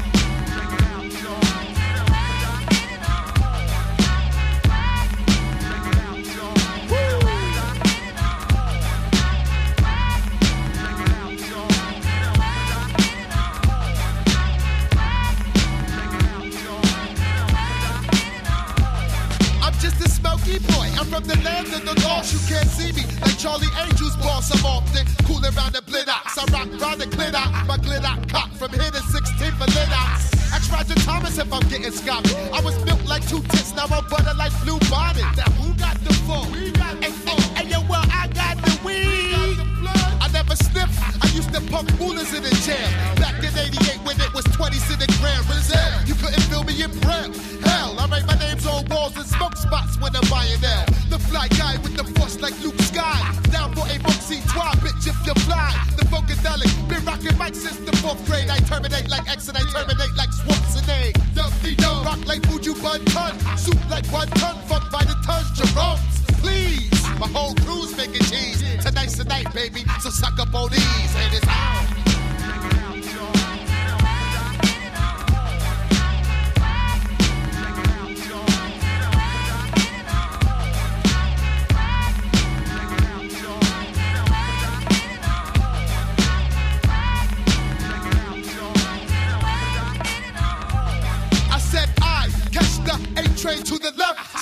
I'm 20.99 21.07
from 21.07 21.25
the 21.25 21.37
land 21.45 21.69
of 21.69 21.85
the 21.85 21.95
lost. 22.05 22.33
You 22.33 22.41
can't 22.49 22.69
see 22.69 22.93
me 22.93 23.05
like 23.21 23.39
Charlie 23.39 23.69
Angel's 23.77 24.17
boss. 24.17 24.51
I'm 24.51 24.65
often 24.65 25.07
cool 25.25 25.45
around 25.45 25.75
the 25.75 25.83
blitox. 25.85 26.39
I 26.41 26.45
rock 26.53 26.69
round 26.81 27.01
the 27.01 27.07
glitter. 27.07 27.45
My 27.69 27.77
glitter 27.77 28.15
cock 28.33 28.51
from 28.53 28.73
here 28.73 28.91
to 28.91 29.03
16 29.13 29.53
for 29.61 29.69
litox. 29.77 30.37
Ask 30.53 30.73
Roger 30.73 30.95
Thomas 31.05 31.39
if 31.39 31.53
I'm 31.53 31.69
getting 31.69 31.93
scopped. 31.93 32.35
I 32.53 32.61
was 32.63 32.79
built 32.85 33.05
like 33.05 33.29
two 33.29 33.43
tits, 33.53 33.75
now 33.75 33.85
I'm 33.85 34.09
butter 34.09 34.35
like 34.39 34.53
blue 34.65 34.79
bonnet. 34.89 35.29
Now 35.37 35.51
who 35.61 35.75
got 35.75 35.97
the 36.01 36.15
phone? 36.25 36.51
We 36.53 36.71
got 36.73 37.01
the 37.01 37.11
phone. 37.11 37.57
And 37.57 37.69
yo, 37.69 37.81
well, 37.89 38.05
I 38.09 38.29
got 38.33 38.57
the 38.65 38.81
weed. 38.85 39.26
Never. 40.73 40.93
I 41.21 41.29
used 41.37 41.53
to 41.53 41.61
pump 41.73 41.93
rulers 42.01 42.33
in 42.33 42.43
the 42.43 42.55
jail. 42.65 42.89
Back 43.21 43.37
in 43.45 43.53
88 43.53 44.01
when 44.09 44.17
it 44.21 44.33
was 44.33 44.45
20 44.57 44.77
in 44.93 44.99
the 45.01 45.09
Grand 45.21 45.45
Rizal. 45.49 46.05
You 46.09 46.15
couldn't 46.17 46.45
feel 46.49 46.65
me 46.65 46.81
in 46.81 46.93
Braille. 47.01 47.33
Hell, 47.61 47.99
I 48.01 48.09
write 48.09 48.27
my 48.27 48.37
names 48.41 48.65
on 48.67 48.85
walls 48.89 49.17
and 49.17 49.27
smoke 49.27 49.57
spots 49.57 50.01
when 50.01 50.17
I'm 50.17 50.25
buying 50.29 50.57
L. 50.65 50.85
The 51.13 51.19
fly 51.19 51.49
guy 51.49 51.77
with 51.85 51.97
the 51.97 52.05
force 52.17 52.41
like 52.41 52.57
Luke 52.65 52.81
Sky. 52.81 53.21
Down 53.53 53.75
for 53.77 53.85
a 53.85 53.97
moxie 54.01 54.41
twa, 54.49 54.73
bitch, 54.81 55.05
if 55.05 55.19
you 55.29 55.35
fly. 55.45 55.73
The 55.97 56.05
Funkadelic, 56.09 56.73
been 56.89 57.05
rocking 57.05 57.37
mic 57.37 57.55
since 57.55 57.79
the 57.85 57.95
fourth 58.01 58.25
grade. 58.25 58.49
I 58.49 58.59
terminate 58.65 59.09
like 59.09 59.29
X 59.29 59.49
and 59.49 59.59
I 59.59 59.65
terminate 59.69 60.15
like 60.17 60.33
Schwarzenegger. 60.41 61.21
Dumpy 61.35 61.77
dum, 61.77 62.05
rock 62.05 62.25
like 62.25 62.45
Fuji 62.47 62.73
Bun 62.81 63.05
Ton. 63.13 63.37
Soup 63.59 63.79
like 63.91 64.07
one 64.09 64.29
ton, 64.41 64.57
fuck 64.69 64.91
by 64.91 65.05
the 65.05 65.17
tons, 65.21 65.53
Jerome's. 65.53 66.16
My 67.19 67.27
whole 67.29 67.55
crew's 67.55 67.97
making 67.97 68.21
cheese. 68.23 68.63
Tonight's 68.85 69.17
the 69.17 69.25
night, 69.25 69.53
baby, 69.55 69.85
so 70.01 70.11
suck 70.11 70.39
up 70.39 70.55
on 70.55 70.69
these. 70.71 71.17
And 71.17 71.35
it's 71.35 71.47
on. 71.49 71.87
I 91.51 91.59
said 91.59 91.89
I 92.03 92.29
catch 92.53 92.77
the 92.85 93.01
A 93.17 93.23
train 93.39 93.63
to 93.63 93.79
the 93.79 93.93
left. 93.97 94.36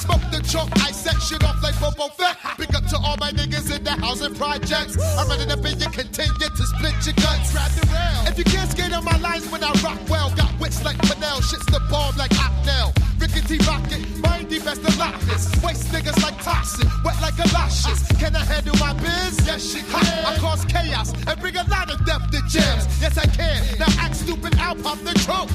Chalk, 0.49 0.69
I 0.77 0.93
set 0.93 1.21
shit 1.23 1.43
off 1.45 1.62
like 1.62 1.75
Boba 1.77 2.12
Fett. 2.15 2.37
Big 2.59 2.75
up 2.75 2.85
to 2.87 2.97
all 2.97 3.16
my 3.19 3.31
niggas 3.33 3.75
in 3.75 3.83
the 3.83 3.93
housing 3.93 4.35
projects. 4.35 4.97
I'm 5.19 5.29
running 5.29 5.51
up 5.51 5.65
in 5.65 5.81
you, 5.81 5.91
continue 5.91 6.49
to 6.49 6.65
split 6.66 6.95
your 7.05 7.15
guts. 7.16 7.53
Grab 7.53 7.71
the 7.73 7.87
rail. 7.91 8.31
If 8.31 8.39
you 8.39 8.45
can't 8.45 8.71
skate 8.71 8.93
on 8.93 9.05
my 9.05 9.16
lines 9.19 9.51
when 9.51 9.65
I 9.65 9.73
rock 9.83 9.99
well, 10.09 10.31
got 10.37 10.53
wits 10.61 10.85
like 10.85 10.99
Panel, 10.99 11.41
shit's 11.41 11.66
the 11.66 11.81
bomb 11.91 12.16
like 12.16 12.31
Ocnell. 12.33 12.95
Rickety 13.19 13.59
rocket, 13.66 14.05
mindy 14.21 14.59
best 14.61 14.85
of 14.85 14.97
lockness. 14.99 15.49
Waste 15.62 15.89
niggas 15.93 16.23
like 16.23 16.37
toxin, 16.43 16.89
wet 17.05 17.16
like 17.23 17.37
galoshes. 17.37 18.07
Can 18.19 18.37
I 18.37 18.45
handle 18.45 18.77
my 18.79 18.93
biz? 18.95 19.41
Yes, 19.47 19.65
she 19.65 19.81
can. 19.81 20.25
I 20.27 20.37
cause 20.39 20.65
chaos 20.66 21.12
and 21.27 21.41
bring 21.41 21.57
a 21.57 21.65
lot 21.71 21.91
of 21.91 22.05
death 22.05 22.31
to 22.31 22.41
jams. 22.49 22.85
Yes, 23.01 23.16
I 23.16 23.27
can. 23.27 23.79
Now 23.79 23.87
act 23.99 24.16
stupid, 24.16 24.55
I'll 24.59 24.77
pop 24.77 24.99
the 24.99 25.15
trunk. 25.25 25.51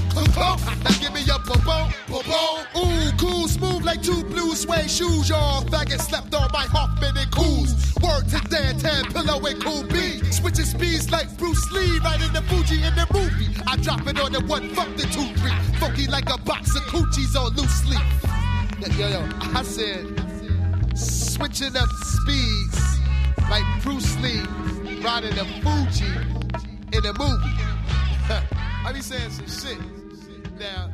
Now 0.83 0.91
give 0.99 1.13
me 1.13 1.21
a 1.29 1.37
boom, 1.39 1.61
boom, 1.63 2.23
boom. 2.25 2.59
Ooh, 2.77 3.11
cool, 3.17 3.47
smooth 3.47 3.83
like 3.85 4.01
two 4.01 4.23
blue 4.23 4.55
suede 4.87 4.89
shoes. 4.89 5.29
Y'all 5.29 5.63
faggot 5.63 5.99
slept 5.99 6.33
on 6.33 6.49
my 6.51 6.65
Hoffman 6.65 7.17
and 7.17 7.31
Coos. 7.31 7.75
Word 8.01 8.27
to 8.29 8.39
Dan 8.49 8.77
Tan, 8.77 9.05
pillow 9.05 9.45
and 9.45 9.61
cool 9.63 9.83
B. 9.83 10.21
Switching 10.31 10.65
speeds 10.65 11.11
like 11.11 11.35
Bruce 11.37 11.71
Lee, 11.71 11.99
right 11.99 12.21
in 12.21 12.31
the 12.33 12.41
Fuji 12.43 12.83
in 12.83 12.95
the 12.95 13.07
movie. 13.13 13.55
I 13.67 13.75
drop 13.77 14.07
it 14.07 14.19
on 14.19 14.31
the 14.31 14.41
one, 14.41 14.69
fuck 14.69 14.87
the 14.95 15.03
two, 15.03 15.25
three. 15.39 15.51
Funky 15.79 16.07
like 16.07 16.29
a 16.29 16.37
box 16.39 16.75
of 16.75 16.83
coochies 16.83 17.35
on 17.35 17.55
loose. 17.55 17.79
Yo, 18.79 18.87
yo, 18.95 19.09
yo, 19.09 19.29
I 19.53 19.63
said, 19.63 20.05
switching 20.95 21.75
up 21.75 21.89
speeds 22.03 22.99
like 23.49 23.65
Bruce 23.83 24.15
Lee, 24.21 24.41
riding 25.01 25.35
the 25.35 25.45
Fuji 25.61 26.07
in 26.93 27.03
the 27.03 27.13
movie. 27.19 27.55
I 28.85 28.93
be 28.93 29.01
saying 29.01 29.31
some 29.31 29.47
shit. 29.47 29.77
Now, 30.57 30.89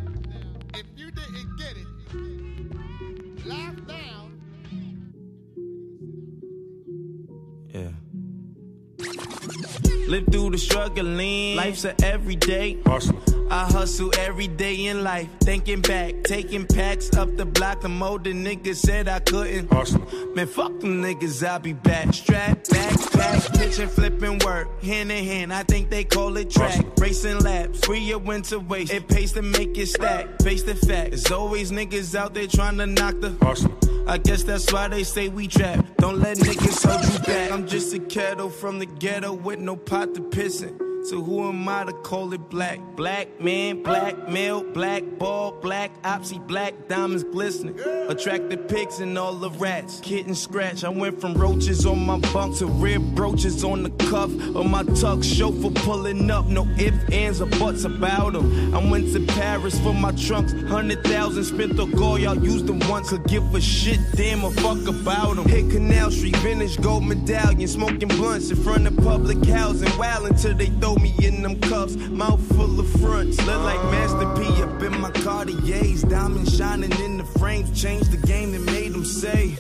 Live 10.07 10.27
through 10.31 10.51
the 10.51 10.57
struggling. 10.59 11.55
Life's 11.55 11.83
a 11.83 11.95
everyday. 12.05 12.79
Hustle. 12.85 13.19
I 13.49 13.65
hustle 13.65 14.11
every 14.19 14.47
day 14.47 14.85
in 14.85 15.03
life. 15.03 15.27
Thinking 15.39 15.81
back, 15.81 16.23
taking 16.23 16.67
packs 16.67 17.15
up 17.15 17.35
the 17.37 17.45
block. 17.45 17.81
The 17.81 17.89
older 18.03 18.31
niggas 18.31 18.75
said 18.75 19.07
I 19.07 19.19
couldn't. 19.19 19.71
Hustle. 19.73 20.05
Man, 20.35 20.45
fuck 20.45 20.79
them 20.79 21.01
niggas, 21.01 21.45
I'll 21.47 21.57
be 21.57 21.73
back. 21.73 22.13
Strap, 22.13 22.67
back, 22.69 23.11
back, 23.13 23.53
pitching, 23.53 23.87
flipping 23.87 24.39
work. 24.39 24.67
Hand 24.83 25.11
in 25.11 25.23
hand, 25.25 25.51
I 25.51 25.63
think 25.63 25.89
they 25.89 26.03
call 26.03 26.37
it 26.37 26.51
track. 26.51 26.85
Racing 26.99 27.39
laps, 27.39 27.83
free 27.85 27.99
your 27.99 28.19
winter 28.19 28.59
waste. 28.59 28.93
It 28.93 29.07
pays 29.07 29.31
to 29.33 29.41
make 29.41 29.75
it 29.75 29.87
stack. 29.87 30.39
Face 30.43 30.61
the 30.61 30.75
fact, 30.75 31.11
there's 31.11 31.31
always 31.31 31.71
niggas 31.71 32.13
out 32.13 32.35
there 32.35 32.47
trying 32.47 32.77
to 32.77 32.85
knock 32.85 33.19
the 33.21 33.35
hustle. 33.41 33.75
I 34.07 34.17
guess 34.19 34.43
that's 34.43 34.71
why 34.71 34.87
they 34.87 35.03
say 35.03 35.29
we 35.29 35.47
trap. 35.47 35.83
Don't 35.97 36.19
let 36.19 36.37
niggas 36.37 36.85
hold 36.85 37.11
you 37.11 37.19
back. 37.25 37.51
I'm 37.51 37.67
just 37.67 37.93
a 37.93 37.99
kettle 37.99 38.49
from 38.49 38.77
the 38.79 38.85
ghetto 38.85 39.33
with 39.33 39.59
no 39.59 39.75
pot 39.75 40.13
to 40.13 40.21
piss 40.21 40.61
in. 40.61 40.84
So 41.09 41.21
who 41.21 41.47
am 41.47 41.69
I 41.69 41.83
to 41.83 41.93
call 41.93 42.33
it 42.33 42.49
black? 42.49 42.79
Black 42.95 43.39
man, 43.39 43.83
black 43.83 44.27
male, 44.27 44.63
black 44.63 45.03
ball, 45.19 45.51
black 45.51 45.91
opsy, 46.01 46.39
black 46.47 46.87
diamonds 46.87 47.23
glistening. 47.23 47.79
Attracted 48.09 48.67
pigs 48.67 49.01
and 49.01 49.15
all 49.15 49.35
the 49.35 49.51
rats. 49.51 49.99
Kitten 49.99 50.33
scratch. 50.33 50.83
I 50.83 50.89
went 50.89 51.21
from 51.21 51.35
roaches 51.35 51.85
on 51.85 52.03
my 52.03 52.17
bunk 52.33 52.57
to 52.57 52.65
rib 52.65 53.13
brooches 53.13 53.63
on 53.63 53.83
the 53.83 53.91
cuff 54.09 54.31
of 54.55 54.67
my 54.67 54.81
tuck. 54.99 55.23
Chauffeur 55.23 55.69
pulling 55.81 56.31
up, 56.31 56.47
no 56.47 56.67
ifs, 56.79 56.97
ands, 57.11 57.39
or 57.39 57.45
buts 57.59 57.83
about 57.83 58.33
them. 58.33 58.73
I 58.73 58.89
went 58.89 59.13
to 59.13 59.23
Paris 59.27 59.79
for 59.81 59.93
my 59.93 60.11
trunks. 60.13 60.53
Hundred 60.53 61.03
thousand 61.03 61.43
spent 61.43 61.75
the 61.75 61.85
goal, 61.85 62.17
y'all 62.17 62.43
used 62.43 62.65
them 62.65 62.79
once. 62.89 63.11
Could 63.11 63.25
give 63.25 63.53
a 63.53 63.61
shit, 63.61 63.99
damn, 64.15 64.43
a 64.43 64.49
fuck 64.49 64.87
about 64.87 65.35
them. 65.35 65.47
Hit 65.47 65.69
Canal 65.69 66.09
Street, 66.09 66.35
vintage 66.37 66.81
gold 66.81 67.05
medallion, 67.05 67.67
smoking 67.67 68.09
blunts 68.09 68.49
in 68.49 68.57
front 68.57 68.87
of 68.87 68.97
public 68.97 69.45
housing. 69.45 69.95
Wow, 69.99 70.25
until 70.25 70.55
they 70.55 70.65
throw 70.65 70.94
me 70.99 71.13
in 71.21 71.41
them 71.41 71.59
cuffs. 71.61 71.95
Mouth 71.95 72.41
full 72.55 72.79
of 72.79 72.89
fronts. 73.01 73.37
Look 73.45 73.61
like 73.63 73.83
Master 73.91 74.27
P 74.35 74.63
up 74.63 74.81
in 74.81 74.99
my 74.99 75.11
Cartiers. 75.11 76.03
Diamonds 76.03 76.55
shining 76.57 76.91
in 77.03 77.17
the 77.17 77.25
frames. 77.39 77.69
Changed 77.79 78.11
the 78.11 78.27
game 78.27 78.51
that 78.51 78.61
made 78.61 78.93
them 78.93 79.05
say, 79.05 79.55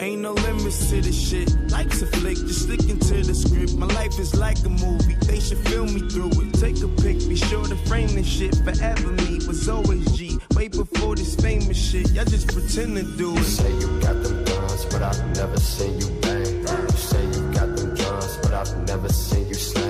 Ain't 0.00 0.22
no 0.22 0.32
limits 0.32 0.90
to 0.90 1.00
this 1.00 1.18
shit. 1.28 1.54
Life's 1.70 2.02
a 2.02 2.06
flick, 2.06 2.36
just 2.36 2.62
sticking 2.62 2.98
to 2.98 3.22
the 3.22 3.34
script. 3.34 3.74
My 3.74 3.86
life 3.86 4.18
is 4.18 4.34
like 4.34 4.58
a 4.64 4.68
movie. 4.68 5.14
They 5.26 5.40
should 5.40 5.58
film 5.68 5.94
me 5.94 6.08
through 6.08 6.30
it. 6.42 6.54
Take 6.54 6.80
a 6.82 6.88
pic, 7.02 7.18
be 7.28 7.36
sure 7.36 7.64
to 7.64 7.76
frame 7.88 8.14
this 8.14 8.26
shit. 8.26 8.54
Forever 8.56 9.12
me 9.12 9.38
was 9.46 9.68
always 9.68 10.04
G. 10.16 10.38
Way 10.54 10.68
before 10.68 11.16
this 11.16 11.34
famous 11.36 11.76
shit. 11.76 12.10
Y'all 12.10 12.24
just 12.24 12.48
pretend 12.48 12.96
to 12.96 13.02
do 13.16 13.32
it. 13.32 13.38
You 13.38 13.44
say 13.44 13.72
you 13.72 14.00
got 14.00 14.22
them 14.22 14.44
guns, 14.44 14.84
but 14.86 15.02
I've 15.02 15.36
never 15.36 15.58
seen 15.58 15.98
you 16.00 16.08
bang. 16.20 16.58
You 16.58 16.88
say 16.96 17.24
you 17.24 17.52
got 17.52 17.76
them 17.76 17.94
guns, 17.94 18.38
but 18.42 18.54
I've 18.54 18.88
never 18.88 19.08
seen 19.08 19.48
you 19.48 19.54
slang. 19.54 19.87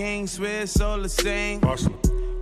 Gang, 0.00 0.26
swear 0.26 0.62
it's 0.62 0.80
all 0.80 0.98
the 0.98 1.08
same. 1.08 1.60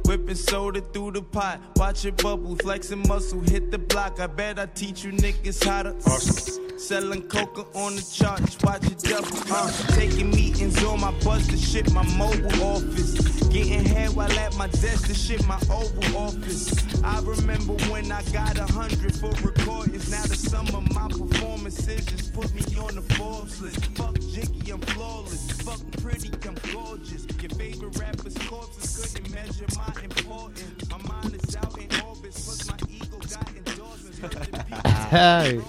Whipping 0.04 0.36
soda 0.36 0.80
through 0.80 1.12
the 1.12 1.22
pot, 1.22 1.60
watch 1.76 2.04
it 2.04 2.16
bubble, 2.22 2.54
flexing 2.56 3.04
muscle, 3.08 3.40
hit 3.40 3.72
the 3.72 3.78
block. 3.78 4.20
I 4.20 4.28
bet 4.28 4.60
I 4.60 4.66
teach 4.66 5.04
you 5.04 5.10
niggas 5.10 5.64
how 5.64 5.82
to. 5.82 6.78
Selling 6.78 7.22
coca 7.22 7.62
on 7.74 7.96
the 7.96 8.02
charts, 8.02 8.56
watch 8.62 8.86
it 8.86 9.00
double. 9.00 9.36
Uh, 9.50 9.70
taking 9.98 10.30
meetings 10.30 10.82
on 10.84 11.00
my 11.00 11.10
bus 11.24 11.48
to 11.48 11.56
shit 11.56 11.92
my 11.92 12.04
mobile 12.16 12.62
office. 12.62 13.14
Getting 13.48 13.84
head 13.84 14.14
while 14.14 14.30
at 14.38 14.56
my 14.56 14.68
desk 14.68 15.08
to 15.08 15.14
shit 15.14 15.44
my 15.48 15.58
oval 15.68 16.16
office. 16.16 16.72
I 17.02 17.20
remember 17.20 17.74
when 17.90 18.12
I 18.12 18.22
got 18.30 18.56
a 18.58 18.66
hundred 18.72 19.14
for 19.16 19.30
recordings. 19.44 20.08
Now 20.10 20.22
the 20.22 20.36
sum 20.36 20.68
of 20.68 20.84
my 20.94 21.08
performances 21.08 22.06
just 22.06 22.32
put 22.32 22.54
me 22.54 22.62
on 22.78 22.94
the 22.94 23.02
Forbes 23.14 23.60
list. 23.60 23.84
Fuck 23.96 24.14
Jiggy, 24.32 24.70
I'm 24.70 24.80
flawless. 24.80 25.50
Fuck 25.62 25.80
pretty, 26.00 26.30
I'm 26.46 26.56
gorgeous. 26.72 27.26
Your 27.40 27.50
favorite 27.50 27.96
rapper's 27.98 28.34
corpses 28.48 29.14
couldn't 29.14 29.32
measure 29.32 29.66
my 29.76 30.02
importance. 30.02 30.90
My 30.90 30.98
mind 31.08 31.34
is 31.34 31.56
out 31.56 31.78
in 31.78 31.88
orbit, 32.00 32.32
plus 32.32 32.66
my 32.66 32.76
ego 32.88 33.18
got 33.18 33.48
endorsements. 33.56 35.08
Hey! 35.10 35.60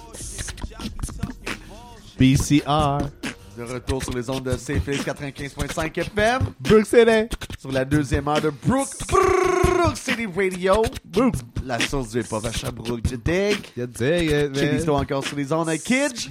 BCR. 2.17 3.09
De 3.57 3.63
retour 3.63 4.03
sur 4.03 4.13
les 4.13 4.29
ondes 4.29 4.43
de 4.45 4.55
CFX 4.55 5.05
95.5 5.05 5.97
FM. 5.99 6.53
Brook 6.59 6.85
City. 6.85 7.27
Sur 7.59 7.71
la 7.71 7.85
deuxième 7.85 8.27
heure 8.27 8.41
de 8.41 8.49
Brook, 8.49 8.87
Brook 9.09 9.95
City 9.95 10.25
Radio. 10.25 10.83
Brook. 11.05 11.35
La 11.65 11.79
source 11.79 12.09
du 12.11 12.21
hip-hop 12.21 12.45
à 12.45 12.51
Sherbrooke, 12.51 13.03
tu 13.03 13.17
dig? 13.17 13.57
You 13.77 13.85
dig 13.85 14.31
it, 14.31 14.31
man. 14.31 14.53
Kenny's 14.53 14.87
encore 14.89 15.25
sur 15.25 15.35
les 15.37 15.51
ondes 15.53 15.69
à 15.69 15.77
Kidge. 15.77 16.29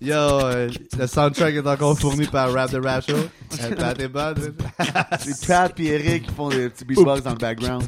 Yo, 0.00 0.14
euh, 0.14 0.68
le 0.98 1.06
soundtrack 1.06 1.54
est 1.54 1.66
encore 1.66 1.96
fourni 1.96 2.26
par 2.26 2.52
Rap 2.52 2.72
the 2.72 2.80
Rap 2.82 3.08
Show. 3.08 3.16
Elle 3.60 3.76
Pat 3.76 4.00
est 4.00 4.08
bonne. 4.08 4.56
C'est 5.20 5.46
Pat 5.46 5.78
et 5.78 5.84
Eric 5.84 6.26
qui 6.26 6.34
font 6.34 6.48
des 6.48 6.68
petits 6.70 6.84
beatbox 6.84 7.22
dans 7.22 7.30
le 7.30 7.36
background. 7.36 7.86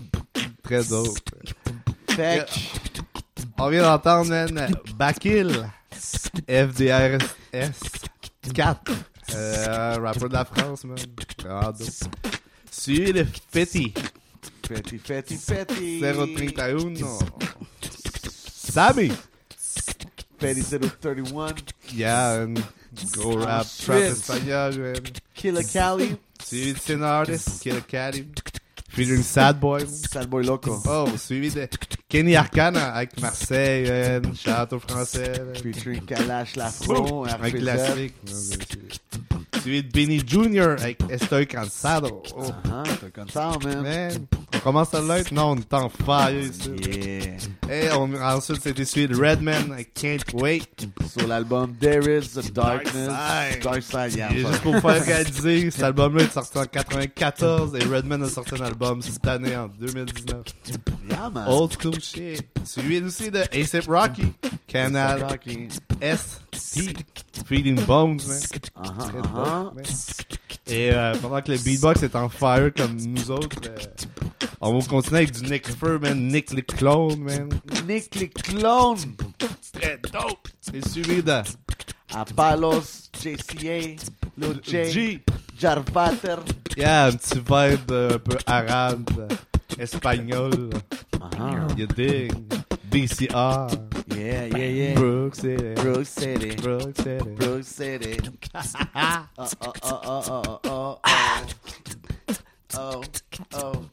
Très 0.63 0.85
dope. 0.85 1.19
Fait 2.11 2.47
On 3.59 3.69
vient 3.69 3.83
d'entendre, 3.83 4.31
man, 4.31 4.73
Bakil. 4.97 5.69
FDRS 6.49 7.19
4. 8.55 8.93
Euh, 9.35 9.99
rapper 10.01 10.29
de 10.29 10.33
la 10.33 10.45
France, 10.45 10.85
man. 10.85 10.97
Vraiment 11.43 11.73
dope. 11.73 11.89
Suivi 12.71 13.13
de 13.13 13.27
Fetty. 13.51 13.93
Fetty, 14.69 14.99
Fetty, 14.99 15.37
Fetty. 15.37 16.01
031. 16.01 16.95
Sammy. 20.53 20.63
Fetty 20.63 20.91
031. 21.01 21.55
Yeah, 21.93 22.45
un 22.45 22.55
gros 23.13 23.37
rap, 23.37 23.63
Ensuite, 23.63 23.87
trap 23.87 24.03
espagnol, 24.03 24.79
man. 24.79 25.03
Killer 25.35 25.65
Cali. 25.65 26.17
Suivi 26.43 26.75
de 26.75 26.79
Sin 26.79 27.03
Artist, 27.03 27.63
Killer 27.63 27.83
Caddy. 27.87 28.27
Featuring 28.89 29.23
Sad 29.25 29.59
Boy. 29.59 29.87
Sad 29.87 30.29
Boy 30.29 30.45
Loco. 30.45 30.81
Oh, 30.87 31.09
suivi 31.17 31.51
de 31.51 31.69
Kenny 32.09 32.37
Arcana 32.37 32.95
avec 32.95 33.21
Marseille, 33.21 33.91
man. 33.91 34.35
Château 34.37 34.79
français. 34.79 35.41
man. 35.45 35.57
Featuring 35.57 36.05
Kalash 36.05 36.55
Lafro. 36.55 37.27
Un 37.27 37.51
classique. 37.51 38.15
Suivi 39.65 39.83
de 39.83 39.91
Benny 39.93 40.19
Jr. 40.19 40.77
avec 40.79 40.99
Estoy 41.09 41.47
Cansado. 41.47 42.23
Oh. 42.37 42.43
Ah, 42.71 42.83
t'es 43.01 43.11
content, 43.11 43.59
man? 43.65 43.83
Man, 43.83 44.27
on 44.55 44.59
commence 44.59 44.93
à 44.93 45.01
l'être? 45.01 45.33
Non, 45.33 45.53
on 45.53 45.57
est 45.57 45.73
en 45.73 45.89
fire 45.89 46.39
ici. 46.39 46.71
Yeah. 47.67 47.85
Et 47.87 47.91
on, 47.93 48.13
ensuite, 48.13 48.61
c'était 48.61 48.85
suivi 48.85 49.09
de 49.09 49.17
Redman, 49.17 49.75
I 49.79 49.87
Can't 49.87 50.35
Wait. 50.35 50.87
Sur 51.17 51.27
l'album 51.27 51.75
There 51.81 52.07
is 52.07 52.35
the 52.35 52.53
Darkness. 52.53 53.09
Dark 53.63 53.83
Side, 53.83 54.15
yeah. 54.15 54.31
Et 54.35 54.41
juste 54.41 54.61
pour 54.61 54.79
faire 54.81 55.03
réaliser, 55.07 55.71
cet 55.71 55.83
album-là 55.83 56.25
est 56.25 56.33
sorti 56.35 56.59
en 56.59 56.67
94 56.67 57.75
et 57.75 57.85
Redman 57.85 58.23
a 58.23 58.29
sorti 58.29 58.57
un 58.61 58.67
album 58.67 59.01
cette 59.01 59.27
année 59.27 59.57
en 59.57 59.69
2019. 59.69 60.43
Yeah, 61.09 61.31
man. 61.31 61.45
Old 61.49 61.73
school 61.81 61.99
shit. 62.03 62.45
Suivi 62.65 63.03
aussi 63.03 63.31
de 63.31 63.39
A$AP 63.39 63.87
Rocky, 63.87 64.27
Canal 64.75 65.23
Rocky. 65.23 65.69
ST, 66.03 66.95
Feeding 67.47 67.81
Bones, 67.87 68.27
man. 68.27 68.41
Très 68.99 69.23
dope, 69.23 69.75
man. 69.77 69.85
Et 70.67 70.91
euh, 70.93 71.15
pendant 71.23 71.41
que 71.41 71.53
le 71.53 71.59
beatbox 71.59 72.03
est 72.03 72.17
en 72.17 72.29
fire 72.29 72.73
comme 72.77 72.97
nous 72.97 73.31
autres, 73.31 73.57
euh, 73.69 73.77
on 74.61 74.77
va 74.77 74.85
continuer 74.87 75.19
avec 75.19 75.31
du 75.31 75.49
Nick 75.49 75.69
Fur, 75.69 76.01
man. 76.01 76.27
Nick 76.27 76.53
le 76.53 76.63
clone, 76.63 77.21
man. 77.21 77.49
Nick 77.87 78.17
les 78.17 78.29
clones. 78.29 79.15
Très 79.73 80.01
dope. 80.13 80.49
Et 80.73 80.81
suivi 80.89 81.23
de 81.23 81.43
Apalos, 82.13 83.11
JCA, 83.23 83.97
G. 84.91 85.23
Jarvater. 85.57 86.37
Yeah, 86.77 87.07
un 87.07 87.13
petit 87.13 87.39
vibe 87.39 87.91
euh, 87.93 88.15
un 88.17 88.19
peu 88.19 88.37
arabe, 88.45 89.09
euh, 89.21 89.29
espagnol. 89.79 90.71
Uh-huh. 91.13 91.79
You 91.79 91.87
dig? 91.87 92.33
BCR. 92.95 94.15
Yeah, 94.17 94.45
yeah, 94.57 94.67
yeah. 94.67 94.95
Brook 94.95 95.35
City. 95.35 95.75
Brook 95.75 96.07
City. 96.07 96.55
Brook 96.55 96.97
City. 96.97 97.31
Brook 97.35 97.65
City. 97.65 98.21
uh, 98.55 98.63
uh, 98.95 99.27
uh, 99.37 99.73
uh, 99.83 99.99
uh, 100.05 100.43
uh, 100.45 100.59
uh, 100.65 100.97
uh. 101.03 102.35
Oh, 102.77 103.03
oh. 103.55 103.85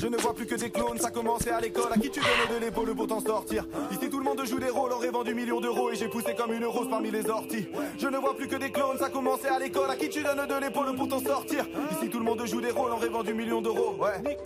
Je 0.00 0.06
ne 0.06 0.16
vois 0.16 0.32
plus 0.32 0.46
que 0.46 0.54
des 0.54 0.70
clones, 0.70 0.96
ça 0.98 1.10
commençait 1.10 1.50
à 1.50 1.60
l'école. 1.60 1.90
À 1.92 1.98
qui 1.98 2.08
tu 2.08 2.20
donnes 2.20 2.56
de 2.56 2.64
l'épaule 2.64 2.94
pour 2.94 3.08
t'en 3.08 3.20
sortir 3.20 3.66
Ici 3.90 4.08
tout 4.08 4.18
le 4.18 4.24
monde 4.24 4.40
joue 4.44 4.60
des 4.60 4.70
rôles, 4.70 4.92
aurait 4.92 5.10
vendu 5.10 5.34
millions 5.34 5.60
d'euros 5.60 5.90
et 5.90 5.96
j'ai 5.96 6.06
poussé 6.06 6.34
comme 6.36 6.52
une 6.52 6.64
rose 6.66 6.86
parmi 6.88 7.10
les 7.10 7.28
orties. 7.28 7.66
Je 7.98 8.06
ne 8.06 8.16
vois 8.16 8.36
plus 8.36 8.46
que 8.46 8.54
des 8.54 8.70
clones, 8.70 8.96
ça 8.98 9.08
commençait 9.08 9.48
à 9.48 9.58
l'école. 9.58 9.90
À 9.90 9.96
qui 9.96 10.08
tu 10.08 10.22
donnes 10.22 10.46
de 10.46 10.54
l'épaule 10.60 10.94
pour 10.94 11.08
t'en 11.08 11.18
sortir 11.18 11.66
Ici 11.90 12.08
tout 12.08 12.20
le 12.20 12.24
monde 12.24 12.40
joue 12.46 12.60
des 12.60 12.70
rôles, 12.70 12.92
aurait 12.92 13.08
vendu 13.08 13.34
millions 13.34 13.60
d'euros. 13.60 13.96
Ouais. 13.98 14.36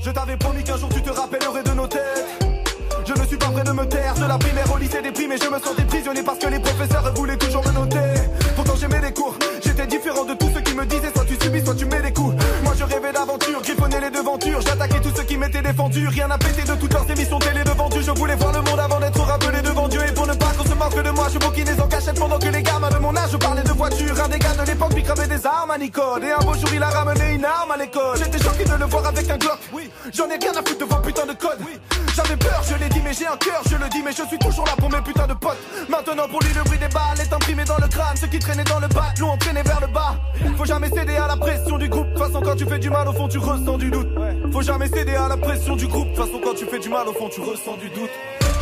Je 0.00 0.10
t'avais 0.10 0.38
promis 0.38 0.64
qu'un 0.64 0.78
jour 0.78 0.88
tu 0.94 1.02
te 1.02 1.10
rappellerais 1.10 1.62
de 1.62 1.70
nos 1.72 1.86
têtes. 1.86 2.38
Je 3.04 3.12
ne 3.12 3.26
suis 3.26 3.36
pas 3.36 3.50
prêt 3.50 3.64
de 3.64 3.72
me 3.72 3.84
taire, 3.84 4.14
de 4.14 4.24
la 4.26 4.38
primaire 4.38 4.72
au 4.74 4.78
lycée 4.78 5.02
déprimé, 5.02 5.36
je 5.36 5.48
me 5.50 5.58
sentais 5.58 5.84
prisonnier 5.84 6.22
parce 6.22 6.38
que 6.38 6.46
les 6.46 6.58
professeurs 6.58 7.12
voulaient 7.14 7.36
toujours 7.36 7.62
me 7.66 7.72
noter. 7.72 8.14
Pourtant 8.56 8.76
j'aimais 8.80 9.00
les 9.02 9.12
cours, 9.12 9.36
j'étais 9.62 9.86
différent 9.86 10.24
de 10.24 10.32
tous 10.32 10.48
ceux 10.54 10.62
qui 10.62 10.74
me 10.74 10.86
disaient 10.86 11.12
soit 11.64 11.74
tu 11.74 11.84
mets 11.86 12.12
coups. 12.12 12.34
Moi 12.62 12.72
je 12.78 12.84
rêvais 12.84 13.12
d'aventure, 13.12 13.62
griffonnais 13.62 14.00
les 14.00 14.10
devantures, 14.10 14.60
j'attaquais 14.60 15.00
tous 15.00 15.14
ceux 15.16 15.24
qui 15.24 15.36
m'étaient 15.36 15.62
défendus. 15.62 16.08
Rien 16.08 16.30
à 16.30 16.38
péter 16.38 16.62
de 16.62 16.74
toutes 16.74 16.92
leurs 16.92 17.10
émissions 17.10 17.38
télé 17.38 17.64
devant 17.64 17.88
Dieu, 17.88 18.02
je 18.02 18.10
voulais 18.10 18.36
voir 18.36 18.52
le 18.52 18.62
monde 18.62 18.80
avant 18.80 19.00
d'être 19.00 19.20
rappelé 19.20 19.62
devant 19.62 19.88
Dieu. 19.88 20.00
Et 20.08 20.12
pour 20.12 20.26
ne 20.26 20.34
pas 20.34 20.52
qu'on 20.56 20.64
se 20.64 20.74
moque 20.74 21.02
de 21.02 21.10
moi, 21.10 21.26
je 21.32 21.38
bouquinais 21.38 21.80
en 21.80 21.88
cachette 21.88 22.18
pendant 22.18 22.38
que 22.38 22.48
les 22.48 22.62
gamins 22.62 22.90
de 22.90 22.98
mon 22.98 23.16
âge 23.16 23.36
parlais 23.38 23.62
de 23.62 23.72
voiture. 23.72 24.14
Un 24.24 24.28
des 24.28 24.38
gars 24.38 24.54
de 24.54 24.66
l'époque 24.66 24.94
lui 24.94 25.02
cramait 25.02 25.28
des 25.28 25.46
armes 25.46 25.70
à 25.70 25.78
Nicole. 25.78 26.24
Et 26.24 26.32
un 26.32 26.38
beau 26.38 26.54
jour 26.54 26.70
il 26.72 26.82
a 26.82 26.88
ramené 26.88 27.34
une 27.34 27.44
arme 27.44 27.70
à 27.72 27.76
l'école. 27.76 28.16
J'étais 28.18 28.38
choqué 28.38 28.64
de 28.64 28.74
le 28.74 28.86
voir 28.86 29.06
avec 29.06 29.28
un 29.30 29.36
Glock. 29.36 29.58
Oui, 29.72 29.90
j'en 30.12 30.26
ai 30.26 30.38
rien 30.40 30.52
à 30.52 30.62
foutre 30.66 30.78
de 30.78 30.84
vos 30.84 31.00
putains 31.00 31.26
de 31.26 31.34
codes. 31.34 31.60
Oui, 31.60 31.78
j'avais 32.14 32.36
peur, 32.36 32.62
je 32.68 32.74
l'ai 32.76 32.88
dit, 32.88 33.00
mais 33.04 33.12
j'ai 33.12 33.26
un 33.26 33.36
cœur, 33.36 33.60
je 33.68 33.76
le 33.76 33.88
dis, 33.88 34.02
mais 34.04 34.12
je 34.12 34.22
suis 34.22 34.38
toujours 34.38 34.64
là 34.66 34.72
pour 34.78 34.90
mes 34.90 35.00
putains 35.00 35.26
de 35.26 35.34
potes. 35.34 35.58
Maintenant, 35.88 36.28
pour 36.28 36.40
lui, 36.40 36.52
le 36.54 36.62
bruit 36.62 36.78
des 36.78 36.88
balles 36.88 37.20
est 37.20 37.32
imprimé 37.32 37.64
dans 37.64 37.78
le 37.78 37.88
crâne. 37.88 38.16
Ceux 38.16 38.28
qui 38.28 38.38
traînaient 38.38 38.64
dans 38.64 38.80
le 38.80 38.88
bas 38.88 39.12
l'ont 39.18 39.30
entraîné 39.30 39.62
vers 39.62 39.80
le 39.80 39.88
bas. 39.88 40.14
Faut 40.56 40.64
jamais 40.64 40.88
céder 40.88 41.16
à 41.16 41.26
la 41.26 41.33
pression 41.36 41.78
du 41.78 41.88
groupe. 41.88 42.08
De 42.08 42.12
toute 42.14 42.26
façon, 42.26 42.40
quand 42.40 42.56
tu 42.56 42.66
fais 42.66 42.78
du 42.78 42.90
mal, 42.90 43.08
au 43.08 43.12
fond, 43.12 43.28
tu 43.28 43.38
ressens 43.38 43.78
du 43.78 43.90
doute. 43.90 44.08
Faut 44.52 44.62
jamais 44.62 44.88
céder 44.88 45.14
à 45.14 45.28
la 45.28 45.36
pression 45.36 45.76
du 45.76 45.86
groupe. 45.86 46.10
De 46.10 46.14
toute 46.16 46.24
façon, 46.26 46.40
quand 46.42 46.54
tu 46.54 46.66
fais 46.66 46.78
du 46.78 46.88
mal, 46.88 47.08
au 47.08 47.12
fond, 47.12 47.28
tu 47.28 47.40
ressens 47.40 47.76
du 47.76 47.88
doute. 47.90 48.10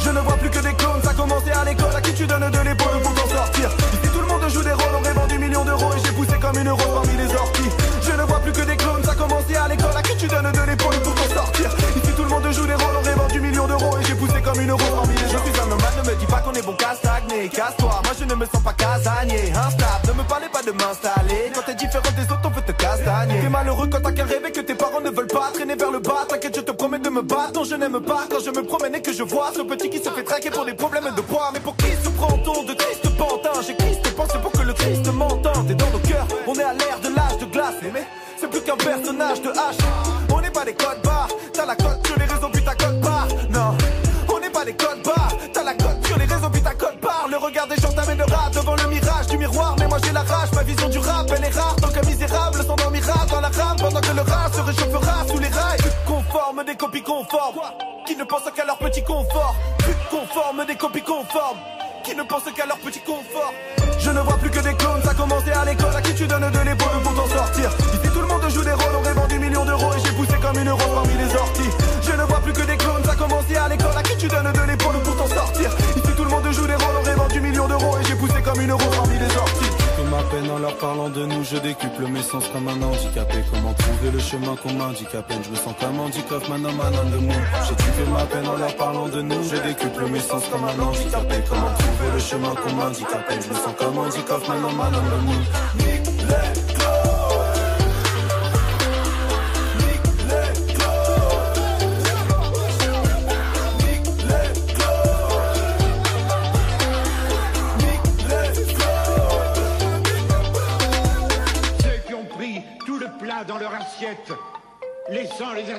Je 0.05 0.11
ne 0.11 0.19
vois 0.21 0.37
plus 0.37 0.51
que 0.51 0.59
des 0.59 0.75
clones, 0.75 1.03
ça 1.05 1.15
commençait 1.15 1.53
à 1.53 1.65
l'école. 1.65 1.95
À 1.95 2.01
qui 2.01 2.13
tu 2.15 2.27
donnes 2.27 2.51
de 2.51 2.59
l'épaule 2.59 2.99
pour 3.03 3.15
t'en 3.15 3.29
sortir? 3.29 3.71
Ici, 3.71 4.09
tout 4.13 4.21
le 4.21 4.27
monde 4.27 4.43
joue 4.49 4.63
des 4.63 4.73
rôles, 4.73 4.95
aurait 4.99 5.13
vendu 5.13 5.39
millions 5.39 5.65
d'euros 5.65 5.93
et 5.95 6.01
j'ai 6.05 6.13
poussé 6.13 6.35
comme 6.41 6.59
une 6.59 6.71
rose 6.71 6.95
parmi 6.95 7.17
les 7.17 7.35
orties. 7.35 7.71
Je 8.03 8.11
ne 8.11 8.23
vois 8.23 8.41
plus 8.41 8.53
que 8.53 8.63
des 8.63 8.77
clones, 8.77 9.05
ça 9.05 9.15
commençait 9.15 9.57
à 9.57 9.69
l'école. 9.69 9.97
À 9.97 10.03
qui 10.03 10.17
tu 10.17 10.27
donnes 10.27 10.51
de 10.51 10.63
l'épaule 10.67 10.99
pour 11.05 11.15
t'en 11.15 11.35
sortir? 11.35 11.71
Ici, 11.97 12.13
tout 12.17 12.25
le 12.25 12.29
monde 12.31 12.51
joue 12.51 12.67
des 12.67 12.75
rôles, 12.75 12.97
aurait 12.99 13.15
vendu 13.15 13.41
millions 13.41 13.67
d'euros 13.69 13.97
et 14.01 14.05
j'ai 14.05 14.15
poussé 14.17 14.43
comme 14.43 14.61
une 14.61 14.73
rose 14.73 14.91
parmi 14.91 15.15
les 15.15 15.23
Je 15.23 15.39
suis 15.39 15.61
un 15.63 15.67
nomade, 15.67 15.97
ne 16.03 16.11
me 16.11 16.15
dis 16.19 16.27
pas 16.27 16.41
qu'on 16.41 16.53
est 16.53 16.67
bon 16.67 16.73
qu'à 16.73 16.95
stagner. 16.95 17.49
Casse-toi, 17.49 18.01
moi 18.03 18.13
je 18.19 18.25
ne 18.25 18.35
me 18.35 18.47
sens 18.47 18.63
pas 18.63 18.73
casanier. 18.73 19.53
Instable, 19.55 20.09
ne 20.09 20.13
me 20.19 20.25
parlez 20.27 20.49
pas 20.49 20.63
de 20.63 20.73
m'installer. 20.73 21.53
Quand 21.55 21.63
t'es 21.63 21.77
différent 21.77 22.11
des 22.17 22.27
autres, 22.27 22.43
castagner. 23.13 23.41
T'es 23.41 23.49
malheureux 23.49 23.89
quand 23.91 24.01
t'as 24.03 24.13
qu'un 24.13 24.25
rêve 24.25 24.45
et 24.47 24.53
que 24.53 24.61
tes 24.61 24.75
parents 24.75 25.01
ne 25.01 25.11
veulent 25.11 25.27
pas 25.27 25.51
traîner 25.53 25.75
vers 25.75 25.91
le 25.91 25.99
bas. 25.99 26.27
T'inquiète, 26.29 26.57
je 26.57 26.61
te 26.61 26.73
promets 26.73 26.99
de 26.99 27.09
me 27.11 27.23
battre. 27.23 27.53
Non, 27.55 27.65
je 27.65 27.75
n'aime 27.75 28.01
pas 28.01 28.27
quand 28.31 28.41
je 28.41 28.51
me 28.51 28.63
promène 28.63 28.95
et 28.95 29.03
que 29.03 29.13
je 29.13 29.23
vois 29.23 29.51
ce 29.55 29.63
petit 29.63 29.91
qui 29.91 29.99
se 29.99 30.11
fait 30.11 30.23
traquer 30.23 30.51
pour 30.51 30.65
des 30.65 30.75
problèmes 30.75 31.09
de 31.15 31.21
poids. 31.21 31.51
Mais 31.53 31.61
pour 31.61 31.77
qui 31.77 31.93
se 31.93 32.09
prend-on 32.11 32.65
de 32.65 32.75
triste 32.75 33.09
pantin? 33.17 33.61
J'ai 33.67 33.77
Christ 33.77 34.15
pensé 34.17 34.39
pour 34.39 34.53
que 34.53 34.63
le 34.63 34.73
Christ 34.73 35.07
m'entende. 35.13 35.67
T'es 35.69 35.75
dans 35.75 35.91
nos 35.91 35.99
cœurs, 35.99 36.27
on 36.47 36.55
est 36.55 36.65
à 36.65 36.73
l'ère 36.73 37.01
de 37.01 37.15
l'âge 37.15 37.39
de 37.39 37.47
glace. 37.47 37.75
Mais 37.83 38.07
c'est 38.37 38.49
plus 38.49 38.61
qu'un 38.61 38.77
personnage 38.77 39.43
de 39.43 39.51
H. 39.51 39.77
On 40.35 40.41
n'est 40.41 40.51
pas 40.51 40.65
des 40.65 40.75
codes 40.75 41.03
barres. 41.05 41.29
T'as 41.53 41.67
la 41.67 41.77
cote 41.77 42.07
sur 42.07 42.19
les 42.19 42.25
réseaux, 42.25 42.49
puis 42.53 42.63
ta 42.63 42.75
cote 42.75 43.01
barre. 43.01 43.29
Non, 43.51 43.77
on 44.35 44.41
n'est 44.41 44.51
pas 44.51 44.65
des 44.65 44.75
codes 44.75 45.02
pendant 53.83 54.01
que 54.01 54.15
le 54.15 54.23
rap 54.23 54.55
se 54.55 54.61
réchauffera 54.61 55.27
sous 55.27 55.39
les 55.39 55.49
rails. 55.49 55.81
Conforme 56.07 56.65
des 56.65 56.77
copies 56.77 57.03
conformes 57.03 57.61
qui 58.07 58.17
ne 58.17 58.25
pensent 58.25 58.51
qu'à 58.55 58.65
leur 58.65 58.79
petit 58.79 59.03
confort. 59.03 59.57
Conforme 60.11 60.65
des 60.67 60.77
copies 60.77 61.03
conformes 61.03 61.59
qui 62.05 62.15
ne 62.15 62.23
pensent 62.23 62.53
qu'à 62.55 62.67
leur 62.67 62.79
petit 62.79 63.01
confort. 63.01 63.53
Je 63.99 64.11
ne 64.11 64.21
vois 64.21 64.39
plus 64.39 64.51
que 64.51 64.61
des 64.61 64.75
clones, 64.75 65.03
ça 65.05 65.15
commençait 65.15 65.53
à 65.53 65.65
l'école, 65.65 65.95
à 65.95 66.03
qui 66.03 66.15
tu 66.15 66.27
donnes 66.27 66.51
de 66.51 66.59
l'épaule 66.59 66.99
pour 67.03 67.15
t'en 67.15 67.29
sortir. 67.29 67.71
Ici 67.95 68.09
tout 68.13 68.21
le 68.21 68.27
monde 68.27 68.49
joue 68.49 68.65
des 68.65 68.73
rôles, 68.73 68.97
aurait 68.97 69.15
vendu 69.15 69.39
millions 69.39 69.65
d'euros 69.65 69.93
et 69.95 70.01
j'ai 70.05 70.13
poussé 70.15 70.35
comme 70.41 70.59
une 70.59 70.71
rose 70.71 70.95
parmi 70.95 71.15
les 71.15 71.35
orties. 71.35 71.73
Je 72.03 72.13
ne 72.13 72.23
vois 72.25 72.41
plus 72.41 72.53
que 72.53 72.63
des 72.63 72.77
clones, 72.77 73.05
ça 73.05 73.15
commençait 73.15 73.57
à 73.57 73.69
l'école, 73.69 73.97
à 73.97 74.03
qui 74.03 74.17
tu 74.17 74.29
donnes 74.29 74.53
de 74.53 74.63
l'épaule 74.71 74.99
pour 75.05 75.17
t'en 75.17 75.29
sortir. 75.29 75.71
Ici 75.97 76.13
tout 76.17 76.25
le 76.25 76.31
monde 76.31 76.51
joue 76.51 76.67
des 76.67 76.75
rôles, 76.75 76.97
aurait 77.01 77.15
vendu 77.15 77.41
millions 77.41 77.69
d'euros 77.69 77.97
et 78.01 78.05
j'ai 78.07 78.17
poussé 78.17 78.43
comme 78.43 78.61
une 78.61 78.73
rose 78.73 78.97
parmi 78.97 79.19
les 79.19 79.37
orties. 79.37 79.62
Ma 80.13 80.23
peine 80.25 80.51
en 80.51 80.59
leur 80.59 80.77
parlant 80.77 81.09
de 81.09 81.25
nous, 81.25 81.43
je 81.43 81.57
décuple 81.57 82.07
mes 82.07 82.21
sens 82.21 82.45
comme 82.53 82.69
un 82.69 82.83
handicapé. 82.83 83.39
Comment 83.51 83.73
trouver 83.73 84.11
le 84.13 84.19
chemin 84.19 84.55
qu'on 84.57 84.75
m'indique 84.75 85.15
à 85.15 85.23
peine? 85.23 85.43
Je 85.43 85.49
me 85.49 85.57
sens 85.57 85.75
comme 85.81 85.99
Andy 86.01 86.23
Kaufman, 86.25 86.57
un 86.57 86.73
man 86.73 86.93
de 87.11 87.17
nous. 87.17 87.33
J'ai 87.67 87.75
tué 87.77 88.05
ma 88.13 88.27
peine 88.27 88.47
en 88.47 88.57
leur 88.59 88.77
parlant 88.77 89.09
de 89.09 89.23
nous, 89.23 89.43
je 89.43 89.57
décuple 89.57 90.05
mes 90.11 90.21
sens 90.21 90.43
comme 90.53 90.65
un 90.65 90.79
handicapé. 90.85 91.37
Comment 91.49 91.73
trouver 91.79 92.11
le 92.13 92.19
chemin 92.19 92.55
qu'on 92.55 92.75
m'indique 92.75 93.07
à 93.11 93.23
peine? 93.27 93.41
Je 93.43 93.49
me 93.49 93.55
sens 93.55 93.75
comme 93.79 93.97
Andy 93.97 94.23
Kaufman, 94.23 94.57
un 94.57 94.73
man 94.77 94.93
de 94.93 94.99
nous. 95.29 96.62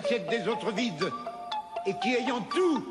Assiettes 0.03 0.29
des 0.29 0.47
autres 0.49 0.71
vides, 0.71 1.09
et 1.85 1.93
qui 2.01 2.15
ayant 2.15 2.41
tout, 2.53 2.83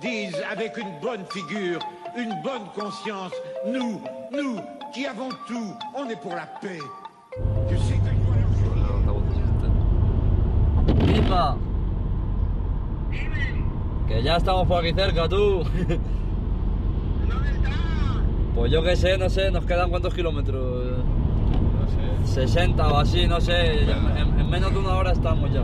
disent 0.00 0.42
avec 0.50 0.76
une 0.76 0.98
bonne 1.00 1.24
figure, 1.30 1.78
une 2.16 2.34
bonne 2.42 2.66
conscience, 2.74 3.32
nous, 3.66 4.00
nous, 4.32 4.56
qui 4.92 5.06
avons 5.06 5.28
tout, 5.46 5.74
on 5.94 6.08
est 6.08 6.20
pour 6.20 6.34
la 6.34 6.46
paix. 6.60 6.78
Tu 7.68 7.76
sais 7.78 7.94
que 7.94 8.12
Pipa. 11.06 11.56
Que 14.08 14.22
ya 14.22 14.36
estamos 14.36 14.66
por 14.66 14.78
aquí 14.80 14.92
cerca, 14.94 15.28
tú. 15.28 15.62
Pues 18.54 18.70
yo 18.70 18.82
que 18.82 18.94
sé, 18.96 19.16
no 19.16 19.30
sé, 19.30 19.50
nos 19.50 19.64
quedan 19.64 19.88
cuántos 19.88 20.12
kilómetros. 20.12 20.98
No 20.98 22.26
sé. 22.26 22.34
60 22.46 22.86
o 22.86 22.96
así, 22.98 23.26
no 23.26 23.40
sé. 23.40 23.84
En, 23.84 23.88
en- 24.18 24.40
en 24.40 24.50
menos 24.50 24.70
de 24.72 24.78
una 24.78 24.94
hora 24.94 25.12
estamos 25.12 25.50
ya. 25.50 25.62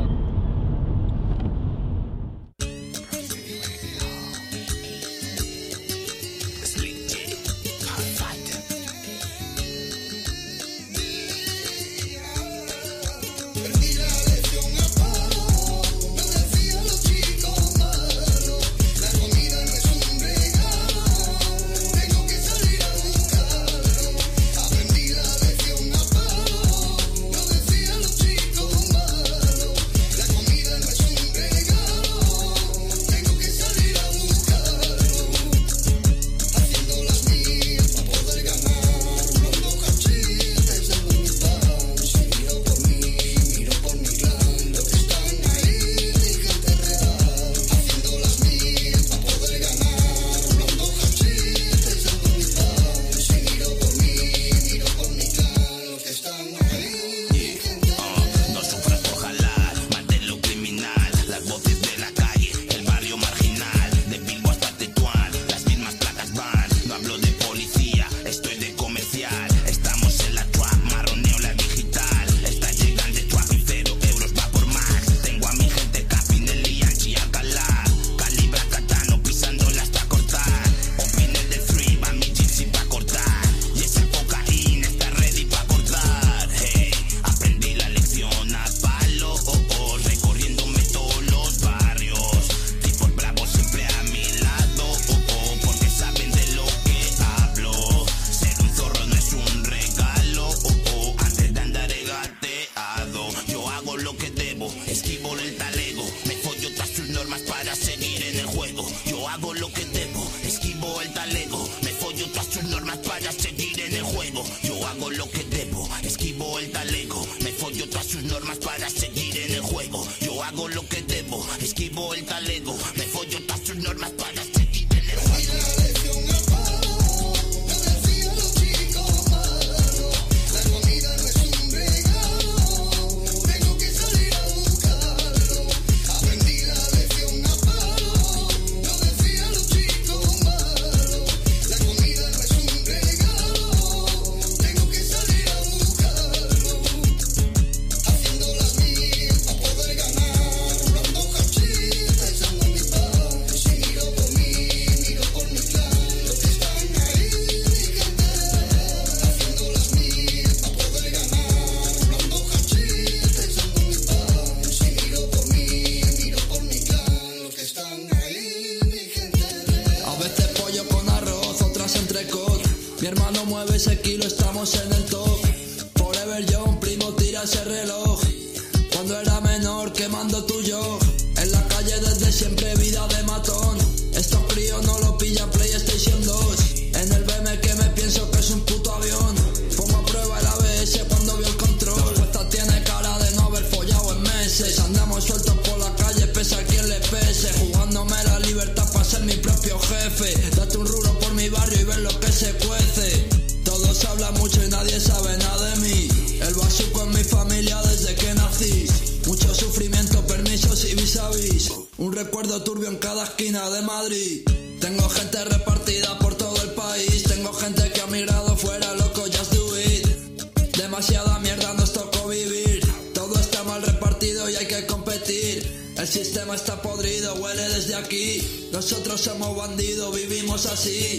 Nosotros 228.78 229.20
somos 229.20 229.56
bandidos, 229.56 230.14
vivimos 230.14 230.64
así. 230.66 231.18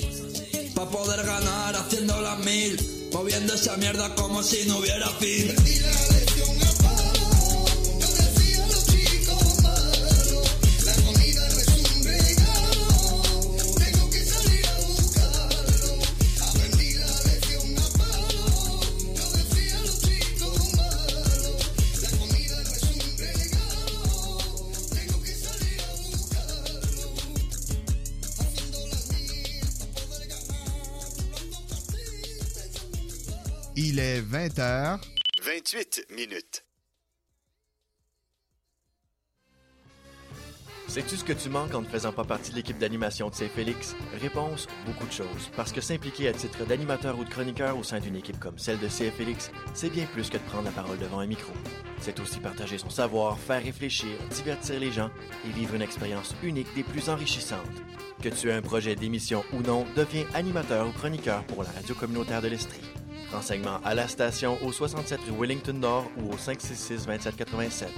Pa' 0.73 0.89
poder 0.89 1.25
ganar 1.25 1.75
haciendo 1.75 2.21
las 2.21 2.39
mil. 2.39 2.79
Moviendo 3.11 3.53
esa 3.53 3.75
mierda 3.75 4.15
como 4.15 4.41
si 4.41 4.65
no 4.65 4.77
hubiera 4.77 5.09
fin. 5.19 5.53
Que 41.29 41.33
tu 41.35 41.49
manques 41.49 41.75
en 41.75 41.81
ne 41.81 41.85
faisant 41.85 42.11
pas 42.11 42.23
partie 42.23 42.49
de 42.49 42.55
l'équipe 42.55 42.79
d'animation 42.79 43.29
de 43.29 43.35
C-Félix? 43.35 43.95
Réponse, 44.19 44.65
beaucoup 44.87 45.05
de 45.05 45.11
choses. 45.11 45.51
Parce 45.55 45.71
que 45.71 45.79
s'impliquer 45.79 46.27
à 46.27 46.33
titre 46.33 46.65
d'animateur 46.65 47.19
ou 47.19 47.23
de 47.23 47.29
chroniqueur 47.29 47.77
au 47.77 47.83
sein 47.83 47.99
d'une 47.99 48.15
équipe 48.15 48.39
comme 48.39 48.57
celle 48.57 48.79
de 48.79 48.87
CFLX, 48.87 49.51
c'est 49.75 49.91
bien 49.91 50.07
plus 50.07 50.27
que 50.31 50.37
de 50.37 50.43
prendre 50.49 50.63
la 50.63 50.71
parole 50.71 50.97
devant 50.97 51.19
un 51.19 51.27
micro. 51.27 51.53
C'est 51.99 52.19
aussi 52.19 52.39
partager 52.39 52.79
son 52.79 52.89
savoir, 52.89 53.37
faire 53.37 53.63
réfléchir, 53.63 54.09
divertir 54.33 54.79
les 54.79 54.91
gens 54.91 55.11
et 55.47 55.51
vivre 55.51 55.75
une 55.75 55.83
expérience 55.83 56.33
unique 56.41 56.73
des 56.73 56.81
plus 56.81 57.09
enrichissantes. 57.09 57.59
Que 58.23 58.29
tu 58.29 58.49
aies 58.49 58.53
un 58.53 58.63
projet 58.63 58.95
d'émission 58.95 59.43
ou 59.53 59.61
non, 59.61 59.85
deviens 59.95 60.25
animateur 60.33 60.87
ou 60.87 60.91
chroniqueur 60.93 61.43
pour 61.43 61.61
la 61.61 61.69
radio 61.69 61.93
communautaire 61.93 62.41
de 62.41 62.47
l'Estrie. 62.47 62.81
Renseignements 63.31 63.81
à 63.85 63.93
la 63.93 64.07
station 64.07 64.57
au 64.65 64.71
67 64.71 65.19
rue 65.27 65.41
Wellington 65.41 65.73
Nord 65.73 66.05
ou 66.17 66.33
au 66.33 66.37
566 66.39 67.05
2787. 67.05 67.89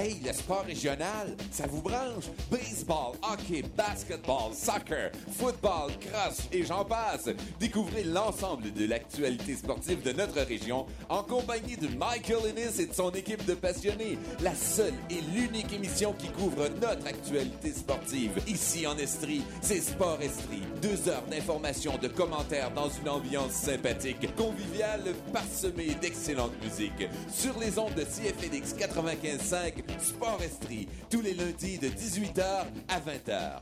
Hey, 0.00 0.20
le 0.24 0.32
sport 0.32 0.62
régional, 0.64 1.34
ça 1.50 1.66
vous 1.66 1.82
branche? 1.82 2.26
Baseball, 2.52 3.16
hockey, 3.20 3.64
basketball, 3.76 4.54
soccer, 4.54 5.10
football, 5.36 5.90
cross 5.98 6.46
et 6.52 6.62
j'en 6.62 6.84
passe. 6.84 7.28
Découvrez 7.58 8.04
l'ensemble 8.04 8.72
de 8.72 8.86
l'actualité 8.86 9.56
sportive 9.56 10.00
de 10.02 10.12
notre 10.12 10.40
région 10.42 10.86
en 11.08 11.24
compagnie 11.24 11.76
de 11.76 11.88
Michael 11.88 12.50
Ennis 12.50 12.78
et 12.78 12.86
de 12.86 12.94
son 12.94 13.10
équipe 13.10 13.44
de 13.44 13.54
passionnés. 13.54 14.20
La 14.40 14.54
seule 14.54 14.94
et 15.10 15.20
l'unique 15.34 15.72
émission 15.72 16.12
qui 16.12 16.28
couvre 16.28 16.68
notre 16.80 17.08
actualité 17.08 17.72
sportive. 17.72 18.40
Ici 18.46 18.86
en 18.86 18.96
Estrie, 18.98 19.42
c'est 19.62 19.80
Sport 19.80 20.22
Estrie. 20.22 20.62
Deux 20.80 21.08
heures 21.08 21.26
d'informations, 21.28 21.98
de 21.98 22.06
commentaires 22.06 22.70
dans 22.70 22.88
une 22.88 23.08
ambiance 23.08 23.50
sympathique, 23.50 24.32
conviviale, 24.36 25.02
parsemée 25.32 25.96
d'excellente 26.00 26.52
musique. 26.62 27.08
Sur 27.32 27.58
les 27.58 27.80
ondes 27.80 27.94
de 27.94 28.04
CFLX 28.04 28.74
95.5, 28.78 29.87
Sport 29.98 30.42
Estrie, 30.42 30.88
tous 31.10 31.20
les 31.20 31.34
lundis 31.34 31.78
de 31.78 31.88
18h 31.88 32.66
à 32.88 33.00
20h. 33.00 33.60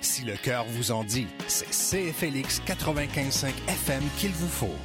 Si 0.00 0.22
le 0.24 0.36
cœur 0.36 0.64
vous 0.68 0.90
en 0.90 1.04
dit, 1.04 1.26
c'est 1.46 1.70
CFLX 1.70 2.60
95.5 2.66 3.52
FM 3.68 4.02
qu'il 4.18 4.32
vous 4.32 4.48
faut. 4.48 4.76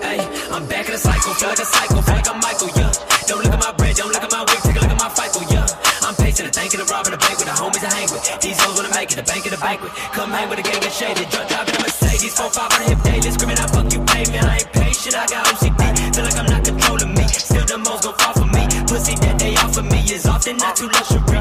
Hey, 0.00 0.20
I'm 0.50 0.66
back 0.66 0.88
in 0.88 0.92
the 0.92 0.98
cycle, 0.98 1.34
feel 1.34 1.48
like 1.48 1.58
a 1.58 1.64
cycle, 1.64 2.02
feel 2.02 2.14
like 2.14 2.28
I'm 2.28 2.40
Michael, 2.40 2.68
yeah. 2.76 2.92
Don't 3.26 3.42
look 3.44 3.52
at 3.52 3.60
my 3.60 3.72
bread, 3.76 3.94
don't 3.96 4.08
look 4.08 4.22
at 4.22 4.32
my 4.32 4.40
wig, 4.40 4.60
take 4.62 4.76
a 4.76 4.80
look 4.80 4.90
at 4.90 4.98
my 4.98 5.08
FICO, 5.10 5.40
yeah. 5.52 5.66
I'm 6.02 6.14
pacing 6.16 6.46
the 6.46 6.52
tank 6.52 6.72
and 6.72 6.80
the 6.80 6.88
robbing 6.90 7.12
the 7.12 7.18
bank 7.18 7.36
with 7.38 7.46
the 7.46 7.52
homies 7.52 7.84
I 7.84 7.92
hang 7.92 8.08
with. 8.08 8.24
These 8.40 8.57
wanna 9.08 9.22
the 9.22 9.32
bank 9.32 9.44
of 9.46 9.52
the 9.52 9.58
banquet. 9.58 9.92
Come 10.12 10.30
hang 10.30 10.48
with 10.48 10.58
the 10.58 10.64
gang 10.64 10.82
and 10.82 10.92
shaded, 10.92 11.28
drunk 11.30 11.48
driving 11.48 11.76
a 11.76 11.80
Mercedes, 11.80 12.34
4-5 12.36 12.60
on 12.60 12.68
the 12.68 12.88
hip 12.88 13.00
daily, 13.02 13.30
screaming, 13.30 13.58
I 13.58 13.66
fuck 13.66 13.92
you, 13.92 14.00
pay 14.04 14.24
me, 14.28 14.38
I 14.38 14.56
ain't 14.60 14.72
patient, 14.72 15.16
I 15.16 15.26
got 15.26 15.46
OCD, 15.46 16.14
feel 16.14 16.24
like 16.24 16.36
I'm 16.36 16.46
not 16.46 16.64
controlling 16.64 17.14
me. 17.14 17.24
Still 17.28 17.64
the 17.64 17.78
most 17.78 18.04
gon' 18.04 18.14
fall 18.18 18.34
for 18.34 18.48
me, 18.48 18.64
pussy 18.86 19.14
that 19.24 19.38
they 19.38 19.56
offer 19.56 19.82
me 19.82 20.00
is 20.12 20.26
often 20.26 20.56
not 20.58 20.76
too 20.76 20.88
luxury. 20.88 21.40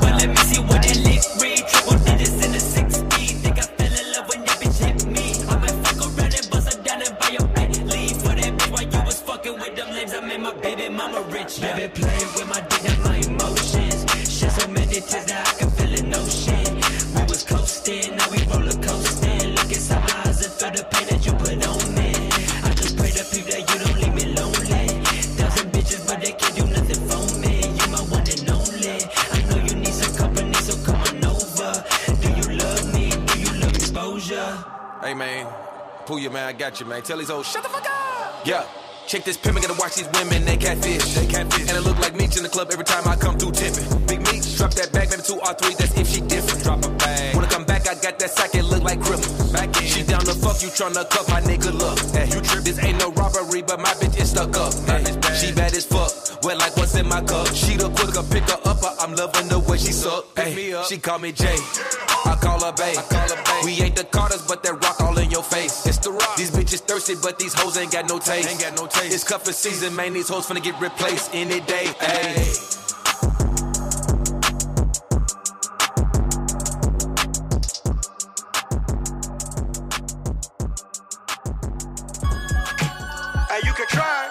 But 0.00 0.12
let 0.18 0.28
me 0.28 0.40
see 0.48 0.60
what 0.62 0.82
that 0.82 0.98
lick 1.06 1.22
read, 1.38 1.62
triple 1.68 1.98
digits 2.02 2.38
in 2.44 2.50
the 2.52 2.60
six 2.60 2.98
speed, 2.98 3.32
think 3.42 3.58
I 3.58 3.66
fell 3.78 3.94
in 3.94 4.06
love 4.14 4.26
when 4.28 4.40
that 4.44 4.56
bitch 4.58 4.78
hit 4.82 5.06
me. 5.06 5.26
I 5.46 5.54
might 5.58 5.76
fuck 5.84 6.00
around 6.02 6.34
and 6.34 6.46
bust 6.50 6.66
her 6.72 6.78
down 6.82 6.98
and 7.02 7.14
buy 7.18 7.30
your 7.30 7.46
back. 7.54 7.70
Leave 7.86 8.18
for 8.18 8.34
that 8.34 8.52
bitch 8.58 8.70
while 8.72 8.86
you 8.90 9.00
was 9.06 9.20
fucking 9.22 9.54
with 9.54 9.74
them 9.76 9.88
lames. 9.94 10.14
I 10.14 10.20
made 10.20 10.40
my 10.40 10.54
baby 10.58 10.88
mama 10.88 11.22
rich. 11.30 11.60
Baby 11.60 11.92
playing 11.94 12.30
with 12.34 12.48
my 12.48 12.60
dick 12.66 12.84
and 12.90 12.98
my 13.04 13.16
emotions. 13.22 13.93
Man, 36.94 37.02
I 37.02 37.06
got 37.06 37.08
you, 37.08 37.16
man. 37.16 37.18
Tell 37.18 37.18
these 37.18 37.30
old 37.30 37.46
shut 37.46 37.62
the 37.62 37.68
fuck 37.68 37.86
up. 37.86 38.46
Yeah. 38.46 38.66
Check 39.06 39.24
this 39.24 39.36
pimp, 39.36 39.58
I 39.58 39.60
gotta 39.60 39.78
watch 39.78 39.96
these 39.96 40.08
women, 40.14 40.46
they 40.46 40.56
catfish. 40.56 41.12
They 41.12 41.26
catfish. 41.26 41.68
And 41.68 41.76
it 41.76 41.84
look 41.84 41.98
like 41.98 42.16
Meech 42.16 42.38
in 42.38 42.42
the 42.42 42.48
club 42.48 42.70
every 42.72 42.86
time 42.86 43.06
I 43.06 43.16
come 43.16 43.36
through 43.36 43.52
tipping. 43.52 43.84
Big 44.06 44.20
Meech, 44.32 44.56
drop 44.56 44.72
that 44.80 44.92
bag, 44.92 45.10
maybe 45.10 45.20
two 45.22 45.36
or 45.36 45.52
three, 45.60 45.74
that's 45.74 45.92
if 45.98 46.08
she 46.08 46.22
different. 46.22 46.64
Drop 46.64 46.82
a 46.82 46.88
bag. 46.88 47.36
When 47.36 47.44
I 47.44 47.48
come 47.48 47.64
back, 47.64 47.86
I 47.86 48.00
got 48.00 48.18
that 48.18 48.30
sack, 48.30 48.54
it 48.54 48.64
look 48.64 48.82
like 48.82 49.02
criminal. 49.02 49.52
Back 49.52 49.76
in. 49.76 49.88
She 49.88 50.02
down 50.04 50.24
to 50.24 50.32
fuck 50.32 50.62
you, 50.62 50.68
tryna 50.72 51.04
cuff 51.10 51.28
my 51.28 51.42
nigga 51.42 51.68
look. 51.76 52.00
Hey, 52.16 52.32
you 52.32 52.40
trip, 52.40 52.64
this 52.64 52.82
ain't 52.82 52.98
no 52.98 53.12
robbery, 53.12 53.60
but 53.60 53.78
my 53.78 53.92
bitch 54.00 54.16
is 54.18 54.30
stuck 54.30 54.56
up. 54.56 54.72
Hey, 54.88 55.04
she 55.36 55.52
bad 55.52 55.76
as 55.76 55.84
fuck, 55.84 56.08
wet 56.42 56.56
like 56.56 56.74
what's 56.78 56.96
in 56.96 57.06
my 57.06 57.20
cup. 57.20 57.46
She 57.52 57.76
the 57.76 57.90
quicker, 57.90 58.24
pick 58.32 58.48
her 58.48 58.60
up, 58.64 58.80
I'm 59.04 59.14
loving 59.14 59.48
the 59.48 59.58
way 59.58 59.76
she 59.76 59.92
suck. 59.92 60.32
Hey, 60.34 60.72
she 60.88 60.96
call 60.96 61.18
me 61.18 61.30
Jay. 61.30 61.58
I 62.24 62.36
call 62.40 62.58
her 62.64 62.72
babe. 62.72 62.96
We 63.64 63.84
ain't 63.84 63.96
the 63.96 64.04
Carters, 64.04 64.40
but 64.48 64.62
that 64.62 64.82
rock 64.82 65.00
all 65.02 65.18
in 65.18 65.30
your 65.30 65.42
face. 65.42 65.86
It's 65.86 65.98
the 67.06 67.14
rock. 67.14 67.20
These 67.20 67.20
bitches 67.20 67.20
thirsty, 67.20 67.20
but 67.22 67.38
these 67.38 67.54
hoes 67.54 67.76
ain't 67.76 67.92
got 67.92 68.08
no 68.08 68.18
taste. 68.18 68.48
Ain't 68.50 68.60
got 68.60 68.76
no 68.76 68.86
taste. 68.86 69.14
It's 69.14 69.24
cuffing 69.24 69.52
season, 69.52 69.94
man. 69.96 70.12
These 70.12 70.28
hoes 70.28 70.46
finna 70.46 70.62
get 70.62 70.80
replaced 70.80 71.34
any 71.34 71.60
day. 71.60 71.86
Hey. 72.00 72.52
Hey, 83.48 83.60
you 83.64 83.72
can 83.72 83.86
try. 83.88 84.30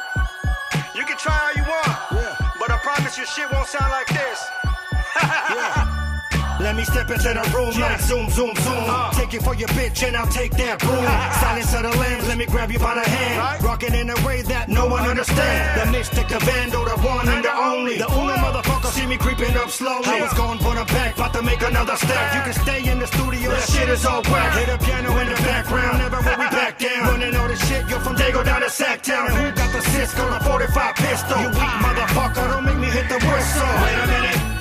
You 0.96 1.06
can 1.06 1.18
try 1.18 1.38
all 1.38 1.54
you 1.56 1.64
want. 1.64 2.40
But 2.60 2.72
I 2.72 2.78
promise 2.84 3.18
you 3.18 3.26
shit 3.26 3.52
won't 3.52 3.68
sound 3.68 3.92
like 3.92 4.08
this. 4.08 4.73
Let 6.64 6.78
me 6.78 6.86
step 6.86 7.12
into 7.12 7.28
the 7.28 7.44
room 7.52 7.76
like 7.76 8.00
zoom, 8.00 8.30
zoom, 8.32 8.56
zoom. 8.56 8.88
Take 9.12 9.34
it 9.34 9.44
for 9.44 9.54
your 9.54 9.68
bitch 9.76 10.02
and 10.08 10.16
I'll 10.16 10.32
take 10.32 10.56
that 10.56 10.80
boom. 10.80 11.04
Silence 11.44 11.76
of 11.76 11.84
the 11.84 11.92
lambs, 12.00 12.26
let 12.30 12.38
me 12.38 12.46
grab 12.46 12.72
you 12.72 12.80
by 12.80 12.96
the 12.96 13.04
hand. 13.04 13.62
Rocking 13.62 13.94
in 13.94 14.10
a 14.10 14.16
way 14.26 14.44
that 14.44 14.70
no 14.70 14.88
one 14.88 15.04
understands. 15.04 15.84
The 15.84 15.92
mystic, 15.92 16.30
the 16.30 16.40
vandal, 16.40 16.86
the 16.86 16.96
one 17.04 17.28
and 17.28 17.44
the 17.44 17.52
only. 17.52 17.98
The 18.00 18.08
only 18.08 18.40
motherfucker 18.40 18.96
see 18.96 19.06
me 19.06 19.18
creeping 19.18 19.52
up 19.60 19.70
slowly. 19.72 20.08
I 20.08 20.22
was 20.24 20.32
going 20.40 20.58
for 20.60 20.72
the 20.74 20.88
back, 20.88 21.20
about 21.20 21.34
to 21.34 21.44
make 21.44 21.62
another 21.62 21.98
step. 21.98 22.24
You 22.32 22.42
can 22.48 22.56
stay 22.56 22.80
in 22.90 22.98
the 23.00 23.08
studio, 23.08 23.52
that 23.52 23.68
shit 23.68 23.90
is 23.90 24.06
all 24.06 24.24
whack. 24.32 24.56
Hit 24.56 24.72
a 24.72 24.78
piano 24.80 25.12
in 25.20 25.28
the 25.28 25.40
background, 25.44 26.00
never 26.00 26.24
will 26.24 26.40
we 26.40 26.48
back 26.64 26.80
down. 26.80 27.12
Running 27.12 27.36
all 27.36 27.50
the 27.50 27.60
shit, 27.60 27.84
yo, 27.92 28.00
from 28.00 28.16
Dago 28.16 28.40
down 28.40 28.62
to 28.64 28.72
Sacktown. 28.72 29.36
Who 29.36 29.52
got 29.52 29.68
the 29.76 29.82
Cisco, 29.92 30.32
the 30.32 30.40
45 30.40 30.96
pistol? 30.96 31.36
You 31.44 31.52
weak 31.60 31.76
motherfucker, 31.84 32.48
don't 32.56 32.64
make 32.64 32.80
me 32.80 32.88
hit 32.88 33.12
the 33.12 33.20
whistle. 33.20 33.68
Wait 33.84 34.00
a 34.00 34.08
minute. 34.08 34.53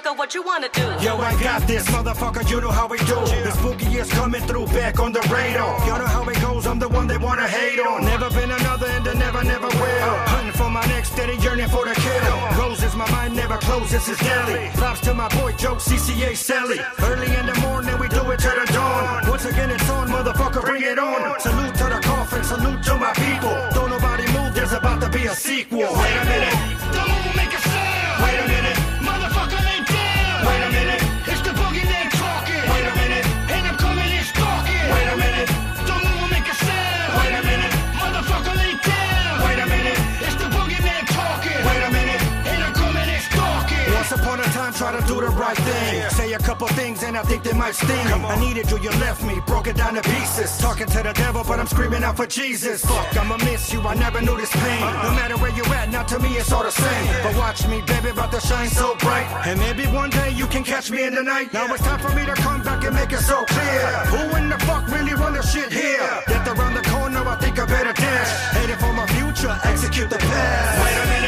motherfucker, 0.00 0.18
what 0.18 0.34
you 0.34 0.42
wanna 0.42 0.68
do? 0.72 0.82
Yo, 1.04 1.16
I 1.16 1.32
got 1.42 1.66
this, 1.66 1.86
motherfucker, 1.88 2.48
you 2.50 2.60
know 2.60 2.70
how 2.70 2.86
we 2.86 2.98
do. 2.98 3.14
The 3.44 3.52
spooky 3.52 3.98
is 3.98 4.10
coming 4.10 4.42
through 4.42 4.66
back 4.66 5.00
on 5.00 5.12
the 5.12 5.20
radar. 5.32 5.78
You 5.86 5.98
know 5.98 6.06
how 6.06 6.28
it 6.28 6.40
goes, 6.40 6.66
I'm 6.66 6.78
the 6.78 6.88
one 6.88 7.06
they 7.06 7.16
wanna 7.16 7.46
hate 7.46 7.78
on. 7.80 8.04
Never 8.04 8.30
been 8.30 8.50
another 8.50 8.86
and 8.86 9.06
I 9.06 9.14
never, 9.14 9.44
never 9.44 9.68
will. 9.68 10.14
Hunting 10.32 10.52
for 10.52 10.70
my 10.70 10.84
next 10.86 11.12
steady, 11.12 11.36
yearning 11.42 11.68
for 11.68 11.84
the 11.84 11.94
kill. 11.94 12.58
Roses, 12.58 12.94
my 12.94 13.10
mind 13.10 13.36
never 13.36 13.56
closes, 13.58 14.08
it's 14.08 14.20
daily. 14.20 14.70
Props 14.74 15.00
to 15.00 15.14
my 15.14 15.28
boy, 15.28 15.52
Joe 15.52 15.76
CCA 15.76 16.36
Sally. 16.36 16.78
Early 17.00 17.34
in 17.36 17.46
the 17.46 17.58
morning, 17.60 17.98
we 17.98 18.08
do 18.08 18.30
it 18.30 18.40
till 18.40 18.54
the 18.54 18.66
dawn. 18.72 19.28
Once 19.28 19.44
again, 19.44 19.70
it's 19.70 19.90
on, 19.90 20.08
motherfucker, 20.08 20.62
bring 20.62 20.82
it 20.82 20.98
on. 20.98 21.38
Salute 21.40 21.74
to 21.74 21.84
the 21.84 22.00
coffin, 22.02 22.44
salute 22.44 22.82
to 22.84 22.96
my 22.96 23.12
people. 23.14 23.54
Don't 23.74 23.90
nobody 23.90 24.26
move, 24.32 24.54
there's 24.54 24.72
about 24.72 25.00
to 25.02 25.08
be 25.08 25.26
a 25.26 25.34
sequel. 25.34 25.80
Wait 25.80 26.16
a 26.16 26.24
minute. 26.24 26.89
try 44.80 44.98
to 44.98 45.06
do 45.06 45.20
the 45.20 45.28
right 45.36 45.58
thing. 45.58 46.08
Say 46.08 46.32
a 46.32 46.38
couple 46.38 46.66
things 46.68 47.02
and 47.02 47.14
I 47.14 47.22
think 47.22 47.42
they 47.42 47.52
might 47.52 47.74
sting. 47.74 48.06
I 48.34 48.36
needed 48.40 48.70
you, 48.70 48.78
you 48.78 48.88
left 49.06 49.22
me, 49.22 49.36
broke 49.46 49.66
it 49.66 49.76
down 49.76 49.92
to 49.92 50.00
pieces. 50.00 50.56
Talking 50.56 50.86
to 50.86 51.02
the 51.02 51.12
devil, 51.12 51.44
but 51.46 51.60
I'm 51.60 51.66
screaming 51.66 52.02
out 52.02 52.16
for 52.16 52.26
Jesus. 52.26 52.82
Fuck, 52.82 53.14
I'ma 53.14 53.36
miss 53.48 53.70
you, 53.74 53.80
I 53.82 53.94
never 53.94 54.22
knew 54.22 54.36
this 54.38 54.50
pain. 54.64 54.82
Uh-uh. 54.82 55.02
No 55.04 55.10
matter 55.20 55.36
where 55.36 55.54
you 55.54 55.64
at, 55.78 55.90
now 55.90 56.04
to 56.04 56.18
me 56.18 56.30
it's 56.40 56.50
all 56.50 56.62
the 56.62 56.70
same. 56.70 57.06
But 57.22 57.36
watch 57.36 57.68
me, 57.68 57.82
baby, 57.82 58.08
about 58.08 58.32
to 58.32 58.40
shine 58.40 58.70
so 58.70 58.96
bright. 59.04 59.28
And 59.46 59.60
maybe 59.60 59.84
one 60.02 60.08
day 60.08 60.30
you 60.30 60.46
can 60.46 60.64
catch 60.64 60.90
me 60.90 61.04
in 61.04 61.14
the 61.14 61.22
night. 61.22 61.52
Now 61.52 61.66
it's 61.74 61.84
time 61.84 62.00
for 62.00 62.12
me 62.14 62.24
to 62.24 62.34
come 62.46 62.62
back 62.62 62.82
and 62.82 62.94
make 62.94 63.12
it 63.12 63.20
so 63.32 63.44
clear. 63.44 63.84
Who 64.12 64.36
in 64.38 64.48
the 64.48 64.58
fuck 64.60 64.88
really 64.88 65.12
run 65.12 65.34
the 65.34 65.42
shit 65.42 65.70
here? 65.70 66.08
Death 66.26 66.48
around 66.48 66.72
the 66.72 66.84
corner, 66.88 67.20
I 67.28 67.36
think 67.36 67.58
I 67.58 67.66
better 67.66 67.92
dash. 67.92 68.30
Headed 68.56 68.78
for 68.78 68.92
my 68.94 69.06
future, 69.18 69.54
execute 69.64 70.08
the 70.08 70.16
past. 70.16 70.84
Wait 70.84 70.96
a 70.96 71.06
minute. 71.06 71.19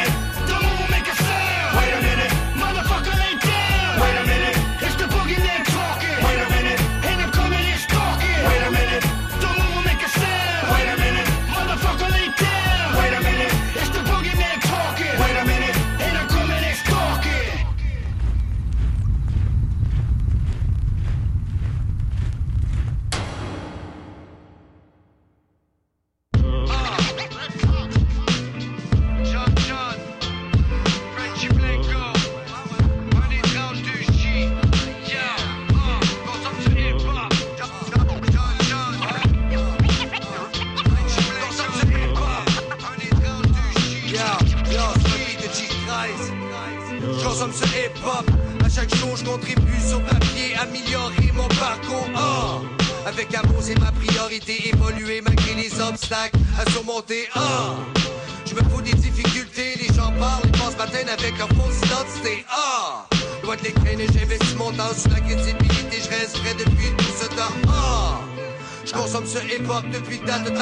doesn't. 70.25 70.53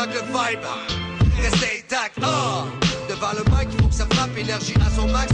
Restez 1.42 1.84
intact, 1.84 2.20
oh. 2.22 2.66
Devant 3.10 3.32
le 3.34 3.44
mic, 3.52 3.68
il 3.72 3.82
faut 3.82 3.88
que 3.88 3.94
ça 3.94 4.06
frappe, 4.12 4.38
énergie 4.38 4.76
à 4.86 4.90
son 4.96 5.08
max. 5.08 5.31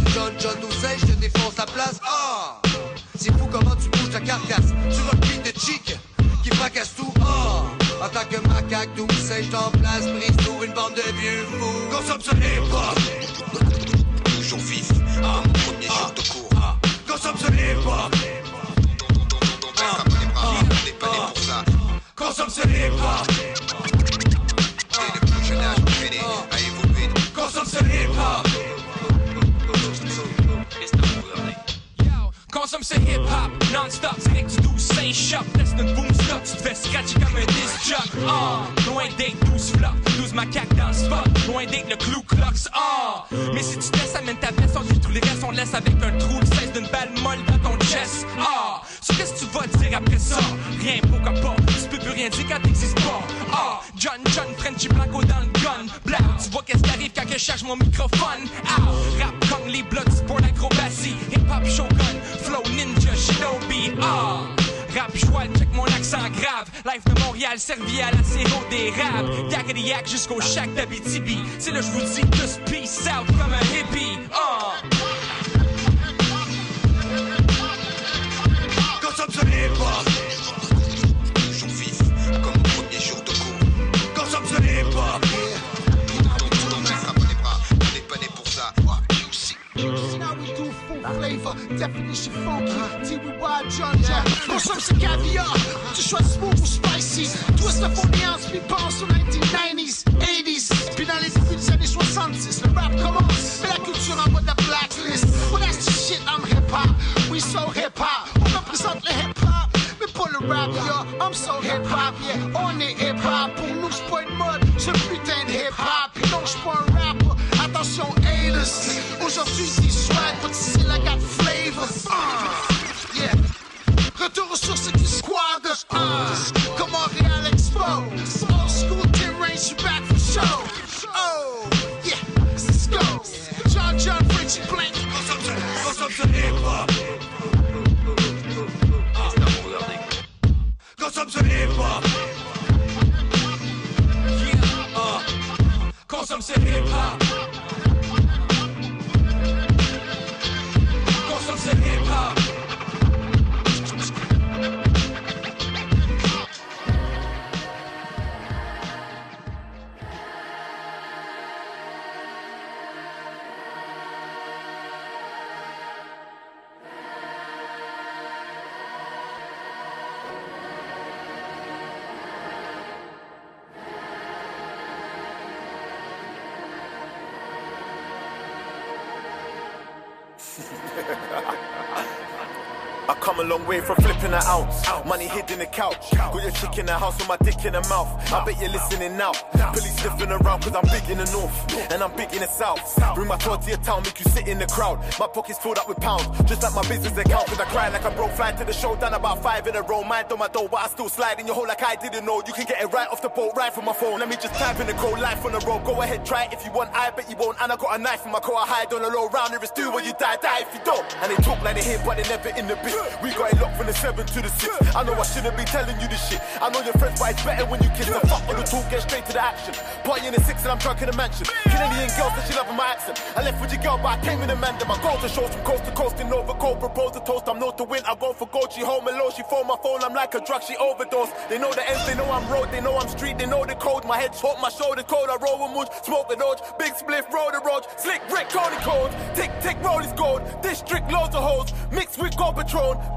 Come 183.27 183.41
a 183.41 183.43
long 183.43 183.67
way 183.67 183.81
from 183.81 183.97
flipping 183.97 184.31
an 184.31 184.41
ounce. 184.47 184.87
Money 185.05 185.27
hid 185.27 185.51
in 185.51 185.59
the 185.59 185.65
couch. 185.65 186.11
Got 186.11 186.41
your 186.41 186.51
chick 186.51 186.77
in 186.77 186.85
the 186.85 186.97
house 186.97 187.17
with 187.19 187.27
my 187.27 187.35
dick 187.43 187.59
in 187.65 187.73
the 187.73 187.81
mouth. 187.89 188.07
I 188.31 188.45
bet 188.45 188.57
you're 188.61 188.69
listening 188.69 189.17
now. 189.17 189.33
Police 189.75 189.99
sniffing 189.99 190.31
around 190.31 190.63
cause 190.63 190.73
I'm 190.73 190.87
big 190.87 191.09
in 191.09 191.17
the 191.17 191.29
north. 191.35 191.91
And 191.91 192.01
I'm 192.01 192.15
big 192.15 192.31
in 192.31 192.39
the 192.39 192.47
south. 192.47 192.79
Bring 193.15 193.27
my 193.27 193.35
tour 193.35 193.57
to 193.57 193.67
your 193.67 193.79
town, 193.79 194.03
make 194.03 194.17
you 194.17 194.31
sit 194.31 194.47
in 194.47 194.59
the 194.59 194.67
crowd. 194.67 195.03
My 195.19 195.27
pockets 195.27 195.59
filled 195.59 195.77
up 195.77 195.89
with 195.89 195.99
pounds. 195.99 196.23
Just 196.47 196.63
like 196.63 196.73
my 196.73 196.87
business 196.87 197.17
account. 197.17 197.47
Cause 197.47 197.59
I 197.59 197.65
cry 197.65 197.89
like 197.89 198.05
I 198.05 198.15
broke 198.15 198.31
flying 198.31 198.55
to 198.59 198.63
the 198.63 198.71
show. 198.71 198.95
Done 198.95 199.13
about 199.13 199.43
five 199.43 199.67
in 199.67 199.75
a 199.75 199.81
row. 199.81 200.03
Mind 200.05 200.31
on 200.31 200.39
my 200.39 200.47
door, 200.47 200.69
but 200.71 200.79
I 200.79 200.87
still 200.87 201.09
slide 201.09 201.41
in 201.41 201.47
your 201.47 201.55
hole 201.55 201.67
like 201.67 201.83
I 201.83 201.97
didn't 201.97 202.23
know. 202.25 202.41
You 202.47 202.53
can 202.53 202.65
get 202.65 202.81
it 202.81 202.93
right 202.93 203.09
off 203.11 203.21
the 203.21 203.27
boat, 203.27 203.51
right 203.57 203.73
from 203.73 203.83
my 203.83 203.93
phone. 203.93 204.19
Let 204.19 204.29
me 204.29 204.37
just 204.37 204.53
type 204.53 204.79
in 204.79 204.87
the 204.87 204.93
code, 204.93 205.19
life 205.19 205.43
on 205.43 205.51
the 205.51 205.59
road. 205.67 205.83
Go 205.83 206.01
ahead, 206.01 206.25
try 206.25 206.45
it 206.45 206.53
if 206.53 206.63
you 206.63 206.71
want. 206.71 206.91
I 206.93 207.09
bet 207.11 207.29
you 207.29 207.35
won't. 207.35 207.61
And 207.61 207.73
I 207.73 207.75
got 207.75 207.99
a 207.99 208.01
knife 208.01 208.25
in 208.25 208.31
my 208.31 208.39
car. 208.39 208.55
I 208.55 208.65
hide 208.65 208.93
on 208.93 209.01
the 209.01 209.09
low 209.09 209.27
round. 209.27 209.53
If 209.53 209.63
it's 209.63 209.71
do 209.73 209.91
when 209.91 210.05
you 210.05 210.13
die, 210.13 210.37
die 210.37 210.61
if 210.61 210.73
you 210.73 210.79
don't. 210.85 211.03
And 211.21 211.29
they 211.29 211.43
talk 211.43 211.61
like 211.61 211.75
they 211.75 211.83
hear, 211.83 211.99
but 212.05 212.15
they 212.15 212.23
never 212.29 212.49
in 212.57 212.67
the 212.67 212.75
bit. 212.77 213.16
We 213.21 213.31
got 213.33 213.53
it 213.53 213.59
locked 213.59 213.77
from 213.77 213.87
the 213.87 213.93
seven 213.93 214.25
to 214.25 214.41
the 214.41 214.49
six. 214.49 214.73
I 214.95 215.03
know 215.03 215.13
I 215.13 215.23
shouldn't 215.23 215.57
be 215.57 215.65
telling 215.65 215.99
you 215.99 216.07
this 216.07 216.21
shit. 216.29 216.41
I 216.61 216.69
know 216.69 216.81
your 216.81 216.93
friends, 216.93 217.19
but 217.19 217.31
it's 217.31 217.43
better 217.43 217.65
when 217.65 217.81
you 217.81 217.89
kiss 217.97 218.07
the 218.07 218.21
fuck 218.27 218.45
on 218.47 218.55
the 218.55 218.63
talk, 218.63 218.89
get 218.89 219.01
straight 219.01 219.25
to 219.25 219.33
the 219.33 219.43
action. 219.43 219.73
Party 220.03 220.27
in 220.27 220.33
the 220.33 220.41
six 220.41 220.61
and 220.61 220.71
I'm 220.71 220.77
drunk 220.77 221.01
in 221.01 221.09
the 221.09 221.17
mansion. 221.17 221.47
Canadian 221.65 222.09
girl 222.17 222.29
said 222.35 222.45
she 222.45 222.53
loving 222.53 222.77
my 222.77 222.85
accent. 222.85 223.21
I 223.35 223.41
left 223.43 223.59
with 223.61 223.73
your 223.73 223.81
girl, 223.81 223.97
but 223.97 224.19
I 224.19 224.21
came 224.21 224.41
in 224.41 224.49
the 224.49 224.55
man. 224.55 224.75
My 224.87 225.01
goals 225.01 225.23
are 225.23 225.29
shows 225.29 225.49
from 225.49 225.63
coast 225.65 225.85
to 225.85 225.91
coast 225.91 226.19
in 226.19 226.29
Cold. 226.29 226.79
Propose 226.79 227.15
a 227.15 227.21
toast, 227.21 227.47
I'm 227.47 227.59
not 227.59 227.77
to 227.77 227.83
win. 227.83 228.03
I 228.05 228.15
go 228.15 228.33
for 228.33 228.47
gold. 228.47 228.71
She 228.71 228.81
home 228.81 229.07
alone, 229.07 229.31
she 229.35 229.43
phone 229.43 229.67
my 229.67 229.77
phone. 229.81 230.03
I'm 230.03 230.13
like 230.13 230.33
a 230.35 230.41
drug, 230.41 230.63
she 230.63 230.75
overdose. 230.77 231.29
They 231.49 231.57
know 231.57 231.71
the 231.73 231.87
ends, 231.89 232.05
they 232.05 232.15
know 232.15 232.29
I'm 232.31 232.47
road, 232.51 232.69
they 232.71 232.81
know 232.81 232.97
I'm 232.97 233.07
street, 233.07 233.37
they 233.37 233.45
know 233.45 233.65
the 233.65 233.75
code. 233.75 234.05
My 234.05 234.17
head's 234.17 234.39
hot, 234.39 234.61
my 234.61 234.69
shoulder 234.69 235.03
cold. 235.03 235.29
I 235.29 235.37
roll 235.37 235.61
with 235.63 235.75
moods, 235.75 235.89
smoke 236.03 236.29
the 236.29 236.35
dodge. 236.35 236.59
Big 236.77 236.93
spliff, 236.93 237.31
roll 237.31 237.51
the 237.51 237.61
road. 237.65 237.85
Slick 237.97 238.21
Rick, 238.31 238.49
Cody 238.49 238.77
codes. 238.83 239.15
Tick, 239.35 239.51
tick, 239.61 239.77
roll 239.83 239.99
is 239.99 240.13
gold. 240.13 240.41
District, 240.61 241.09
loads 241.11 241.35
of 241.35 241.43
hoes. 241.43 241.73
Mixed 241.91 242.21
with 242.21 242.35
gold 242.37 242.55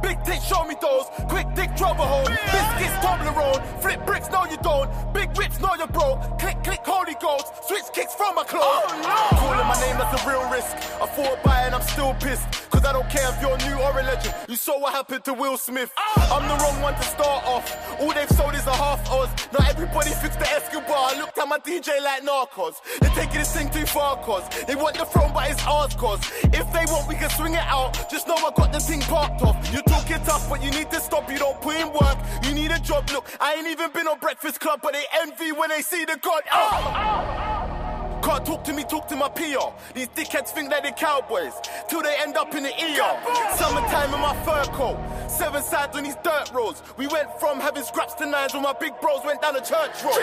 Big 0.03 0.23
tick, 0.25 0.41
show 0.43 0.65
me 0.65 0.75
those. 0.81 1.07
Quick 1.29 1.47
dick, 1.55 1.75
trouble 1.77 2.05
hole. 2.05 2.25
Biscuits, 2.25 2.97
Toblerone. 3.05 3.61
Flip 3.83 4.05
bricks, 4.07 4.31
no 4.31 4.45
you 4.47 4.57
don't. 4.63 4.89
Big 5.13 5.37
whips, 5.37 5.61
no 5.61 5.75
you 5.75 5.87
broke. 5.87 6.39
Click, 6.39 6.63
click, 6.63 6.81
holy 6.85 7.15
ghosts. 7.21 7.69
Switch 7.69 7.85
kicks 7.93 8.15
from 8.15 8.35
my 8.35 8.45
clothes. 8.45 8.65
Oh, 8.65 9.29
Calling 9.33 9.67
my 9.67 9.79
name, 9.81 9.97
that's 9.99 10.23
a 10.23 10.29
real 10.29 10.49
risk. 10.51 10.77
I 11.01 11.07
fought 11.07 11.43
by 11.43 11.63
and 11.63 11.75
I'm 11.75 11.83
still 11.83 12.15
pissed. 12.15 12.71
Cause 12.71 12.85
I 12.85 12.93
don't 12.93 13.09
care 13.11 13.29
if 13.29 13.41
you're 13.43 13.59
new 13.69 13.83
or 13.83 13.99
a 13.99 14.03
legend. 14.03 14.35
You 14.49 14.57
saw 14.57 14.79
what 14.81 14.95
happened 14.95 15.25
to 15.25 15.35
Will 15.35 15.57
Smith. 15.59 15.91
Oh. 15.99 16.39
I'm 16.41 16.49
the 16.49 16.57
wrong 16.63 16.81
one 16.81 16.95
to 16.95 17.03
start 17.03 17.45
off. 17.45 18.01
All 18.01 18.13
they've 18.15 18.31
sold 18.31 18.55
is 18.55 18.67
a 18.67 18.73
half 18.75 19.11
Oz. 19.11 19.29
Not 19.53 19.69
everybody 19.69 20.11
fixed 20.11 20.39
the 20.39 20.49
Escobar. 20.51 21.11
I 21.13 21.19
looked 21.19 21.37
at 21.37 21.47
my 21.49 21.59
DJ 21.59 22.01
like 22.03 22.23
Narcos. 22.23 22.77
They're 23.01 23.11
taking 23.11 23.41
this 23.41 23.53
thing 23.55 23.71
too 23.71 23.85
far, 23.87 24.17
cause 24.19 24.45
they 24.67 24.77
want 24.77 24.97
the 24.97 25.05
throne, 25.05 25.33
but 25.35 25.51
it's 25.51 25.65
ours, 25.67 25.95
cause 25.95 26.21
if 26.45 26.73
they 26.73 26.85
want, 26.87 27.09
we 27.09 27.17
can 27.17 27.29
swing 27.31 27.55
it 27.55 27.67
out. 27.67 28.09
Just 28.11 28.29
know 28.29 28.35
I 28.37 28.51
got 28.57 28.73
the 28.73 28.81
thing 28.81 29.01
parked 29.01 29.43
off. 29.43 29.70
You 29.73 29.83
talk 29.83 30.11
it 30.11 30.25
tough, 30.25 30.49
but 30.49 30.63
you 30.65 30.71
need 30.73 30.91
to 30.91 31.01
stop. 31.01 31.31
You 31.31 31.39
don't 31.39 31.61
put 31.61 31.77
in 31.77 31.93
work. 31.93 32.19
You 32.43 32.55
need 32.55 32.73
a 32.73 32.79
job. 32.81 33.09
Look, 33.11 33.27
I 33.41 33.55
ain't 33.55 33.69
even 33.69 33.93
been 33.93 34.09
on 34.09 34.19
Breakfast 34.19 34.59
Club, 34.59 34.81
but 34.83 34.93
they 34.93 35.05
envy 35.21 35.53
when 35.53 35.69
they 35.71 35.81
see 35.81 36.05
the 36.05 36.19
God. 36.21 36.43
Oh! 36.53 38.21
Can't 38.23 38.45
talk 38.45 38.65
to 38.65 38.73
me, 38.73 38.85
talk 38.85 39.09
to 39.09 39.17
my 39.17 39.29
PR. 39.29 39.71
These 39.95 40.09
dickheads 40.09 40.49
think 40.51 40.71
they're 40.71 40.93
cowboys 40.93 41.55
till 41.89 42.03
they 42.03 42.15
end 42.19 42.37
up 42.37 42.55
in 42.55 42.65
the 42.65 42.69
ER. 42.71 43.57
Summertime 43.57 44.13
in 44.13 44.21
my 44.21 44.37
fur 44.45 44.71
coat, 44.73 44.99
seven 45.29 45.63
sides 45.63 45.97
on 45.97 46.05
these 46.05 46.17
dirt 46.17 46.51
roads. 46.53 46.83
We 46.99 47.07
went 47.07 47.29
from 47.41 47.61
having 47.61 47.83
scraps 47.83 48.15
to 48.15 48.27
nines 48.27 48.53
when 48.53 48.63
my 48.63 48.75
big 48.75 48.93
bros 49.01 49.25
went 49.25 49.41
down 49.41 49.57
a 49.57 49.61
church 49.61 50.05
road. 50.05 50.19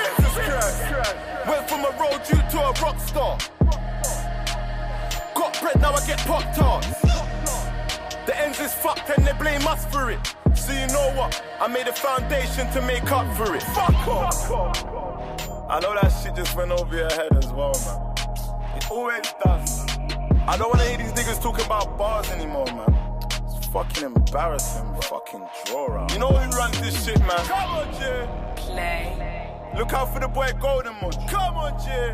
Went 1.48 1.68
from 1.68 1.86
a 1.86 1.92
road 2.00 2.22
dude 2.30 2.50
to 2.52 2.60
a 2.60 2.72
rock 2.84 3.00
star. 3.00 3.38
Got 5.34 5.60
bread, 5.62 5.82
now 5.82 5.94
I 5.94 6.06
get 6.06 6.20
pop 6.20 6.44
tarts. 6.54 7.17
The 8.28 8.38
ends 8.38 8.60
is 8.60 8.74
fucked 8.74 9.10
and 9.18 9.26
they 9.26 9.32
blame 9.40 9.66
us 9.66 9.86
for 9.86 10.12
it. 10.12 10.20
So 10.54 10.74
you 10.74 10.86
know 10.88 11.14
what? 11.16 11.42
I 11.62 11.68
made 11.68 11.88
a 11.88 11.94
foundation 11.94 12.70
to 12.74 12.82
make 12.82 13.10
up 13.10 13.26
for 13.38 13.56
it. 13.56 13.64
Fuck 13.64 14.06
off. 14.06 14.52
I 15.70 15.80
know 15.80 15.94
that 15.96 16.10
shit 16.10 16.36
just 16.36 16.54
went 16.58 16.72
over 16.72 16.94
your 16.94 17.10
head 17.10 17.38
as 17.38 17.48
well, 17.54 17.72
man. 17.86 18.76
It 18.76 18.92
always 18.92 19.34
does. 19.46 19.88
I 20.46 20.58
don't 20.58 20.70
wanna 20.70 20.84
hear 20.90 20.98
these 20.98 21.14
niggas 21.14 21.42
talk 21.42 21.66
about 21.66 21.98
bars 21.98 22.30
anymore, 22.30 22.66
man. 22.66 22.94
It's 23.56 23.68
fucking 23.68 24.04
embarrassing. 24.04 24.94
Fucking 25.04 25.48
draw 25.64 25.98
out. 25.98 26.12
You 26.12 26.20
know 26.20 26.28
who 26.28 26.58
runs 26.58 26.82
this 26.82 27.06
shit, 27.06 27.20
man? 27.20 27.46
Come 27.46 27.70
on, 27.78 27.94
Jay. 27.94 28.28
Play. 28.58 29.72
Look 29.78 29.94
out 29.94 30.14
for 30.14 30.20
the 30.20 30.28
boy 30.28 30.52
Golden 30.60 30.96
Munch. 31.02 31.16
Come 31.30 31.56
on, 31.56 31.80
Jay. 31.80 32.14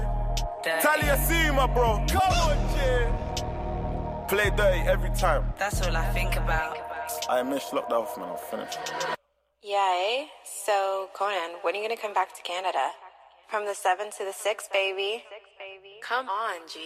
Talia 0.80 1.18
see 1.26 1.49
my 1.49 1.65
bro. 1.65 2.06
Come 2.07 2.22
on, 2.22 2.76
Jay. 2.76 3.32
Play 4.27 4.49
dirty 4.55 4.79
every 4.87 5.09
time. 5.11 5.53
That's 5.59 5.85
all 5.85 5.95
I 5.95 6.05
think 6.13 6.37
about. 6.37 6.77
I 7.29 7.43
miss 7.43 7.73
locked 7.73 7.91
off, 7.91 8.17
man. 8.17 8.29
I'm 8.29 8.37
finished. 8.37 8.79
Yeah, 9.61 9.77
eh? 10.07 10.25
So, 10.43 11.09
Konan, 11.15 11.55
when 11.61 11.75
are 11.75 11.77
you 11.77 11.87
gonna 11.87 11.99
come 11.99 12.13
back 12.13 12.33
to 12.35 12.41
Canada? 12.41 12.91
From 13.49 13.65
the 13.65 13.75
7 13.75 14.09
to 14.17 14.25
the 14.25 14.33
6, 14.33 14.69
baby. 14.71 15.23
Come 16.01 16.29
on, 16.29 16.61
G. 16.71 16.79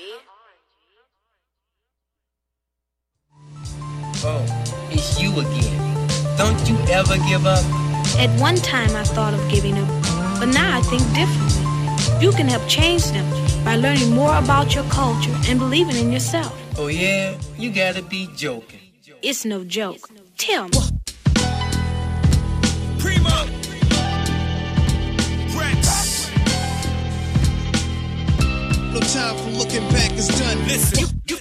Oh, 4.23 4.89
it's 4.91 5.21
you 5.21 5.31
again. 5.39 6.07
Don't 6.37 6.67
you 6.67 6.77
ever 6.91 7.17
give 7.29 7.45
up? 7.45 7.63
At 8.19 8.29
one 8.39 8.55
time, 8.57 8.95
I 8.95 9.03
thought 9.03 9.33
of 9.33 9.49
giving 9.49 9.77
up, 9.77 9.87
but 10.39 10.47
now 10.47 10.75
I 10.75 10.81
think 10.81 11.03
differently. 11.13 11.63
You 12.19 12.31
can 12.31 12.47
help 12.47 12.67
change 12.67 13.05
them 13.11 13.25
by 13.63 13.75
learning 13.75 14.11
more 14.11 14.35
about 14.37 14.73
your 14.73 14.85
culture 14.85 15.35
and 15.47 15.59
believing 15.59 15.95
in 15.95 16.11
yourself. 16.11 16.66
Oh, 16.79 16.87
yeah? 16.87 17.35
You 17.57 17.71
gotta 17.71 18.03
be 18.03 18.29
joking. 18.35 18.79
It's 19.23 19.45
no 19.45 19.63
joke. 19.63 20.07
Tell 20.37 20.65
me. 20.65 20.77
Primo. 22.99 23.29
Reks. 25.57 26.29
No 28.93 28.99
time 28.99 29.35
for 29.37 29.49
looking 29.57 29.89
back, 29.89 30.11
it's 30.11 30.27
done. 30.39 30.57
Listen. 30.67 30.99
You, 30.99 31.07
you, 31.07 31.35
you, 31.35 31.36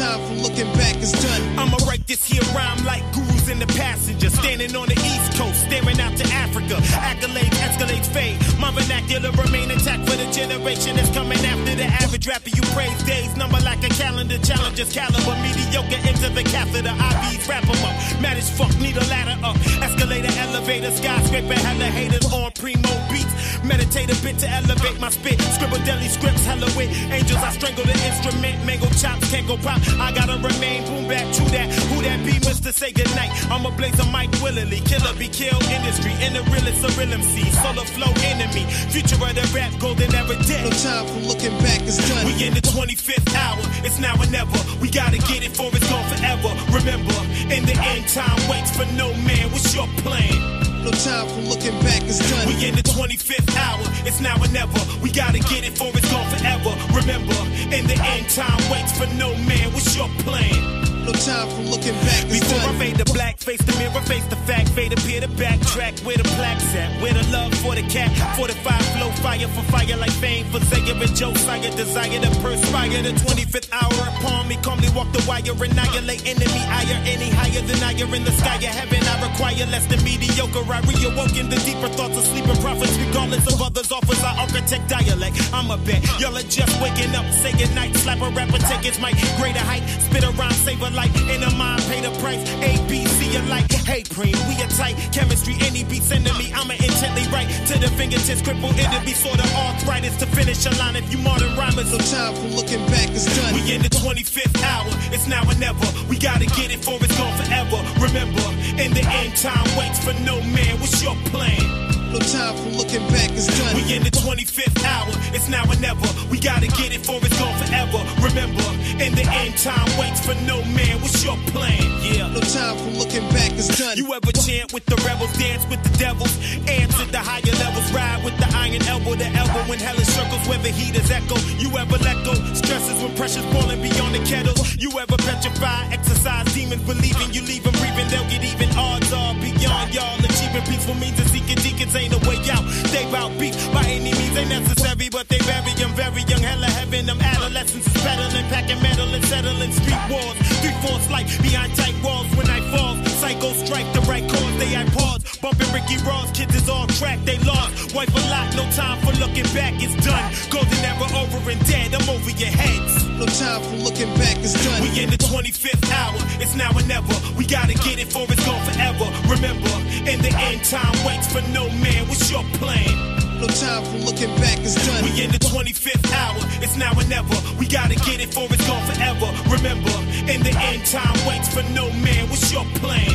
time 0.00 0.20
for 0.26 0.36
looking 0.40 0.70
back, 0.80 0.96
it's 0.96 1.12
done. 1.12 1.42
I'ma 1.58 1.76
write 1.86 2.06
this 2.06 2.24
here 2.24 2.42
rhyme 2.56 2.82
like 2.84 3.04
gurus 3.12 3.48
in 3.48 3.58
the 3.58 3.68
passenger. 3.76 4.30
Standing 4.30 4.74
on 4.74 4.88
the 4.88 4.96
east 4.96 5.36
coast, 5.36 5.60
staring 5.68 6.00
out 6.00 6.16
to 6.16 6.24
Africa. 6.32 6.76
Accolades, 7.04 7.56
escalates, 7.60 8.08
fade. 8.08 8.40
My 8.58 8.70
vernacular 8.72 9.30
remain 9.32 9.70
intact 9.70 10.08
for 10.08 10.16
the 10.16 10.28
generation 10.32 10.96
that's 10.96 11.12
coming 11.12 11.38
after 11.44 11.74
the 11.76 11.84
average 11.84 12.26
rapper. 12.26 12.48
You 12.48 12.62
praise 12.72 13.02
days, 13.04 13.36
number 13.36 13.60
like 13.60 13.84
a 13.84 13.92
calendar. 14.00 14.38
Challengers 14.38 14.92
caliber, 14.92 15.36
mediocre 15.44 16.00
into 16.08 16.28
the 16.32 16.44
catheter. 16.44 16.94
IVs 17.10 17.44
wrap 17.48 17.68
'em 17.68 17.84
up. 17.84 17.94
Mad 18.22 18.38
as 18.38 18.48
fuck, 18.48 18.72
need 18.80 18.96
a 18.96 19.04
ladder 19.12 19.36
up. 19.44 19.56
Escalator, 19.84 20.32
elevator, 20.40 20.90
skyscraper, 20.96 21.58
hella 21.66 21.88
haters 21.98 22.26
on 22.32 22.50
primo 22.52 22.94
beats. 23.10 23.34
Meditate 23.64 24.10
a 24.10 24.16
bit 24.24 24.38
to 24.38 24.48
elevate 24.48 24.98
my 24.98 25.10
spit. 25.10 25.38
Scribble 25.54 25.82
deli 25.84 26.08
scripts, 26.08 26.44
hella 26.46 26.68
wit. 26.76 26.88
Angels, 27.12 27.42
I 27.42 27.52
strangle 27.52 27.84
the 27.84 27.96
instrument. 28.08 28.56
Mango 28.64 28.88
chops, 29.00 29.30
can't 29.30 29.46
go 29.46 29.56
pop. 29.58 29.80
I 29.98 30.12
gotta 30.12 30.36
remain 30.38 30.84
boom 30.84 31.08
back 31.08 31.26
to 31.34 31.42
that. 31.56 31.68
Who 31.90 32.02
that 32.02 32.24
be, 32.24 32.32
Mr. 32.46 32.72
Say 32.72 32.92
goodnight. 32.92 33.30
I'ma 33.50 33.70
blaze 33.76 33.98
a 33.98 34.06
mic 34.12 34.30
willily. 34.42 34.80
Killer 34.84 35.14
be 35.18 35.28
killed 35.28 35.62
industry. 35.64 36.12
In 36.22 36.34
the 36.34 36.42
realest 36.52 36.84
of 36.84 36.96
real 36.98 37.12
MC. 37.12 37.50
Solo 37.50 37.84
flow 37.84 38.12
enemy. 38.24 38.64
Future 38.92 39.16
of 39.16 39.34
the 39.34 39.44
rap, 39.54 39.72
golden 39.80 40.14
era 40.14 40.36
dead. 40.46 40.64
No 40.64 40.70
time 40.70 41.06
for 41.06 41.20
looking 41.26 41.56
back, 41.58 41.80
it's 41.82 41.98
done. 42.08 42.26
We 42.26 42.32
in 42.44 42.54
the 42.54 42.62
25th 42.62 43.34
hour. 43.34 43.62
It's 43.84 43.98
now 43.98 44.14
or 44.14 44.30
never. 44.30 44.58
We 44.80 44.90
gotta 44.90 45.18
get 45.18 45.42
it 45.42 45.56
for 45.56 45.68
it's 45.74 45.88
gone 45.88 46.06
forever. 46.12 46.50
Remember, 46.70 47.18
in 47.50 47.66
the 47.66 47.76
end, 47.76 48.06
time 48.08 48.38
waits 48.48 48.70
for 48.76 48.86
no 48.94 49.12
man. 49.26 49.50
What's 49.50 49.74
your 49.74 49.88
plan? 50.04 50.69
No 50.82 50.90
time 50.92 51.28
for 51.28 51.42
looking 51.42 51.78
back, 51.80 52.02
it's 52.04 52.18
done. 52.30 52.48
We 52.48 52.66
in 52.66 52.74
the 52.74 52.82
25th 52.82 53.54
hour, 53.56 53.84
it's 54.06 54.20
now 54.20 54.36
or 54.42 54.48
never. 54.48 54.80
We 55.02 55.10
gotta 55.12 55.38
get 55.38 55.64
it 55.64 55.76
for 55.76 55.88
it's 55.92 56.10
gone 56.10 56.28
forever. 56.30 56.72
Remember, 56.96 57.36
in 57.68 57.86
the 57.86 58.00
end, 58.00 58.30
time 58.30 58.60
waits 58.70 58.96
for 58.96 59.06
no 59.14 59.34
man. 59.44 59.72
What's 59.72 59.94
your 59.94 60.08
plan? 60.24 60.89
No 61.04 61.12
time 61.12 61.48
for 61.48 61.62
looking 61.70 61.94
back, 62.04 62.28
Before 62.28 62.58
done. 62.58 62.74
I 62.74 62.78
fade 62.78 62.96
the 62.96 63.04
black, 63.12 63.38
face 63.38 63.62
the 63.62 63.72
mirror, 63.78 64.02
face 64.04 64.26
the 64.26 64.36
fact, 64.48 64.68
fade 64.70 64.92
appear 64.92 65.20
to 65.20 65.28
backtrack. 65.28 66.04
Where 66.04 66.16
the 66.16 66.28
plaques 66.36 66.74
at? 66.74 67.00
Where 67.00 67.14
the 67.14 67.24
love 67.32 67.54
for 67.54 67.74
the 67.74 67.82
cat? 67.82 68.10
45 68.36 68.86
flow, 68.94 69.10
fire 69.24 69.48
for 69.48 69.62
fire 69.72 69.96
like 69.96 70.12
fame 70.12 70.46
for 70.52 70.60
Zaire 70.60 70.94
and 70.94 71.16
Josiah. 71.16 71.70
Desire 71.76 72.20
to 72.20 72.30
perspire. 72.40 73.02
The 73.02 73.12
25th 73.24 73.70
hour 73.72 74.00
upon 74.12 74.48
me, 74.48 74.56
calmly 74.62 74.88
walk 74.94 75.10
the 75.12 75.24
wire, 75.26 75.40
annihilate 75.56 76.26
enemy. 76.26 76.62
Higher, 76.68 77.00
any 77.06 77.30
higher 77.30 77.62
than 77.62 77.82
I 77.82 77.92
in 77.92 78.24
the 78.24 78.32
sky 78.32 78.56
of 78.56 78.62
heaven. 78.64 79.00
I 79.00 79.30
require 79.30 79.66
less 79.72 79.86
than 79.86 80.02
mediocre. 80.04 80.64
I 80.68 80.80
reawoken 80.82 81.48
the 81.48 81.56
deeper 81.64 81.88
thoughts 81.88 82.16
of 82.16 82.24
sleeping 82.24 82.56
prophets, 82.60 82.96
regardless 82.98 83.46
of 83.52 83.60
others' 83.62 83.90
offers. 83.92 84.22
I 84.22 84.36
architect 84.36 84.88
dialect. 84.88 85.36
I'm 85.52 85.70
a 85.70 85.78
bet. 85.78 86.04
Y'all 86.20 86.36
are 86.36 86.42
just 86.42 86.74
waking 86.80 87.14
up, 87.14 87.26
say 87.32 87.52
goodnight, 87.52 87.96
slap 87.96 88.20
a 88.20 88.28
rapper, 88.30 88.58
take 88.68 88.84
his 88.84 89.00
mic. 89.00 89.16
Greater 89.40 89.64
height, 89.64 89.84
spit 90.04 90.24
around, 90.24 90.54
save 90.54 90.82
a 90.82 90.89
light. 90.92 91.14
In 91.30 91.42
a 91.42 91.50
mind, 91.56 91.82
pay 91.88 92.00
the 92.00 92.10
price. 92.20 92.42
A, 92.62 92.72
B, 92.88 93.04
C 93.06 93.36
alike. 93.36 93.70
Hey, 93.84 94.02
Preem, 94.02 94.36
we 94.48 94.54
are 94.62 94.70
tight. 94.70 94.96
Chemistry, 95.12 95.56
any 95.60 95.84
beats 95.84 96.10
into 96.10 96.32
me. 96.34 96.52
I'ma 96.52 96.74
intently 96.74 97.24
write. 97.32 97.48
to 97.68 97.78
the 97.78 97.88
fingertips, 97.96 98.42
crippled. 98.42 98.76
Be 99.04 99.12
sort 99.12 99.38
of 99.38 99.48
arthritis 99.54 100.16
to 100.18 100.26
finish 100.26 100.66
a 100.66 100.70
line 100.78 100.96
if 100.96 101.10
you 101.12 101.18
modern 101.18 101.56
rhymers. 101.56 101.90
No 101.92 101.98
time 101.98 102.34
for 102.34 102.48
looking 102.54 102.84
back, 102.86 103.08
it's 103.10 103.26
done. 103.36 103.54
We 103.54 103.74
in 103.74 103.82
the 103.82 103.88
25th 103.88 104.62
hour, 104.62 104.90
it's 105.12 105.26
now 105.26 105.42
or 105.48 105.56
never. 105.56 105.86
We 106.08 106.18
gotta 106.18 106.46
get 106.46 106.70
it 106.70 106.84
for 106.84 106.98
it's 107.02 107.16
gone 107.18 107.34
forever. 107.42 107.78
Remember, 108.00 108.46
in 108.82 108.92
the 108.92 109.04
end, 109.20 109.36
time 109.36 109.66
waits 109.78 109.98
for 110.04 110.14
no 110.24 110.40
man. 110.54 110.78
What's 110.80 111.02
your 111.02 111.16
plan? 111.32 111.99
No 112.10 112.18
time 112.18 112.56
for 112.58 112.70
looking 112.74 113.06
back, 113.14 113.30
it's 113.38 113.46
done. 113.46 113.70
We 113.78 113.86
in 113.94 114.02
the 114.02 114.10
25th 114.10 114.82
hour, 114.82 115.14
it's 115.30 115.46
now 115.46 115.62
or 115.62 115.78
never. 115.78 116.10
We 116.26 116.42
gotta 116.42 116.66
get 116.66 116.90
it 116.90 117.06
for 117.06 117.22
it's 117.22 117.38
gone 117.38 117.54
forever. 117.62 118.02
Remember, 118.18 118.66
in 118.98 119.14
the 119.14 119.22
end, 119.30 119.54
time 119.54 119.86
waits 119.94 120.18
for 120.18 120.34
no 120.42 120.58
man. 120.74 120.98
What's 120.98 121.22
your 121.22 121.38
plan? 121.54 121.78
Yeah. 122.02 122.26
No 122.34 122.42
time 122.42 122.74
for 122.82 122.90
looking 122.98 123.22
back, 123.30 123.54
it's 123.54 123.70
done. 123.78 123.94
You 123.94 124.10
ever 124.10 124.32
chant 124.42 124.74
with 124.74 124.86
the 124.90 124.98
rebels, 125.06 125.30
dance 125.38 125.62
with 125.70 125.86
the 125.86 125.94
devils, 126.02 126.34
answer 126.66 127.06
the 127.14 127.22
higher 127.22 127.54
levels, 127.62 127.86
ride 127.94 128.24
with 128.26 128.34
the 128.42 128.48
iron 128.58 128.82
elbow 128.90 129.14
to 129.14 129.28
elbow 129.30 129.62
when 129.70 129.78
hell 129.78 129.94
is 129.94 130.10
circles 130.10 130.42
where 130.50 130.58
the 130.58 130.74
heat 130.74 130.98
is 130.98 131.14
echo. 131.14 131.38
You 131.62 131.70
ever 131.78 131.94
let 132.02 132.18
go? 132.26 132.34
Stresses 132.58 132.98
when 132.98 133.14
pressure's 133.14 133.46
boiling 133.54 133.86
beyond 133.86 134.18
the 134.18 134.22
kettle. 134.26 134.58
You 134.82 134.90
ever 134.98 135.14
petrify, 135.14 135.86
exercise 135.94 136.50
demons, 136.58 136.82
believing 136.82 137.30
you 137.30 137.46
leave 137.46 137.62
them 137.62 137.78
breathing, 137.78 138.10
they'll 138.10 138.26
get 138.26 138.42
even. 138.42 138.66
Odds 138.74 139.12
are 139.14 139.34
beyond 139.38 139.94
y'all 139.94 140.18
achieving 140.40 140.64
peaceful 140.66 140.94
means 140.94 141.18
of 141.20 141.28
seeking 141.28 141.56
deacons 141.56 141.94
ain't 142.00 142.14
a 142.14 142.20
way 142.28 142.38
out. 142.50 142.64
They 142.92 143.04
bout 143.12 143.32
beef 143.38 143.54
by 143.72 143.84
any 143.84 144.12
means 144.12 144.36
ain't 144.36 144.48
necessary, 144.48 145.08
but 145.10 145.28
they 145.28 145.38
very 145.38 145.72
young, 145.76 145.92
very 145.92 146.22
young, 146.24 146.42
hella 146.42 146.66
heaven. 146.66 147.06
Them 147.06 147.20
adolescents 147.20 147.86
is 147.86 148.02
peddling, 148.02 148.46
packing 148.48 148.80
metal 148.82 149.08
and 149.12 149.24
settling 149.24 149.72
street 149.72 150.04
wars. 150.10 150.36
Three 150.62 150.76
fourths 150.82 151.10
light 151.10 151.28
behind 151.42 151.74
tight 151.76 151.96
walls 152.02 152.28
when 152.36 152.48
I 152.48 152.60
fall. 152.72 153.09
Psycho 153.20 153.52
strike 153.52 153.84
the 153.92 154.00
right 154.08 154.24
cause, 154.24 154.56
they 154.56 154.74
I 154.74 154.84
pause. 154.96 155.20
Bumping 155.44 155.70
Ricky 155.76 155.98
Ross, 156.08 156.30
kids 156.32 156.54
is 156.54 156.70
all 156.70 156.86
track, 156.86 157.18
they 157.26 157.36
lost. 157.44 157.94
Wife 157.94 158.08
a 158.16 158.22
lot, 158.32 158.48
no 158.56 158.64
time 158.72 158.96
for 159.04 159.12
looking 159.20 159.44
back, 159.52 159.74
it's 159.76 159.92
done. 160.00 160.32
Golden 160.48 160.80
era 160.80 161.04
over 161.20 161.50
and 161.50 161.60
dead, 161.66 161.92
I'm 161.92 162.08
over 162.08 162.30
your 162.30 162.48
heads. 162.48 163.04
No 163.20 163.26
time 163.26 163.60
for 163.60 163.76
looking 163.84 164.08
back, 164.16 164.38
it's 164.40 164.56
done. 164.64 164.80
We 164.80 164.88
in 165.04 165.10
the 165.10 165.18
25th 165.18 165.84
hour, 165.92 166.16
it's 166.40 166.56
now 166.56 166.72
or 166.72 166.82
never. 166.88 167.12
We 167.36 167.44
gotta 167.44 167.74
get 167.84 168.00
it 168.00 168.08
for 168.08 168.24
it's 168.24 168.40
gone 168.46 168.64
forever. 168.64 169.04
Remember, 169.28 169.74
in 170.08 170.22
the 170.24 170.32
end, 170.48 170.64
time 170.64 170.96
waits 171.04 171.30
for 171.30 171.42
no 171.52 171.68
man. 171.84 172.08
What's 172.08 172.30
your 172.30 172.44
plan? 172.56 173.29
No 173.40 173.46
time 173.46 173.82
for 173.84 173.96
looking 174.04 174.28
back, 174.36 174.58
it's 174.60 174.76
done. 174.86 175.02
We 175.02 175.24
in 175.24 175.30
the 175.32 175.38
25th 175.38 176.12
hour, 176.12 176.36
it's 176.60 176.76
now 176.76 176.92
or 176.92 177.04
never. 177.08 177.32
We 177.58 177.66
gotta 177.66 177.94
get 177.94 178.20
it 178.20 178.34
for 178.34 178.44
it's 178.52 178.68
gone 178.68 178.84
forever. 178.84 179.32
Remember, 179.48 179.96
in 180.28 180.44
the 180.44 180.52
end, 180.60 180.84
time 180.84 181.16
waits 181.24 181.48
for 181.48 181.62
no 181.72 181.88
man. 182.04 182.28
What's 182.28 182.52
your 182.52 182.66
plan? 182.84 183.08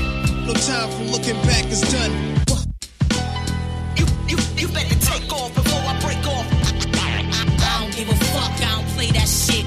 No 0.48 0.54
time 0.54 0.90
for 0.98 1.04
looking 1.14 1.38
back, 1.46 1.70
it's 1.70 1.86
done. 1.94 2.10
You, 4.02 4.06
you, 4.26 4.38
you 4.58 4.68
better 4.74 4.98
take 4.98 5.32
off 5.32 5.54
before 5.54 5.86
I 5.86 5.94
break 6.02 6.26
off. 6.26 6.48
I 6.98 7.78
don't 7.78 7.94
give 7.94 8.10
a 8.10 8.18
fuck, 8.34 8.58
I 8.66 8.82
don't 8.82 8.88
play 8.98 9.12
that 9.14 9.30
shit. 9.30 9.66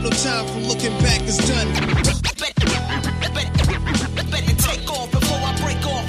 No 0.00 0.08
time 0.08 0.46
for 0.48 0.60
looking 0.72 0.96
back, 1.04 1.20
it's 1.28 1.36
done. 1.36 1.68
Better 4.24 4.56
take 4.56 4.88
off 4.88 5.10
before 5.12 5.36
I 5.36 5.52
break 5.60 5.84
off. 5.84 6.08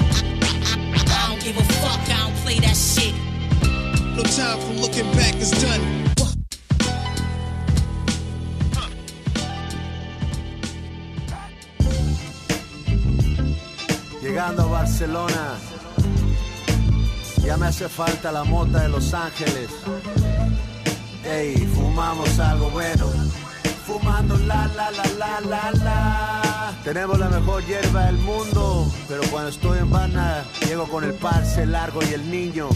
I 0.96 1.28
don't 1.28 1.40
give 1.44 1.58
a 1.58 1.64
fuck, 1.84 2.00
I 2.08 2.16
don't 2.16 2.36
play 2.36 2.58
that 2.60 2.74
shit. 2.74 3.31
No 4.14 4.22
time 4.24 4.58
for 4.60 4.74
looking 4.74 5.10
back, 5.12 5.34
it's 5.36 5.50
done. 5.62 5.80
Llegando 14.22 14.62
a 14.62 14.66
Barcelona, 14.66 15.58
ya 17.42 17.56
me 17.56 17.66
hace 17.66 17.88
falta 17.88 18.30
la 18.30 18.44
mota 18.44 18.82
de 18.82 18.88
Los 18.90 19.14
Ángeles. 19.14 19.70
Ey, 21.24 21.56
fumamos 21.74 22.38
algo 22.38 22.68
bueno. 22.70 23.06
Fumando 23.86 24.36
la 24.36 24.68
la 24.76 24.90
la 24.90 25.04
la 25.18 25.40
la 25.40 25.70
la. 25.72 26.72
Tenemos 26.84 27.18
la 27.18 27.28
mejor 27.30 27.64
hierba 27.64 28.06
del 28.06 28.18
mundo, 28.18 28.92
pero 29.08 29.22
cuando 29.30 29.48
estoy 29.48 29.78
en 29.78 29.90
Varna, 29.90 30.44
llego 30.68 30.86
con 30.86 31.04
el 31.04 31.14
parce 31.14 31.64
largo 31.64 32.00
y 32.02 32.12
el 32.12 32.30
niño. 32.30 32.68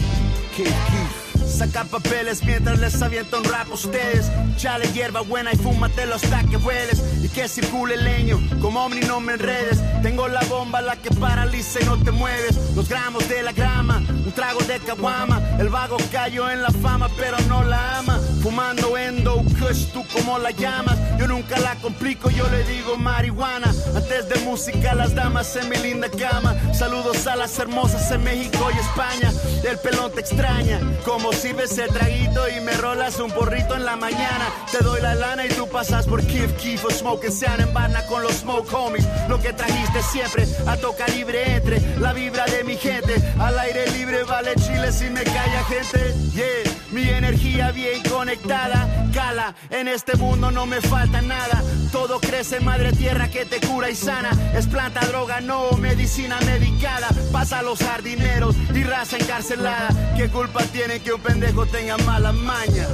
Kif, 0.55 0.67
kif. 0.67 1.26
Sacar 1.47 1.87
papeles 1.87 2.43
mientras 2.43 2.79
les 2.79 3.01
aviento 3.01 3.37
un 3.37 3.43
rap 3.45 3.67
a 3.71 3.73
ustedes. 3.73 4.29
Chale 4.57 4.87
hierba 4.93 5.21
buena 5.21 5.51
y 5.53 5.57
fúmatelo 5.57 6.15
hasta 6.15 6.43
que 6.43 6.57
hueles. 6.57 7.01
Y 7.23 7.29
que 7.29 7.47
circule 7.47 7.95
el 7.95 8.03
leño, 8.03 8.39
como 8.61 8.85
omni 8.85 9.01
no 9.01 9.19
me 9.19 9.33
enredes. 9.33 9.79
Tengo 10.01 10.27
la 10.27 10.41
bomba, 10.41 10.81
la 10.81 10.95
que 10.97 11.09
paraliza 11.11 11.79
y 11.81 11.85
no 11.85 11.97
te 11.97 12.11
mueves. 12.11 12.75
Los 12.75 12.89
gramos 12.89 13.27
de 13.29 13.41
la 13.43 13.51
grama, 13.51 13.97
un 13.97 14.31
trago 14.33 14.59
de 14.61 14.79
caguama. 14.79 15.41
El 15.59 15.69
vago 15.69 15.97
cayó 16.11 16.49
en 16.49 16.61
la 16.61 16.71
fama, 16.71 17.09
pero 17.17 17.37
no 17.47 17.63
la 17.63 17.99
ama. 17.99 18.19
Fumando 18.47 18.97
endo, 18.97 19.43
kush, 19.59 19.91
tú 19.91 20.05
como 20.13 20.39
la 20.39 20.51
llamas. 20.51 20.97
Yo 21.19 21.27
nunca 21.27 21.59
la 21.59 21.75
complico, 21.75 22.29
yo 22.29 22.47
le 22.47 22.63
digo 22.63 22.95
marihuana. 22.95 23.73
Antes 23.93 24.29
de 24.29 24.39
música, 24.45 24.95
las 24.95 25.13
damas 25.13 25.53
en 25.57 25.67
mi 25.67 25.75
linda 25.75 26.07
cama. 26.09 26.55
Saludos 26.73 27.27
a 27.27 27.35
las 27.35 27.59
hermosas 27.59 28.09
en 28.09 28.23
México 28.23 28.69
y 28.73 28.77
España. 28.77 29.33
El 29.69 29.77
pelón 29.79 30.13
te 30.13 30.21
extraña, 30.21 30.79
como 31.03 31.33
sirves 31.33 31.77
el 31.77 31.89
traguito 31.89 32.47
y 32.47 32.61
me 32.61 32.71
rolas 32.75 33.19
un 33.19 33.31
porrito 33.31 33.75
en 33.75 33.83
la 33.83 33.97
mañana. 33.97 34.47
Te 34.71 34.77
doy 34.77 35.01
la 35.01 35.13
lana 35.13 35.45
y 35.45 35.49
tú 35.49 35.67
pasas 35.67 36.07
por 36.07 36.25
Kif 36.25 36.53
Kif 36.53 36.85
o 36.85 36.89
Smoke 36.89 37.29
Sean 37.29 37.59
en 37.59 37.73
Varna 37.73 38.05
con 38.05 38.23
los 38.23 38.31
Smoke 38.31 38.73
Homies. 38.73 39.05
Lo 39.27 39.41
que 39.41 39.51
trajiste 39.51 40.01
siempre, 40.03 40.47
a 40.65 40.77
tocar 40.77 41.09
libre 41.09 41.55
entre 41.55 41.81
la 41.97 42.13
vibra 42.13 42.45
de 42.45 42.63
mi 42.63 42.77
gente. 42.77 43.13
Al 43.39 43.59
aire 43.59 43.91
libre 43.91 44.23
vale 44.23 44.55
chile 44.55 44.93
si 44.93 45.09
me 45.09 45.23
calla 45.23 45.65
gente. 45.65 46.13
Yeah, 46.33 46.77
mi 46.91 47.07
energía 47.09 47.71
bien 47.71 48.01
conectada. 48.03 48.87
Cala, 49.13 49.55
en 49.69 49.87
este 49.87 50.15
mundo 50.15 50.51
no 50.51 50.65
me 50.65 50.81
falta 50.81 51.21
nada. 51.21 51.61
Todo 51.91 52.19
crece, 52.19 52.59
madre 52.59 52.91
tierra 52.91 53.29
que 53.29 53.45
te 53.45 53.59
cura 53.59 53.89
y 53.89 53.95
sana. 53.95 54.31
Es 54.53 54.67
planta, 54.67 55.01
droga, 55.07 55.41
no 55.41 55.71
medicina 55.73 56.37
medicada. 56.45 57.07
Pasa 57.31 57.59
a 57.59 57.63
los 57.63 57.79
jardineros 57.79 58.55
y 58.73 58.83
raza 58.83 59.17
encarcelada. 59.17 59.89
¿Qué 60.15 60.29
culpa 60.29 60.63
tiene 60.63 60.99
que 60.99 61.13
un 61.13 61.21
pendejo 61.21 61.65
tenga 61.65 61.97
mala 61.99 62.31
maña? 62.31 62.87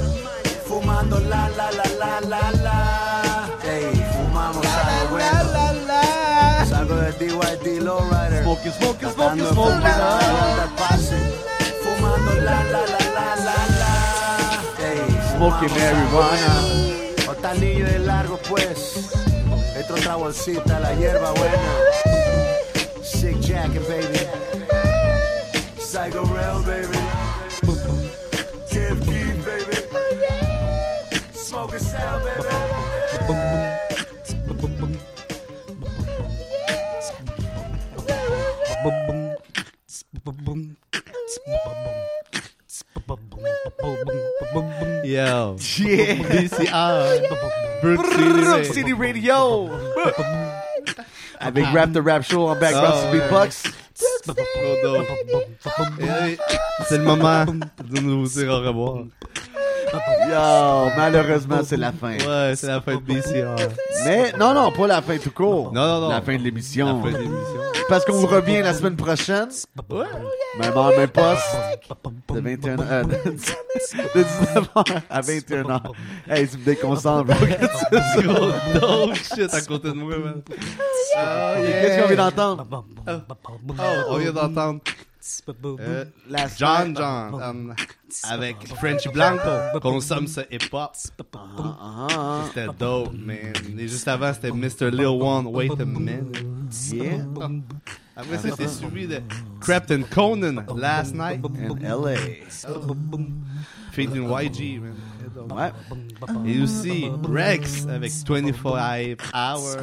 Fumando 0.66 1.20
la 1.20 1.48
la 1.50 1.70
la 1.70 1.84
la 1.98 2.20
la 2.20 2.50
la. 2.50 3.48
Ey, 3.64 4.04
fumamos 4.12 4.66
algo 4.66 5.10
bueno. 5.10 5.34
Es 6.62 6.72
algo 6.72 6.96
de 6.96 7.12
DYD 7.12 7.82
Lowrider. 7.82 8.42
Smoking, 8.42 8.72
smoking, 8.72 9.10
smoking, 9.10 9.46
smoking. 9.46 9.80
Fumando 11.82 12.34
la 12.40 12.64
la 12.64 12.64
la 12.64 12.64
la 12.64 12.64
la 12.64 12.86
la 12.86 12.93
smoking 15.44 15.68
marijuana. 15.68 16.52
De 17.54 17.98
largo, 17.98 18.38
pues. 18.48 19.10
Otra 19.90 20.16
bolsita, 20.16 20.80
la 20.80 20.94
hierba 20.94 21.32
buena. 21.32 21.58
Sick 23.02 23.38
jacket, 23.40 23.86
baby. 23.86 24.26
Psycho 25.78 26.24
real, 26.24 26.62
baby. 26.64 26.98
TFG, 28.70 29.08
baby. 29.44 29.76
Smoking 31.32 31.78
sound, 31.78 32.24
baby. 32.24 32.48
boom 38.84 39.06
boom 39.06 39.26
boom 40.24 40.34
boom 40.34 40.46
boom 40.46 40.76
boom 43.80 44.54
boom 44.54 44.73
Yo. 45.04 45.56
Yeah. 45.78 46.14
BCR. 46.22 47.20
Brook 47.82 48.00
Brook 48.02 48.64
City 48.64 48.72
City 48.72 48.92
Radio. 48.92 49.68
Avec 51.40 51.66
Rap 51.66 51.92
the 51.92 52.00
Rap 52.02 52.22
Show 52.24 52.48
en 52.48 52.56
background, 52.56 52.94
Oh, 52.94 52.98
c'est 53.02 53.10
ouais. 53.12 53.20
Beatbox. 53.20 53.62
Eh, 56.00 56.36
C'est 56.88 56.98
le 56.98 57.04
moment 57.04 57.44
de 57.44 58.00
nous 58.00 58.26
dire 58.26 58.48
au 58.50 58.60
revoir. 58.60 59.04
Yo, 60.28 60.90
malheureusement, 60.96 61.60
c'est 61.62 61.76
la 61.76 61.92
fin. 61.92 62.16
Ouais, 62.16 62.54
c'est 62.56 62.66
la 62.66 62.80
fin 62.80 62.96
de 62.96 63.00
BCR. 63.00 63.56
Mais 64.04 64.32
non, 64.38 64.54
non, 64.54 64.70
pas 64.72 64.86
la 64.86 65.02
fin 65.02 65.16
tout 65.18 65.30
court. 65.30 65.72
Non, 65.72 65.86
non, 65.86 66.00
non. 66.02 66.08
La 66.08 66.22
fin 66.22 66.36
de 66.36 66.42
l'émission. 66.42 67.02
La 67.02 67.10
fin 67.10 67.18
de 67.18 67.22
l'émission. 67.22 67.60
Parce 67.88 68.04
qu'on 68.04 68.26
revient 68.26 68.62
la 68.62 68.74
semaine 68.74 68.96
prochaine. 68.96 69.48
Ouais. 69.90 70.06
Même 70.58 70.76
heure, 70.76 70.96
même 70.96 71.08
poste. 71.08 71.56
De 72.32 72.40
21 72.40 72.78
euh, 72.78 73.04
de, 73.04 73.08
de 73.10 74.24
19h 74.24 75.02
à 75.10 75.20
21h. 75.20 75.80
Hey, 76.28 76.48
tu 76.48 76.58
me 76.58 76.64
déconcentres, 76.64 77.34
gros 78.74 79.14
shit 79.14 79.52
à 79.52 79.60
côté 79.60 79.88
de 79.88 79.94
moi, 79.94 80.16
man. 80.18 80.42
Ah, 81.16 81.54
yeah. 81.60 81.80
Qu'est-ce 81.80 82.02
qu'on 82.02 82.08
vient 82.08 82.30
d'entendre? 82.30 82.66
Oh, 83.06 84.10
on 84.10 84.16
vient 84.16 84.32
d'entendre 84.32 84.80
euh, 85.80 86.04
La 86.28 86.46
John 86.48 86.94
John 86.96 87.34
um, 87.42 87.74
avec 88.24 88.56
Frenchy 88.76 89.08
Blanco. 89.08 89.78
Consomme 89.80 90.26
ce 90.26 90.40
hip-hop. 90.50 90.92
ah. 91.34 92.44
C'était 92.48 92.66
dope, 92.78 93.12
man. 93.14 93.52
Et 93.78 93.88
juste 93.88 94.06
avant, 94.08 94.32
c'était 94.34 94.50
Mr. 94.52 94.90
Lil 94.90 95.06
One. 95.06 95.46
Wait 95.46 95.70
a 95.80 95.84
minute. 95.84 96.44
Yeah. 96.92 97.26
Après, 98.16 98.38
c'était 98.38 98.68
suivi 98.68 99.06
de 99.06 99.20
Krept 99.60 99.90
and 99.90 100.02
Konan, 100.10 100.64
Last 100.76 101.14
Night. 101.14 101.40
In 101.44 101.78
LA. 101.82 102.16
Featuring 103.92 104.28
YG, 104.28 104.80
man. 104.80 104.94
Ouais. 105.54 105.72
Et 106.46 106.60
aussi 106.60 107.06
Rex 107.28 107.86
avec 107.88 108.12
25 108.26 109.18
Hours. 109.34 109.76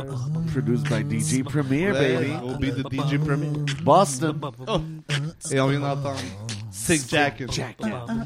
Produced 0.53 0.87
by 0.89 1.19
DJ 1.19 1.43
Premier, 1.43 1.91
Ouais, 1.91 2.15
baby. 2.17 2.31
Au 2.43 2.57
beat 2.57 2.75
de 2.75 2.83
DJ 2.83 3.17
Premier. 3.17 3.49
Boston. 3.83 4.39
Oh. 4.67 4.79
Et 5.51 5.59
on 5.59 5.67
vient 5.67 5.79
d'entendre 5.79 6.15
Sick 6.71 7.07
Jacket. 7.09 7.49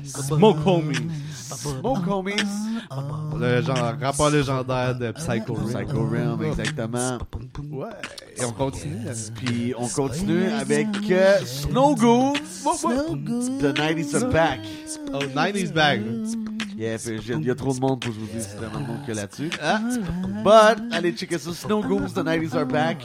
Smoke 0.05 0.59
Homies. 0.65 1.09
Smoke 1.33 2.07
Homies. 2.07 2.35
Le 3.37 3.61
genre, 3.61 3.93
rapport 4.01 4.29
légendaire 4.29 4.95
de 4.97 5.11
Psycho 5.11 5.53
Realm. 5.53 5.67
Psycho 5.67 6.07
Realm, 6.07 6.43
exactement. 6.43 7.17
Ouais. 7.71 7.89
Et 8.37 8.45
on 8.45 8.51
continue. 8.51 9.05
Puis 9.35 9.73
on 9.77 9.87
continue 9.87 10.45
avec 10.47 10.87
euh, 11.11 11.39
Snow 11.45 11.95
Goons. 11.95 12.33
The 13.59 13.73
90s 13.73 14.23
are 14.23 14.31
back. 14.31 14.59
Oh, 15.13 15.19
90s 15.19 15.73
back. 15.73 15.99
Yeah, 16.77 16.97
puis 16.97 17.21
j'ai- 17.21 17.33
il 17.33 17.45
y 17.45 17.51
a 17.51 17.55
trop 17.55 17.73
de 17.73 17.79
monde 17.79 18.01
pour 18.01 18.11
que 18.11 18.15
je 18.19 18.21
vous 18.25 18.31
dise 18.33 18.49
vraiment 18.57 18.79
de 18.81 18.87
monde 18.87 19.05
que 19.05 19.11
là-dessus. 19.13 19.49
But, 20.43 20.93
allez 20.93 21.11
checker 21.13 21.37
ça. 21.37 21.53
Snow 21.53 21.81
Goons, 21.81 22.09
The 22.13 22.23
90s 22.23 22.55
are 22.55 22.65
back. 22.65 22.97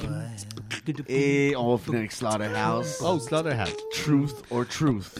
Et 1.08 1.54
on 1.56 1.72
va 1.72 1.78
finir 1.78 1.98
avec 2.00 2.12
Slaughterhouse. 2.12 2.98
Oh, 3.00 3.18
Slaughterhouse. 3.18 3.74
Truth 3.92 4.34
or 4.50 4.66
Truth. 4.66 5.18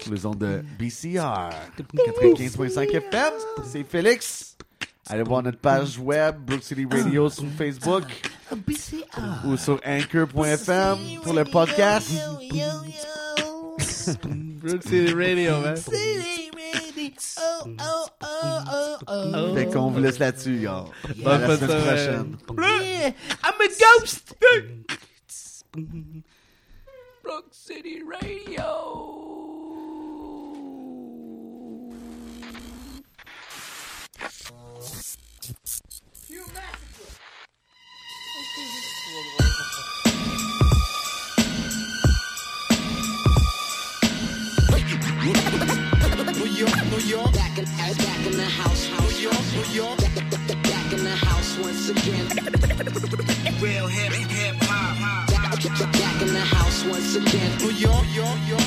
Sur 0.00 0.12
les 0.12 0.26
ondes 0.26 0.38
de 0.38 0.62
BCR. 0.78 1.50
95.5 1.94 2.90
FM. 2.94 3.32
C'est 3.64 3.84
Félix. 3.84 4.56
Allez 5.08 5.22
voir 5.24 5.42
notre 5.42 5.58
page 5.58 5.98
web, 5.98 6.36
Brook 6.46 6.62
City 6.62 6.86
Radio 6.88 7.28
sur 7.28 7.44
Facebook. 7.58 8.04
Ou 9.44 9.56
sur 9.56 9.80
anchor.fm 9.84 10.98
pour 11.22 11.32
le 11.32 11.44
podcast. 11.44 12.10
Brook 14.62 14.82
City 14.82 15.12
Radio, 15.12 15.60
man. 15.60 15.76
Fait 19.54 19.66
qu'on 19.66 19.90
vous 19.90 20.00
laisse 20.00 20.18
là-dessus, 20.18 20.60
gars. 20.60 20.84
Bonne 21.18 21.42
À 21.42 21.48
la 21.48 21.56
de 21.56 21.66
semaine 21.66 21.82
prochaine. 21.82 22.36
I'm 23.44 23.60
a 23.60 23.68
ghost. 24.00 24.34
Brook 27.22 27.46
City 27.52 28.02
Radio. 28.02 28.62
New 36.28 36.44
York, 46.62 46.86
New 46.92 46.98
York. 46.98 47.32
Back 47.32 47.58
in, 47.58 47.64
back 47.64 48.26
in 48.26 48.36
the 48.36 48.44
house, 48.44 48.86
house. 48.86 49.18
New 49.18 49.26
York, 49.26 49.44
New 49.58 49.66
York. 49.74 49.98
Back 49.98 50.92
in 50.92 51.02
the 51.02 51.16
house 51.26 51.58
once 51.58 51.88
again. 51.88 52.26
Real 53.58 53.88
hip, 53.88 54.12
hip 54.12 54.56
hop. 54.62 55.26
Back, 55.26 55.58
back 55.90 56.22
in 56.22 56.32
the 56.32 56.46
house 56.54 56.84
once 56.84 57.16
again. 57.16 57.50
New 57.58 57.72
York, 57.74 58.06
York, 58.14 58.38
York. 58.46 58.62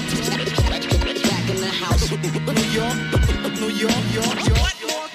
Back 1.24 1.48
in 1.48 1.60
the 1.64 1.72
house. 1.72 2.12
New 2.12 2.64
York, 2.76 2.96
New 3.64 3.72
York, 3.72 4.04
York, 4.12 4.40
York. 4.44 5.10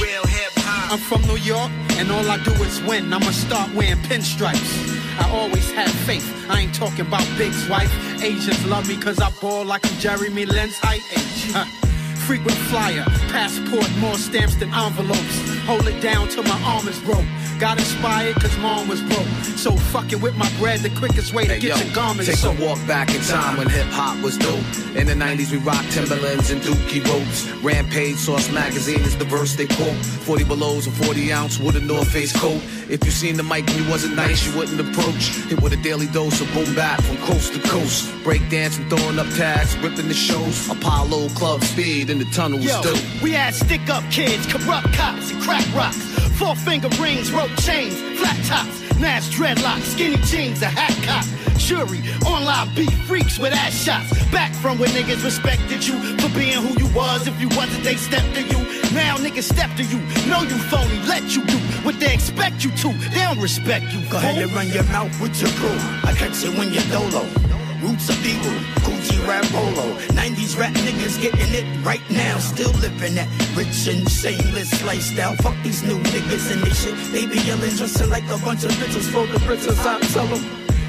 Real 0.00 0.26
hip 0.26 0.52
hop. 0.58 0.92
I'm 0.92 0.98
from 0.98 1.22
New 1.22 1.40
York, 1.42 1.70
and 1.98 2.12
all 2.12 2.30
I 2.30 2.38
do 2.44 2.52
is 2.62 2.80
win. 2.82 3.12
I'ma 3.12 3.32
start 3.32 3.74
wearing 3.74 3.98
pinstripes. 4.06 4.70
I 5.18 5.28
always 5.32 5.68
had 5.72 5.90
faith. 6.06 6.28
I 6.48 6.60
ain't 6.60 6.74
talking 6.76 7.00
about 7.00 7.26
Big's 7.36 7.68
wife. 7.68 7.92
Asians 8.22 8.64
love 8.66 8.86
me 8.86 8.96
cause 8.96 9.18
I 9.18 9.30
ball 9.40 9.64
like 9.64 9.84
I'm 9.84 9.98
Jeremy 9.98 10.46
Lin's 10.46 10.78
height. 10.78 11.02
Huh. 11.50 11.87
Frequent 12.28 12.58
flyer, 12.68 13.04
passport, 13.32 13.88
more 14.00 14.18
stamps 14.18 14.54
than 14.56 14.68
envelopes. 14.74 15.38
Hold 15.64 15.88
it 15.88 15.98
down 16.02 16.28
till 16.28 16.42
my 16.42 16.60
arm 16.62 16.86
is 16.86 17.00
broke. 17.00 17.24
Got 17.58 17.78
inspired 17.78 18.36
cause 18.36 18.54
mom 18.58 18.86
was 18.86 19.00
broke. 19.00 19.26
So 19.56 19.74
fucking 19.74 20.20
with 20.20 20.36
my 20.36 20.48
bread, 20.58 20.80
the 20.80 20.90
quickest 20.90 21.32
way 21.32 21.46
to 21.46 21.54
Hey, 21.54 21.58
get 21.60 21.78
yo, 21.78 21.82
your 21.82 21.94
garments 21.94 22.26
take 22.26 22.36
soaked. 22.36 22.60
a 22.60 22.64
walk 22.66 22.78
back 22.86 23.14
in 23.14 23.22
time 23.22 23.56
when 23.56 23.70
hip 23.70 23.86
hop 23.86 24.22
was 24.22 24.36
dope. 24.36 24.60
In 24.94 25.06
the 25.06 25.14
90s, 25.14 25.50
we 25.50 25.56
rocked 25.56 25.90
Timberlands 25.90 26.50
and 26.50 26.60
Dookie 26.60 27.02
ropes. 27.08 27.48
Rampage, 27.64 28.16
Source 28.16 28.52
Magazine 28.52 29.00
is 29.00 29.16
the 29.16 29.24
verse 29.24 29.56
they 29.56 29.66
quote. 29.66 29.96
40 29.96 30.44
belows 30.44 30.86
and 30.86 30.94
40 31.06 31.32
ounce 31.32 31.58
with 31.58 31.76
a 31.76 31.80
North 31.80 32.10
Face 32.12 32.38
coat. 32.38 32.60
If 32.90 33.04
you 33.04 33.10
seen 33.10 33.36
the 33.36 33.42
mic 33.42 33.68
and 33.70 33.84
you 33.84 33.90
wasn't 33.90 34.16
nice, 34.16 34.46
you 34.46 34.56
wouldn't 34.58 34.80
approach. 34.80 35.28
Hit 35.48 35.60
with 35.60 35.74
a 35.74 35.76
daily 35.82 36.06
dose 36.06 36.40
of 36.40 36.50
boom 36.54 36.74
bap 36.74 37.02
from 37.02 37.18
coast 37.18 37.52
to 37.52 37.60
coast. 37.68 38.10
Break 38.24 38.48
dancing, 38.48 38.88
throwing 38.88 39.18
up 39.18 39.26
tags, 39.34 39.76
ripping 39.78 40.08
the 40.08 40.14
shows. 40.14 40.70
Apollo 40.70 41.28
Club 41.30 41.62
Speed 41.62 42.08
in 42.08 42.18
the 42.18 42.24
tunnel 42.26 42.58
was 42.58 42.66
Yo, 42.66 42.82
dope. 42.82 43.22
we 43.22 43.32
had 43.32 43.54
stick 43.54 43.90
up 43.90 44.04
kids, 44.10 44.46
corrupt 44.50 44.90
cops, 44.94 45.30
and 45.30 45.42
crack 45.42 45.66
rocks. 45.74 46.17
Four 46.38 46.54
finger 46.54 46.88
rings, 47.00 47.32
rope 47.32 47.50
chains, 47.58 48.00
flat 48.18 48.38
tops, 48.44 48.88
Nash 49.00 49.28
dreadlocks, 49.30 49.82
skinny 49.82 50.16
jeans, 50.18 50.62
a 50.62 50.66
hat 50.66 50.94
cock. 51.04 51.24
Jury, 51.58 52.00
online 52.26 52.72
beef 52.74 52.92
freaks 53.06 53.38
with 53.38 53.52
ass 53.52 53.74
shots. 53.74 54.10
Back 54.30 54.52
from 54.54 54.78
when 54.78 54.90
niggas 54.90 55.24
respected 55.24 55.86
you 55.86 55.98
for 56.18 56.28
being 56.36 56.62
who 56.62 56.78
you 56.78 56.92
was. 56.94 57.26
If 57.26 57.40
you 57.40 57.48
wasn't, 57.48 57.84
they 57.84 57.96
stepped 57.96 58.34
to 58.34 58.42
you. 58.42 58.58
Now 58.94 59.16
niggas 59.16 59.52
step 59.52 59.74
to 59.76 59.82
you. 59.82 59.98
Know 60.30 60.42
you 60.42 60.58
phony, 60.70 60.98
let 61.06 61.22
you 61.34 61.44
do 61.44 61.58
what 61.84 61.98
they 62.00 62.12
expect 62.12 62.64
you 62.64 62.70
to. 62.70 62.92
They 62.92 63.20
don't 63.20 63.40
respect 63.40 63.92
you. 63.92 64.00
Go 64.10 64.18
ahead 64.18 64.42
and 64.42 64.52
run 64.52 64.68
your 64.68 64.84
mouth 64.84 65.20
with 65.20 65.40
your 65.40 65.50
crew. 65.50 65.78
I 66.04 66.12
catch 66.16 66.44
it 66.44 66.56
when 66.56 66.72
you're 66.72 66.82
dolo. 66.84 67.47
Roots 67.80 68.08
of 68.08 68.26
evil, 68.26 68.50
Gucci 68.82 69.24
rap 69.28 69.44
polo. 69.54 69.94
90s 70.18 70.58
rap 70.58 70.74
niggas 70.74 71.20
getting 71.22 71.54
it 71.54 71.86
right 71.86 72.02
now. 72.10 72.38
Still 72.38 72.72
living 72.82 73.14
that 73.14 73.28
rich 73.54 73.86
and 73.86 74.08
shameless 74.10 74.82
lifestyle. 74.84 75.36
Fuck 75.36 75.54
these 75.62 75.84
new 75.84 75.98
niggas 76.10 76.50
and 76.50 76.62
they 76.62 76.70
shit. 76.70 76.96
They 77.12 77.26
be 77.26 77.38
yelling, 77.46 77.70
dressing 77.76 78.10
like 78.10 78.24
a 78.24 78.38
bunch 78.38 78.64
of 78.64 78.72
bitches 78.72 79.08
for 79.12 79.26
the 79.26 79.38
bitches. 79.46 79.78
I 79.86 80.00
tell 80.10 80.26
them. 80.26 80.42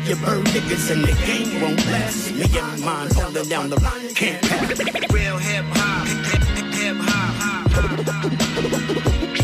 You 0.06 0.16
bird 0.16 0.46
niggas 0.48 0.90
and 0.90 1.04
the 1.04 1.14
game 1.28 1.62
won't 1.62 1.86
last. 1.86 2.32
Me 2.34 2.46
and 2.58 2.82
mine 2.82 3.10
holding 3.14 3.48
down 3.48 3.70
the 3.70 3.78
can't 4.16 4.42
pass. 4.42 5.14
Real 5.14 5.38
hip 5.38 5.66
hop. 5.70 6.08
Hip 6.08 6.42
hip 6.74 6.98
hop. 6.98 7.70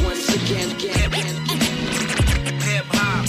Once 0.03 0.30
again, 0.34 0.72
again, 0.72 1.11
again. 1.13 1.35
Hip 2.61 2.85
hop. 2.89 3.26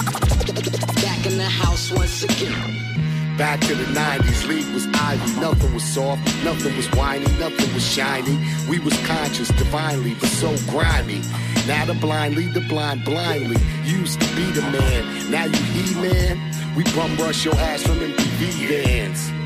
Back 1.04 1.26
in 1.26 1.36
the 1.36 1.44
house 1.44 1.92
once 1.92 2.22
again. 2.22 2.95
Back 3.36 3.60
to 3.60 3.74
the 3.74 3.84
90s, 3.84 4.48
league 4.48 4.72
was 4.72 4.86
ivy, 4.94 5.40
nothing 5.40 5.74
was 5.74 5.84
soft, 5.84 6.24
nothing 6.42 6.74
was 6.74 6.90
whiny, 6.92 7.26
nothing 7.38 7.72
was 7.74 7.86
shiny. 7.86 8.38
We 8.66 8.78
was 8.78 8.96
conscious 9.06 9.48
divinely, 9.48 10.14
but 10.14 10.30
so 10.30 10.56
grimy. 10.70 11.20
Now 11.66 11.84
the 11.84 11.92
blind 11.94 12.34
lead 12.34 12.54
the 12.54 12.62
blind 12.62 13.04
blindly. 13.04 13.58
Used 13.84 14.22
to 14.22 14.36
be 14.36 14.50
the 14.52 14.62
man, 14.62 15.30
now 15.30 15.44
you 15.44 15.62
he 15.74 15.94
man. 16.00 16.74
We 16.74 16.84
bum 16.94 17.14
rush 17.16 17.44
your 17.44 17.56
ass 17.56 17.82
from 17.82 17.98
MTV 17.98 18.68
vans. 18.68 19.45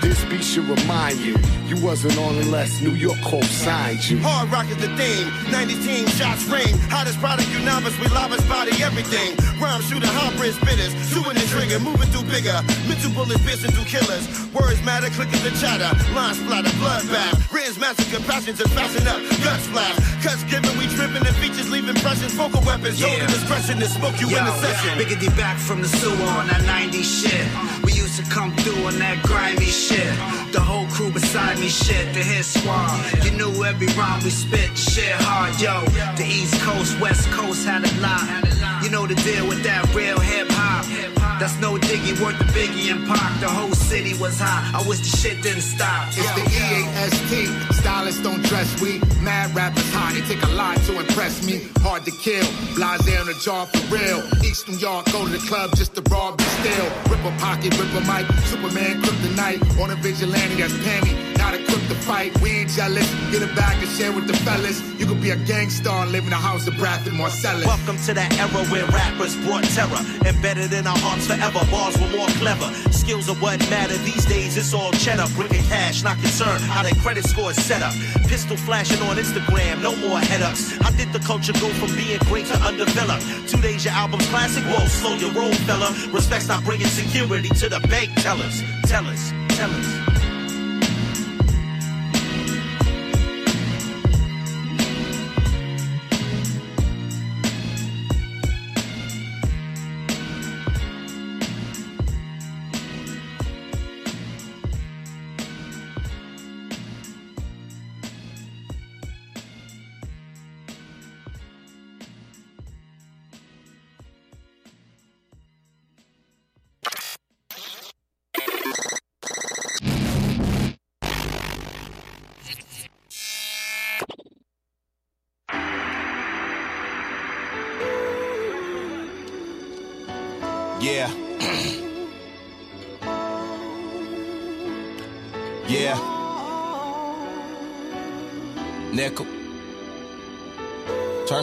This 0.00 0.24
beat 0.24 0.42
should 0.42 0.64
remind 0.64 1.18
you, 1.20 1.36
you 1.68 1.76
wasn't 1.84 2.16
on 2.18 2.36
unless 2.36 2.80
New 2.80 2.94
York 2.94 3.18
co-signed 3.22 4.08
you. 4.08 4.18
Hard 4.18 4.50
rock 4.50 4.66
is 4.70 4.76
the 4.78 4.88
theme. 4.96 5.28
90 5.52 5.74
team 5.84 6.06
shots 6.16 6.44
ring. 6.48 6.72
Hottest 6.88 7.18
product, 7.20 7.48
you 7.52 7.60
novice. 7.60 7.98
We 8.00 8.08
lobbies 8.08 8.42
body 8.48 8.72
everything. 8.82 9.36
Rhyme 9.60 9.82
shooter, 9.82 10.08
hybrid 10.08 10.54
spitters. 10.56 10.92
Shooting 11.12 11.36
the 11.36 11.46
trigger, 11.52 11.78
moving 11.80 12.08
through 12.08 12.24
bigger. 12.32 12.56
Mental 12.88 13.12
bullets 13.12 13.44
piercing 13.44 13.72
through 13.76 13.84
killers. 13.84 14.24
Words 14.56 14.80
matter, 14.88 15.12
clicking 15.12 15.42
the 15.44 15.52
chatter. 15.60 15.90
Line 16.16 16.34
splatter, 16.34 16.72
bloodbath. 16.80 17.52
Written's 17.52 17.78
massacre, 17.78 18.24
passions 18.24 18.56
just 18.56 18.72
fasten 18.72 19.04
up. 19.04 19.20
Guts 19.44 19.66
flash. 19.68 19.96
Cuts 20.24 20.42
given, 20.48 20.72
we 20.80 20.88
tripping 20.96 21.24
and 21.26 21.36
features 21.44 21.68
leave 21.70 21.88
impressions. 21.88 22.32
Vocal 22.32 22.64
weapons, 22.64 22.96
holding 23.00 23.28
discretion 23.28 23.76
to 23.78 23.86
smoke 23.86 24.16
you 24.20 24.32
in 24.32 24.42
the 24.48 24.54
session. 24.64 24.96
Biggity 24.96 25.28
back 25.36 25.58
from 25.60 25.82
the 25.84 25.88
sewer 26.00 26.30
on 26.40 26.48
that 26.48 26.64
90 26.64 27.02
shit. 27.02 27.46
We 27.84 27.92
used 27.92 28.16
to 28.16 28.24
come 28.30 28.56
through 28.56 28.88
on 28.88 28.98
that 28.98 29.22
grimy 29.22 29.66
shit. 29.66 29.89
The 29.90 30.60
whole 30.60 30.86
crew 30.86 31.10
beside 31.10 31.58
me 31.58 31.68
shit. 31.68 32.14
The 32.14 32.20
hit 32.20 32.44
squad. 32.44 33.24
You 33.24 33.32
knew 33.32 33.64
every 33.64 33.88
rhyme 33.98 34.22
we 34.22 34.30
spit. 34.30 34.76
Shit 34.78 35.12
hard, 35.18 35.60
yo. 35.60 35.84
The 36.16 36.24
East 36.24 36.60
Coast, 36.62 37.00
West 37.00 37.28
Coast 37.30 37.66
had 37.66 37.84
a 37.84 38.00
lot. 38.00 38.82
You 38.84 38.90
know 38.90 39.06
the 39.06 39.16
deal 39.16 39.48
with 39.48 39.62
that 39.64 39.92
real 39.94 40.20
hip 40.20 40.46
hop. 40.50 41.19
That's 41.40 41.58
no 41.58 41.78
diggy 41.78 42.12
worth 42.20 42.36
the 42.38 42.44
Biggie 42.52 42.92
and 42.92 43.08
Pac. 43.08 43.40
The 43.40 43.48
whole 43.48 43.72
city 43.72 44.12
was 44.20 44.38
hot. 44.38 44.76
I 44.76 44.86
wish 44.86 44.98
the 44.98 45.16
shit 45.16 45.42
didn't 45.42 45.62
stop. 45.62 46.08
It's 46.12 46.28
the 46.36 46.44
EAST. 46.44 47.80
Stylists 47.80 48.22
don't 48.22 48.42
dress 48.44 48.78
we. 48.82 49.00
Mad 49.24 49.54
rappers 49.56 49.90
hot. 49.90 50.14
It 50.16 50.28
take 50.28 50.42
a 50.42 50.52
lot 50.52 50.76
to 50.84 51.00
impress 51.00 51.42
me. 51.42 51.64
Hard 51.80 52.04
to 52.04 52.10
kill. 52.10 52.44
Blase 52.76 53.16
on 53.16 53.24
the 53.24 53.32
jaw 53.40 53.64
for 53.64 53.80
real. 53.88 54.20
East 54.44 54.68
New 54.68 54.76
York, 54.76 55.06
go 55.12 55.24
to 55.24 55.32
the 55.32 55.40
club 55.48 55.74
just 55.76 55.94
to 55.94 56.02
rob 56.12 56.38
and 56.38 56.50
steal. 56.60 56.84
Rip 57.08 57.24
a 57.24 57.32
pocket, 57.40 57.72
rip 57.80 57.88
a 57.96 58.04
mic. 58.04 58.28
Superman, 58.44 59.00
kryptonite. 59.00 59.64
On 59.80 59.88
a 59.88 59.96
vigilante, 59.96 60.60
that's 60.60 60.74
Pammy. 60.84 61.16
Not 61.38 61.54
equipped 61.54 61.88
to 61.88 61.94
fight. 62.04 62.38
We 62.42 62.50
ain't 62.50 62.68
jealous. 62.68 63.08
Get 63.32 63.40
a 63.40 63.48
bag 63.56 63.80
and 63.80 63.88
share 63.96 64.12
with 64.12 64.26
the 64.26 64.36
fellas. 64.44 64.76
You 65.00 65.06
could 65.06 65.22
be 65.22 65.30
a 65.30 65.36
gangster 65.36 65.88
and 65.88 66.12
live 66.12 66.26
in 66.26 66.34
a 66.34 66.36
house 66.36 66.68
of 66.68 66.76
Branford 66.76 67.14
Marsalis. 67.14 67.64
Welcome 67.64 67.96
to 68.04 68.12
that 68.12 68.28
era 68.36 68.62
where 68.68 68.84
rappers 68.92 69.36
brought 69.40 69.64
terror. 69.72 70.04
Embedded 70.28 70.74
in 70.74 70.86
our 70.86 70.98
hearts 70.98 71.29
forever. 71.30 71.62
bars 71.70 71.96
were 72.00 72.10
more 72.16 72.28
clever. 72.42 72.68
Skills 72.90 73.28
are 73.28 73.36
what 73.36 73.58
matter 73.70 73.96
these 73.98 74.24
days. 74.26 74.56
It's 74.56 74.74
all 74.74 74.92
cheddar, 74.92 75.26
bringing 75.34 75.64
cash, 75.64 76.02
not 76.02 76.18
concerned 76.18 76.62
how 76.62 76.82
their 76.82 76.94
credit 76.94 77.24
score 77.24 77.50
is 77.50 77.62
set 77.64 77.82
up. 77.82 77.94
Pistol 78.26 78.56
flashing 78.56 79.00
on 79.08 79.16
Instagram, 79.16 79.82
no 79.82 79.94
more 79.96 80.18
head 80.18 80.42
ups. 80.42 80.76
How 80.78 80.90
did 80.90 81.12
the 81.12 81.20
culture 81.20 81.52
go 81.54 81.68
from 81.80 81.94
being 81.94 82.18
great 82.30 82.46
to 82.46 82.56
underdeveloped? 82.58 83.24
Two 83.48 83.60
days 83.60 83.84
your 83.84 83.94
album's 83.94 84.26
classic, 84.28 84.64
whoa, 84.64 84.86
slow 84.86 85.14
your 85.16 85.32
roll, 85.32 85.52
fella. 85.68 85.94
Respect's 86.12 86.48
not 86.48 86.64
bringing 86.64 86.88
security 86.88 87.48
to 87.48 87.68
the 87.68 87.80
bank 87.88 88.10
tellers. 88.22 88.62
Tellers, 88.86 89.32
tellers. 89.50 89.88
Yeah. 89.94 90.19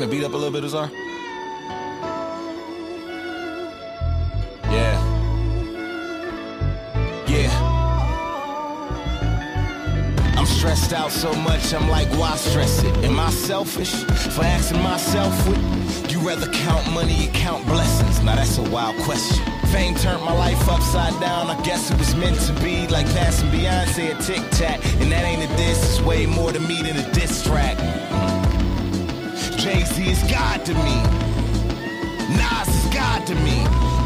The 0.08 0.16
beat 0.16 0.24
up 0.24 0.34
a 0.34 0.38
little 0.38 0.52
bit, 0.52 0.64
Azar. 0.64 0.90
Yeah. 4.70 4.98
Yeah. 7.28 7.52
I'm 10.38 10.46
stressed 10.46 10.94
out 10.94 11.12
so 11.12 11.34
much, 11.34 11.74
I'm 11.74 11.90
like, 11.90 12.08
why 12.20 12.36
stress 12.38 12.84
it? 12.84 12.96
Am 13.04 13.20
I 13.20 13.30
selfish 13.32 13.92
for 14.34 14.44
asking 14.44 14.82
myself 14.82 15.34
what? 15.48 16.12
You 16.12 16.20
rather 16.20 16.52
count 16.52 16.90
money 16.92 17.28
or 17.28 17.32
count 17.32 17.66
blessings? 17.66 18.24
Now 18.24 18.36
that's 18.36 18.58
a 18.58 18.64
wild 18.64 18.96
question. 19.04 19.44
Fame 19.72 19.96
turned 19.96 20.24
my 20.24 20.34
life 20.34 20.70
upside 20.70 21.20
down. 21.20 21.50
I 21.50 21.62
guess 21.64 21.92
it 21.92 21.98
was 21.98 22.16
meant 22.16 22.40
to 22.42 22.54
be 22.64 22.88
like 22.88 23.06
passing 23.08 23.50
Beyonce 23.50 24.18
a 24.18 24.22
tic 24.24 24.50
tac. 24.52 24.80
And 25.02 25.12
that 25.12 25.26
ain't 25.26 25.44
a 25.44 25.58
diss, 25.58 25.84
it's 25.84 26.02
way 26.02 26.26
more 26.26 26.52
to 26.52 26.60
me 26.60 26.82
than 26.82 26.98
a 26.98 27.14
diss 27.14 27.44
track. 27.44 27.78
Jay 29.68 29.84
Z 29.84 30.10
is 30.10 30.24
God 30.32 30.64
to 30.66 30.74
me. 30.76 30.96
Nas 32.40 32.70
is 32.70 32.94
God 32.94 33.28
to 33.28 33.36
me. 33.36 33.58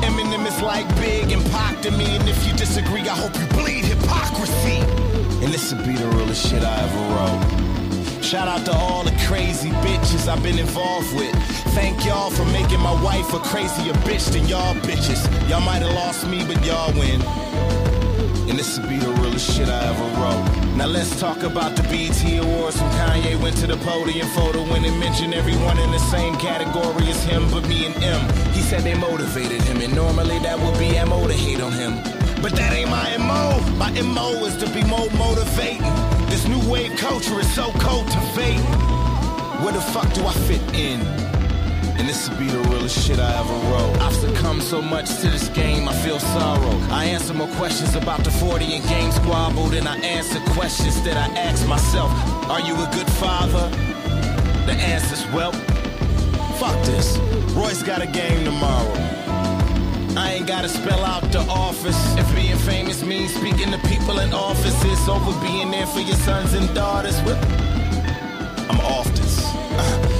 Eminem 0.01 0.47
is 0.47 0.59
like 0.59 0.87
Big 0.95 1.31
and 1.31 1.45
Pac 1.51 1.83
to 1.83 1.91
me. 1.91 2.05
And 2.17 2.27
if 2.27 2.47
you 2.47 2.53
disagree, 2.53 3.01
I 3.01 3.15
hope 3.15 3.39
you 3.39 3.45
bleed 3.59 3.85
hypocrisy. 3.85 4.79
And 5.43 5.53
this 5.53 5.71
will 5.71 5.85
be 5.85 5.93
the 5.93 6.07
realest 6.17 6.49
shit 6.49 6.63
I 6.63 6.75
ever 6.85 7.03
wrote. 7.13 8.23
Shout 8.23 8.47
out 8.47 8.65
to 8.65 8.73
all 8.73 9.03
the 9.03 9.15
crazy 9.27 9.69
bitches 9.85 10.27
I've 10.27 10.41
been 10.41 10.57
involved 10.57 11.15
with. 11.15 11.35
Thank 11.75 12.07
y'all 12.07 12.31
for 12.31 12.45
making 12.45 12.79
my 12.79 12.99
wife 13.03 13.31
a 13.31 13.39
crazier 13.39 13.93
bitch 14.01 14.31
than 14.33 14.47
y'all 14.47 14.73
bitches. 14.89 15.21
Y'all 15.47 15.61
might 15.61 15.83
have 15.83 15.93
lost 15.93 16.25
me, 16.25 16.43
but 16.43 16.65
y'all 16.65 16.91
win. 16.93 17.21
And 18.61 18.67
this 18.67 18.77
would 18.77 18.89
be 18.89 18.97
the 18.97 19.09
realest 19.13 19.57
shit 19.57 19.69
I 19.69 19.85
ever 19.89 20.07
wrote. 20.21 20.77
Now 20.77 20.85
let's 20.85 21.19
talk 21.19 21.41
about 21.41 21.75
the 21.75 21.81
BET 21.89 22.21
Awards 22.45 22.79
when 22.79 22.91
Kanye 22.91 23.41
went 23.41 23.57
to 23.57 23.65
the 23.65 23.77
podium 23.77 24.27
photo 24.35 24.61
when 24.71 24.85
it 24.85 24.95
mentioned 24.99 25.33
everyone 25.33 25.79
in 25.79 25.89
the 25.89 25.97
same 25.97 26.35
category 26.35 27.07
as 27.07 27.23
him 27.23 27.49
but 27.49 27.67
me 27.67 27.87
and 27.87 27.95
M. 28.03 28.21
He 28.53 28.61
said 28.61 28.83
they 28.83 28.93
motivated 28.93 29.63
him, 29.63 29.81
and 29.81 29.95
normally 29.95 30.37
that 30.39 30.59
would 30.59 30.77
be 30.77 30.93
MO 31.05 31.27
to 31.27 31.33
hate 31.33 31.59
on 31.59 31.71
him. 31.71 31.95
But 32.39 32.51
that 32.51 32.71
ain't 32.71 32.91
my 32.91 33.17
MO. 33.17 33.59
My 33.77 33.89
MO 33.99 34.45
is 34.45 34.55
to 34.57 34.69
be 34.69 34.83
more 34.83 35.09
motivating. 35.17 35.81
This 36.29 36.47
new 36.47 36.61
wave 36.69 36.95
culture 36.97 37.39
is 37.39 37.51
so 37.55 37.71
cultivating. 37.79 38.61
Where 39.63 39.73
the 39.73 39.81
fuck 39.81 40.13
do 40.13 40.23
I 40.23 40.33
fit 40.33 40.61
in? 40.75 41.01
And 42.01 42.09
this 42.09 42.27
will 42.27 42.37
be 42.37 42.47
the 42.47 42.57
realest 42.69 43.05
shit 43.05 43.19
I 43.19 43.31
ever 43.39 43.53
wrote. 43.69 44.01
I've 44.01 44.15
succumbed 44.15 44.63
so 44.63 44.81
much 44.81 45.05
to 45.17 45.29
this 45.29 45.49
game, 45.49 45.87
I 45.87 45.93
feel 45.93 46.19
sorrow. 46.19 46.75
I 46.89 47.05
answer 47.05 47.31
more 47.31 47.47
questions 47.57 47.93
about 47.93 48.23
the 48.23 48.31
40 48.31 48.73
and 48.73 48.83
game 48.89 49.11
squabble 49.11 49.67
than 49.67 49.85
I 49.85 49.97
answer 49.97 50.39
questions 50.53 50.99
that 51.03 51.15
I 51.15 51.31
ask 51.37 51.67
myself. 51.67 52.09
Are 52.49 52.59
you 52.59 52.73
a 52.73 52.89
good 52.91 53.07
father? 53.21 53.69
The 54.65 54.73
answer's 54.81 55.23
well, 55.31 55.51
fuck 56.57 56.75
this. 56.87 57.19
Royce 57.53 57.83
got 57.83 58.01
a 58.01 58.07
game 58.07 58.45
tomorrow. 58.45 58.93
I 60.17 60.37
ain't 60.37 60.47
gotta 60.47 60.69
spell 60.69 61.05
out 61.05 61.21
the 61.31 61.41
office. 61.41 62.17
If 62.17 62.33
being 62.33 62.57
famous 62.57 63.03
means 63.03 63.31
speaking 63.31 63.69
to 63.73 63.77
people 63.87 64.17
in 64.21 64.33
offices 64.33 65.07
over 65.07 65.39
being 65.39 65.69
there 65.69 65.85
for 65.85 65.99
your 65.99 66.17
sons 66.17 66.53
and 66.55 66.67
daughters, 66.73 67.21
well, 67.21 67.37
I'm 68.71 68.79
off 68.79 69.05
this. 69.13 69.45
Uh-huh. 69.45 70.10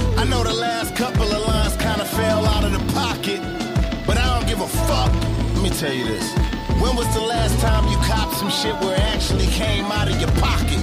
Fuck. 4.86 5.12
Let 5.54 5.62
me 5.62 5.70
tell 5.70 5.92
you 5.92 6.04
this. 6.04 6.32
When 6.80 6.96
was 6.96 7.12
the 7.14 7.20
last 7.20 7.58
time 7.60 7.86
you 7.88 7.96
copped 7.98 8.34
some 8.36 8.50
shit 8.50 8.74
where 8.80 8.94
it 8.94 9.00
actually 9.14 9.46
came 9.46 9.86
out 9.86 10.08
of 10.08 10.20
your 10.20 10.30
pocket? 10.40 10.82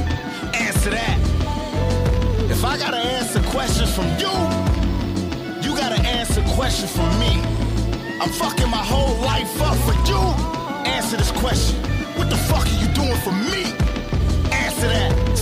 Answer 0.56 0.91
that. 0.91 1.18
If 2.49 2.64
I 2.64 2.78
gotta 2.78 2.98
answer 2.98 3.41
questions 3.52 3.94
from 3.94 4.07
you, 4.22 4.34
you 5.61 5.76
gotta 5.78 6.02
answer 6.07 6.41
questions 6.56 6.91
from 6.91 7.10
me. 7.20 7.41
I'm 8.22 8.30
fucking 8.30 8.70
my 8.70 8.84
whole 8.84 9.16
life 9.22 9.61
up 9.61 9.78
for 9.88 9.95
you. 10.10 10.20
Answer 10.86 11.18
this 11.18 11.32
question. 11.32 11.80
What 12.18 12.30
the 12.30 12.38
fuck 12.38 12.66
are 12.66 12.80
you 12.82 12.88
doing 12.94 13.18
for 13.22 13.32
me? 13.32 13.78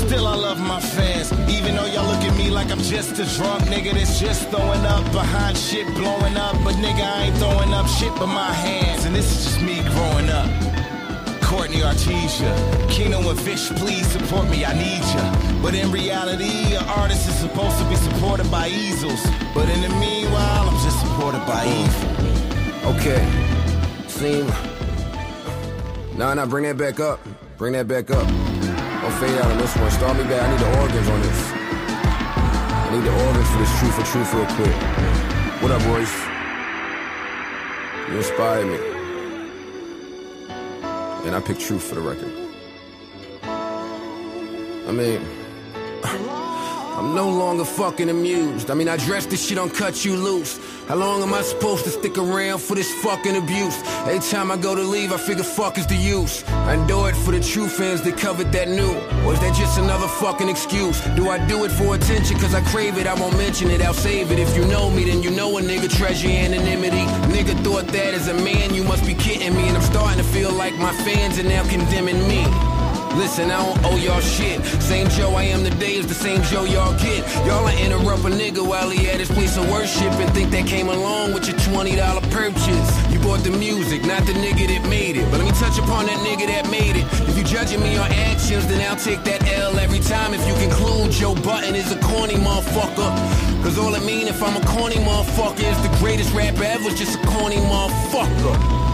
Still, 0.07 0.25
I 0.25 0.35
love 0.35 0.57
my 0.57 0.79
fans. 0.79 1.33
Even 1.49 1.75
though 1.75 1.85
y'all 1.85 2.07
look 2.07 2.23
at 2.23 2.37
me 2.37 2.49
like 2.49 2.71
I'm 2.71 2.79
just 2.79 3.19
a 3.19 3.25
drunk 3.35 3.63
nigga 3.63 3.91
that's 3.91 4.21
just 4.21 4.47
throwing 4.47 4.85
up 4.85 5.03
behind 5.11 5.57
shit 5.57 5.85
blowing 5.95 6.37
up. 6.37 6.55
But 6.63 6.75
nigga, 6.75 7.03
I 7.03 7.23
ain't 7.23 7.35
throwing 7.35 7.73
up 7.73 7.87
shit 7.87 8.15
but 8.15 8.27
my 8.27 8.53
hands. 8.53 9.03
And 9.03 9.13
this 9.13 9.29
is 9.29 9.43
just 9.43 9.61
me 9.61 9.81
growing 9.81 10.29
up. 10.29 10.47
Courtney 11.43 11.79
Artesia, 11.79 12.89
Kino 12.89 13.19
and 13.29 13.37
Fish, 13.37 13.67
please 13.71 14.07
support 14.07 14.49
me, 14.49 14.63
I 14.63 14.71
need 14.73 15.03
ya. 15.13 15.61
But 15.61 15.75
in 15.75 15.91
reality, 15.91 16.73
an 16.73 16.85
artist 16.85 17.27
is 17.27 17.35
supposed 17.35 17.77
to 17.77 17.89
be 17.89 17.95
supported 17.95 18.49
by 18.49 18.69
easels. 18.69 19.21
But 19.53 19.67
in 19.67 19.81
the 19.81 19.89
meanwhile, 19.99 20.69
I'm 20.69 20.79
just 20.85 21.01
supported 21.01 21.45
by 21.45 21.65
evil. 21.67 22.95
Okay. 22.95 23.23
Seem. 24.07 24.47
Nah, 26.17 26.33
nah, 26.33 26.45
bring 26.45 26.63
that 26.63 26.77
back 26.77 27.01
up. 27.01 27.19
Bring 27.57 27.73
that 27.73 27.89
back 27.89 28.09
up. 28.09 28.46
Don't 29.07 29.19
fade 29.21 29.39
out 29.39 29.51
on 29.51 29.57
this 29.57 29.73
one. 29.77 29.89
Start 29.89 30.17
me 30.17 30.23
back. 30.25 30.41
I 30.43 30.51
need 30.51 30.59
the 30.59 30.81
organs 30.81 31.07
on 31.07 31.21
this. 31.21 31.51
I 31.53 32.89
need 32.91 33.05
the 33.05 33.25
organs 33.25 33.49
for 33.49 33.57
this 33.57 33.79
truth 33.79 33.95
for 33.95 34.03
truth 34.03 34.33
real 34.33 34.45
quick. 34.57 34.75
What 35.61 35.71
up, 35.71 35.81
Royce? 35.85 36.17
You 38.09 38.17
inspired 38.17 38.67
me. 38.67 38.79
And 41.25 41.33
I 41.33 41.39
picked 41.39 41.61
truth 41.61 41.83
for 41.83 41.95
the 41.95 42.01
record. 42.01 42.33
I 44.89 44.91
mean, 44.91 45.21
I'm 47.07 47.15
no 47.15 47.29
longer 47.29 47.63
fucking 47.63 48.09
amused. 48.09 48.69
I 48.69 48.73
mean, 48.73 48.89
I 48.89 48.97
dress 48.97 49.25
this 49.25 49.47
shit 49.47 49.57
on 49.57 49.69
cut 49.69 50.03
you 50.03 50.17
loose. 50.17 50.59
How 50.89 50.95
long 50.95 51.23
am 51.23 51.33
I 51.33 51.41
supposed 51.41 51.85
to 51.85 51.89
stick 51.89 52.17
around 52.17 52.59
for 52.59 52.75
this 52.75 52.91
fucking 53.01 53.37
abuse? 53.37 53.81
Every 54.05 54.19
time 54.19 54.51
I 54.51 54.57
go 54.57 54.75
to 54.75 54.81
leave, 54.81 55.13
I 55.13 55.17
figure 55.17 55.45
fuck 55.45 55.77
is 55.77 55.87
the 55.87 55.95
use. 55.95 56.43
I 56.49 56.75
do 56.85 57.05
it 57.05 57.15
for 57.15 57.31
the 57.31 57.39
true 57.39 57.69
fans 57.69 58.01
that 58.01 58.17
covered 58.17 58.51
that 58.51 58.67
new. 58.67 58.93
Or 59.23 59.31
is 59.31 59.39
that 59.39 59.55
just 59.55 59.79
another 59.79 60.09
fucking 60.19 60.49
excuse? 60.49 60.99
Do 61.15 61.29
I 61.29 61.37
do 61.47 61.63
it 61.63 61.71
for 61.71 61.95
attention? 61.95 62.37
Cause 62.39 62.53
I 62.53 62.59
crave 62.71 62.97
it, 62.97 63.07
I 63.07 63.13
won't 63.13 63.37
mention 63.37 63.71
it, 63.71 63.81
I'll 63.81 63.93
save 63.93 64.29
it. 64.33 64.37
If 64.37 64.53
you 64.57 64.65
know 64.65 64.89
me, 64.89 65.05
then 65.05 65.23
you 65.23 65.31
know 65.31 65.57
a 65.57 65.61
nigga 65.61 65.89
treasure 65.89 66.27
anonymity. 66.27 67.05
Nigga 67.31 67.57
thought 67.63 67.87
that 67.87 68.13
as 68.15 68.27
a 68.27 68.33
man, 68.33 68.73
you 68.73 68.83
must 68.83 69.05
be 69.05 69.13
kidding 69.13 69.55
me. 69.55 69.69
And 69.69 69.77
I'm 69.77 69.83
starting 69.83 70.17
to 70.21 70.29
feel 70.29 70.51
like 70.51 70.75
my 70.75 70.91
fans 71.05 71.39
are 71.39 71.43
now 71.43 71.63
condemning 71.69 72.27
me. 72.27 72.76
Listen, 73.15 73.51
I 73.51 73.63
don't 73.63 73.85
owe 73.85 73.97
y'all 73.97 74.19
shit. 74.19 74.63
Same 74.81 75.07
Joe 75.09 75.33
I 75.35 75.43
am 75.43 75.63
today 75.63 75.95
is 75.95 76.07
the 76.07 76.13
same 76.13 76.41
Joe 76.43 76.65
y'all 76.65 76.97
get. 76.99 77.25
Y'all 77.45 77.63
will 77.63 77.77
interrupt 77.77 78.25
a 78.25 78.29
nigga 78.29 78.65
while 78.67 78.89
he 78.89 79.07
at 79.09 79.19
his 79.19 79.29
place 79.29 79.57
of 79.57 79.69
worship 79.71 80.11
and 80.19 80.29
think 80.33 80.51
that 80.51 80.67
came 80.67 80.89
along 80.89 81.33
with 81.33 81.47
your 81.47 81.57
$20 81.57 81.97
purchase. 82.31 82.89
You 83.11 83.19
bought 83.19 83.39
the 83.39 83.51
music, 83.51 84.05
not 84.05 84.25
the 84.25 84.33
nigga 84.33 84.67
that 84.67 84.89
made 84.89 85.17
it. 85.17 85.29
But 85.31 85.39
let 85.39 85.45
me 85.45 85.55
touch 85.59 85.77
upon 85.79 86.05
that 86.07 86.19
nigga 86.19 86.47
that 86.47 86.69
made 86.69 86.95
it. 86.95 87.05
If 87.27 87.37
you 87.37 87.43
judging 87.43 87.81
me 87.81 87.97
on 87.97 88.11
actions, 88.11 88.67
then 88.67 88.81
I'll 88.89 88.97
take 88.99 89.23
that 89.23 89.41
L 89.57 89.77
every 89.79 89.99
time. 89.99 90.33
If 90.33 90.45
you 90.47 90.53
conclude 90.55 91.11
Joe 91.11 91.35
Budden 91.35 91.75
is 91.75 91.91
a 91.91 91.99
corny 92.01 92.35
motherfucker. 92.35 93.11
Cause 93.63 93.77
all 93.77 93.95
I 93.95 93.99
mean 93.99 94.27
if 94.27 94.41
I'm 94.41 94.55
a 94.55 94.65
corny 94.65 94.95
motherfucker 94.95 95.65
is 95.65 95.81
the 95.81 95.93
greatest 95.99 96.33
rapper 96.33 96.63
ever, 96.63 96.89
just 96.91 97.19
a 97.19 97.27
corny 97.27 97.57
motherfucker. 97.57 98.86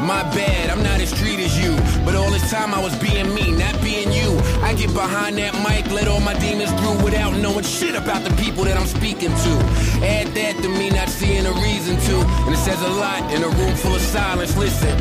My 0.00 0.22
bad, 0.34 0.70
I'm 0.70 0.82
not 0.82 1.00
as 1.00 1.10
street 1.10 1.40
as 1.40 1.52
you. 1.62 1.76
But 2.04 2.14
all 2.14 2.30
this 2.30 2.50
time 2.50 2.72
I 2.72 2.80
was 2.80 2.96
being 2.98 3.34
me, 3.34 3.52
not 3.52 3.80
being 3.82 4.10
you. 4.12 4.38
I 4.62 4.74
get 4.74 4.92
behind 4.94 5.36
that 5.38 5.54
mic, 5.60 5.92
let 5.92 6.08
all 6.08 6.20
my 6.20 6.34
demons 6.38 6.72
through 6.80 7.04
without 7.04 7.36
knowing 7.36 7.64
shit 7.64 7.94
about 7.94 8.24
the 8.24 8.34
people 8.42 8.64
that 8.64 8.76
I'm 8.76 8.86
speaking 8.86 9.30
to. 9.30 9.52
Add 10.00 10.28
that 10.28 10.56
to 10.62 10.68
me 10.68 10.90
not 10.90 11.08
seeing 11.08 11.44
a 11.44 11.52
reason 11.52 11.96
to. 12.08 12.16
And 12.46 12.54
it 12.54 12.58
says 12.58 12.80
a 12.80 12.88
lot 12.88 13.30
in 13.32 13.42
a 13.42 13.48
room 13.48 13.74
full 13.76 13.94
of 13.94 14.00
silence. 14.00 14.56
Listen, 14.56 14.96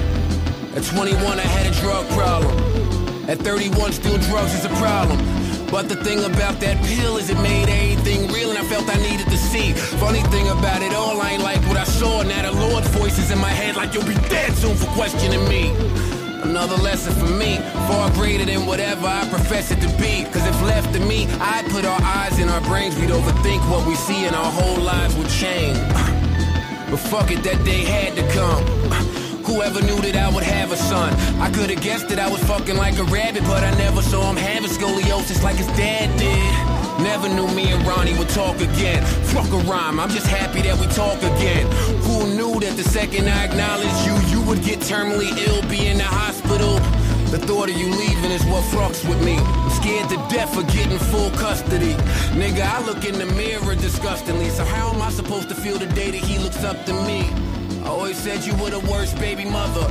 at 0.75 0.83
21 0.83 1.39
I 1.39 1.43
had 1.43 1.65
a 1.71 1.75
drug 1.79 2.07
problem. 2.09 2.53
At 3.29 3.37
31, 3.39 3.93
still 3.93 4.17
drugs 4.17 4.53
is 4.53 4.65
a 4.65 4.73
problem. 4.81 5.38
But 5.71 5.87
the 5.87 5.95
thing 5.95 6.23
about 6.25 6.59
that 6.61 6.83
pill 6.83 7.17
is 7.17 7.29
it 7.29 7.39
made 7.41 7.69
everything 7.69 8.31
real 8.31 8.49
and 8.49 8.57
I 8.57 8.63
felt 8.63 8.89
I 8.89 8.97
needed 9.01 9.27
to 9.27 9.37
see. 9.37 9.73
Funny 9.73 10.21
thing 10.33 10.47
about 10.49 10.81
it 10.81 10.93
all, 10.93 11.21
I 11.21 11.31
ain't 11.33 11.43
like 11.43 11.61
what 11.67 11.77
I 11.77 11.83
saw. 11.83 12.23
Now 12.23 12.51
the 12.51 12.59
Lord's 12.59 12.87
voice 12.89 13.19
is 13.19 13.29
in 13.29 13.37
my 13.37 13.49
head 13.49 13.75
like 13.75 13.93
you'll 13.93 14.05
be 14.05 14.15
dead 14.29 14.51
soon 14.53 14.75
for 14.75 14.87
questioning 14.87 15.47
me. 15.47 15.69
Another 16.41 16.75
lesson 16.77 17.13
for 17.13 17.31
me, 17.31 17.57
far 17.87 18.09
greater 18.11 18.45
than 18.45 18.65
whatever 18.65 19.05
I 19.05 19.27
profess 19.29 19.71
it 19.71 19.79
to 19.81 19.89
be. 19.97 20.23
Cause 20.33 20.45
if 20.47 20.59
left 20.63 20.91
to 20.95 20.99
me, 21.01 21.27
I'd 21.39 21.69
put 21.69 21.85
our 21.85 22.01
eyes 22.01 22.39
in 22.39 22.49
our 22.49 22.61
brains, 22.61 22.95
we'd 22.97 23.11
overthink 23.11 23.61
what 23.69 23.85
we 23.85 23.93
see 23.93 24.25
and 24.25 24.35
our 24.35 24.51
whole 24.51 24.81
lives 24.83 25.15
would 25.17 25.29
change. 25.29 25.77
But 26.89 26.97
fuck 26.97 27.29
it, 27.29 27.43
that 27.43 27.63
day 27.63 27.83
had 27.83 28.15
to 28.15 28.27
come. 28.33 29.18
Whoever 29.49 29.81
knew 29.81 29.97
that 30.05 30.15
I 30.15 30.29
would 30.29 30.43
have 30.43 30.71
a 30.71 30.77
son? 30.77 31.11
I 31.41 31.49
could 31.49 31.71
have 31.71 31.81
guessed 31.81 32.07
that 32.09 32.19
I 32.19 32.29
was 32.29 32.39
fucking 32.43 32.77
like 32.77 32.99
a 32.99 33.03
rabbit, 33.05 33.41
but 33.45 33.63
I 33.63 33.71
never 33.81 34.03
saw 34.03 34.29
him 34.29 34.37
having 34.37 34.69
scoliosis 34.69 35.41
like 35.41 35.55
his 35.55 35.65
dad 35.73 36.05
did. 36.19 37.03
Never 37.03 37.27
knew 37.27 37.47
me 37.55 37.71
and 37.71 37.81
Ronnie 37.87 38.15
would 38.19 38.29
talk 38.29 38.57
again. 38.61 39.03
Fuck 39.33 39.51
a 39.51 39.57
rhyme, 39.65 39.99
I'm 39.99 40.11
just 40.11 40.27
happy 40.27 40.61
that 40.61 40.77
we 40.77 40.85
talk 40.93 41.17
again. 41.17 41.65
Who 42.05 42.29
knew 42.37 42.59
that 42.59 42.77
the 42.77 42.83
second 42.83 43.27
I 43.27 43.45
acknowledged 43.45 44.05
you, 44.05 44.15
you 44.29 44.45
would 44.45 44.61
get 44.61 44.81
terminally 44.81 45.33
ill, 45.47 45.67
be 45.67 45.87
in 45.87 45.97
the 45.97 46.03
hospital? 46.03 46.77
The 47.33 47.39
thought 47.39 47.69
of 47.69 47.75
you 47.75 47.89
leaving 47.89 48.29
is 48.29 48.45
what 48.45 48.63
fucks 48.65 49.01
with 49.09 49.23
me. 49.25 49.37
I'm 49.37 49.71
scared 49.81 50.09
to 50.09 50.17
death 50.29 50.55
of 50.57 50.67
getting 50.67 50.99
full 51.09 51.31
custody. 51.31 51.93
Nigga, 52.37 52.61
I 52.61 52.85
look 52.85 53.03
in 53.03 53.17
the 53.17 53.25
mirror 53.33 53.73
disgustingly. 53.73 54.49
So 54.49 54.63
how 54.63 54.93
am 54.93 55.01
I 55.01 55.09
supposed 55.09 55.49
to 55.49 55.55
feel 55.55 55.79
the 55.79 55.87
day 55.87 56.11
that 56.11 56.21
he 56.21 56.37
looks 56.37 56.63
up 56.63 56.85
to 56.85 56.93
me? 56.93 57.48
I 57.89 57.91
always 57.91 58.17
said 58.17 58.45
you 58.45 58.53
were 58.57 58.69
the 58.69 58.85
worst 58.91 59.17
baby 59.17 59.45
mother. 59.45 59.87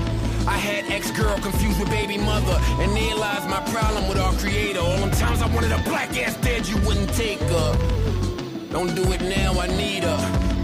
I 0.47 0.57
had 0.57 0.85
ex-girl 0.87 1.37
confused 1.41 1.81
with 1.81 1.91
baby 1.91 2.17
mother. 2.17 2.57
And 2.79 2.95
there 2.95 3.17
lies 3.17 3.45
my 3.49 3.61
problem 3.73 4.09
with 4.09 4.19
our 4.19 4.33
creator. 4.35 4.79
All 4.79 4.99
them 4.99 5.11
times 5.11 5.43
I 5.43 5.53
wanted 5.53 5.73
a 5.73 5.83
black 5.83 6.17
ass 6.17 6.37
dead, 6.37 6.69
you 6.69 6.77
wouldn't 6.87 7.13
take 7.15 7.41
her. 7.41 7.71
Don't 8.71 8.95
do 8.95 9.03
it 9.13 9.21
now, 9.23 9.59
I 9.59 9.67
need 9.67 10.05
her. 10.05 10.21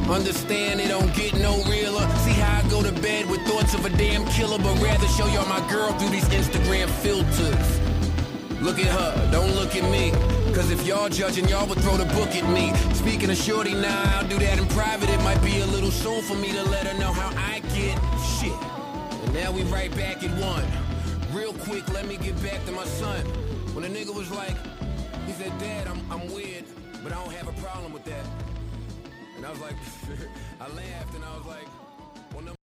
Understand 0.08 0.80
it 0.80 0.86
don't 0.86 1.12
get 1.12 1.34
no 1.34 1.60
realer. 1.64 2.06
See 2.22 2.38
how 2.38 2.62
I 2.64 2.70
go 2.70 2.84
to 2.84 2.92
bed 3.02 3.28
with 3.28 3.40
thoughts 3.48 3.74
of 3.74 3.84
a 3.84 3.90
damn 3.90 4.24
killer, 4.26 4.58
but 4.58 4.80
rather 4.80 5.08
show 5.08 5.26
y'all 5.26 5.48
my 5.48 5.58
girl 5.68 5.90
through 5.98 6.10
these 6.10 6.28
Instagram 6.28 6.88
filters. 7.02 7.93
Look 8.64 8.78
at 8.78 8.86
her, 8.86 9.30
don't 9.30 9.54
look 9.56 9.76
at 9.76 9.84
me. 9.90 10.10
Cause 10.54 10.70
if 10.70 10.86
y'all 10.86 11.10
judging, 11.10 11.46
y'all 11.50 11.66
would 11.68 11.78
throw 11.80 11.98
the 11.98 12.06
book 12.14 12.34
at 12.34 12.48
me. 12.48 12.72
Speaking 12.94 13.28
of 13.28 13.36
shorty, 13.36 13.74
nah, 13.74 14.16
I'll 14.16 14.26
do 14.26 14.38
that 14.38 14.58
in 14.58 14.66
private. 14.68 15.10
It 15.10 15.18
might 15.18 15.42
be 15.44 15.60
a 15.60 15.66
little 15.66 15.90
soon 15.90 16.22
for 16.22 16.34
me 16.34 16.50
to 16.52 16.62
let 16.70 16.86
her 16.86 16.98
know 16.98 17.12
how 17.12 17.28
I 17.36 17.60
get 17.76 17.98
shit. 18.40 18.56
And 19.24 19.34
now 19.34 19.52
we 19.52 19.64
right 19.64 19.94
back 19.94 20.24
at 20.24 20.30
one. 20.40 20.64
Real 21.36 21.52
quick, 21.52 21.86
let 21.92 22.08
me 22.08 22.16
get 22.16 22.42
back 22.42 22.64
to 22.64 22.72
my 22.72 22.86
son. 22.86 23.20
When 23.74 23.82
the 23.82 23.90
nigga 23.90 24.14
was 24.14 24.30
like, 24.30 24.56
he 25.26 25.32
said, 25.34 25.52
Dad, 25.58 25.86
I'm, 25.86 26.00
I'm 26.10 26.32
weird, 26.32 26.64
but 27.02 27.12
I 27.12 27.22
don't 27.22 27.34
have 27.34 27.48
a 27.48 27.60
problem 27.60 27.92
with 27.92 28.06
that. 28.06 28.24
And 29.36 29.44
I 29.44 29.50
was 29.50 29.60
like, 29.60 29.76
I 30.60 30.68
laughed 30.68 31.14
and 31.14 31.22
I 31.22 31.36
was 31.36 31.44
like, 31.44 31.68